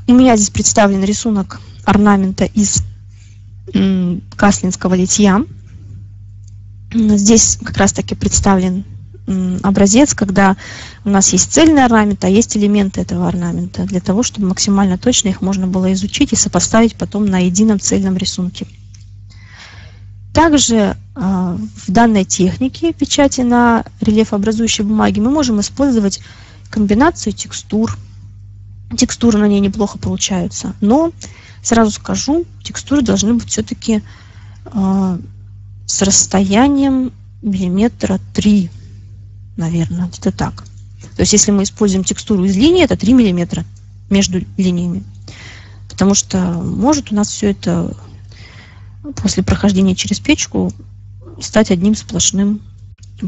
У 0.07 0.13
меня 0.13 0.37
здесь 0.37 0.49
представлен 0.49 1.03
рисунок 1.03 1.59
орнамента 1.83 2.45
из 2.45 2.83
каслинского 4.35 4.93
литья. 4.93 5.43
Здесь 6.93 7.57
как 7.63 7.77
раз 7.77 7.93
таки 7.93 8.15
представлен 8.15 8.83
образец, 9.63 10.13
когда 10.13 10.57
у 11.05 11.09
нас 11.09 11.31
есть 11.31 11.51
цельный 11.51 11.85
орнамент, 11.85 12.23
а 12.25 12.29
есть 12.29 12.57
элементы 12.57 13.01
этого 13.01 13.27
орнамента, 13.27 13.83
для 13.85 14.01
того, 14.01 14.21
чтобы 14.21 14.47
максимально 14.47 14.97
точно 14.97 15.29
их 15.29 15.41
можно 15.41 15.65
было 15.65 15.93
изучить 15.93 16.33
и 16.33 16.35
сопоставить 16.35 16.95
потом 16.95 17.25
на 17.25 17.39
едином 17.39 17.79
цельном 17.79 18.17
рисунке. 18.17 18.67
Также 20.33 20.97
а, 21.15 21.57
в 21.85 21.91
данной 21.91 22.25
технике 22.25 22.91
печати 22.91 23.41
на 23.41 23.85
рельефообразующей 24.01 24.83
бумаге 24.83 25.21
мы 25.21 25.29
можем 25.29 25.61
использовать 25.61 26.19
комбинацию 26.69 27.33
текстур, 27.33 27.97
текстуры 28.97 29.37
на 29.37 29.47
ней 29.47 29.59
неплохо 29.59 29.99
получаются. 29.99 30.73
Но 30.81 31.11
сразу 31.63 31.91
скажу, 31.91 32.45
текстуры 32.63 33.01
должны 33.01 33.33
быть 33.33 33.49
все-таки 33.49 34.03
э, 34.65 35.19
с 35.85 36.01
расстоянием 36.01 37.11
миллиметра 37.41 38.19
3, 38.33 38.69
наверное, 39.57 40.07
где-то 40.07 40.31
так. 40.31 40.63
То 41.15 41.21
есть 41.21 41.33
если 41.33 41.51
мы 41.51 41.63
используем 41.63 42.03
текстуру 42.03 42.43
из 42.45 42.55
линии, 42.55 42.83
это 42.83 42.97
3 42.97 43.13
миллиметра 43.13 43.65
между 44.09 44.43
линиями. 44.57 45.03
Потому 45.89 46.13
что 46.15 46.37
может 46.37 47.11
у 47.11 47.15
нас 47.15 47.29
все 47.29 47.51
это 47.51 47.95
после 49.15 49.43
прохождения 49.43 49.95
через 49.95 50.19
печку 50.19 50.71
стать 51.39 51.71
одним 51.71 51.95
сплошным 51.95 52.61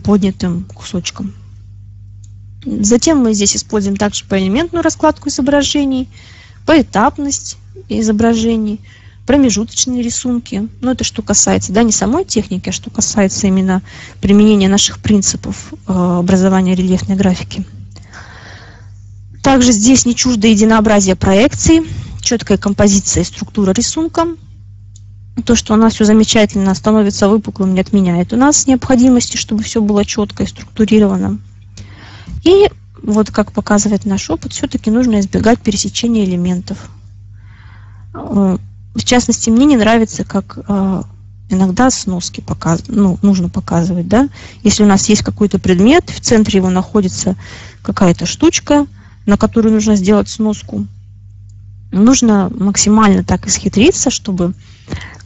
поднятым 0.03 0.65
кусочком. 0.65 1.33
Затем 2.65 3.19
мы 3.19 3.33
здесь 3.33 3.55
используем 3.55 3.95
также 3.95 4.25
поэлементную 4.25 4.83
раскладку 4.83 5.29
изображений, 5.29 6.09
поэтапность 6.65 7.57
изображений, 7.89 8.81
промежуточные 9.25 10.01
рисунки. 10.01 10.67
Но 10.81 10.91
это 10.91 11.03
что 11.03 11.21
касается, 11.21 11.73
да, 11.73 11.83
не 11.83 11.91
самой 11.91 12.25
техники, 12.25 12.69
а 12.69 12.71
что 12.71 12.89
касается 12.89 13.47
именно 13.47 13.81
применения 14.21 14.69
наших 14.69 14.99
принципов 14.99 15.73
э, 15.87 15.91
образования 15.93 16.75
рельефной 16.75 17.15
графики. 17.15 17.65
Также 19.43 19.71
здесь 19.71 20.05
не 20.05 20.15
чуждо 20.15 20.47
единообразие 20.47 21.15
проекций, 21.15 21.81
четкая 22.21 22.57
композиция 22.57 23.21
и 23.21 23.25
структура 23.25 23.71
рисунка. 23.71 24.27
То, 25.45 25.55
что 25.55 25.73
у 25.73 25.77
нас 25.77 25.93
все 25.93 26.05
замечательно 26.05 26.73
становится 26.73 27.27
выпуклым, 27.27 27.73
не 27.73 27.81
отменяет 27.81 28.31
у 28.33 28.37
нас 28.37 28.67
необходимости, 28.67 29.37
чтобы 29.37 29.63
все 29.63 29.81
было 29.81 30.05
четко 30.05 30.43
и 30.43 30.47
структурировано. 30.47 31.39
И 32.43 32.69
вот 33.03 33.31
как 33.31 33.51
показывает 33.51 34.05
наш 34.05 34.29
опыт, 34.29 34.53
все-таки 34.53 34.89
нужно 34.89 35.19
избегать 35.19 35.59
пересечения 35.59 36.23
элементов. 36.23 36.89
Э, 38.15 38.57
в 38.93 39.03
частности, 39.03 39.49
мне 39.49 39.65
не 39.65 39.77
нравится, 39.77 40.23
как 40.23 40.57
э, 40.67 41.03
иногда 41.49 41.89
сноски 41.91 42.41
показ... 42.41 42.83
ну, 42.87 43.19
нужно 43.21 43.49
показывать. 43.49 44.07
Да? 44.07 44.29
Если 44.63 44.83
у 44.83 44.87
нас 44.87 45.09
есть 45.09 45.23
какой-то 45.23 45.59
предмет, 45.59 46.09
в 46.09 46.19
центре 46.21 46.57
его 46.59 46.69
находится 46.69 47.35
какая-то 47.81 48.25
штучка, 48.25 48.87
на 49.25 49.37
которую 49.37 49.73
нужно 49.73 49.95
сделать 49.95 50.29
сноску, 50.29 50.87
нужно 51.91 52.51
максимально 52.57 53.23
так 53.23 53.47
исхитриться, 53.47 54.09
чтобы 54.09 54.53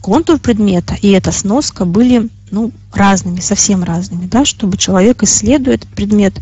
контур 0.00 0.38
предмета 0.38 0.96
и 1.00 1.10
эта 1.10 1.30
сноска 1.30 1.84
были 1.84 2.30
ну, 2.50 2.72
разными, 2.92 3.40
совсем 3.40 3.84
разными, 3.84 4.26
да, 4.26 4.44
чтобы 4.44 4.76
человек, 4.76 5.22
исследуя 5.22 5.74
этот 5.74 5.90
предмет, 5.90 6.40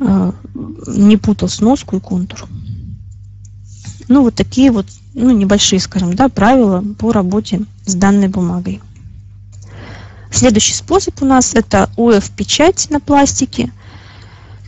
э, 0.00 0.32
не 0.88 1.16
путал 1.16 1.48
сноску 1.48 1.96
и 1.96 2.00
контур. 2.00 2.46
Ну, 4.08 4.22
вот 4.22 4.34
такие 4.34 4.70
вот 4.70 4.86
ну, 5.14 5.30
небольшие, 5.30 5.80
скажем, 5.80 6.14
да, 6.14 6.28
правила 6.28 6.84
по 6.98 7.12
работе 7.12 7.62
с 7.84 7.94
данной 7.94 8.28
бумагой. 8.28 8.80
Следующий 10.30 10.74
способ 10.74 11.20
у 11.22 11.26
нас 11.26 11.54
это 11.54 11.90
ОФ-печать 11.96 12.88
на 12.90 13.00
пластике, 13.00 13.70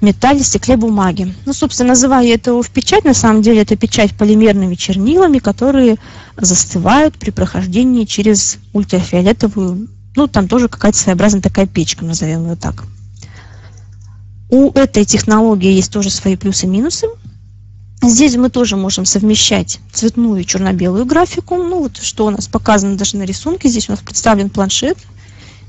металле, 0.03 0.45
стекле, 0.45 0.77
бумаге. 0.77 1.35
Ну, 1.47 1.55
собственно, 1.55 1.91
называя 1.91 2.27
это 2.29 2.53
ОФ-печать, 2.53 3.05
на 3.05 3.15
самом 3.15 3.41
деле 3.41 3.63
это 3.63 3.75
печать 3.75 4.15
полимерными 4.15 4.75
чернилами, 4.75 5.39
которые 5.39 5.97
застывают 6.37 7.17
при 7.17 7.31
прохождении 7.31 8.05
через 8.05 8.59
ультрафиолетовую, 8.75 9.89
ну, 10.17 10.29
там 10.29 10.49
тоже 10.49 10.69
какая-то 10.69 10.99
своеобразная 10.99 11.41
такая 11.41 11.67
печка, 11.67 12.05
назовем 12.05 12.45
ее 12.45 12.57
так. 12.57 12.85
У 14.51 14.71
этой 14.73 15.05
технологии 15.05 15.73
есть 15.73 15.93
тоже 15.93 16.11
свои 16.11 16.37
плюсы 16.37 16.67
и 16.67 16.69
минусы. 16.69 17.09
Здесь 18.03 18.37
мы 18.37 18.51
тоже 18.51 18.77
можем 18.77 19.05
совмещать 19.07 19.81
цветную 19.93 20.43
и 20.43 20.47
черно-белую 20.47 21.07
графику. 21.07 21.57
Ну, 21.57 21.81
вот 21.85 21.97
что 21.97 22.27
у 22.27 22.31
нас 22.31 22.49
показано 22.49 22.97
даже 22.97 23.17
на 23.17 23.23
рисунке. 23.23 23.69
Здесь 23.69 23.89
у 23.89 23.93
нас 23.93 24.01
представлен 24.01 24.51
планшет, 24.51 24.99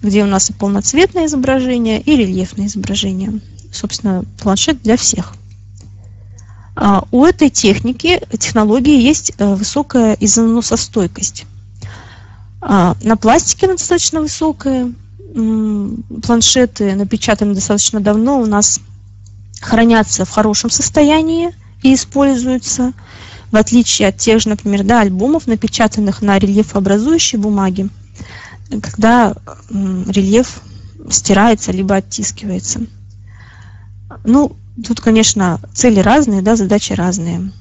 где 0.02 0.23
у 0.23 0.27
нас 0.27 0.49
и 0.49 0.53
полноцветное 0.53 1.27
изображение, 1.27 2.02
и 2.02 2.15
рельефное 2.15 2.68
изображение. 2.68 3.39
Собственно, 3.72 4.26
планшет 4.39 4.81
для 4.81 4.97
всех. 4.97 5.34
А 6.76 7.06
у 7.11 7.23
этой 7.23 7.49
техники, 7.49 8.22
технологии 8.38 9.02
есть 9.02 9.31
э, 9.38 9.56
высокая 9.56 10.18
износостойкость. 10.19 11.45
А 12.60 12.97
на 13.02 13.15
пластике 13.15 13.68
она 13.68 13.76
достаточно 13.76 14.19
высокая. 14.19 14.91
Планшеты 15.34 16.95
напечатаны 16.95 17.53
достаточно 17.53 18.02
давно, 18.02 18.39
у 18.41 18.45
нас 18.45 18.81
хранятся 19.61 20.26
в 20.26 20.30
хорошем 20.30 20.69
состоянии– 20.69 21.52
и 21.86 21.94
используются, 21.94 22.94
в 23.52 23.57
отличие 23.57 24.07
от 24.07 24.18
тех 24.18 24.41
же, 24.41 24.49
например, 24.49 24.84
да, 24.84 25.02
альбомов, 25.02 25.45
напечатанных 25.45 26.24
на 26.24 26.40
рельефообразующей 26.40 27.38
бумаге, 27.38 27.90
когда 28.82 29.36
рельеф 29.70 30.62
стирается 31.12 31.72
либо 31.72 31.98
оттискивается. 31.98 32.88
Ну, 34.24 34.56
тут, 34.84 34.99
конечно, 34.99 35.60
цели 35.76 35.99
разные, 35.99 36.41
да, 36.41 36.56
задачи 36.56 36.94
разные. 36.94 37.52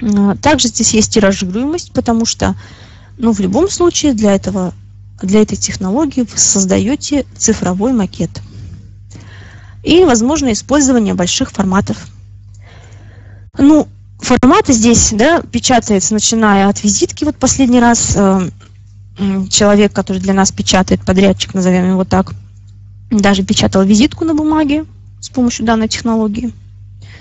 А, 0.00 0.36
также 0.36 0.68
здесь 0.68 0.94
есть 0.94 1.12
тиражируемость, 1.12 1.92
потому 1.92 2.26
что, 2.26 2.54
ну, 3.18 3.32
в 3.32 3.40
любом 3.40 3.68
случае 3.68 4.14
для 4.14 4.36
этого, 4.36 4.72
для 5.20 5.42
этой 5.42 5.56
технологии 5.56 6.20
вы 6.20 6.38
создаете 6.38 7.26
цифровой 7.36 7.92
макет. 7.92 8.30
И 9.82 10.04
возможно 10.04 10.52
использование 10.52 11.14
больших 11.14 11.50
форматов 11.50 12.06
ну, 13.58 13.88
форматы 14.18 14.72
здесь, 14.72 15.10
да, 15.12 15.40
печатается, 15.40 16.14
начиная 16.14 16.68
от 16.68 16.82
визитки. 16.82 17.24
Вот 17.24 17.36
последний 17.36 17.80
раз 17.80 18.14
э, 18.16 18.48
человек, 19.50 19.92
который 19.92 20.18
для 20.18 20.34
нас 20.34 20.52
печатает, 20.52 21.04
подрядчик, 21.04 21.54
назовем 21.54 21.90
его 21.90 22.04
так, 22.04 22.32
даже 23.10 23.42
печатал 23.42 23.84
визитку 23.84 24.24
на 24.24 24.34
бумаге 24.34 24.84
с 25.20 25.28
помощью 25.28 25.66
данной 25.66 25.88
технологии. 25.88 26.52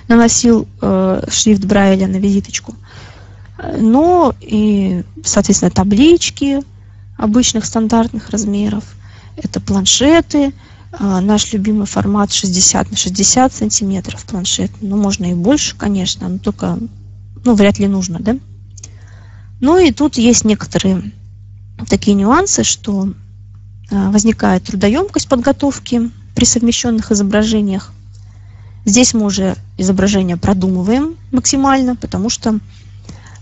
Наносил 0.07 0.67
э, 0.81 1.23
шрифт 1.29 1.63
Брайля 1.65 2.07
на 2.07 2.17
визиточку. 2.17 2.75
Но 3.77 4.35
и, 4.41 5.03
соответственно, 5.23 5.71
таблички 5.71 6.61
обычных 7.17 7.65
стандартных 7.65 8.29
размеров. 8.29 8.83
Это 9.37 9.59
планшеты, 9.61 10.53
наш 10.99 11.53
любимый 11.53 11.87
формат 11.87 12.31
60 12.31 12.91
на 12.91 12.97
60 12.97 13.53
сантиметров 13.53 14.25
планшет. 14.25 14.71
Ну, 14.81 14.97
можно 14.97 15.25
и 15.25 15.33
больше, 15.33 15.75
конечно, 15.75 16.27
но 16.29 16.37
только, 16.37 16.77
ну, 17.43 17.55
вряд 17.55 17.79
ли 17.79 17.87
нужно, 17.87 18.19
да? 18.19 18.37
Ну 19.61 19.77
и 19.77 19.91
тут 19.91 20.17
есть 20.17 20.45
некоторые 20.45 21.11
такие 21.89 22.13
нюансы, 22.13 22.63
что 22.63 23.13
а, 23.91 24.11
возникает 24.11 24.63
трудоемкость 24.63 25.27
подготовки 25.27 26.11
при 26.35 26.45
совмещенных 26.45 27.11
изображениях. 27.11 27.91
Здесь 28.85 29.13
мы 29.13 29.25
уже 29.25 29.55
изображение 29.77 30.37
продумываем 30.37 31.15
максимально, 31.31 31.95
потому 31.95 32.29
что 32.29 32.59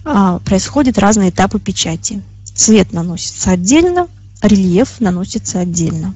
а, 0.06 0.40
происходят 0.40 0.98
разные 0.98 1.30
этапы 1.30 1.60
печати. 1.60 2.22
Цвет 2.56 2.94
наносится 2.94 3.52
отдельно, 3.52 4.08
рельеф 4.42 5.00
наносится 5.00 5.60
отдельно. 5.60 6.14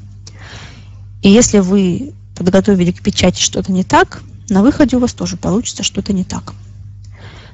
И 1.21 1.29
если 1.29 1.59
вы 1.59 2.13
подготовили 2.35 2.91
к 2.91 3.01
печати 3.01 3.41
что-то 3.41 3.71
не 3.71 3.83
так, 3.83 4.21
на 4.49 4.61
выходе 4.61 4.97
у 4.97 4.99
вас 4.99 5.13
тоже 5.13 5.37
получится 5.37 5.83
что-то 5.83 6.13
не 6.13 6.23
так. 6.23 6.53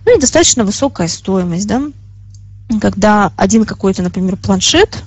Ну 0.05 0.15
и 0.15 0.19
достаточно 0.19 0.65
высокая 0.65 1.07
стоимость, 1.07 1.67
да, 1.67 1.83
когда 2.81 3.31
один 3.37 3.65
какой-то, 3.65 4.03
например, 4.03 4.35
планшет 4.35 5.03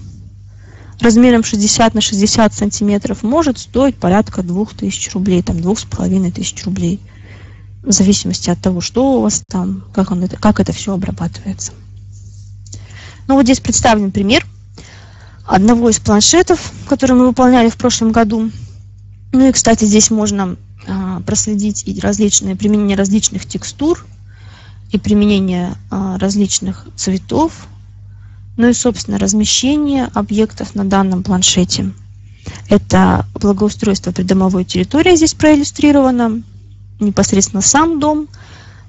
размером 1.00 1.44
60 1.44 1.94
на 1.94 2.00
60 2.00 2.54
сантиметров 2.54 3.22
может 3.22 3.58
стоить 3.58 3.96
порядка 3.96 4.42
2000 4.42 5.10
рублей, 5.10 5.42
там, 5.42 5.60
2500 5.60 6.64
рублей, 6.64 7.00
в 7.82 7.92
зависимости 7.92 8.48
от 8.48 8.60
того, 8.60 8.80
что 8.80 9.18
у 9.18 9.20
вас 9.20 9.42
там, 9.48 9.84
как, 9.94 10.10
он 10.10 10.24
это, 10.24 10.36
как 10.36 10.58
это 10.58 10.72
все 10.72 10.94
обрабатывается. 10.94 11.72
Ну 13.28 13.34
вот 13.34 13.44
здесь 13.44 13.60
представлен 13.60 14.10
пример– 14.10 14.46
одного 15.46 15.90
из 15.90 16.00
планшетов, 16.00 16.72
который 16.88 17.16
мы 17.16 17.26
выполняли 17.26 17.68
в 17.68 17.76
прошлом 17.76 18.12
году. 18.12 18.50
Ну 19.32 19.48
и, 19.48 19.52
кстати, 19.52 19.84
здесь 19.84 20.10
можно 20.10 20.56
а, 20.86 21.20
проследить 21.20 21.84
и 21.86 22.00
различные 22.00 22.56
применение 22.56 22.96
различных 22.96 23.46
текстур 23.46 24.04
и 24.90 24.98
применение 24.98 25.74
а, 25.90 26.18
различных 26.18 26.86
цветов, 26.96 27.66
ну 28.56 28.68
и, 28.68 28.72
собственно, 28.72 29.18
размещение 29.18 30.08
объектов 30.14 30.74
на 30.74 30.84
данном 30.84 31.22
планшете. 31.22 31.92
Это 32.68 33.26
благоустройство 33.34 34.12
придомовой 34.12 34.64
территории 34.64 35.16
здесь 35.16 35.34
проиллюстрировано, 35.34 36.42
непосредственно 37.00 37.62
сам 37.62 37.98
дом, 37.98 38.28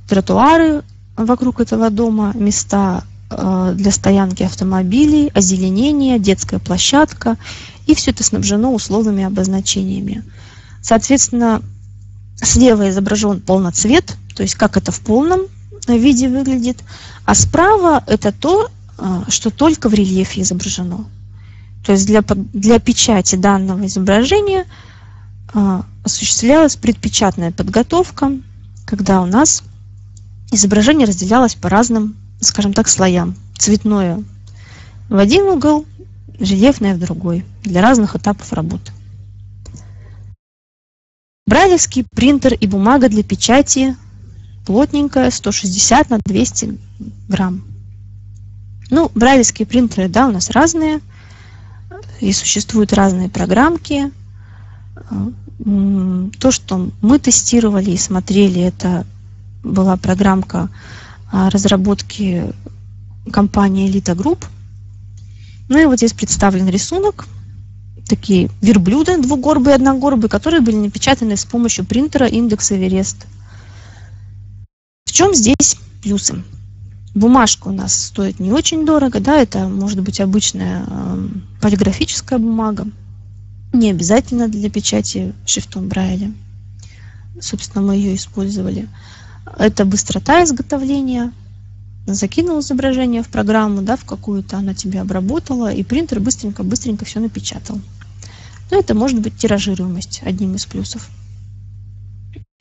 тротуары 0.08 0.84
вокруг 1.16 1.60
этого 1.60 1.90
дома, 1.90 2.32
места 2.36 3.04
для 3.30 3.92
стоянки 3.92 4.44
автомобилей, 4.44 5.32
озеленение, 5.34 6.18
детская 6.18 6.60
площадка. 6.60 7.36
И 7.86 7.94
все 7.94 8.12
это 8.12 8.24
снабжено 8.24 8.74
условными 8.74 9.24
обозначениями. 9.24 10.24
Соответственно, 10.82 11.62
слева 12.42 12.90
изображен 12.90 13.42
полноцвет, 13.42 14.16
то 14.36 14.44
есть 14.44 14.56
как 14.56 14.78
это 14.78 14.92
в 14.92 15.02
полном 15.02 15.42
виде 15.88 16.28
выглядит, 16.28 16.78
а 17.26 17.36
справа 17.36 18.04
это 18.08 18.32
то, 18.32 18.70
а, 18.98 19.24
что 19.30 19.50
только 19.50 19.90
в 19.90 19.94
рельефе 19.94 20.42
изображено. 20.42 21.06
То 21.86 21.94
есть 21.94 22.06
для, 22.06 22.22
для 22.22 22.80
печати 22.80 23.36
данного 23.36 23.86
изображения 23.86 24.66
а, 25.54 25.86
осуществлялась 26.04 26.76
предпечатная 26.76 27.52
подготовка, 27.52 28.32
когда 28.86 29.22
у 29.22 29.26
нас 29.26 29.64
изображение 30.52 31.08
разделялось 31.08 31.56
по 31.56 31.70
разным, 31.70 32.16
скажем 32.40 32.74
так, 32.74 32.88
слоям. 32.88 33.36
Цветное 33.58 34.24
в 35.10 35.18
один 35.18 35.46
угол, 35.46 35.86
рельефное 36.40 36.96
в 36.96 37.00
другой, 37.00 37.46
для 37.64 37.82
разных 37.82 38.16
этапов 38.16 38.52
работы. 38.54 38.92
Брайлевский 41.46 42.04
принтер 42.04 42.54
и 42.54 42.68
бумага 42.68 43.08
для 43.08 43.24
печати 43.24 43.96
плотненькая, 44.66 45.32
160 45.32 46.10
на 46.10 46.20
200 46.20 46.78
грамм. 47.30 47.64
Ну, 48.90 49.10
брайлевские 49.16 49.66
принтеры, 49.66 50.10
да, 50.10 50.28
у 50.28 50.32
нас 50.32 50.50
разные, 50.50 51.00
и 52.20 52.34
существуют 52.34 52.92
разные 52.94 53.30
программки. 53.30 54.12
То, 56.40 56.52
что 56.52 56.92
мы 57.02 57.20
тестировали 57.20 57.92
и 57.92 57.98
смотрели, 57.98 58.62
это 58.62 59.06
была 59.64 59.96
программка 59.96 60.70
разработки 61.32 62.54
компании 63.32 63.90
Elite 63.90 64.16
Group. 64.16 64.46
Ну 65.70 65.78
и 65.78 65.86
вот 65.86 65.98
здесь 65.98 66.14
представлен 66.14 66.68
рисунок 66.70 67.28
такие 68.08 68.50
верблюда 68.62 69.22
двугорбые 69.22 69.74
и 69.74 69.76
одногорбые, 69.76 70.30
которые 70.30 70.62
были 70.62 70.78
напечатаны 70.78 71.36
с 71.36 71.46
помощью 71.46 71.86
принтера 71.86 72.26
индекс 72.26 72.72
Эверест. 72.72 73.28
В 75.06 75.12
чем 75.12 75.34
здесь 75.34 75.78
плюсы? 76.02 76.44
Бумажка 77.14 77.70
у 77.70 77.72
нас 77.72 78.06
стоит 78.06 78.40
не 78.40 78.52
очень 78.52 78.86
дорого, 78.86 79.20
да, 79.20 79.42
это 79.42 79.68
может 79.68 80.02
быть 80.02 80.20
обычная 80.20 80.86
э, 80.86 81.28
полиграфическая 81.62 82.38
бумага, 82.38 82.86
не 83.74 83.90
обязательно 83.90 84.48
для 84.48 84.70
печати 84.70 85.34
шрифтом 85.46 85.88
Брайля. 85.88 86.32
Собственно, 87.42 87.86
мы 87.86 87.96
ее 87.96 88.16
использовали. 88.16 88.88
Это 89.58 89.86
быстрота 89.86 90.44
изготовления, 90.44 91.32
закинул 92.06 92.60
изображение 92.60 93.24
в 93.24 93.30
программу, 93.30 93.82
да, 93.82 93.96
в 93.96 94.06
какую-то 94.06 94.58
она 94.58 94.74
тебе 94.74 95.02
обработала, 95.02 95.72
и 95.72 95.84
принтер 95.84 96.20
быстренько-быстренько 96.20 97.06
все 97.06 97.20
напечатал. 97.20 97.80
Ну, 98.72 98.80
это 98.80 98.94
может 98.94 99.20
быть 99.22 99.38
тиражируемость 99.38 100.22
одним 100.24 100.56
из 100.56 100.66
плюсов. 100.66 101.10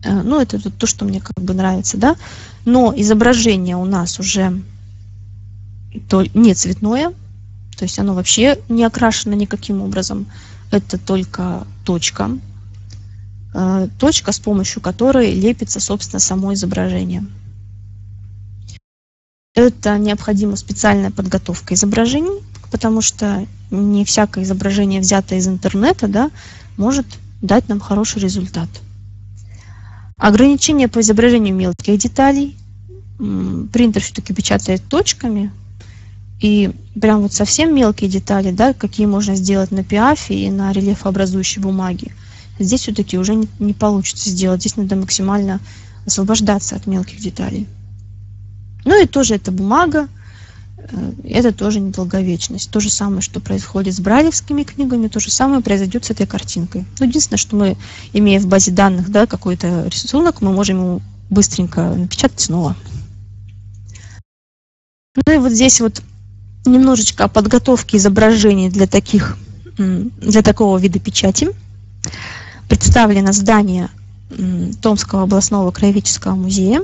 Э, 0.04 0.22
ну, 0.22 0.40
это 0.40 0.70
то, 0.70 0.86
что 0.86 1.04
мне 1.04 1.20
как 1.20 1.42
бы 1.42 1.54
нравится, 1.54 1.96
да. 1.96 2.16
Но 2.64 2.92
изображение 2.96 3.76
у 3.76 3.84
нас 3.84 4.20
уже 4.20 4.62
то 6.08 6.24
не 6.34 6.54
цветное, 6.54 7.10
то 7.76 7.84
есть 7.84 7.98
оно 7.98 8.14
вообще 8.14 8.58
не 8.68 8.84
окрашено 8.84 9.34
никаким 9.34 9.82
образом. 9.82 10.26
Это 10.70 10.98
только 10.98 11.66
точка, 11.84 12.30
точка, 13.98 14.32
с 14.32 14.38
помощью 14.38 14.82
которой 14.82 15.32
лепится, 15.32 15.80
собственно, 15.80 16.20
само 16.20 16.52
изображение. 16.54 17.24
Это 19.54 19.96
необходима 19.98 20.56
специальная 20.56 21.10
подготовка 21.10 21.74
изображений, 21.74 22.42
потому 22.70 23.00
что 23.00 23.46
не 23.70 24.04
всякое 24.04 24.44
изображение, 24.44 25.00
взятое 25.00 25.38
из 25.38 25.48
интернета, 25.48 26.08
да, 26.08 26.30
может 26.76 27.06
дать 27.40 27.68
нам 27.68 27.80
хороший 27.80 28.20
результат. 28.20 28.68
Ограничение 30.18 30.88
по 30.88 31.00
изображению 31.00 31.54
мелких 31.54 31.98
деталей. 31.98 32.56
Принтер 33.18 34.02
все-таки 34.02 34.34
печатает 34.34 34.82
точками. 34.88 35.50
И 36.40 36.70
прям 37.00 37.22
вот 37.22 37.32
совсем 37.32 37.74
мелкие 37.74 38.10
детали, 38.10 38.50
да, 38.50 38.74
какие 38.74 39.06
можно 39.06 39.34
сделать 39.36 39.70
на 39.70 39.82
пиафе 39.82 40.34
и 40.34 40.50
на 40.50 40.70
рельефообразующей 40.72 41.62
бумаге, 41.62 42.12
здесь 42.58 42.82
все-таки 42.82 43.18
уже 43.18 43.34
не, 43.34 43.48
не 43.58 43.72
получится 43.72 44.30
сделать. 44.30 44.60
Здесь 44.60 44.76
надо 44.76 44.96
максимально 44.96 45.60
освобождаться 46.06 46.76
от 46.76 46.86
мелких 46.86 47.20
деталей. 47.20 47.66
Ну 48.84 49.02
и 49.02 49.06
тоже 49.06 49.34
это 49.34 49.50
бумага, 49.50 50.08
Э, 50.90 51.12
это 51.24 51.52
тоже 51.52 51.80
недолговечность. 51.80 52.70
То 52.70 52.80
же 52.80 52.90
самое, 52.90 53.20
что 53.20 53.40
происходит 53.40 53.94
с 53.94 54.00
брайлевскими 54.00 54.62
книгами, 54.62 55.08
то 55.08 55.20
же 55.20 55.30
самое 55.30 55.62
произойдет 55.62 56.04
с 56.04 56.10
этой 56.10 56.26
картинкой. 56.26 56.84
Ну, 56.98 57.06
единственное, 57.06 57.38
что 57.38 57.56
мы, 57.56 57.76
имея 58.12 58.40
в 58.40 58.46
базе 58.46 58.72
данных 58.72 59.10
да, 59.10 59.26
какой-то 59.26 59.86
рисунок, 59.88 60.40
мы 60.40 60.52
можем 60.52 60.78
его 60.78 61.02
быстренько 61.30 61.94
напечатать 61.94 62.40
снова. 62.40 62.76
Ну 65.26 65.32
и 65.32 65.38
вот 65.38 65.52
здесь 65.52 65.80
вот 65.80 66.02
немножечко 66.66 67.24
о 67.24 67.28
подготовке 67.28 67.96
изображений 67.96 68.68
для, 68.68 68.86
таких, 68.86 69.38
для 69.78 70.42
такого 70.42 70.78
вида 70.78 70.98
печати. 70.98 71.50
Представлено 72.68 73.32
здание 73.32 73.90
Томского 74.82 75.22
областного 75.22 75.70
краеведческого 75.70 76.34
музея. 76.34 76.82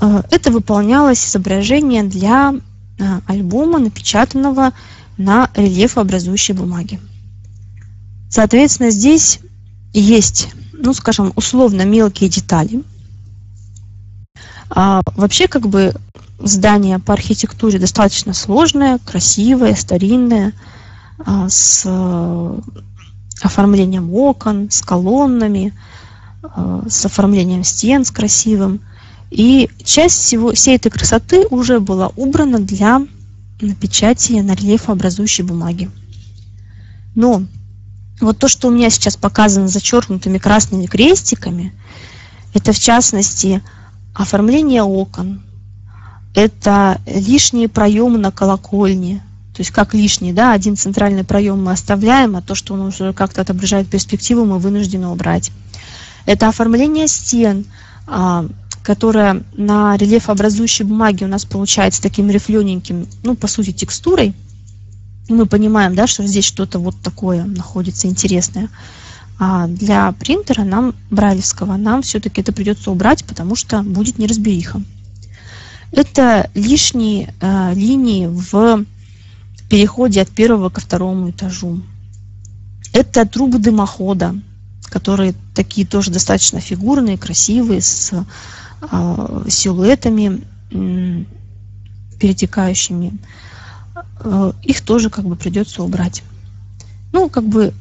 Э, 0.00 0.22
это 0.30 0.50
выполнялось 0.50 1.24
изображение 1.26 2.02
для 2.02 2.54
э, 2.98 3.20
альбома, 3.26 3.78
напечатанного 3.78 4.72
на 5.16 5.50
рельефообразующей 5.54 6.54
бумаге. 6.54 7.00
Соответственно, 8.30 8.90
здесь 8.90 9.40
есть, 9.92 10.48
ну, 10.72 10.94
скажем, 10.94 11.32
условно 11.34 11.82
мелкие 11.82 12.30
детали. 12.30 12.82
А 14.70 15.02
вообще, 15.16 15.48
как 15.48 15.68
бы, 15.68 15.94
здание 16.38 16.98
по 16.98 17.14
архитектуре 17.14 17.78
достаточно 17.78 18.32
сложное, 18.32 18.98
красивое, 18.98 19.74
старинное, 19.74 20.52
а, 21.18 21.48
с 21.48 21.84
оформлением 23.42 24.12
окон, 24.14 24.70
с 24.70 24.80
колоннами, 24.82 25.72
с 26.88 27.06
оформлением 27.06 27.64
стен, 27.64 28.04
с 28.04 28.10
красивым. 28.10 28.80
И 29.30 29.70
часть 29.84 30.20
всего, 30.22 30.52
всей 30.52 30.76
этой 30.76 30.90
красоты 30.90 31.46
уже 31.50 31.80
была 31.80 32.08
убрана 32.16 32.58
для 32.58 33.06
печати 33.80 34.32
на 34.32 34.54
рельефообразующей 34.54 35.44
бумаге. 35.44 35.90
Но 37.14 37.42
вот 38.20 38.38
то, 38.38 38.48
что 38.48 38.68
у 38.68 38.70
меня 38.70 38.90
сейчас 38.90 39.16
показано 39.16 39.68
зачеркнутыми 39.68 40.38
красными 40.38 40.86
крестиками, 40.86 41.72
это 42.54 42.72
в 42.72 42.78
частности 42.78 43.62
оформление 44.14 44.82
окон, 44.82 45.42
это 46.34 47.00
лишние 47.06 47.68
проемы 47.68 48.18
на 48.18 48.30
колокольне, 48.30 49.22
то 49.58 49.62
есть 49.62 49.72
как 49.72 49.92
лишний, 49.92 50.32
да, 50.32 50.52
один 50.52 50.76
центральный 50.76 51.24
проем 51.24 51.64
мы 51.64 51.72
оставляем, 51.72 52.36
а 52.36 52.42
то, 52.42 52.54
что 52.54 52.74
он 52.74 52.82
уже 52.82 53.12
как-то 53.12 53.40
отображает 53.40 53.88
перспективу, 53.88 54.44
мы 54.44 54.60
вынуждены 54.60 55.08
убрать. 55.08 55.50
Это 56.26 56.46
оформление 56.46 57.08
стен, 57.08 57.64
а, 58.06 58.46
которая 58.84 59.42
на 59.56 59.96
рельефообразующей 59.96 60.84
бумаге 60.84 61.24
у 61.24 61.28
нас 61.28 61.44
получается 61.44 62.00
таким 62.00 62.30
рифлененьким, 62.30 63.08
ну, 63.24 63.34
по 63.34 63.48
сути, 63.48 63.72
текстурой. 63.72 64.32
И 65.26 65.32
мы 65.32 65.46
понимаем, 65.46 65.96
да, 65.96 66.06
что 66.06 66.24
здесь 66.24 66.44
что-то 66.44 66.78
вот 66.78 66.94
такое 67.02 67.42
находится 67.42 68.06
интересное. 68.06 68.68
А 69.40 69.66
для 69.66 70.12
принтера 70.12 70.62
нам, 70.62 70.94
брайлевского, 71.10 71.76
нам 71.76 72.02
все-таки 72.02 72.42
это 72.42 72.52
придется 72.52 72.92
убрать, 72.92 73.24
потому 73.24 73.56
что 73.56 73.82
будет 73.82 74.18
неразбериха. 74.18 74.80
Это 75.90 76.48
лишние 76.54 77.34
э, 77.40 77.74
линии 77.74 78.28
в 78.28 78.86
переходе 79.68 80.22
от 80.22 80.30
первого 80.30 80.70
ко 80.70 80.80
второму 80.80 81.30
этажу. 81.30 81.82
Это 82.92 83.26
трубы 83.26 83.58
дымохода, 83.58 84.34
которые 84.84 85.34
такие 85.54 85.86
тоже 85.86 86.10
достаточно 86.10 86.60
фигурные, 86.60 87.18
красивые, 87.18 87.82
с 87.82 88.12
а, 88.80 89.44
силуэтами 89.48 90.42
перетекающими, 92.18 93.18
а, 94.20 94.54
их 94.62 94.80
тоже 94.82 95.10
как 95.10 95.24
бы 95.26 95.36
придется 95.36 95.82
убрать. 95.82 96.22
Ну, 97.12 97.28
как 97.28 97.44
бы 97.44 97.74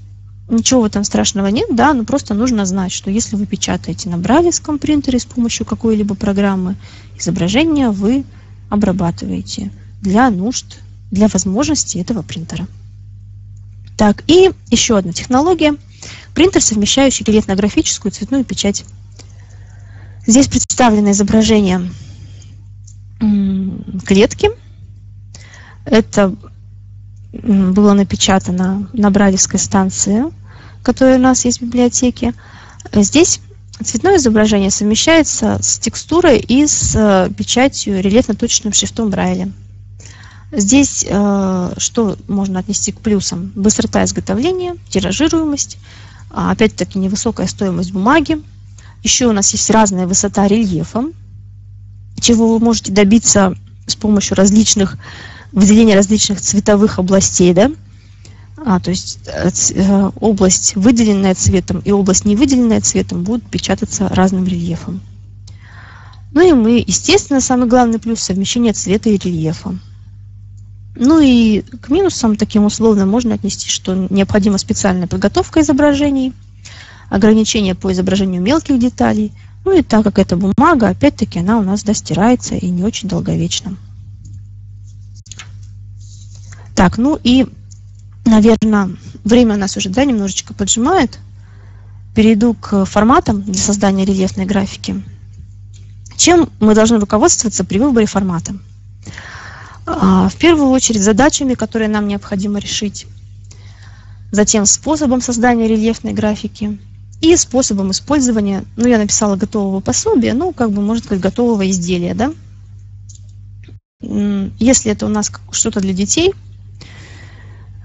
ничего 0.49 0.81
в 0.81 0.85
этом 0.85 1.03
страшного 1.03 1.47
нет, 1.47 1.69
да, 1.76 1.93
но 1.93 2.03
просто 2.03 2.34
нужно 2.34 2.65
знать, 2.65 2.91
что 2.91 3.09
если 3.11 3.35
вы 3.35 3.45
печатаете 3.45 4.09
на 4.09 4.18
брайлевском 4.18 4.80
принтере 4.80 5.19
с 5.19 5.26
помощью 5.26 5.65
какой-либо 5.65 6.15
программы, 6.15 6.76
изображение 7.18 7.91
вы 7.91 8.26
обрабатываете 8.69 9.72
для 10.01 10.30
нужд, 10.30 10.80
для 11.11 11.27
возможностей 11.27 11.99
этого 11.99 12.21
принтера. 12.21 12.67
Так, 13.97 14.23
и 14.27 14.51
еще 14.69 14.97
одна 14.97 15.13
технология. 15.13 15.75
Принтер, 16.34 16.61
совмещающий 16.61 17.25
рельефно-графическую 17.25 18.11
цветную 18.11 18.45
печать. 18.45 18.85
Здесь 20.27 20.47
представлено 20.47 21.11
изображение 21.11 21.89
клетки. 24.05 24.51
Это 25.85 26.35
было 27.31 27.93
напечатано 27.93 28.89
на 28.93 29.09
Брайлевской 29.09 29.59
станции, 29.59 30.25
которая 30.84 31.17
у 31.17 31.21
нас 31.21 31.45
есть 31.45 31.59
в 31.59 31.63
библиотеке. 31.63 32.34
Здесь 32.93 33.41
цветное 33.84 34.17
изображение 34.17 34.69
совмещается 34.69 35.59
с 35.61 35.79
текстурой 35.79 36.39
и 36.39 36.65
с 36.67 36.95
э, 36.95 37.31
печатью 37.34 38.01
рельефно-точечным 38.01 38.73
шрифтом 38.73 39.09
Брайля. 39.09 39.51
Здесь 40.52 41.06
э, 41.07 41.74
что 41.78 42.18
можно 42.28 42.60
отнести 42.60 42.91
к 42.91 42.99
плюсам? 42.99 43.52
Быстрота 43.56 44.03
изготовления, 44.06 44.78
тиражируемость, 44.90 45.78
а, 46.30 46.52
опять-таки 46.52 46.99
невысокая 46.99 47.48
стоимость 47.48 47.91
бумаги. 47.91 48.41
Еще 49.03 49.28
у 49.28 49.34
нас 49.34 49.52
есть 49.52 49.69
разная 49.69 50.07
высота 50.07 50.48
рельефа, 50.48 51.03
чего 52.19 52.53
вы 52.53 52.64
можете 52.64 52.91
добиться 52.91 53.56
с 53.86 53.95
помощью 53.95 54.36
различных 54.36 54.98
выделения 55.52 55.95
различных 55.95 56.41
цветовых 56.41 56.99
областей, 56.99 57.53
да, 57.53 57.72
а, 58.65 58.80
то 58.80 58.90
есть 58.90 59.19
э, 59.28 59.49
э, 59.76 60.11
область, 60.19 60.76
выделенная 60.76 61.36
цветом, 61.36 61.80
и 61.80 61.91
область, 61.91 62.26
не 62.26 62.36
выделенная 62.36 62.82
цветом, 62.82 63.24
будут 63.24 63.49
печататься 63.49 64.10
разным 64.10 64.45
рельефом. 64.45 65.02
Ну 66.34 66.41
и 66.41 66.52
мы, 66.53 66.84
естественно, 66.86 67.40
самый 67.40 67.68
главный 67.68 67.99
плюс– 67.99 68.19
совмещение 68.22 68.74
цвета 68.74 69.10
и 69.10 69.18
рельефа. 69.18 69.78
Ну 70.99 71.19
и 71.19 71.61
к 71.61 71.90
минусам 71.90 72.36
таким 72.36 72.65
условно 72.65 73.06
можно 73.06 73.36
отнести, 73.36 73.69
что 73.69 73.94
необходима 74.10 74.57
специальная 74.57 75.07
подготовка 75.07 75.61
изображений, 75.61 76.34
ограничения 77.10 77.76
по 77.76 77.91
изображению 77.91 78.41
мелких 78.41 78.80
деталей, 78.80 79.32
ну 79.64 79.78
и 79.78 79.84
так 79.84 80.03
как 80.03 80.18
это 80.18 80.38
бумага, 80.38 80.90
опять-таки 80.90 81.40
она 81.40 81.60
у 81.60 81.61
нас 81.61 81.84
достирается 81.84 82.56
и 82.56 82.69
не 82.69 82.84
очень 82.84 83.07
долговечна. 83.10 83.78
Так, 86.76 86.98
ну 86.98 87.19
и 87.24 87.45
наверное, 88.26 88.90
время 89.24 89.56
у 89.56 89.57
нас 89.57 89.78
уже 89.78 89.90
да, 89.90 90.03
немножечко 90.03 90.53
поджимает. 90.53 91.19
Перейду 92.15 92.56
к 92.56 92.86
форматам 92.86 93.44
для 93.44 93.53
создания 93.53 94.03
рельефной 94.03 94.45
графики. 94.45 95.03
Чем 96.15 96.49
мы 96.60 96.74
должны 96.74 96.99
руководствоваться 96.99 97.64
при 97.64 97.78
выборе 97.78 98.07
формата? 98.07 98.56
А, 99.88 100.30
в 100.30 100.35
первую 100.35 100.69
очередь 100.69 101.01
задачами, 101.01 101.55
которые 101.55 101.88
нам 101.88 102.07
необходимо 102.07 102.59
решить. 102.59 103.07
Затем 104.31 104.65
способом 104.65 105.22
создания 105.22 105.68
рельефной 105.68 106.14
графики 106.14 106.77
и 107.22 107.35
способом 107.35 107.91
использования, 107.91 108.65
ну 108.76 108.88
я 108.88 108.99
написала 108.99 109.35
готового 109.38 109.80
пособия, 109.80 110.34
ну 110.34 110.51
как 110.51 110.72
бы 110.72 110.81
можно 110.81 111.03
сказать 111.03 111.23
готового 111.23 111.68
изделия, 111.69 112.14
да. 112.14 112.34
Если 114.59 114.91
это 114.91 115.07
у 115.07 115.09
нас 115.09 115.31
что-то 115.51 115.80
для 115.80 115.93
детей– 115.93 116.34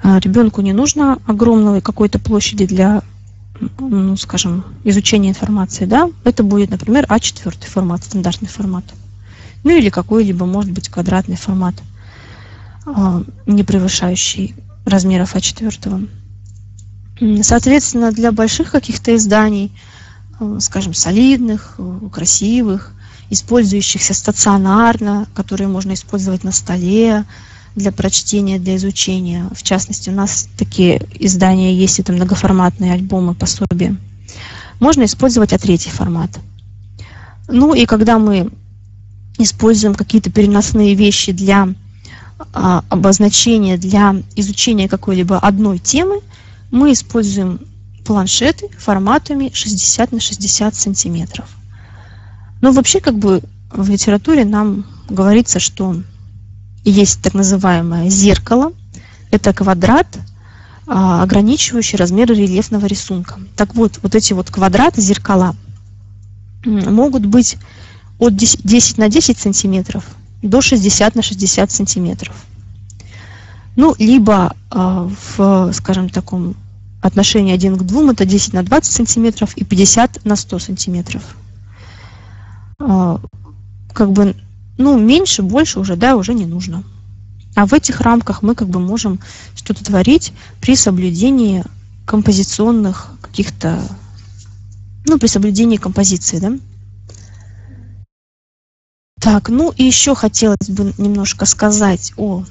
а, 0.02 0.18
ребенку 0.18 0.60
не 0.62 0.72
нужно 0.72 1.18
огромной 1.26 1.80
какой-то 1.80 2.18
площади 2.18 2.66
для, 2.66 3.02
ну, 3.78 4.16
скажем, 4.16 4.64
изучения 4.82 5.28
информации, 5.28 5.84
да, 5.84 6.10
это 6.24 6.42
будет, 6.42 6.70
например, 6.70 7.06
А4 7.08 7.54
формат, 7.68 8.02
стандартный 8.02 8.48
формат. 8.48 8.84
Ну 9.62 9.70
или 9.70 9.90
какой-либо, 9.90 10.44
может 10.44 10.72
быть, 10.72 10.88
квадратный 10.88 11.36
формат, 11.36 11.76
не 13.46 13.62
превышающий 13.62 14.54
размеров 14.84 15.34
А4. 15.36 16.08
Соответственно, 17.42 18.10
для 18.10 18.32
больших 18.32 18.72
каких-то 18.72 19.14
изданий, 19.14 19.70
а, 20.40 20.58
скажем, 20.58 20.92
солидных, 20.92 21.78
красивых, 22.12 22.92
использующихся 23.30 24.12
стационарно, 24.12 25.28
которые 25.34 25.68
можно 25.68 25.94
использовать 25.94 26.42
на 26.44 26.52
столе, 26.52 27.24
для 27.74 27.92
прочтения, 27.92 28.58
для 28.58 28.76
изучения. 28.76 29.48
В 29.54 29.62
частности, 29.62 30.10
у 30.10 30.12
нас 30.12 30.48
такие 30.58 31.02
издания 31.18 31.74
есть, 31.74 32.00
это 32.00 32.12
многоформатные 32.12 32.92
альбомы, 32.92 33.34
пособия. 33.34 33.96
Можно 34.78 35.04
использовать 35.04 35.52
А3 35.52 35.88
формат. 35.88 36.30
Ну 37.48 37.74
и 37.74 37.86
когда 37.86 38.18
мы 38.18 38.50
используем 39.38 39.94
какие-то 39.94 40.30
переносные 40.30 40.94
вещи 40.94 41.32
для 41.32 41.62
а, 41.62 41.74
обозначения, 42.52 43.76
для 43.76 44.16
изучения 44.36 44.88
какой-либо 44.88 45.38
одной 45.38 45.78
темы, 45.78 46.20
мы 46.70 46.92
используем 46.92 47.60
планшеты 48.04 48.68
форматами 48.78 49.50
60 49.52 50.12
на 50.12 50.20
60 50.20 50.74
сантиметров. 50.74 51.48
Но 52.60 52.72
вообще 52.72 53.00
как 53.00 53.18
бы 53.18 53.42
в 53.70 53.88
литературе 53.88 54.44
нам 54.44 54.86
говорится, 55.08 55.60
что 55.60 55.96
есть 56.84 57.22
так 57.22 57.34
называемое 57.34 58.08
зеркало. 58.08 58.72
Это 59.30 59.52
квадрат, 59.52 60.06
а, 60.86 61.22
ограничивающий 61.22 61.96
размеры 61.96 62.34
рельефного 62.34 62.86
рисунка. 62.86 63.38
Так 63.56 63.74
вот, 63.74 63.98
вот 64.02 64.14
эти 64.14 64.32
вот 64.32 64.50
квадраты, 64.50 65.00
зеркала, 65.00 65.54
могут 66.64 67.26
быть 67.26 67.56
от 68.18 68.36
10 68.36 68.98
на 68.98 69.08
10 69.08 69.38
сантиметров 69.38 70.04
до 70.42 70.60
60 70.60 71.14
на 71.14 71.22
60 71.22 71.70
сантиметров. 71.70 72.34
Ну, 73.76 73.94
либо 73.98 74.54
э, 74.70 75.08
в, 75.36 75.72
скажем, 75.72 76.08
таком 76.08 76.56
отношении 77.00 77.54
1 77.54 77.78
к 77.78 77.82
2 77.82 78.12
это 78.12 78.24
10 78.24 78.52
на 78.52 78.62
20 78.62 78.92
сантиметров 78.92 79.56
и 79.56 79.64
50 79.64 80.24
на 80.24 80.36
100 80.36 80.58
сантиметров. 80.58 81.22
Э, 82.78 83.18
как 83.92 84.12
бы 84.12 84.34
ну, 84.78 84.98
меньше, 84.98 85.42
больше 85.42 85.80
уже, 85.80 85.96
да, 85.96 86.16
уже 86.16 86.34
не 86.34 86.46
нужно. 86.46 86.84
А 87.54 87.66
в 87.66 87.74
этих 87.74 88.00
рамках 88.00 88.42
мы 88.42 88.54
как 88.54 88.68
бы 88.68 88.80
можем 88.80 89.20
что-то 89.54 89.84
творить 89.84 90.32
при 90.60 90.74
соблюдении 90.74 91.64
композиционных 92.06 93.10
каких-то, 93.20 93.78
ну, 95.06 95.18
при 95.18 95.26
соблюдении 95.26 95.76
композиции, 95.76 96.38
да. 96.38 96.52
Так, 99.22 99.50
ну 99.50 99.72
и 99.76 99.84
еще 99.84 100.16
хотелось 100.16 100.68
бы 100.68 100.92
немножко 100.98 101.46
сказать 101.46 102.12
о... 102.16 102.42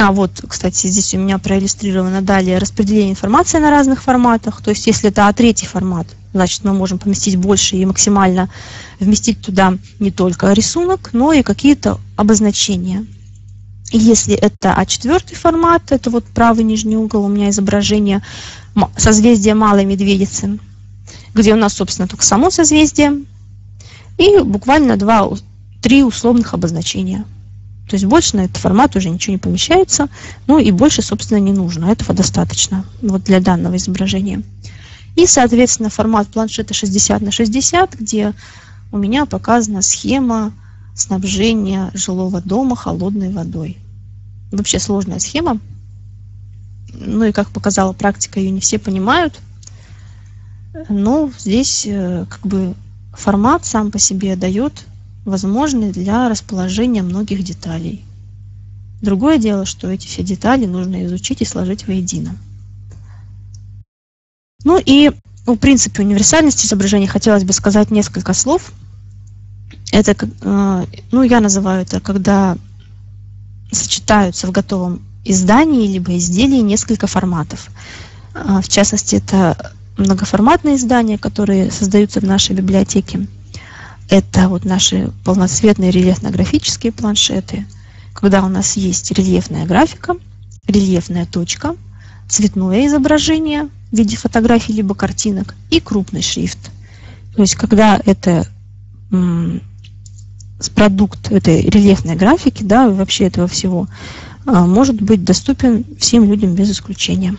А, 0.00 0.10
вот, 0.10 0.44
кстати, 0.48 0.88
здесь 0.88 1.14
у 1.14 1.18
меня 1.18 1.38
проиллюстрировано 1.38 2.20
далее 2.20 2.58
распределение 2.58 3.12
информации 3.12 3.58
на 3.58 3.70
разных 3.70 4.02
форматах. 4.02 4.60
То 4.60 4.70
есть, 4.70 4.88
если 4.88 5.10
это 5.10 5.22
А3 5.28 5.64
формат, 5.66 6.08
значит, 6.32 6.64
мы 6.64 6.72
можем 6.72 6.98
поместить 6.98 7.36
больше 7.36 7.76
и 7.76 7.86
максимально 7.86 8.50
вместить 8.98 9.40
туда 9.40 9.78
не 10.00 10.10
только 10.10 10.52
рисунок, 10.52 11.10
но 11.12 11.32
и 11.32 11.44
какие-то 11.44 12.00
обозначения. 12.16 13.06
Если 13.92 14.34
это 14.34 14.74
А4 14.76 15.36
формат, 15.36 15.92
это 15.92 16.10
вот 16.10 16.24
правый 16.24 16.64
нижний 16.64 16.96
угол 16.96 17.24
у 17.24 17.28
меня 17.28 17.50
изображение 17.50 18.20
созвездия 18.96 19.54
Малой 19.54 19.84
Медведицы, 19.84 20.58
где 21.34 21.52
у 21.52 21.56
нас, 21.56 21.74
собственно, 21.74 22.08
только 22.08 22.24
само 22.24 22.50
созвездие 22.50 23.22
и 24.18 24.38
буквально 24.40 24.96
два, 24.96 25.30
три 25.84 26.02
условных 26.02 26.54
обозначения. 26.54 27.26
То 27.90 27.96
есть 27.96 28.06
больше 28.06 28.38
на 28.38 28.46
этот 28.46 28.56
формат 28.56 28.96
уже 28.96 29.10
ничего 29.10 29.34
не 29.34 29.38
помещается, 29.38 30.08
ну 30.46 30.58
и 30.58 30.70
больше, 30.70 31.02
собственно, 31.02 31.36
не 31.36 31.52
нужно. 31.52 31.92
Этого 31.92 32.14
достаточно 32.14 32.86
вот 33.02 33.24
для 33.24 33.38
данного 33.38 33.76
изображения. 33.76 34.42
И, 35.14 35.26
соответственно, 35.26 35.90
формат 35.90 36.28
планшета 36.28 36.72
60 36.72 37.20
на 37.20 37.30
60, 37.30 37.96
где 38.00 38.32
у 38.92 38.96
меня 38.96 39.26
показана 39.26 39.82
схема 39.82 40.54
снабжения 40.94 41.90
жилого 41.92 42.40
дома 42.40 42.76
холодной 42.76 43.30
водой. 43.30 43.76
Вообще 44.52 44.78
сложная 44.78 45.18
схема. 45.18 45.58
Ну 46.94 47.24
и 47.24 47.32
как 47.32 47.50
показала 47.50 47.92
практика, 47.92 48.40
ее 48.40 48.52
не 48.52 48.60
все 48.60 48.78
понимают. 48.78 49.38
Но 50.88 51.30
здесь 51.38 51.84
э, 51.86 52.24
как 52.26 52.40
бы 52.46 52.74
формат 53.12 53.66
сам 53.66 53.90
по 53.90 53.98
себе 53.98 54.34
дает 54.34 54.86
возможность 55.24 55.94
для 55.94 56.28
расположения 56.28 57.02
многих 57.02 57.42
деталей. 57.42 58.04
Другое 59.00 59.38
дело, 59.38 59.66
что 59.66 59.90
эти 59.90 60.06
все 60.06 60.22
детали 60.22 60.66
нужно 60.66 61.04
изучить 61.06 61.42
и 61.42 61.44
сложить 61.44 61.86
воедино. 61.86 62.36
Ну 64.64 64.80
и 64.84 65.10
о 65.46 65.56
принципе 65.56 66.02
универсальности 66.02 66.66
изображения 66.66 67.06
хотелось 67.06 67.44
бы 67.44 67.52
сказать 67.52 67.90
несколько 67.90 68.32
слов. 68.32 68.72
Это, 69.92 70.16
э, 70.16 70.84
ну, 71.12 71.22
я 71.22 71.40
называю 71.40 71.82
это, 71.82 72.00
когда 72.00 72.56
сочетаются 73.70 74.46
в 74.46 74.52
готовом 74.52 75.02
издании 75.24 75.86
либо 75.86 76.16
изделии 76.16 76.60
несколько 76.60 77.06
форматов. 77.06 77.68
А, 78.34 78.60
в 78.60 78.68
частности, 78.68 79.16
это 79.16 79.72
многоформатные 79.96 80.76
издания, 80.76 81.18
которые 81.18 81.70
создаются 81.70 82.20
в 82.20 82.24
нашей 82.24 82.56
библиотеке. 82.56 83.26
Это 84.08 84.48
вот 84.48 84.64
наши 84.64 85.10
полноцветные 85.24 85.90
рельефно-графические 85.90 86.92
планшеты, 86.92 87.66
когда 88.12 88.44
у 88.44 88.48
нас 88.48 88.76
есть 88.76 89.10
рельефная 89.12 89.66
графика, 89.66 90.16
рельефная 90.66 91.26
точка, 91.26 91.76
цветное 92.28 92.86
изображение 92.86 93.68
в 93.90 93.96
виде 93.96 94.16
фотографий 94.16 94.72
либо 94.72 94.94
картинок 94.94 95.54
и 95.70 95.80
крупный 95.80 96.22
шрифт. 96.22 96.70
То 97.34 97.42
есть 97.42 97.56
когда 97.56 98.00
это 98.04 98.46
продукт 100.74 101.30
этой 101.30 101.62
рельефной 101.62 102.16
графики, 102.16 102.62
да, 102.62 102.86
и 102.86 102.92
вообще 102.92 103.24
этого 103.24 103.46
всего, 103.48 103.88
а, 104.46 104.66
может 104.66 105.00
быть 105.00 105.24
доступен 105.24 105.84
всем 105.98 106.24
людям 106.24 106.54
без 106.54 106.70
исключения. 106.70 107.36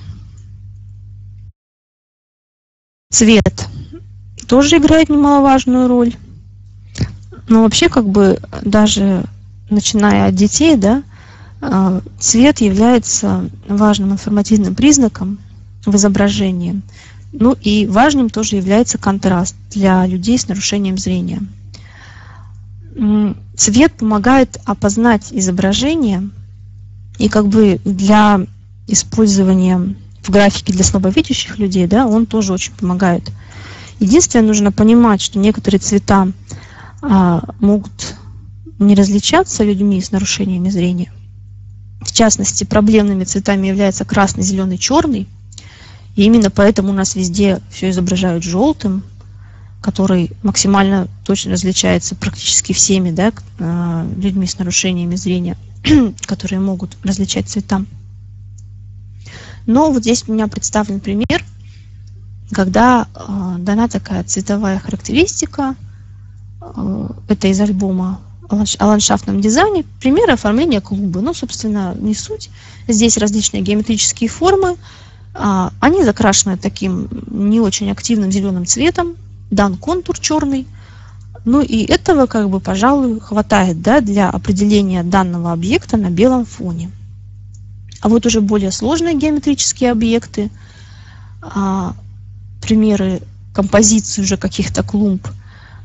Цвет. 3.11 3.67
тоже 4.47 4.77
играет 4.77 5.09
немаловажную 5.09 5.87
роль. 5.87 6.15
Но 7.47 7.63
вообще, 7.63 7.89
как 7.89 8.07
бы, 8.07 8.39
даже 8.63 9.25
начиная 9.69 10.27
от 10.27 10.35
детей, 10.35 10.75
да, 10.77 11.03
а, 11.61 12.01
цвет 12.19 12.61
является 12.61 13.49
важным 13.67 14.13
информативным 14.13 14.75
признаком 14.75 15.39
в 15.85 15.95
изображении. 15.95 16.81
Ну 17.31 17.55
и 17.61 17.85
важным 17.85 18.29
тоже 18.29 18.55
является 18.55 18.97
контраст 18.97 19.55
для 19.71 20.05
людей 20.05 20.37
с 20.37 20.47
нарушением 20.47 20.97
зрения. 20.97 21.41
Цвет 23.57 23.93
помогает 23.93 24.57
опознать 24.65 25.27
изображение, 25.31 26.29
и 27.17 27.29
как 27.29 27.47
бы 27.47 27.79
для 27.83 28.41
использования 28.87 29.95
в 30.21 30.29
графике 30.29 30.73
для 30.73 30.83
слабовидящих 30.83 31.57
людей, 31.59 31.87
да, 31.87 32.07
он 32.07 32.25
тоже 32.25 32.53
очень 32.53 32.73
помогает. 32.73 33.31
Единственное, 33.99 34.45
нужно 34.45 34.71
понимать, 34.71 35.21
что 35.21 35.39
некоторые 35.39 35.79
цвета 35.79 36.27
могут 37.59 38.15
не 38.79 38.95
различаться 38.95 39.63
людьми 39.63 40.01
с 40.01 40.11
нарушениями 40.11 40.69
зрения. 40.69 41.11
В 42.01 42.11
частности, 42.11 42.63
проблемными 42.63 43.23
цветами 43.23 43.67
являются 43.67 44.05
красный, 44.05 44.43
зеленый, 44.43 44.77
черный. 44.77 45.27
И 46.15 46.23
именно 46.23 46.49
поэтому 46.49 46.89
у 46.89 46.93
нас 46.93 47.15
везде 47.15 47.61
все 47.69 47.89
изображают 47.89 48.43
желтым, 48.43 49.03
который 49.81 50.31
максимально 50.43 51.07
точно 51.25 51.51
различается 51.51 52.15
практически 52.15 52.73
всеми 52.73 53.11
да, 53.11 53.31
а, 53.59 54.07
людьми 54.17 54.47
с 54.47 54.57
нарушениями 54.57 55.15
зрения, 55.15 55.57
которые 56.25 56.59
могут 56.59 56.97
различать 57.03 57.47
цвета. 57.49 57.85
Но 59.67 59.91
вот 59.91 60.01
здесь 60.03 60.25
у 60.27 60.33
меня 60.33 60.47
представлен 60.47 60.99
пример, 60.99 61.43
когда 62.51 63.07
э, 63.13 63.55
дана 63.59 63.87
такая 63.87 64.23
цветовая 64.23 64.77
характеристика, 64.79 65.75
это 67.27 67.47
из 67.47 67.59
альбома 67.59 68.19
о 68.49 68.85
ландшафтном 68.85 69.41
дизайне, 69.41 69.83
пример 69.99 70.29
оформления 70.29 70.81
клуба. 70.81 71.21
Ну, 71.21 71.33
собственно, 71.33 71.95
не 71.99 72.13
суть. 72.13 72.49
Здесь 72.87 73.17
различные 73.17 73.63
геометрические 73.63 74.29
формы, 74.29 74.75
э, 75.33 75.69
они 75.79 76.03
закрашены 76.03 76.57
таким 76.57 77.07
не 77.27 77.59
очень 77.59 77.89
активным 77.91 78.31
зеленым 78.31 78.65
цветом, 78.65 79.15
дан 79.49 79.77
контур 79.77 80.19
черный, 80.19 80.67
ну 81.45 81.61
и 81.61 81.85
этого, 81.85 82.25
как 82.25 82.49
бы, 82.49 82.59
пожалуй, 82.59 83.19
хватает 83.19 83.81
да, 83.81 84.01
для 84.01 84.29
определения 84.29 85.03
данного 85.03 85.51
объекта 85.51 85.95
на 85.95 86.09
белом 86.09 86.45
фоне. 86.45 86.91
А 88.01 88.09
вот 88.09 88.25
уже 88.25 88.41
более 88.41 88.71
сложные 88.71 89.15
геометрические 89.15 89.91
объекты, 89.91 90.49
а, 91.41 91.95
примеры 92.61 93.21
композиции 93.53 94.23
уже 94.23 94.37
каких-то 94.37 94.81
клумб, 94.81 95.27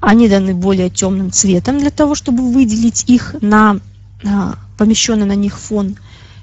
они 0.01 0.29
даны 0.29 0.55
более 0.55 0.91
темным 0.91 1.31
цветом 1.31 1.79
для 1.79 1.91
того, 1.91 2.15
чтобы 2.15 2.53
выделить 2.53 3.09
их 3.09 3.37
на 3.41 3.79
а, 4.25 4.55
помещенный 4.77 5.27
на 5.27 5.35
них 5.35 5.59
фон. 5.59 5.97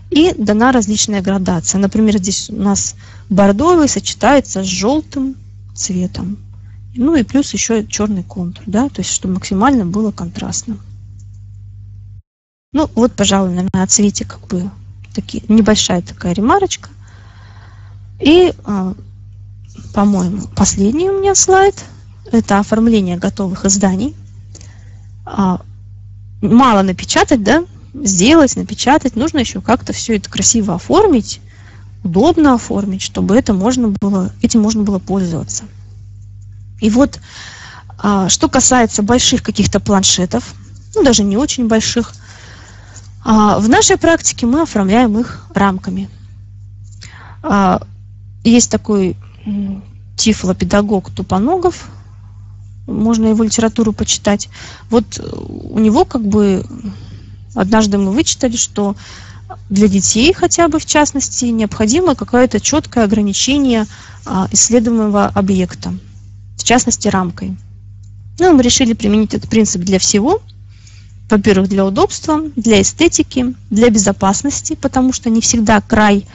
И 0.10 0.34
дана 0.38 0.72
различная 0.72 1.22
градация. 1.22 1.80
Например, 1.80 2.18
здесь 2.18 2.50
у 2.50 2.56
нас 2.56 2.96
бордовый 3.30 3.90
сочетается 3.90 4.64
с 4.64 4.68
желтым 4.68 5.36
цветом. 5.76 6.38
Ну 6.96 7.16
и 7.16 7.24
плюс 7.24 7.54
еще 7.54 7.86
черный 7.86 8.24
контур, 8.24 8.64
да, 8.66 8.90
то 8.90 9.02
есть 9.02 9.12
чтобы 9.12 9.36
максимально 9.36 9.86
было 9.86 10.12
контрастно. 10.12 10.78
Ну 12.74 12.90
вот, 12.96 13.14
пожалуй, 13.14 13.50
наверное, 13.50 13.84
о 13.84 13.88
цвете 13.88 14.26
как 14.26 14.48
бы 14.48 14.70
таки, 15.14 15.44
небольшая 15.48 16.02
такая 16.02 16.34
ремарочка. 16.34 16.90
И, 18.20 18.54
а, 18.66 18.94
по-моему, 19.94 20.48
последний 20.56 21.10
у 21.10 21.20
меня 21.20 21.36
слайд. 21.36 21.76
Это 22.32 22.60
оформление 22.60 23.18
готовых 23.18 23.66
изданий. 23.66 24.16
А, 25.26 25.62
мало 26.42 26.82
напечатать, 26.82 27.44
да? 27.44 27.66
Сделать, 27.94 28.56
напечатать. 28.56 29.16
Нужно 29.16 29.40
еще 29.40 29.62
как-то 29.62 29.94
все 29.94 30.18
это 30.18 30.30
красиво 30.30 30.76
оформить, 30.76 31.42
удобно 32.04 32.54
оформить, 32.56 33.02
чтобы 33.02 33.36
это 33.36 33.54
можно 33.54 33.90
было, 33.90 34.32
этим 34.42 34.62
можно 34.62 34.84
было 34.84 35.00
пользоваться. 35.00 35.64
И 36.80 36.90
вот, 36.90 37.20
а, 37.98 38.30
что 38.30 38.50
касается 38.50 39.04
больших 39.04 39.42
каких-то 39.42 39.80
планшетов, 39.80 40.54
ну, 40.96 41.04
даже 41.04 41.24
не 41.24 41.38
очень 41.38 41.68
больших, 41.68 42.14
а, 43.24 43.60
в 43.60 43.68
нашей 43.70 43.98
практике 43.98 44.46
мы 44.46 44.62
оформляем 44.62 45.18
их 45.18 45.46
рамками. 45.54 46.10
Есть 48.44 48.72
такой 48.72 49.16
тифлопедагог 50.18 51.12
Тупоногов, 51.12 51.88
можно 52.88 53.28
его 53.28 53.44
литературу 53.44 53.94
почитать. 53.94 54.50
Вот 54.90 55.20
у 55.20 55.80
него 55.80 56.06
как 56.06 56.26
бы 56.26 56.66
однажды 57.54 57.98
мы 57.98 58.12
вычитали, 58.12 58.56
что 58.56 58.96
для 59.70 59.88
детей 59.88 60.34
хотя 60.34 60.68
бы 60.68 60.80
в 60.80 60.86
частности 60.86 61.46
необходимо 61.46 62.16
какое-то 62.16 62.60
четкое 62.60 63.04
ограничение 63.04 63.86
а, 64.26 64.48
исследуемого 64.52 65.28
объекта, 65.28 65.94
в 66.58 66.64
частности 66.64 67.08
рамкой. 67.08 67.56
Ну, 68.40 68.54
мы 68.54 68.64
решили 68.64 68.94
применить 68.94 69.34
этот 69.34 69.50
принцип 69.50 69.82
для 69.82 70.00
всего– 70.00 70.42
во-первых, 71.30 71.70
для 71.70 71.86
удобства, 71.86 72.42
для 72.56 72.82
эстетики, 72.82 73.54
для 73.70 73.90
безопасности, 73.90 74.78
потому 74.80 75.12
что 75.14 75.30
не 75.30 75.42
всегда 75.42 75.82
край 75.82 76.26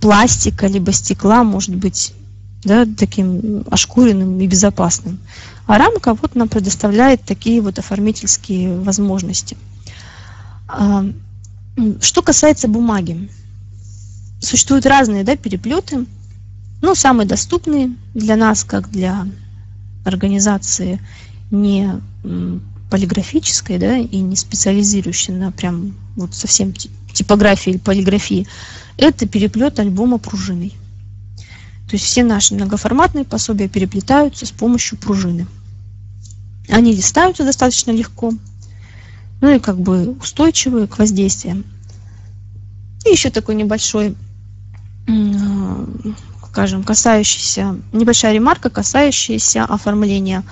пластика 0.00 0.66
либо 0.66 0.92
стекла 0.92 1.44
может 1.44 1.74
быть 1.74 2.14
да, 2.64 2.86
таким 2.86 3.64
ошкуренным 3.70 4.40
и 4.40 4.46
безопасным. 4.46 5.18
А 5.70 5.78
рамка 5.78 6.14
вот 6.14 6.34
нам 6.34 6.48
предоставляет 6.48 7.22
такие 7.22 7.60
вот 7.60 7.78
оформительские 7.78 8.80
возможности. 8.80 9.56
А, 10.66 11.06
что 12.00 12.22
касается 12.22 12.66
бумаги. 12.66 13.30
Существуют 14.40 14.84
разные 14.84 15.22
да, 15.22 15.36
переплеты, 15.36 16.06
но 16.82 16.96
самые 16.96 17.28
доступные 17.28 17.94
для 18.14 18.34
нас, 18.34 18.64
как 18.64 18.90
для 18.90 19.28
организации 20.04 21.00
не 21.52 22.00
полиграфической, 22.90 23.78
да, 23.78 23.96
и 23.96 24.16
не 24.16 24.34
специализирующей 24.34 25.34
на 25.34 25.52
прям 25.52 25.94
вот 26.16 26.34
совсем 26.34 26.72
типографии 27.12 27.70
или 27.70 27.78
полиграфии, 27.78 28.48
это 28.96 29.28
переплет 29.28 29.78
альбома 29.78 30.18
пружиной. 30.18 30.74
То 31.88 31.94
есть 31.94 32.06
все 32.06 32.24
наши 32.24 32.56
многоформатные 32.56 33.24
пособия 33.24 33.68
переплетаются 33.68 34.46
с 34.46 34.50
помощью 34.50 34.98
пружины. 34.98 35.46
Они 36.70 36.92
листаются 36.92 37.44
достаточно 37.44 37.90
легко, 37.90 38.32
ну 39.40 39.50
и 39.50 39.58
как 39.58 39.78
бы 39.78 40.10
устойчивые 40.12 40.86
к 40.86 40.98
воздействиям. 40.98 41.64
И 43.04 43.10
еще 43.10 43.30
такой 43.30 43.54
небольшой, 43.54 44.14
скажем, 46.48 46.82
касающийся, 46.84 47.76
небольшая 47.92 48.34
ремарка, 48.34 48.70
касающаяся 48.70 49.64
оформления 49.64 50.44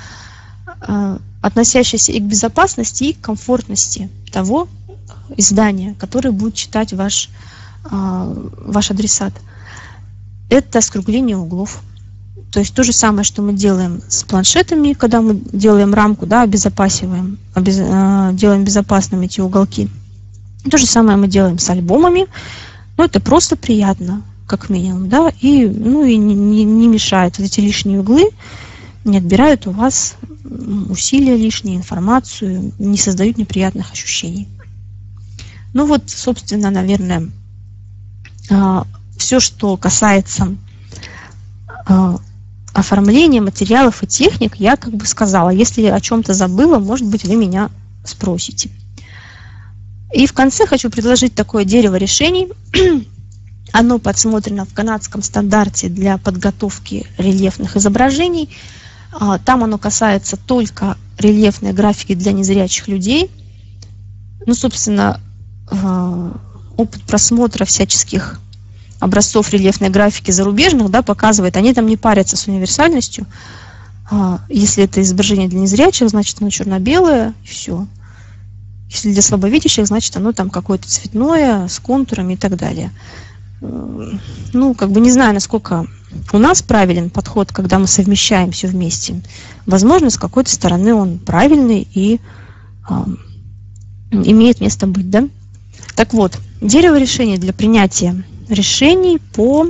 а, 0.80 1.18
относящаяся 1.42 2.12
и 2.12 2.20
к 2.20 2.24
безопасности, 2.24 3.04
и 3.04 3.12
к 3.12 3.20
комфортности 3.20 4.08
того 4.32 4.68
издания, 5.36 5.94
которое 5.98 6.30
будет 6.30 6.54
читать 6.54 6.92
ваш, 6.92 7.28
а, 7.84 8.32
ваш 8.58 8.90
адресат. 8.90 9.34
Это 10.50 10.80
скругление 10.80 11.36
углов. 11.36 11.82
То 12.52 12.60
есть 12.60 12.74
то 12.74 12.82
же 12.82 12.92
самое, 12.92 13.24
что 13.24 13.42
мы 13.42 13.52
делаем 13.52 14.00
с 14.08 14.24
планшетами, 14.24 14.94
когда 14.94 15.20
мы 15.20 15.34
делаем 15.52 15.92
рамку, 15.92 16.24
да, 16.24 16.42
обезопасиваем, 16.42 17.38
обез, 17.54 17.76
э, 17.78 18.30
делаем 18.32 18.64
безопасными 18.64 19.26
эти 19.26 19.40
уголки. 19.40 19.88
То 20.70 20.78
же 20.78 20.86
самое 20.86 21.18
мы 21.18 21.28
делаем 21.28 21.58
с 21.58 21.68
альбомами. 21.68 22.26
Ну, 22.96 23.04
это 23.04 23.20
просто 23.20 23.56
приятно, 23.56 24.22
как 24.46 24.70
минимум, 24.70 25.08
да, 25.08 25.30
и, 25.40 25.66
ну, 25.66 26.04
и 26.04 26.16
не, 26.16 26.34
не, 26.34 26.64
не 26.64 26.88
мешает 26.88 27.38
вот 27.38 27.44
эти 27.44 27.60
лишние 27.60 28.00
углы, 28.00 28.30
не 29.04 29.18
отбирают 29.18 29.66
у 29.66 29.70
вас 29.70 30.16
усилия 30.88 31.36
лишние, 31.36 31.76
информацию, 31.76 32.72
не 32.78 32.96
создают 32.96 33.36
неприятных 33.36 33.92
ощущений. 33.92 34.48
Ну 35.74 35.86
вот, 35.86 36.04
собственно, 36.06 36.70
наверное, 36.70 37.30
а, 38.50 38.86
все, 39.18 39.38
что 39.38 39.76
касается 39.76 40.56
оформления 42.78 43.40
материалов 43.40 44.02
и 44.02 44.06
техник, 44.06 44.56
я 44.56 44.76
как 44.76 44.94
бы 44.94 45.06
сказала. 45.06 45.50
Если 45.50 45.84
о 45.84 46.00
чем-то 46.00 46.34
забыла, 46.34 46.78
может 46.78 47.06
быть, 47.06 47.24
вы 47.24 47.36
меня 47.36 47.70
спросите. 48.04 48.70
И 50.12 50.26
в 50.26 50.32
конце 50.32 50.66
хочу 50.66 50.90
предложить 50.90 51.34
такое 51.34 51.64
дерево 51.64 51.96
решений. 51.96 52.48
Оно 53.72 53.98
подсмотрено 53.98 54.64
в 54.64 54.72
канадском 54.72 55.22
стандарте 55.22 55.88
для 55.88 56.18
подготовки 56.18 57.06
рельефных 57.18 57.76
изображений– 57.76 58.48
а, 59.12 59.38
там 59.38 59.64
оно 59.64 59.78
касается 59.78 60.36
только 60.36 60.96
рельефной 61.18 61.72
графики 61.72 62.14
для 62.14 62.32
незрячих 62.32 62.88
людей. 62.88 63.30
Ну, 64.46 64.54
собственно, 64.54 65.20
а, 65.70 66.32
опыт 66.76 67.02
просмотра 67.02 67.64
всяческих 67.64 68.40
образцов 69.00 69.50
рельефной 69.50 69.90
графики 69.90 70.30
зарубежных 70.30 70.90
да, 70.90 71.02
показывает, 71.02 71.56
они 71.56 71.72
там 71.74 71.86
не 71.86 71.96
парятся 71.96 72.36
с 72.36 72.46
универсальностью. 72.46 73.26
А, 74.10 74.40
если 74.48 74.84
это 74.84 75.02
изображение 75.02 75.48
для 75.48 75.60
незрячих, 75.60 76.08
значит 76.08 76.40
оно 76.40 76.50
черно-белое, 76.50 77.34
и 77.44 77.46
все. 77.46 77.86
Если 78.90 79.12
для 79.12 79.22
слабовидящих, 79.22 79.86
значит 79.86 80.16
оно 80.16 80.32
там 80.32 80.50
какое-то 80.50 80.88
цветное, 80.88 81.68
с 81.68 81.78
контурами 81.78 82.34
и 82.34 82.36
так 82.36 82.56
далее. 82.56 82.90
Ну, 83.60 84.74
как 84.74 84.90
бы 84.90 85.00
не 85.00 85.10
знаю, 85.10 85.34
насколько 85.34 85.86
у 86.32 86.38
нас 86.38 86.62
правилен 86.62 87.10
подход, 87.10 87.52
когда 87.52 87.78
мы 87.78 87.86
совмещаем 87.86 88.52
все 88.52 88.68
вместе. 88.68 89.20
Возможно, 89.66 90.10
с 90.10 90.16
какой-то 90.16 90.50
стороны 90.50 90.94
он 90.94 91.18
правильный 91.18 91.86
и 91.92 92.20
э, 92.88 92.94
имеет 94.12 94.60
место 94.60 94.86
быть, 94.86 95.10
да? 95.10 95.28
Так 95.96 96.14
вот, 96.14 96.38
дерево 96.60 96.98
решений 96.98 97.36
для 97.36 97.52
принятия 97.52 98.24
решений 98.48 99.18
по 99.34 99.66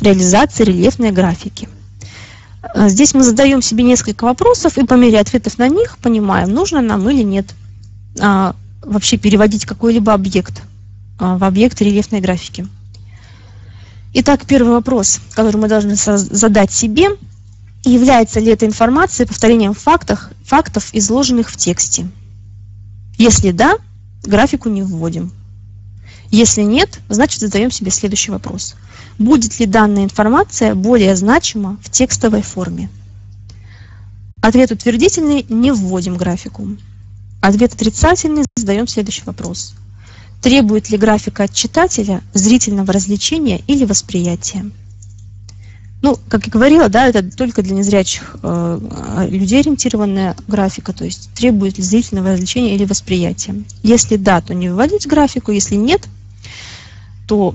реализации 0.00 0.64
рельефной 0.64 1.10
графики. 1.10 1.68
Э, 2.74 2.88
здесь 2.88 3.14
мы 3.14 3.22
задаем 3.22 3.62
себе 3.62 3.84
несколько 3.84 4.24
вопросов 4.24 4.78
и 4.78 4.86
по 4.86 4.94
мере 4.94 5.20
ответов 5.20 5.58
на 5.58 5.68
них 5.68 5.98
понимаем, 5.98 6.50
нужно 6.50 6.80
нам 6.80 7.08
или 7.08 7.22
нет 7.22 7.46
а, 8.18 8.54
вообще 8.82 9.16
переводить 9.18 9.66
какой-либо 9.66 10.12
объект 10.12 10.62
а, 11.18 11.36
в 11.38 11.44
объект 11.44 11.80
рельефной 11.80 12.20
графики. 12.20 12.66
Итак, 14.14 14.46
первый 14.46 14.72
вопрос, 14.72 15.20
который 15.34 15.60
мы 15.60 15.68
должны 15.68 15.94
задать 15.96 16.72
себе, 16.72 17.08
является 17.84 18.40
ли 18.40 18.48
эта 18.48 18.64
информация 18.64 19.26
повторением 19.26 19.74
фактов, 19.74 20.30
фактов, 20.44 20.88
изложенных 20.92 21.50
в 21.50 21.56
тексте. 21.56 22.08
Если 23.18 23.50
да, 23.50 23.76
графику 24.22 24.68
не 24.68 24.82
вводим. 24.82 25.32
Если 26.36 26.60
нет, 26.60 27.00
значит 27.08 27.40
задаем 27.40 27.70
себе 27.70 27.90
следующий 27.90 28.30
вопрос. 28.30 28.74
Будет 29.18 29.58
ли 29.58 29.64
данная 29.64 30.04
информация 30.04 30.74
более 30.74 31.16
значима 31.16 31.78
в 31.82 31.90
текстовой 31.90 32.42
форме? 32.42 32.90
Ответ 34.42 34.70
утвердительный– 34.70 35.46
не 35.48 35.72
вводим 35.72 36.18
графику. 36.18 36.68
Ответ 37.40 37.72
отрицательный– 37.72 38.44
задаем 38.56 38.86
следующий 38.86 39.22
вопрос. 39.24 39.76
Требует 40.42 40.90
ли 40.90 40.98
графика 40.98 41.44
от 41.44 41.54
читателя 41.54 42.20
зрительного 42.34 42.92
развлечения 42.92 43.62
или 43.66 43.86
восприятия? 43.86 44.70
Ну, 46.02 46.18
как 46.28 46.44
я 46.44 46.52
говорила, 46.52 46.90
да, 46.90 47.08
это 47.08 47.22
только 47.34 47.62
для 47.62 47.74
незрячих 47.74 48.36
э, 48.42 49.26
людей 49.30 49.60
ориентированная 49.60 50.36
графика, 50.46 50.92
то 50.92 51.06
есть 51.06 51.30
требует 51.32 51.78
ли 51.78 51.82
зрительного 51.82 52.32
развлечения 52.32 52.74
или 52.74 52.84
восприятия. 52.84 53.54
Если 53.82 54.16
да, 54.16 54.42
то 54.42 54.52
не 54.52 54.68
вводить 54.68 55.06
графику, 55.06 55.50
если 55.50 55.76
нет, 55.76 56.06
то 57.26 57.54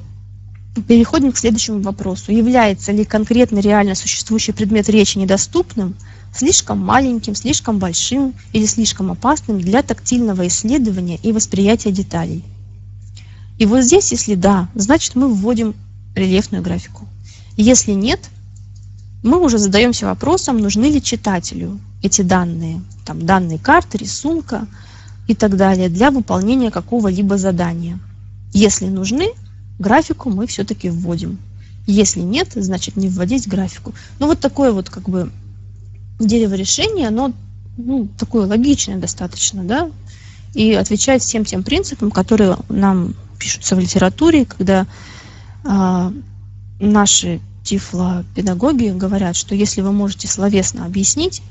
переходим 0.87 1.31
к 1.31 1.37
следующему 1.37 1.81
вопросу. 1.81 2.31
Является 2.31 2.91
ли 2.91 3.03
конкретно 3.03 3.59
реально 3.59 3.95
существующий 3.95 4.53
предмет 4.53 4.89
речи 4.89 5.17
недоступным, 5.17 5.95
слишком 6.33 6.79
маленьким, 6.79 7.35
слишком 7.35 7.77
большим 7.77 8.33
или 8.53 8.65
слишком 8.65 9.11
опасным 9.11 9.59
для 9.59 9.83
тактильного 9.83 10.47
исследования 10.47 11.19
и 11.21 11.31
восприятия 11.31 11.91
деталей? 11.91 12.43
И 13.57 13.65
вот 13.65 13.83
здесь, 13.83 14.11
если 14.11 14.35
да, 14.35 14.69
значит 14.73 15.15
мы 15.15 15.27
вводим 15.27 15.75
рельефную 16.15 16.63
графику. 16.63 17.07
Если 17.57 17.91
нет, 17.91 18.19
мы 19.23 19.39
уже 19.39 19.57
задаемся 19.57 20.05
вопросом, 20.05 20.57
нужны 20.57 20.85
ли 20.85 21.01
читателю 21.01 21.79
эти 22.01 22.21
данные, 22.21 22.81
там 23.05 23.25
данные 23.25 23.59
карты, 23.59 23.99
рисунка 23.99 24.67
и 25.27 25.35
так 25.35 25.57
далее 25.57 25.89
для 25.89 26.11
выполнения 26.11 26.71
какого-либо 26.71 27.37
задания. 27.37 27.99
Если 28.53 28.87
нужны, 28.87 29.29
графику 29.81 30.29
мы 30.29 30.47
все-таки 30.47 30.89
вводим. 30.89 31.39
Если 31.87 32.21
нет, 32.21 32.51
значит 32.55 32.95
не 32.95 33.09
вводить 33.09 33.47
графику. 33.47 33.93
Ну 34.19 34.27
вот 34.27 34.39
такое 34.39 34.71
вот 34.71 34.89
как 34.89 35.09
бы 35.09 35.31
дерево 36.19 36.53
решения, 36.53 37.07
оно 37.07 37.33
ну, 37.77 38.07
такое 38.17 38.45
логичное 38.45 38.97
достаточно, 38.97 39.63
да, 39.63 39.91
и 40.53 40.73
отвечает 40.73 41.21
всем 41.21 41.45
тем 41.45 41.63
принципам, 41.63 42.11
которые 42.11 42.57
нам 42.69 43.15
пишутся 43.39 43.75
в 43.75 43.79
литературе, 43.79 44.45
когда 44.45 44.85
э, 45.63 46.11
наши 46.79 47.39
тифлопедагоги 47.63 48.89
говорят, 48.89 49.35
что 49.35 49.55
если 49.55 49.81
вы 49.81 49.91
можете 49.91 50.27
словесно 50.27 50.85
объяснить 50.85 51.41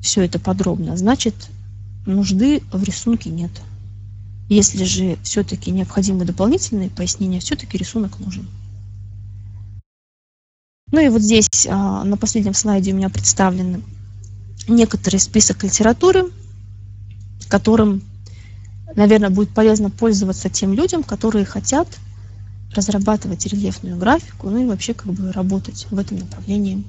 все 0.00 0.22
это 0.22 0.38
подробно, 0.38 0.96
значит 0.96 1.34
нужды 2.06 2.62
в 2.72 2.82
рисунке 2.82 3.30
нет. 3.30 3.50
Если 4.48 4.84
же 4.84 5.18
все-таки 5.22 5.70
необходимы 5.70 6.24
дополнительные 6.24 6.90
пояснения, 6.90 7.40
все-таки 7.40 7.78
рисунок 7.78 8.18
нужен. 8.18 8.46
Ну 10.90 11.00
и 11.00 11.08
вот 11.08 11.22
здесь 11.22 11.66
а, 11.68 12.04
на 12.04 12.16
последнем 12.16 12.52
слайде 12.52 12.92
у 12.92 12.96
меня 12.96 13.08
представлен 13.08 13.82
некоторый 14.68 15.16
список 15.16 15.64
литературы, 15.64 16.24
которым 17.48 18.02
наверное, 18.96 19.30
будет 19.30 19.50
полезно 19.50 19.90
пользоваться 19.90 20.48
тем 20.48 20.72
людям, 20.72 21.02
которые 21.02 21.44
хотят 21.44 21.88
разрабатывать 22.74 23.46
рельефную 23.46 23.96
графику, 23.96 24.48
ну 24.48 24.62
и 24.62 24.66
вообще 24.66 24.94
как 24.94 25.12
бы 25.12 25.32
работать 25.32 25.86
в 25.90 25.98
этом 25.98 26.18
направлении. 26.18 26.84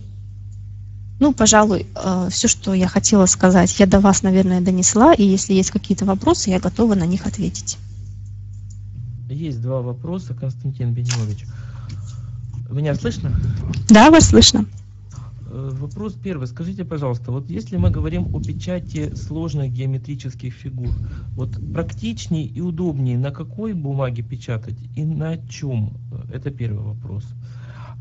Ну, 1.23 1.31
пожалуй, 1.31 1.85
э, 1.95 2.27
все, 2.29 2.49
что 2.49 2.73
я 2.73 2.89
хотела 2.89 3.27
сказать, 3.27 3.79
я 3.79 3.85
до 3.85 4.01
вас, 4.01 4.23
наверное, 4.23 4.59
донесла, 4.59 5.13
и 5.13 5.23
если 5.23 5.53
есть 5.53 5.71
какие-то 5.71 6.03
вопросы, 6.03 6.49
я 6.49 6.59
готова 6.59 6.95
на 6.95 7.05
них 7.05 7.25
ответить. 7.25 7.77
Есть 9.29 9.61
два 9.61 9.81
вопроса, 9.81 10.33
Константин 10.33 10.91
Бенилович. 10.91 11.45
Меня 12.69 12.93
слышно? 12.93 13.31
Да, 13.87 14.11
вас 14.11 14.31
слышно. 14.31 14.65
Э, 15.49 15.69
вопрос 15.71 16.13
первый. 16.21 16.45
Скажите, 16.45 16.83
пожалуйста, 16.83 17.31
вот 17.31 17.49
если 17.49 17.77
мы 17.77 17.89
говорим 17.89 18.35
о 18.35 18.41
печати 18.41 19.15
сложных 19.15 19.71
геометрических 19.71 20.53
фигур, 20.53 20.89
вот 21.37 21.51
практичнее 21.71 22.43
и 22.43 22.59
удобнее 22.59 23.17
на 23.17 23.31
какой 23.31 23.71
бумаге 23.71 24.23
печатать 24.23 24.75
и 24.97 25.05
на 25.05 25.37
чем? 25.47 25.93
Это 26.33 26.51
первый 26.51 26.83
вопрос. 26.83 27.23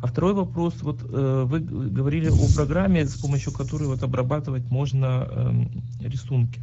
А 0.03 0.07
второй 0.07 0.35
вопрос, 0.35 0.75
вот 0.83 1.01
э, 1.03 1.45
вы 1.47 1.61
говорили 1.61 2.29
о 2.29 2.55
программе, 2.55 3.07
с 3.07 3.17
помощью 3.17 3.53
которой 3.53 3.85
вот 3.85 4.03
обрабатывать 4.03 4.71
можно 4.71 5.27
э, 5.31 5.65
рисунки. 6.01 6.61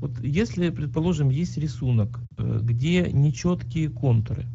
Вот 0.00 0.12
если, 0.20 0.70
предположим, 0.70 1.30
есть 1.30 1.56
рисунок, 1.56 2.20
э, 2.38 2.60
где 2.62 3.10
нечеткие 3.10 3.88
контуры, 3.88 4.46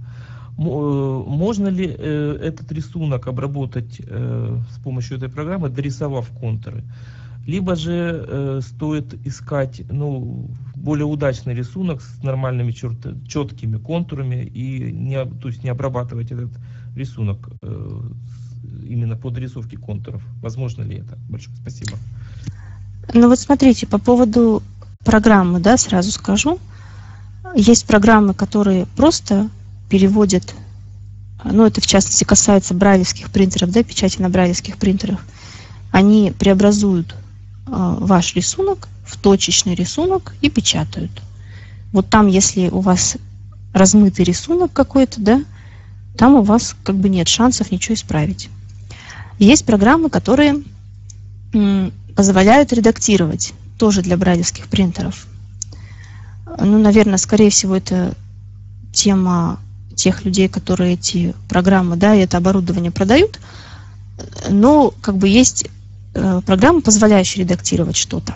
Э, 0.60 1.24
можно 1.26 1.70
ли 1.70 1.86
э, 1.88 2.38
этот 2.42 2.72
рисунок 2.72 3.28
обработать 3.28 4.02
э, 4.06 4.58
с 4.70 4.80
помощью 4.80 5.18
этой 5.18 5.30
программы, 5.30 5.70
дорисовав 5.70 6.30
контуры? 6.30 6.84
Либо 7.48 7.76
же 7.76 8.62
стоит 8.62 9.26
искать 9.26 9.82
ну, 9.90 10.52
более 10.76 11.06
удачный 11.06 11.56
рисунок 11.56 12.02
с 12.02 12.22
нормальными 12.22 12.72
черт, 12.74 13.28
четкими 13.28 13.78
контурами 13.78 14.46
и 14.46 14.92
не, 14.92 15.26
то 15.26 15.48
есть 15.48 15.64
не 15.64 15.70
обрабатывать 15.70 16.32
этот 16.32 16.52
рисунок 16.52 16.62
именно 18.90 19.16
по 19.16 19.30
дорисовке 19.30 19.78
контуров. 19.78 20.22
Возможно 20.42 20.84
ли 20.84 20.98
это? 20.98 21.18
Большое 21.30 21.56
спасибо. 21.58 21.98
Ну 23.14 23.28
вот 23.28 23.40
смотрите, 23.40 23.88
по 23.88 23.98
поводу 23.98 24.62
программы, 25.04 25.60
да, 25.60 25.78
сразу 25.78 26.12
скажу. 26.12 26.60
Есть 27.56 27.86
программы, 27.88 28.34
которые 28.34 28.86
просто 28.96 29.50
переводят, 29.90 30.54
ну 31.44 31.66
это 31.66 31.82
в 31.82 31.88
частности 31.88 32.24
касается 32.24 32.74
брайлевских 32.74 33.32
принтеров, 33.32 33.72
да, 33.72 33.84
печати 33.84 34.22
на 34.22 34.30
брайлевских 34.30 34.78
принтерах, 34.78 35.26
они 35.92 36.32
преобразуют 36.38 37.16
э, 37.16 37.72
ваш 37.72 38.36
рисунок 38.36 38.88
в 39.04 39.18
точечный 39.18 39.74
рисунок 39.74 40.36
и 40.42 40.50
печатают. 40.50 41.24
Вот 41.92 42.10
там, 42.10 42.28
если 42.28 42.70
у 42.70 42.82
вас 42.82 43.18
размытый 43.74 44.26
рисунок 44.26 44.72
какой-то, 44.72 45.20
да, 45.20 45.44
там 46.20 46.36
у 46.36 46.42
вас 46.42 46.76
как 46.84 46.98
бы 46.98 47.08
нет 47.08 47.30
шансов 47.30 47.72
ничего 47.72 47.96
исправить. 47.96 48.50
Есть 49.40 49.66
программы, 49.66 50.10
которые 50.10 50.64
позволяют 52.14 52.74
редактировать, 52.74 53.54
тоже 53.78 54.02
для 54.02 54.18
брайлевских 54.18 54.68
принтеров. 54.68 55.26
Ну, 56.60 56.78
наверное, 56.78 57.18
скорее 57.18 57.50
всего, 57.50 57.74
это 57.78 58.16
тема 58.92 59.62
тех 59.96 60.26
людей, 60.26 60.50
которые 60.50 60.96
эти 60.96 61.34
программы, 61.48 61.96
да, 61.96 62.14
и 62.14 62.20
это 62.20 62.36
оборудование 62.36 62.92
продают, 62.92 63.40
но 64.50 64.94
как 65.00 65.16
бы 65.16 65.30
есть 65.30 65.70
э, 66.16 66.42
программы, 66.46 66.82
позволяющие 66.82 67.46
редактировать 67.46 67.96
что-то. 67.96 68.36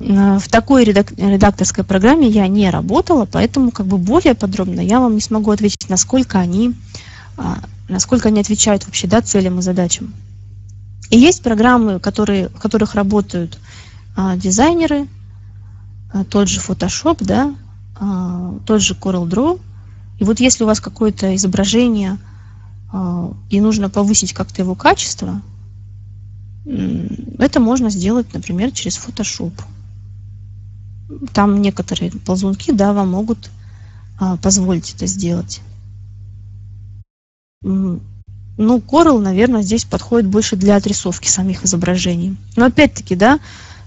В 0.00 0.48
такой 0.50 0.84
редакторской 0.84 1.84
программе 1.84 2.26
я 2.26 2.48
не 2.48 2.70
работала, 2.70 3.26
поэтому 3.26 3.70
как 3.70 3.84
бы 3.84 3.98
более 3.98 4.34
подробно 4.34 4.80
я 4.80 4.98
вам 4.98 5.14
не 5.14 5.20
смогу 5.20 5.50
ответить, 5.50 5.90
насколько 5.90 6.38
они, 6.38 6.74
а, 7.36 7.58
насколько 7.86 8.28
они 8.28 8.40
отвечают 8.40 8.86
вообще 8.86 9.06
да, 9.06 9.20
целям 9.20 9.58
и 9.58 9.62
задачам. 9.62 10.14
И 11.10 11.18
есть 11.18 11.42
программы, 11.42 12.00
которые, 12.00 12.48
в 12.48 12.58
которых 12.58 12.94
работают 12.94 13.58
а, 14.16 14.36
дизайнеры, 14.36 15.06
а, 16.14 16.24
тот 16.24 16.48
же 16.48 16.60
Photoshop, 16.60 17.18
да, 17.20 17.54
тот 18.66 18.80
же 18.80 18.94
CorelDRAW, 18.94 19.60
и 20.18 20.24
вот 20.24 20.40
если 20.40 20.64
у 20.64 20.66
вас 20.66 20.80
какое-то 20.80 21.36
изображение, 21.36 22.16
и 23.50 23.60
нужно 23.60 23.90
повысить 23.90 24.32
как-то 24.32 24.62
его 24.62 24.74
качество, 24.74 25.42
Это 26.64 27.60
можно 27.60 27.90
сделать, 27.90 28.32
например, 28.32 28.70
через 28.70 28.96
Photoshop. 28.96 29.52
Там 31.32 31.60
некоторые 31.60 32.10
ползунки, 32.12 32.72
да, 32.72 32.92
вам 32.92 33.10
могут 33.10 33.50
а, 34.18 34.36
позволить 34.36 34.94
это 34.94 35.06
сделать. 35.06 35.60
Ну, 37.62 38.78
Corel, 38.78 39.18
наверное, 39.20 39.62
здесь 39.62 39.84
подходит 39.84 40.28
больше 40.28 40.56
для 40.56 40.76
отрисовки 40.76 41.28
самих 41.28 41.64
изображений. 41.64 42.36
Но 42.56 42.66
опять-таки, 42.66 43.16
да, 43.16 43.40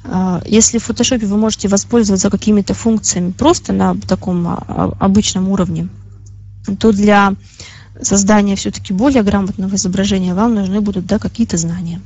а, 0.03 0.41
если 0.45 0.79
в 0.79 0.89
Photoshop 0.89 1.25
вы 1.25 1.37
можете 1.37 1.67
воспользоваться 1.67 2.29
какими-то 2.29 2.73
функциями 2.73 3.31
просто 3.31 3.73
на 3.73 3.95
таком 3.95 4.47
а, 4.47 4.93
обычном 4.99 5.49
уровне, 5.49 5.87
то 6.79 6.91
для 6.91 7.35
создания 8.01 8.55
все-таки 8.55 8.93
более 8.93 9.23
грамотного 9.23 9.75
изображения 9.75 10.33
вам 10.33 10.55
нужны 10.55 10.81
будут 10.81 11.05
да, 11.05 11.19
какие-то 11.19 11.57
знания. 11.57 12.01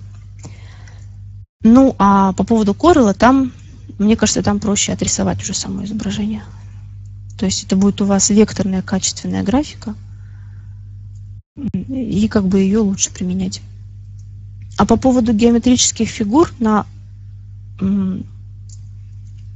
Ну, 1.63 1.95
а 1.97 2.33
по 2.33 2.43
поводу 2.43 2.73
Corel, 2.73 3.13
там, 3.13 3.51
мне 3.99 4.15
кажется, 4.15 4.43
там 4.43 4.59
проще 4.59 4.93
отрисовать 4.93 5.41
уже 5.41 5.53
само 5.53 5.83
изображение. 5.85 6.43
То 7.37 7.45
есть 7.45 7.63
это 7.63 7.75
будет 7.75 8.01
у 8.01 8.05
вас 8.05 8.29
векторная 8.29 8.81
качественная 8.81 9.43
графика, 9.43 9.95
и 11.87 12.27
как 12.27 12.47
бы 12.47 12.59
ее 12.59 12.79
лучше 12.79 13.11
применять. 13.11 13.61
А 14.77 14.85
по 14.85 14.97
поводу 14.97 15.33
геометрических 15.33 16.07
фигур 16.07 16.51
на, 16.59 16.85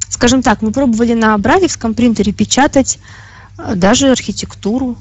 скажем 0.09 0.41
так, 0.41 0.61
мы 0.61 0.71
пробовали 0.71 1.13
на 1.13 1.37
Бравикском 1.37 1.93
принтере 1.93 2.33
печатать 2.33 2.99
э, 3.57 3.75
даже 3.75 4.11
архитектуру. 4.11 4.97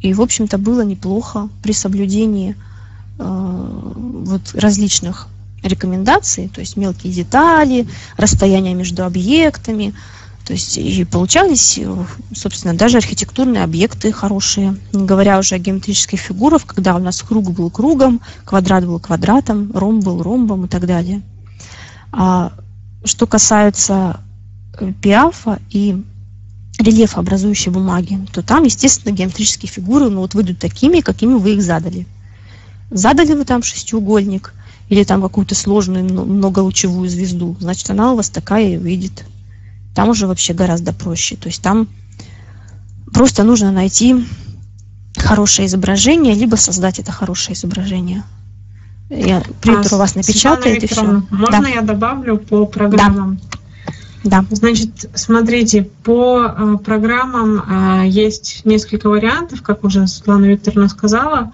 И, 0.00 0.12
в 0.14 0.20
общем-то, 0.20 0.58
было 0.58 0.82
неплохо 0.82 1.48
при 1.62 1.72
соблюдении 1.72 2.54
э, 3.18 3.92
вот, 3.94 4.54
различных 4.54 5.28
рекомендаций, 5.64 6.48
то 6.48 6.60
есть 6.60 6.76
мелкие 6.76 7.12
детали, 7.12 7.86
расстояние 8.16 8.74
между 8.74 9.04
объектами. 9.04 9.94
То 10.46 10.52
есть 10.52 10.76
и 10.76 11.04
получались, 11.04 11.80
собственно, 12.34 12.74
даже 12.74 12.98
архитектурные 12.98 13.64
объекты 13.64 14.12
хорошие, 14.12 14.76
не 14.92 15.06
говоря 15.06 15.38
уже 15.38 15.54
о 15.54 15.58
геометрических 15.58 16.20
фигурах, 16.20 16.66
когда 16.66 16.94
у 16.96 16.98
нас 16.98 17.22
круг 17.22 17.50
был 17.50 17.70
кругом, 17.70 18.20
квадрат 18.44 18.84
был 18.84 19.00
квадратом, 19.00 19.72
ромб 19.74 20.04
был 20.04 20.22
ромбом 20.22 20.66
и 20.66 20.68
так 20.68 20.86
далее. 20.86 21.22
А 22.12 22.52
что 23.04 23.26
касается 23.26 24.20
э, 24.78 24.92
пиафа 25.00 25.60
и 25.70 26.02
рельефа 26.78 27.20
образующей 27.20 27.72
бумаги, 27.72 28.20
то 28.32 28.42
там, 28.42 28.64
естественно, 28.64 29.14
геометрические 29.14 29.70
фигуры 29.70 30.10
ну, 30.10 30.20
вот 30.20 30.34
выйдут 30.34 30.58
такими, 30.58 31.00
какими 31.00 31.34
вы 31.34 31.54
их 31.54 31.62
задали. 31.62 32.06
Задали 32.90 33.32
вы 33.32 33.46
там 33.46 33.62
шестиугольник– 33.62 34.52
или 34.88 35.04
там 35.04 35.22
какую-то 35.22 35.54
сложную 35.54 36.04
многолучевую 36.04 37.08
звезду, 37.08 37.56
значит, 37.60 37.88
она 37.90 38.12
у 38.12 38.16
вас 38.16 38.28
такая 38.28 38.74
и 38.74 38.76
выйдет. 38.76 39.24
Там 39.94 40.08
уже 40.08 40.26
вообще 40.26 40.52
гораздо 40.52 40.92
проще. 40.92 41.36
То 41.36 41.48
есть 41.48 41.62
там 41.62 41.88
просто 43.12 43.44
нужно 43.44 43.70
найти 43.70 44.24
хорошее 45.16 45.68
изображение, 45.68 46.34
либо 46.34 46.56
создать 46.56 46.98
это 46.98 47.12
хорошее 47.12 47.56
изображение. 47.56 48.24
Я 49.08 49.42
принтер 49.60 49.92
а, 49.92 49.96
у 49.96 49.98
вас 49.98 50.14
напечатает 50.14 50.82
и 50.82 50.86
все. 50.86 51.22
Можно 51.30 51.62
да. 51.62 51.68
я 51.68 51.82
добавлю 51.82 52.38
по 52.38 52.66
программам? 52.66 53.38
Да. 54.24 54.40
да. 54.40 54.56
Значит, 54.56 55.10
смотрите, 55.14 55.88
по 56.02 56.42
э, 56.46 56.76
программам 56.82 58.02
э, 58.02 58.08
есть 58.08 58.62
несколько 58.64 59.08
вариантов, 59.08 59.62
как 59.62 59.84
уже 59.84 60.06
Светлана 60.06 60.46
Викторовна 60.46 60.88
сказала. 60.88 61.52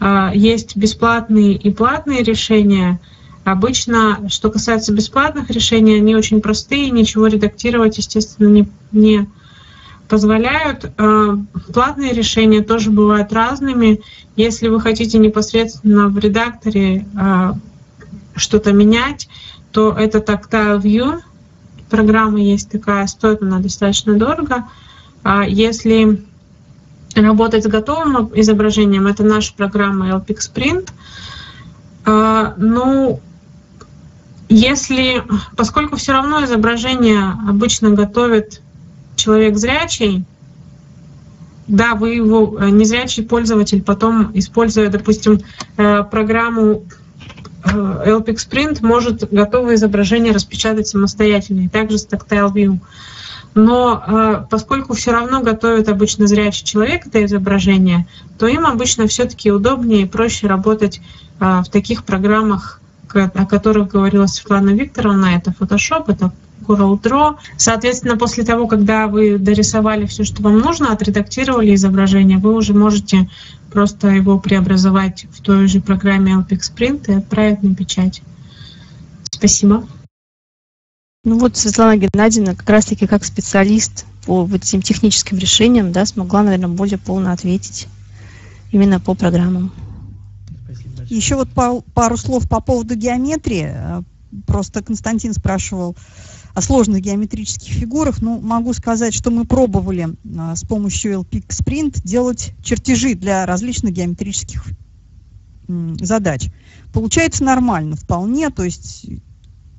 А, 0.00 0.32
есть 0.34 0.76
бесплатные 0.76 1.54
и 1.54 1.70
платные 1.70 2.22
решения. 2.22 3.00
Обычно, 3.44 4.28
что 4.28 4.50
касается 4.50 4.92
бесплатных 4.92 5.50
решений, 5.50 5.96
они 5.96 6.16
очень 6.16 6.40
простые, 6.40 6.90
ничего 6.90 7.26
редактировать, 7.28 7.98
естественно, 7.98 8.48
не, 8.48 8.68
не 8.92 9.28
позволяют. 10.08 10.90
А, 10.98 11.38
платные 11.72 12.12
решения 12.12 12.62
тоже 12.62 12.90
бывают 12.90 13.32
разными. 13.32 14.00
Если 14.36 14.68
вы 14.68 14.80
хотите 14.80 15.18
непосредственно 15.18 16.08
в 16.08 16.18
редакторе 16.18 17.06
а, 17.16 17.54
что-то 18.34 18.72
менять, 18.72 19.28
то 19.72 19.92
это 19.92 20.18
Tactile 20.18 20.80
View. 20.80 21.20
Программа 21.88 22.40
есть 22.40 22.70
такая, 22.70 23.06
стоит 23.06 23.42
она 23.42 23.60
достаточно 23.60 24.14
дорого. 24.14 24.64
Если 25.46 26.24
работать 27.22 27.64
с 27.64 27.66
готовым 27.66 28.30
изображением. 28.34 29.06
Это 29.06 29.22
наша 29.22 29.54
программа 29.54 30.10
LPX 30.10 30.52
Print. 30.54 30.88
А, 32.04 32.54
ну, 32.56 33.20
если, 34.48 35.22
поскольку 35.56 35.96
все 35.96 36.12
равно 36.12 36.44
изображение 36.44 37.34
обычно 37.48 37.90
готовит 37.90 38.60
человек 39.16 39.56
зрячий, 39.56 40.24
да, 41.66 41.94
вы 41.94 42.14
его, 42.14 42.56
э, 42.60 42.70
незрячий 42.70 43.24
пользователь, 43.24 43.82
потом, 43.82 44.30
используя, 44.34 44.88
допустим, 44.88 45.40
э, 45.76 46.04
программу 46.04 46.84
э, 47.64 47.68
LPX 47.70 48.48
Print, 48.48 48.78
может 48.82 49.28
готовое 49.32 49.74
изображение 49.74 50.32
распечатать 50.32 50.86
самостоятельно, 50.86 51.62
и 51.62 51.68
также 51.68 51.98
с 51.98 52.06
Tactile 52.06 52.52
View. 52.52 52.78
Но 53.56 54.04
э, 54.06 54.44
поскольку 54.50 54.92
все 54.92 55.12
равно 55.12 55.40
готовит 55.40 55.88
обычно 55.88 56.26
зрячий 56.26 56.62
человек 56.64 57.06
это 57.06 57.24
изображение, 57.24 58.06
то 58.38 58.46
им 58.46 58.66
обычно 58.66 59.06
все-таки 59.06 59.50
удобнее 59.50 60.02
и 60.02 60.06
проще 60.06 60.46
работать 60.46 61.00
э, 61.40 61.62
в 61.62 61.70
таких 61.70 62.04
программах, 62.04 62.82
о 63.14 63.46
которых 63.46 63.88
говорила 63.88 64.26
Светлана 64.26 64.70
Викторовна. 64.70 65.36
Это 65.36 65.54
Photoshop, 65.58 66.04
это 66.08 66.32
Corel 66.68 67.00
Draw. 67.00 67.36
Соответственно, 67.56 68.18
после 68.18 68.44
того, 68.44 68.66
когда 68.66 69.06
вы 69.06 69.38
дорисовали 69.38 70.04
все, 70.04 70.24
что 70.24 70.42
вам 70.42 70.58
нужно, 70.58 70.92
отредактировали 70.92 71.74
изображение, 71.74 72.36
вы 72.36 72.52
уже 72.52 72.74
можете 72.74 73.30
просто 73.72 74.08
его 74.08 74.38
преобразовать 74.38 75.26
в 75.32 75.40
той 75.40 75.66
же 75.66 75.80
программе 75.80 76.34
LPX 76.34 76.60
Print 76.76 77.10
и 77.10 77.14
отправить 77.14 77.62
на 77.62 77.74
печать. 77.74 78.20
Спасибо. 79.30 79.86
Ну 81.26 81.40
вот 81.40 81.56
Светлана 81.56 81.96
Геннадьевна 81.96 82.54
как 82.54 82.70
раз-таки 82.70 83.08
как 83.08 83.24
специалист 83.24 84.06
по 84.26 84.44
вот 84.44 84.62
этим 84.62 84.80
техническим 84.80 85.38
решениям, 85.38 85.90
да, 85.90 86.06
смогла, 86.06 86.44
наверное, 86.44 86.68
более 86.68 86.98
полно 86.98 87.32
ответить 87.32 87.88
именно 88.70 89.00
по 89.00 89.16
программам. 89.16 89.72
Еще 91.08 91.34
вот 91.34 91.48
пару 91.94 92.16
слов 92.16 92.48
по 92.48 92.60
поводу 92.60 92.94
геометрии. 92.94 93.72
Э, 93.74 94.02
просто 94.46 94.84
Константин 94.84 95.34
спрашивал 95.34 95.96
о 96.54 96.62
сложных 96.62 97.00
геометрических 97.00 97.72
фигурах. 97.72 98.22
Ну, 98.22 98.40
могу 98.40 98.72
сказать, 98.72 99.12
что 99.12 99.32
мы 99.32 99.46
пробовали 99.46 100.10
э, 100.10 100.54
с 100.54 100.62
помощью 100.62 101.22
LPX 101.22 101.48
Sprint 101.48 102.02
делать 102.04 102.52
чертежи 102.62 103.14
для 103.16 103.46
различных 103.46 103.94
геометрических 103.94 104.64
задач. 106.00 106.50
Получается 106.92 107.42
нормально 107.42 107.96
вполне, 107.96 108.50
то 108.50 108.62
есть 108.62 109.06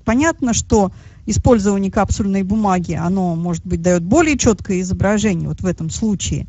понятно, 0.03 0.53
что 0.53 0.91
использование 1.27 1.91
капсульной 1.91 2.41
бумаги, 2.41 2.93
оно, 2.93 3.35
может 3.35 3.65
быть, 3.65 3.81
дает 3.81 4.01
более 4.01 4.37
четкое 4.37 4.81
изображение 4.81 5.49
вот 5.49 5.61
в 5.61 5.65
этом 5.65 5.91
случае. 5.91 6.47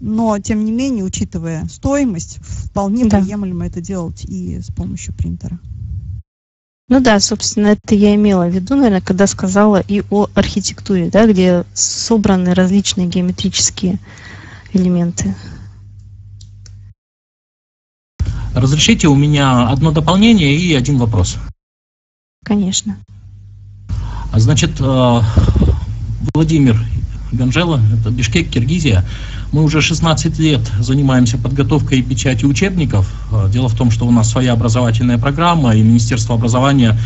Но, 0.00 0.38
тем 0.38 0.64
не 0.64 0.72
менее, 0.72 1.04
учитывая 1.04 1.66
стоимость, 1.66 2.38
вполне 2.40 3.04
да. 3.04 3.20
приемлемо 3.20 3.66
это 3.66 3.80
делать 3.80 4.24
и 4.24 4.60
с 4.60 4.72
помощью 4.72 5.14
принтера. 5.14 5.60
Ну 6.88 7.00
да, 7.00 7.20
собственно, 7.20 7.68
это 7.68 7.94
я 7.94 8.14
имела 8.14 8.48
в 8.48 8.54
виду, 8.54 8.74
наверное, 8.74 9.00
когда 9.00 9.26
сказала 9.26 9.80
и 9.80 10.02
о 10.10 10.28
архитектуре, 10.34 11.08
да, 11.10 11.26
где 11.26 11.64
собраны 11.72 12.54
различные 12.54 13.06
геометрические 13.06 13.98
элементы. 14.72 15.34
Разрешите, 18.54 19.08
у 19.08 19.14
меня 19.14 19.68
одно 19.70 19.92
дополнение 19.92 20.54
и 20.54 20.74
один 20.74 20.98
вопрос. 20.98 21.38
Конечно. 22.44 22.98
А 24.32 24.40
значит, 24.40 24.80
э, 24.80 25.20
Владимир 26.32 26.82
Ганжела, 27.32 27.80
это 27.92 28.10
Бишкек, 28.10 28.48
Киргизия. 28.48 29.04
Мы 29.52 29.62
уже 29.62 29.82
16 29.82 30.38
лет 30.38 30.62
занимаемся 30.80 31.36
подготовкой 31.36 31.98
и 31.98 32.02
печатью 32.02 32.48
учебников. 32.48 33.12
Э, 33.30 33.50
дело 33.52 33.68
в 33.68 33.74
том, 33.74 33.90
что 33.90 34.06
у 34.06 34.10
нас 34.10 34.30
своя 34.30 34.54
образовательная 34.54 35.18
программа, 35.18 35.74
и 35.74 35.82
Министерство 35.82 36.34
образования 36.34 36.98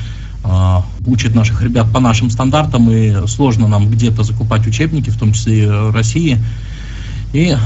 э, 0.45 0.77
учит 1.07 1.35
наших 1.35 1.63
ребят 1.63 1.93
по 1.93 1.99
нашим 1.99 2.31
стандартам, 2.31 2.89
и 2.93 3.27
сложно 3.27 3.67
нам 3.67 3.91
где-то 3.91 4.23
закупать 4.23 4.65
учебники, 4.65 5.11
в 5.11 5.19
том 5.19 5.33
числе 5.33 5.65
и 5.65 5.67
России. 5.67 6.39
И 7.33 7.57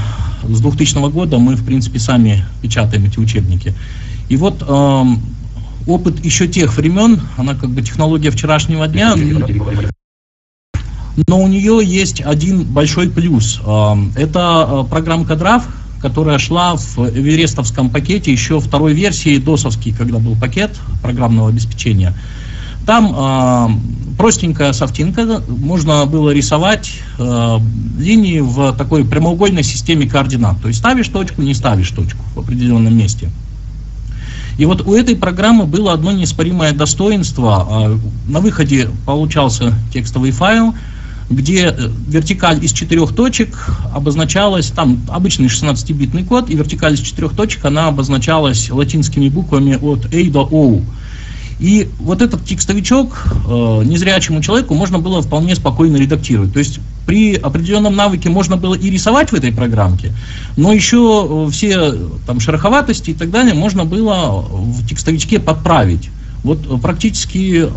с 0.43 0.59
2000 0.59 1.11
года 1.11 1.37
мы, 1.37 1.55
в 1.55 1.63
принципе, 1.63 1.99
сами 1.99 2.43
печатаем 2.63 3.05
эти 3.05 3.19
учебники. 3.19 3.75
И 4.27 4.37
вот 4.37 4.65
эм, 4.67 5.21
опыт 5.87 6.23
еще 6.23 6.47
тех 6.47 6.75
времен, 6.75 7.21
она 7.37 7.55
как 7.55 7.69
бы 7.69 7.81
технология 7.81 8.31
вчерашнего 8.31 8.87
дня, 8.87 9.15
но 11.27 11.41
у 11.41 11.47
нее 11.47 11.81
есть 11.83 12.21
один 12.21 12.63
большой 12.63 13.09
плюс. 13.09 13.59
Это 14.15 14.87
программка 14.89 15.33
DRAF, 15.33 15.63
которая 16.01 16.39
шла 16.39 16.75
в 16.75 16.97
эверестовском 16.97 17.89
пакете 17.89 18.31
еще 18.31 18.59
второй 18.59 18.93
версии 18.93 19.37
досовский, 19.37 19.93
когда 19.93 20.19
был 20.19 20.35
пакет 20.35 20.71
программного 21.01 21.49
обеспечения. 21.49 22.15
Там 22.85 23.13
э, 23.15 24.17
простенькая 24.17 24.73
софтинка, 24.73 25.43
можно 25.47 26.05
было 26.07 26.31
рисовать 26.31 26.93
э, 27.19 27.57
линии 27.99 28.39
в 28.39 28.73
такой 28.73 29.05
прямоугольной 29.05 29.61
системе 29.61 30.07
координат. 30.07 30.59
То 30.61 30.67
есть 30.67 30.79
ставишь 30.79 31.07
точку, 31.09 31.43
не 31.43 31.53
ставишь 31.53 31.91
точку 31.91 32.23
в 32.33 32.39
определенном 32.39 32.97
месте. 32.97 33.29
И 34.57 34.65
вот 34.65 34.81
у 34.85 34.93
этой 34.93 35.15
программы 35.15 35.65
было 35.65 35.93
одно 35.93 36.11
неоспоримое 36.11 36.73
достоинство. 36.73 37.99
На 38.27 38.39
выходе 38.39 38.89
получался 39.05 39.73
текстовый 39.93 40.31
файл, 40.31 40.73
где 41.31 41.67
э, 41.67 41.89
вертикаль 42.07 42.63
из 42.63 42.73
четырех 42.73 43.15
точек 43.15 43.69
обозначалась, 43.93 44.67
там 44.67 45.01
обычный 45.07 45.47
16-битный 45.47 46.23
код, 46.23 46.49
и 46.49 46.55
вертикаль 46.55 46.93
из 46.93 46.99
четырех 46.99 47.35
точек, 47.35 47.65
она 47.65 47.87
обозначалась 47.87 48.69
латинскими 48.69 49.29
буквами 49.29 49.77
от 49.81 50.13
A 50.13 50.29
до 50.29 50.47
O. 50.51 50.81
И 51.59 51.87
вот 51.99 52.21
этот 52.21 52.43
текстовичок 52.43 53.23
э, 53.47 53.83
незрячему 53.85 54.41
человеку 54.41 54.73
можно 54.73 54.99
было 54.99 55.21
вполне 55.21 55.55
спокойно 55.55 55.97
редактировать. 55.97 56.53
То 56.53 56.59
есть 56.59 56.79
при 57.05 57.35
определенном 57.35 57.95
навыке 57.95 58.29
можно 58.29 58.57
было 58.57 58.75
и 58.75 58.89
рисовать 58.89 59.31
в 59.31 59.35
этой 59.35 59.51
программке, 59.51 60.13
но 60.57 60.71
еще 60.71 61.47
э, 61.47 61.51
все 61.51 61.93
там 62.25 62.39
шероховатости 62.39 63.11
и 63.11 63.13
так 63.13 63.31
далее 63.31 63.53
можно 63.53 63.85
было 63.85 64.41
в 64.41 64.87
текстовичке 64.87 65.39
подправить. 65.39 66.09
Вот 66.43 66.59
э, 66.67 66.77
практически 66.81 67.65
э, 67.65 67.69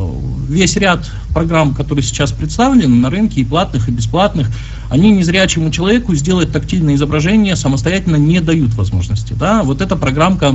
весь 0.49 0.77
ряд 0.77 1.11
программ, 1.33 1.75
которые 1.75 2.03
сейчас 2.03 2.33
представлены 2.33 2.95
на 2.95 3.11
рынке, 3.11 3.41
и 3.41 3.45
платных, 3.45 3.89
и 3.89 3.93
бесплатных, 3.93 4.49
они 4.89 5.11
незрячему 5.11 5.71
человеку 5.71 6.15
сделать 6.15 6.53
тактильное 6.53 6.95
изображение 6.95 7.57
самостоятельно 7.57 8.17
не 8.17 8.41
дают 8.41 8.75
возможности. 8.75 9.35
Да? 9.35 9.63
Вот 9.63 9.81
эта 9.81 9.97
программка 9.97 10.55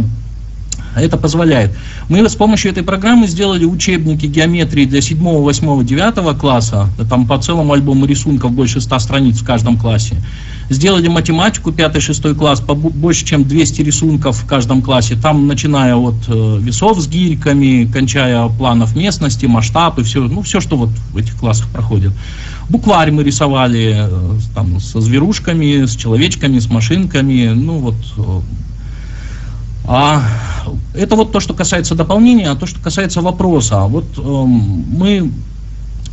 это 0.95 1.17
позволяет. 1.17 1.71
Мы 2.09 2.27
с 2.27 2.35
помощью 2.35 2.71
этой 2.71 2.83
программы 2.83 3.27
сделали 3.27 3.65
учебники 3.65 4.25
геометрии 4.25 4.85
для 4.85 5.01
7, 5.01 5.19
8, 5.19 5.85
9 5.85 6.37
класса, 6.37 6.89
там 7.09 7.27
по 7.27 7.37
целому 7.37 7.73
альбому 7.73 8.05
рисунков 8.05 8.51
больше 8.51 8.81
100 8.81 8.99
страниц 8.99 9.41
в 9.41 9.45
каждом 9.45 9.77
классе. 9.77 10.17
Сделали 10.69 11.07
математику 11.07 11.71
5-6 11.71 12.35
класс, 12.35 12.61
по 12.61 12.75
больше 12.75 13.25
чем 13.25 13.43
200 13.43 13.81
рисунков 13.81 14.43
в 14.43 14.45
каждом 14.45 14.81
классе, 14.81 15.15
там 15.15 15.47
начиная 15.47 15.95
от 15.95 16.15
э, 16.27 16.57
весов 16.61 16.99
с 16.99 17.07
гирьками, 17.07 17.89
кончая 17.91 18.47
планов 18.49 18.95
местности, 18.95 19.47
масштабы, 19.47 20.03
все, 20.03 20.21
ну 20.21 20.43
все, 20.43 20.59
что 20.59 20.77
вот 20.77 20.89
в 21.11 21.17
этих 21.17 21.35
классах 21.37 21.69
проходит. 21.69 22.11
Букварь 22.69 23.09
мы 23.11 23.23
рисовали 23.23 23.95
э, 23.97 24.39
там, 24.53 24.79
со 24.79 25.01
зверушками, 25.01 25.85
с 25.85 25.95
человечками, 25.95 26.59
с 26.59 26.69
машинками, 26.69 27.47
ну 27.47 27.79
вот 27.79 27.95
э, 28.17 28.41
а 29.91 30.21
это 30.93 31.15
вот 31.15 31.31
то, 31.31 31.39
что 31.39 31.55
касается 31.55 31.95
дополнения, 31.95 32.51
а 32.51 32.55
то, 32.55 32.67
что 32.67 32.79
касается 32.79 33.21
вопроса. 33.21 33.85
Вот 33.85 34.05
э, 34.19 34.21
мы 34.21 35.31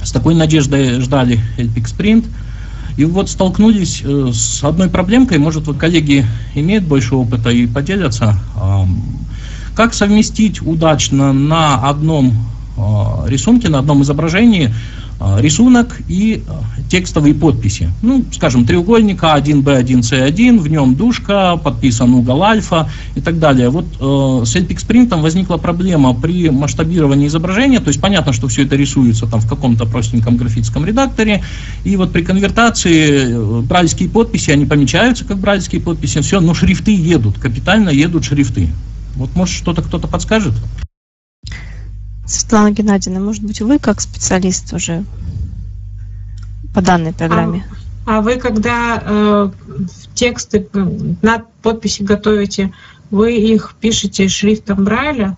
с 0.02 0.12
такой 0.12 0.34
надеждой 0.34 0.98
ждали 1.02 1.40
Helpix 1.58 1.94
Sprint, 1.94 2.24
и 2.96 3.04
вот 3.04 3.28
столкнулись 3.28 4.00
э, 4.02 4.30
с 4.32 4.64
одной 4.64 4.88
проблемкой, 4.88 5.36
может, 5.36 5.66
вот 5.66 5.76
коллеги 5.76 6.24
имеют 6.54 6.84
больше 6.84 7.16
опыта 7.16 7.50
и 7.50 7.66
поделятся. 7.66 8.38
Э, 8.56 8.84
как 9.74 9.92
совместить 9.92 10.62
удачно 10.62 11.34
на 11.34 11.74
одном 11.86 12.32
э, 12.78 12.80
рисунке, 13.28 13.68
на 13.68 13.80
одном 13.80 14.02
изображении 14.04 14.72
рисунок 15.38 15.97
и 16.09 16.43
а, 16.47 16.62
текстовые 16.90 17.34
подписи. 17.34 17.90
Ну, 18.02 18.24
скажем, 18.32 18.66
треугольник 18.66 19.22
А1, 19.22 19.62
Б1, 19.62 20.01
С1, 20.01 20.59
в 20.59 20.68
нем 20.68 20.94
дужка, 20.94 21.56
подписан 21.56 22.12
угол 22.14 22.43
альфа 22.43 22.90
и 23.14 23.20
так 23.20 23.38
далее. 23.38 23.70
Вот 23.70 23.86
э, 23.98 24.44
с 24.44 24.55
LPX 24.56 24.86
Print 24.86 25.20
возникла 25.20 25.56
проблема 25.56 26.14
при 26.14 26.51
масштабировании 26.51 27.28
изображения, 27.28 27.80
то 27.80 27.88
есть 27.88 28.01
понятно, 28.01 28.32
что 28.32 28.48
все 28.48 28.64
это 28.64 28.76
рисуется 28.76 29.26
там 29.26 29.40
в 29.40 29.48
каком-то 29.48 29.86
простеньком 29.86 30.36
графическом 30.36 30.84
редакторе, 30.84 31.43
и 31.84 31.97
вот 31.97 32.12
при 32.12 32.22
конвертации 32.22 33.34
э, 33.34 33.60
брайльские 33.62 34.09
подписи, 34.09 34.51
они 34.51 34.66
помечаются 34.66 35.24
как 35.24 35.38
брайльские 35.38 35.80
подписи, 35.80 36.20
все, 36.20 36.40
но 36.40 36.55
шрифты 36.55 36.94
едут, 36.94 37.38
капитально 37.38 37.90
едут 37.90 38.24
шрифты. 38.24 38.68
Вот 39.14 39.34
может 39.34 39.55
что-то 39.55 39.82
кто-то 39.82 40.09
подскажет? 40.09 40.55
Светлана 42.26 42.72
Геннадьевна, 42.72 43.20
может 43.20 43.42
быть, 43.42 43.60
вы 43.60 43.78
как 43.78 44.00
специалист 44.00 44.72
уже 44.72 45.04
по 46.74 46.82
данной 46.82 47.12
программе? 47.12 47.64
А, 48.04 48.18
а 48.18 48.20
вы, 48.20 48.36
когда 48.36 49.02
э, 49.02 49.50
тексты 50.14 50.68
на 51.22 51.44
подписи 51.62 52.02
готовите, 52.02 52.72
вы 53.10 53.36
их 53.36 53.74
пишете 53.80 54.28
шрифтом 54.28 54.84
Брайля? 54.84 55.36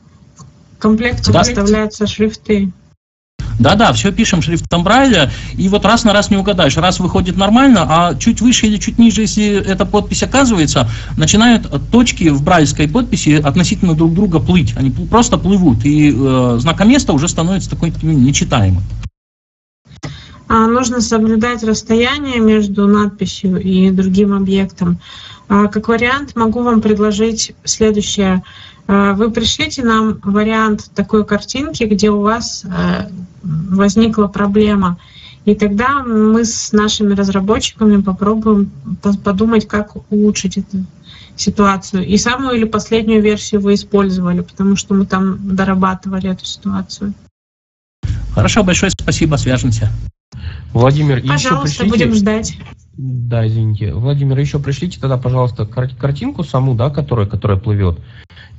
В 0.76 0.80
комплекте 0.80 1.32
да. 1.32 1.40
выставляются 1.40 2.06
шрифты. 2.06 2.72
Да-да, 3.58 3.92
все 3.92 4.12
пишем 4.12 4.40
шрифтом 4.40 4.84
Брайля, 4.84 5.30
и 5.54 5.68
вот 5.68 5.84
раз 5.84 6.04
на 6.04 6.12
раз 6.12 6.30
не 6.30 6.36
угадаешь. 6.36 6.76
Раз 6.76 7.00
выходит 7.00 7.36
нормально, 7.36 7.86
а 7.88 8.14
чуть 8.14 8.40
выше 8.40 8.66
или 8.66 8.76
чуть 8.76 8.98
ниже, 8.98 9.22
если 9.22 9.46
эта 9.46 9.84
подпись 9.84 10.22
оказывается, 10.22 10.88
начинают 11.16 11.68
точки 11.90 12.28
в 12.28 12.42
брайльской 12.42 12.88
подписи 12.88 13.40
относительно 13.44 13.94
друг 13.94 14.14
друга 14.14 14.38
плыть. 14.38 14.74
Они 14.76 14.90
просто 14.90 15.38
плывут, 15.38 15.84
и 15.84 16.14
э, 16.14 16.56
знакоместо 16.60 17.12
уже 17.12 17.28
становится 17.28 17.70
такой 17.70 17.92
нечитаемым. 18.02 18.82
А 20.48 20.66
нужно 20.66 21.02
соблюдать 21.02 21.62
расстояние 21.62 22.40
между 22.40 22.86
надписью 22.86 23.60
и 23.60 23.90
другим 23.90 24.32
объектом. 24.32 24.98
А, 25.48 25.66
как 25.68 25.88
вариант 25.88 26.36
могу 26.36 26.62
вам 26.62 26.80
предложить 26.80 27.54
следующее. 27.64 28.42
А, 28.86 29.14
вы 29.14 29.30
пришлите 29.30 29.82
нам 29.82 30.20
вариант 30.22 30.90
такой 30.94 31.24
картинки, 31.24 31.84
где 31.84 32.10
у 32.10 32.20
вас 32.20 32.64
э, 32.64 33.08
возникла 33.42 34.26
проблема. 34.26 34.98
И 35.44 35.54
тогда 35.54 36.02
мы 36.02 36.44
с 36.44 36.72
нашими 36.72 37.14
разработчиками 37.14 38.02
попробуем 38.02 38.70
подумать, 39.24 39.66
как 39.66 39.96
улучшить 40.10 40.58
эту 40.58 40.84
ситуацию. 41.36 42.06
И 42.06 42.18
самую 42.18 42.56
или 42.56 42.64
последнюю 42.64 43.22
версию 43.22 43.62
вы 43.62 43.74
использовали, 43.74 44.40
потому 44.40 44.76
что 44.76 44.92
мы 44.92 45.06
там 45.06 45.56
дорабатывали 45.56 46.30
эту 46.30 46.44
ситуацию. 46.44 47.14
Хорошо, 48.34 48.62
большое 48.62 48.90
спасибо, 48.90 49.36
свяжемся. 49.36 49.90
Владимир, 50.72 51.22
Пожалуйста, 51.26 51.68
еще 51.68 51.78
пришлите... 51.84 52.06
будем 52.06 52.14
ждать. 52.14 52.58
Да, 52.98 53.46
извините. 53.46 53.94
Владимир, 53.94 54.36
еще 54.40 54.58
пришлите 54.58 54.98
тогда, 54.98 55.18
пожалуйста, 55.18 55.64
картинку 55.66 56.42
саму, 56.42 56.74
да, 56.74 56.90
которая, 56.90 57.26
которая 57.26 57.56
плывет. 57.56 58.00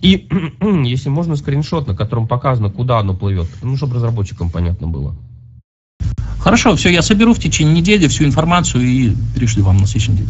И, 0.02 0.30
если 0.86 1.10
можно, 1.10 1.36
скриншот, 1.36 1.88
на 1.88 1.96
котором 1.96 2.26
показано, 2.26 2.70
куда 2.70 3.00
оно 3.00 3.14
плывет, 3.14 3.48
ну, 3.62 3.76
чтобы 3.76 3.96
разработчикам 3.96 4.50
понятно 4.50 4.88
было. 4.88 5.14
Хорошо, 6.40 6.78
все, 6.78 6.88
я 6.88 7.02
соберу 7.02 7.34
в 7.34 7.40
течение 7.40 7.76
недели 7.76 8.08
всю 8.08 8.24
информацию 8.24 8.82
и 8.82 9.14
перешлю 9.36 9.66
вам 9.66 9.76
на 9.76 9.86
следующей 9.86 10.14
неделе. 10.14 10.30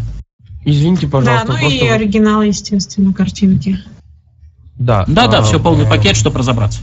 Извините, 0.66 1.08
пожалуйста. 1.08 1.46
Да, 1.46 1.54
ну 1.54 1.60
просто... 1.60 1.86
и 1.86 1.88
оригинал, 1.88 2.42
естественно, 2.42 3.14
картинки. 3.14 3.78
Да. 4.76 5.06
Да, 5.08 5.28
да, 5.28 5.40
а, 5.40 5.42
все 5.44 5.60
полный 5.60 5.86
а... 5.86 5.90
пакет, 5.90 6.16
чтобы 6.16 6.40
разобраться. 6.40 6.82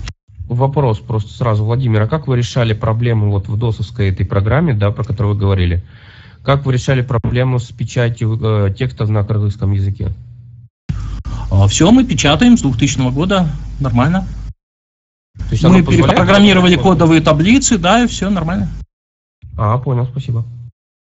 Вопрос 0.49 1.01
просто 1.01 1.33
сразу, 1.33 1.65
Владимир, 1.65 2.03
а 2.03 2.07
как 2.07 2.29
вы 2.29 2.37
решали 2.37 2.73
проблему 2.73 3.33
вот 3.33 3.49
в 3.49 3.57
ДОСовской 3.57 4.11
этой 4.11 4.25
программе, 4.25 4.75
да, 4.75 4.93
про 4.93 5.03
которую 5.03 5.35
вы 5.35 5.41
говорили? 5.41 5.83
Как 6.47 6.65
вы 6.65 6.75
решали 6.75 7.03
проблему 7.03 7.59
с 7.59 7.73
печатью 7.73 8.39
э, 8.41 8.73
текстов 8.73 9.09
на 9.09 9.25
кыргызском 9.25 9.73
языке? 9.73 10.13
А, 11.51 11.67
Все 11.67 11.91
мы 11.91 12.05
печатаем 12.05 12.57
с 12.57 12.63
2000 12.63 13.11
года, 13.11 13.49
нормально. 13.81 14.29
То 15.37 15.45
есть 15.51 15.65
мы 15.65 15.83
перепрограммировали 15.83 16.77
кодовые 16.77 17.21
таблицы, 17.21 17.79
да, 17.79 18.05
и 18.05 18.07
все 18.07 18.31
нормально. 18.31 18.71
А, 19.59 19.77
понял, 19.79 20.07
спасибо. 20.07 20.45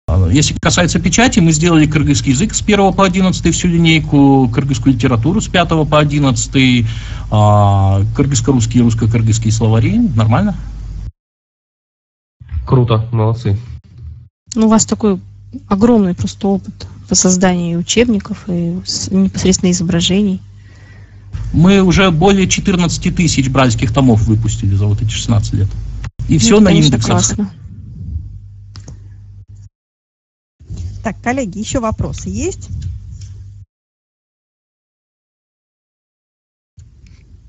А, 0.07 0.29
если 0.29 0.55
касается 0.55 1.01
печати, 1.01 1.41
мы 1.41 1.51
сделали 1.51 1.87
кыргызский 1.87 2.31
язык 2.31 2.55
с 2.55 2.63
1 2.63 2.93
по 2.93 3.05
11 3.05 3.53
всю 3.53 3.67
линейку, 3.67 4.49
кыргызскую 4.49 4.95
литературу 4.95 5.41
с 5.41 5.49
5 5.49 5.89
по 5.91 5.99
11, 5.99 6.87
а, 7.33 8.01
кыргызско-русские 8.15 8.83
и 8.83 8.85
русско-кыргызские 8.85 9.51
словари. 9.51 9.99
Нормально. 10.15 10.55
Круто, 12.65 13.09
молодцы. 13.11 13.59
Ну, 14.55 14.67
у 14.67 14.69
вас 14.69 14.87
такой 14.87 15.19
огромный 15.69 16.15
просто 16.15 16.49
опыт 16.49 16.87
по 17.09 17.15
созданию 17.15 17.79
учебников 17.79 18.45
и 18.49 18.79
непосредственно 19.11 19.71
изображений. 19.71 20.41
Мы 21.53 21.83
уже 21.83 22.11
более 22.11 22.49
14 22.49 23.15
тысяч 23.15 23.49
бральских 23.51 23.93
томов 23.93 24.23
выпустили 24.23 24.75
за 24.75 24.87
вот 24.87 25.03
эти 25.03 25.11
16 25.11 25.53
лет. 25.55 25.69
И 26.29 26.39
все 26.39 26.59
ну, 26.59 26.67
на 26.67 26.69
индексах. 26.71 27.11
Классно. 27.11 27.53
Так, 31.03 31.21
коллеги, 31.21 31.59
еще 31.59 31.81
вопросы 31.81 32.29
есть? 32.29 32.69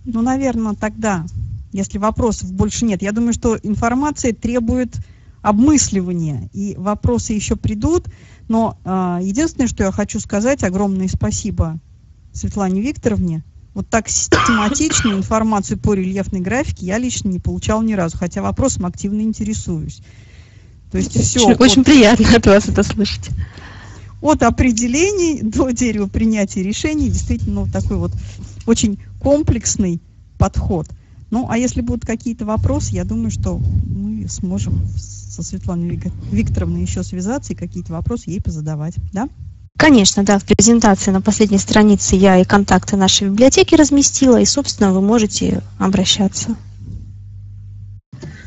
Ну, 0.05 0.21
наверное, 0.21 0.73
тогда, 0.73 1.25
если 1.71 1.97
вопросов 1.97 2.51
больше 2.51 2.83
нет, 2.83 3.01
я 3.01 3.11
думаю, 3.11 3.33
что 3.33 3.57
информация 3.61 4.33
требует 4.33 4.97
обмысливания, 5.43 6.49
и 6.53 6.73
вопросы 6.77 7.33
еще 7.33 7.55
придут. 7.55 8.07
Но 8.47 8.79
э, 8.83 9.19
единственное, 9.21 9.67
что 9.67 9.83
я 9.83 9.91
хочу 9.91 10.19
сказать, 10.19 10.63
огромное 10.63 11.07
спасибо 11.07 11.79
Светлане 12.31 12.81
Викторовне. 12.81 13.43
Вот 13.75 13.87
так 13.89 14.07
систематичную 14.07 15.17
информацию 15.17 15.77
по 15.79 15.93
рельефной 15.93 16.41
графике 16.41 16.85
я 16.85 16.97
лично 16.97 17.29
не 17.29 17.39
получал 17.39 17.81
ни 17.81 17.93
разу, 17.93 18.17
хотя 18.17 18.41
вопросом 18.41 18.85
активно 18.85 19.21
интересуюсь. 19.21 20.01
То 20.91 20.97
есть 20.97 21.19
все. 21.19 21.47
Очень, 21.47 21.59
очень 21.59 21.83
приятно 21.83 22.35
от 22.35 22.45
вас 22.45 22.67
это 22.67 22.83
слышать. 22.83 23.29
От 24.21 24.43
определений 24.43 25.41
до 25.41 25.71
дерева 25.71 26.07
принятия 26.07 26.63
решений 26.63 27.09
действительно 27.09 27.65
ну, 27.65 27.71
такой 27.71 27.97
вот 27.97 28.11
очень 28.65 28.99
комплексный 29.19 30.01
подход. 30.37 30.87
Ну, 31.33 31.47
а 31.49 31.57
если 31.57 31.81
будут 31.81 32.05
какие-то 32.05 32.45
вопросы, 32.45 32.93
я 32.93 33.03
думаю, 33.05 33.31
что 33.31 33.57
мы 33.57 34.27
сможем 34.29 34.85
со 34.95 35.41
Светланой 35.41 35.99
Викторовной 36.31 36.83
еще 36.83 37.01
связаться 37.01 37.53
и 37.53 37.55
какие-то 37.55 37.91
вопросы 37.91 38.29
ей 38.29 38.39
позадавать, 38.39 38.93
да? 39.13 39.27
Конечно, 39.75 40.21
да, 40.21 40.37
в 40.37 40.43
презентации 40.43 41.09
на 41.09 41.21
последней 41.21 41.57
странице 41.57 42.15
я 42.17 42.37
и 42.37 42.43
контакты 42.43 42.97
нашей 42.97 43.29
библиотеки 43.29 43.73
разместила, 43.73 44.39
и, 44.39 44.45
собственно, 44.45 44.93
вы 44.93 45.01
можете 45.01 45.63
обращаться. 45.79 46.55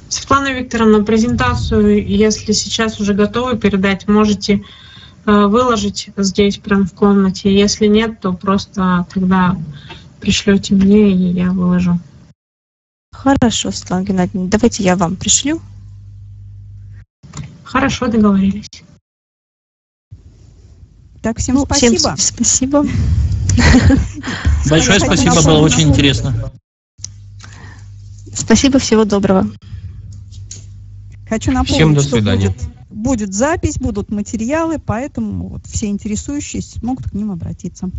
Светлана 0.08 0.52
Викторовна, 0.52 1.02
презентацию, 1.02 2.06
если 2.06 2.52
сейчас 2.52 3.00
уже 3.00 3.14
готовы 3.14 3.58
передать, 3.58 4.06
можете 4.06 4.62
э, 5.24 5.46
выложить 5.46 6.10
здесь, 6.16 6.58
прям 6.58 6.86
в 6.86 6.92
комнате. 6.92 7.52
Если 7.52 7.88
нет, 7.88 8.20
то 8.20 8.32
просто 8.32 9.08
тогда 9.12 9.56
пришлете 10.20 10.76
мне, 10.76 11.10
и 11.10 11.32
я 11.32 11.50
выложу. 11.50 11.98
Хорошо, 13.16 13.70
Светлана 13.70 14.04
Геннадьевна, 14.04 14.48
давайте 14.48 14.84
я 14.84 14.94
вам 14.94 15.16
пришлю. 15.16 15.60
Хорошо, 17.64 18.06
договорились. 18.08 18.68
Так, 21.22 21.38
всем 21.38 21.56
ну, 21.56 21.64
спасибо. 21.64 22.14
Всем 22.14 22.16
спасибо. 22.16 22.86
Большое 24.70 25.00
спасибо, 25.00 25.42
было 25.42 25.58
очень 25.58 25.88
интересно. 25.88 26.52
Спасибо, 28.32 28.78
всего 28.78 29.04
доброго. 29.04 29.48
Хочу 31.28 31.50
напомнить, 31.50 31.74
Всем 31.74 31.94
до 31.94 32.02
свидания. 32.02 32.50
что 32.50 32.66
будет, 32.66 32.78
будет 32.90 33.34
запись, 33.34 33.78
будут 33.78 34.10
материалы, 34.10 34.78
поэтому 34.78 35.48
вот 35.48 35.66
все 35.66 35.86
интересующиеся 35.86 36.78
могут 36.84 37.10
к 37.10 37.12
ним 37.14 37.32
обратиться. 37.32 37.90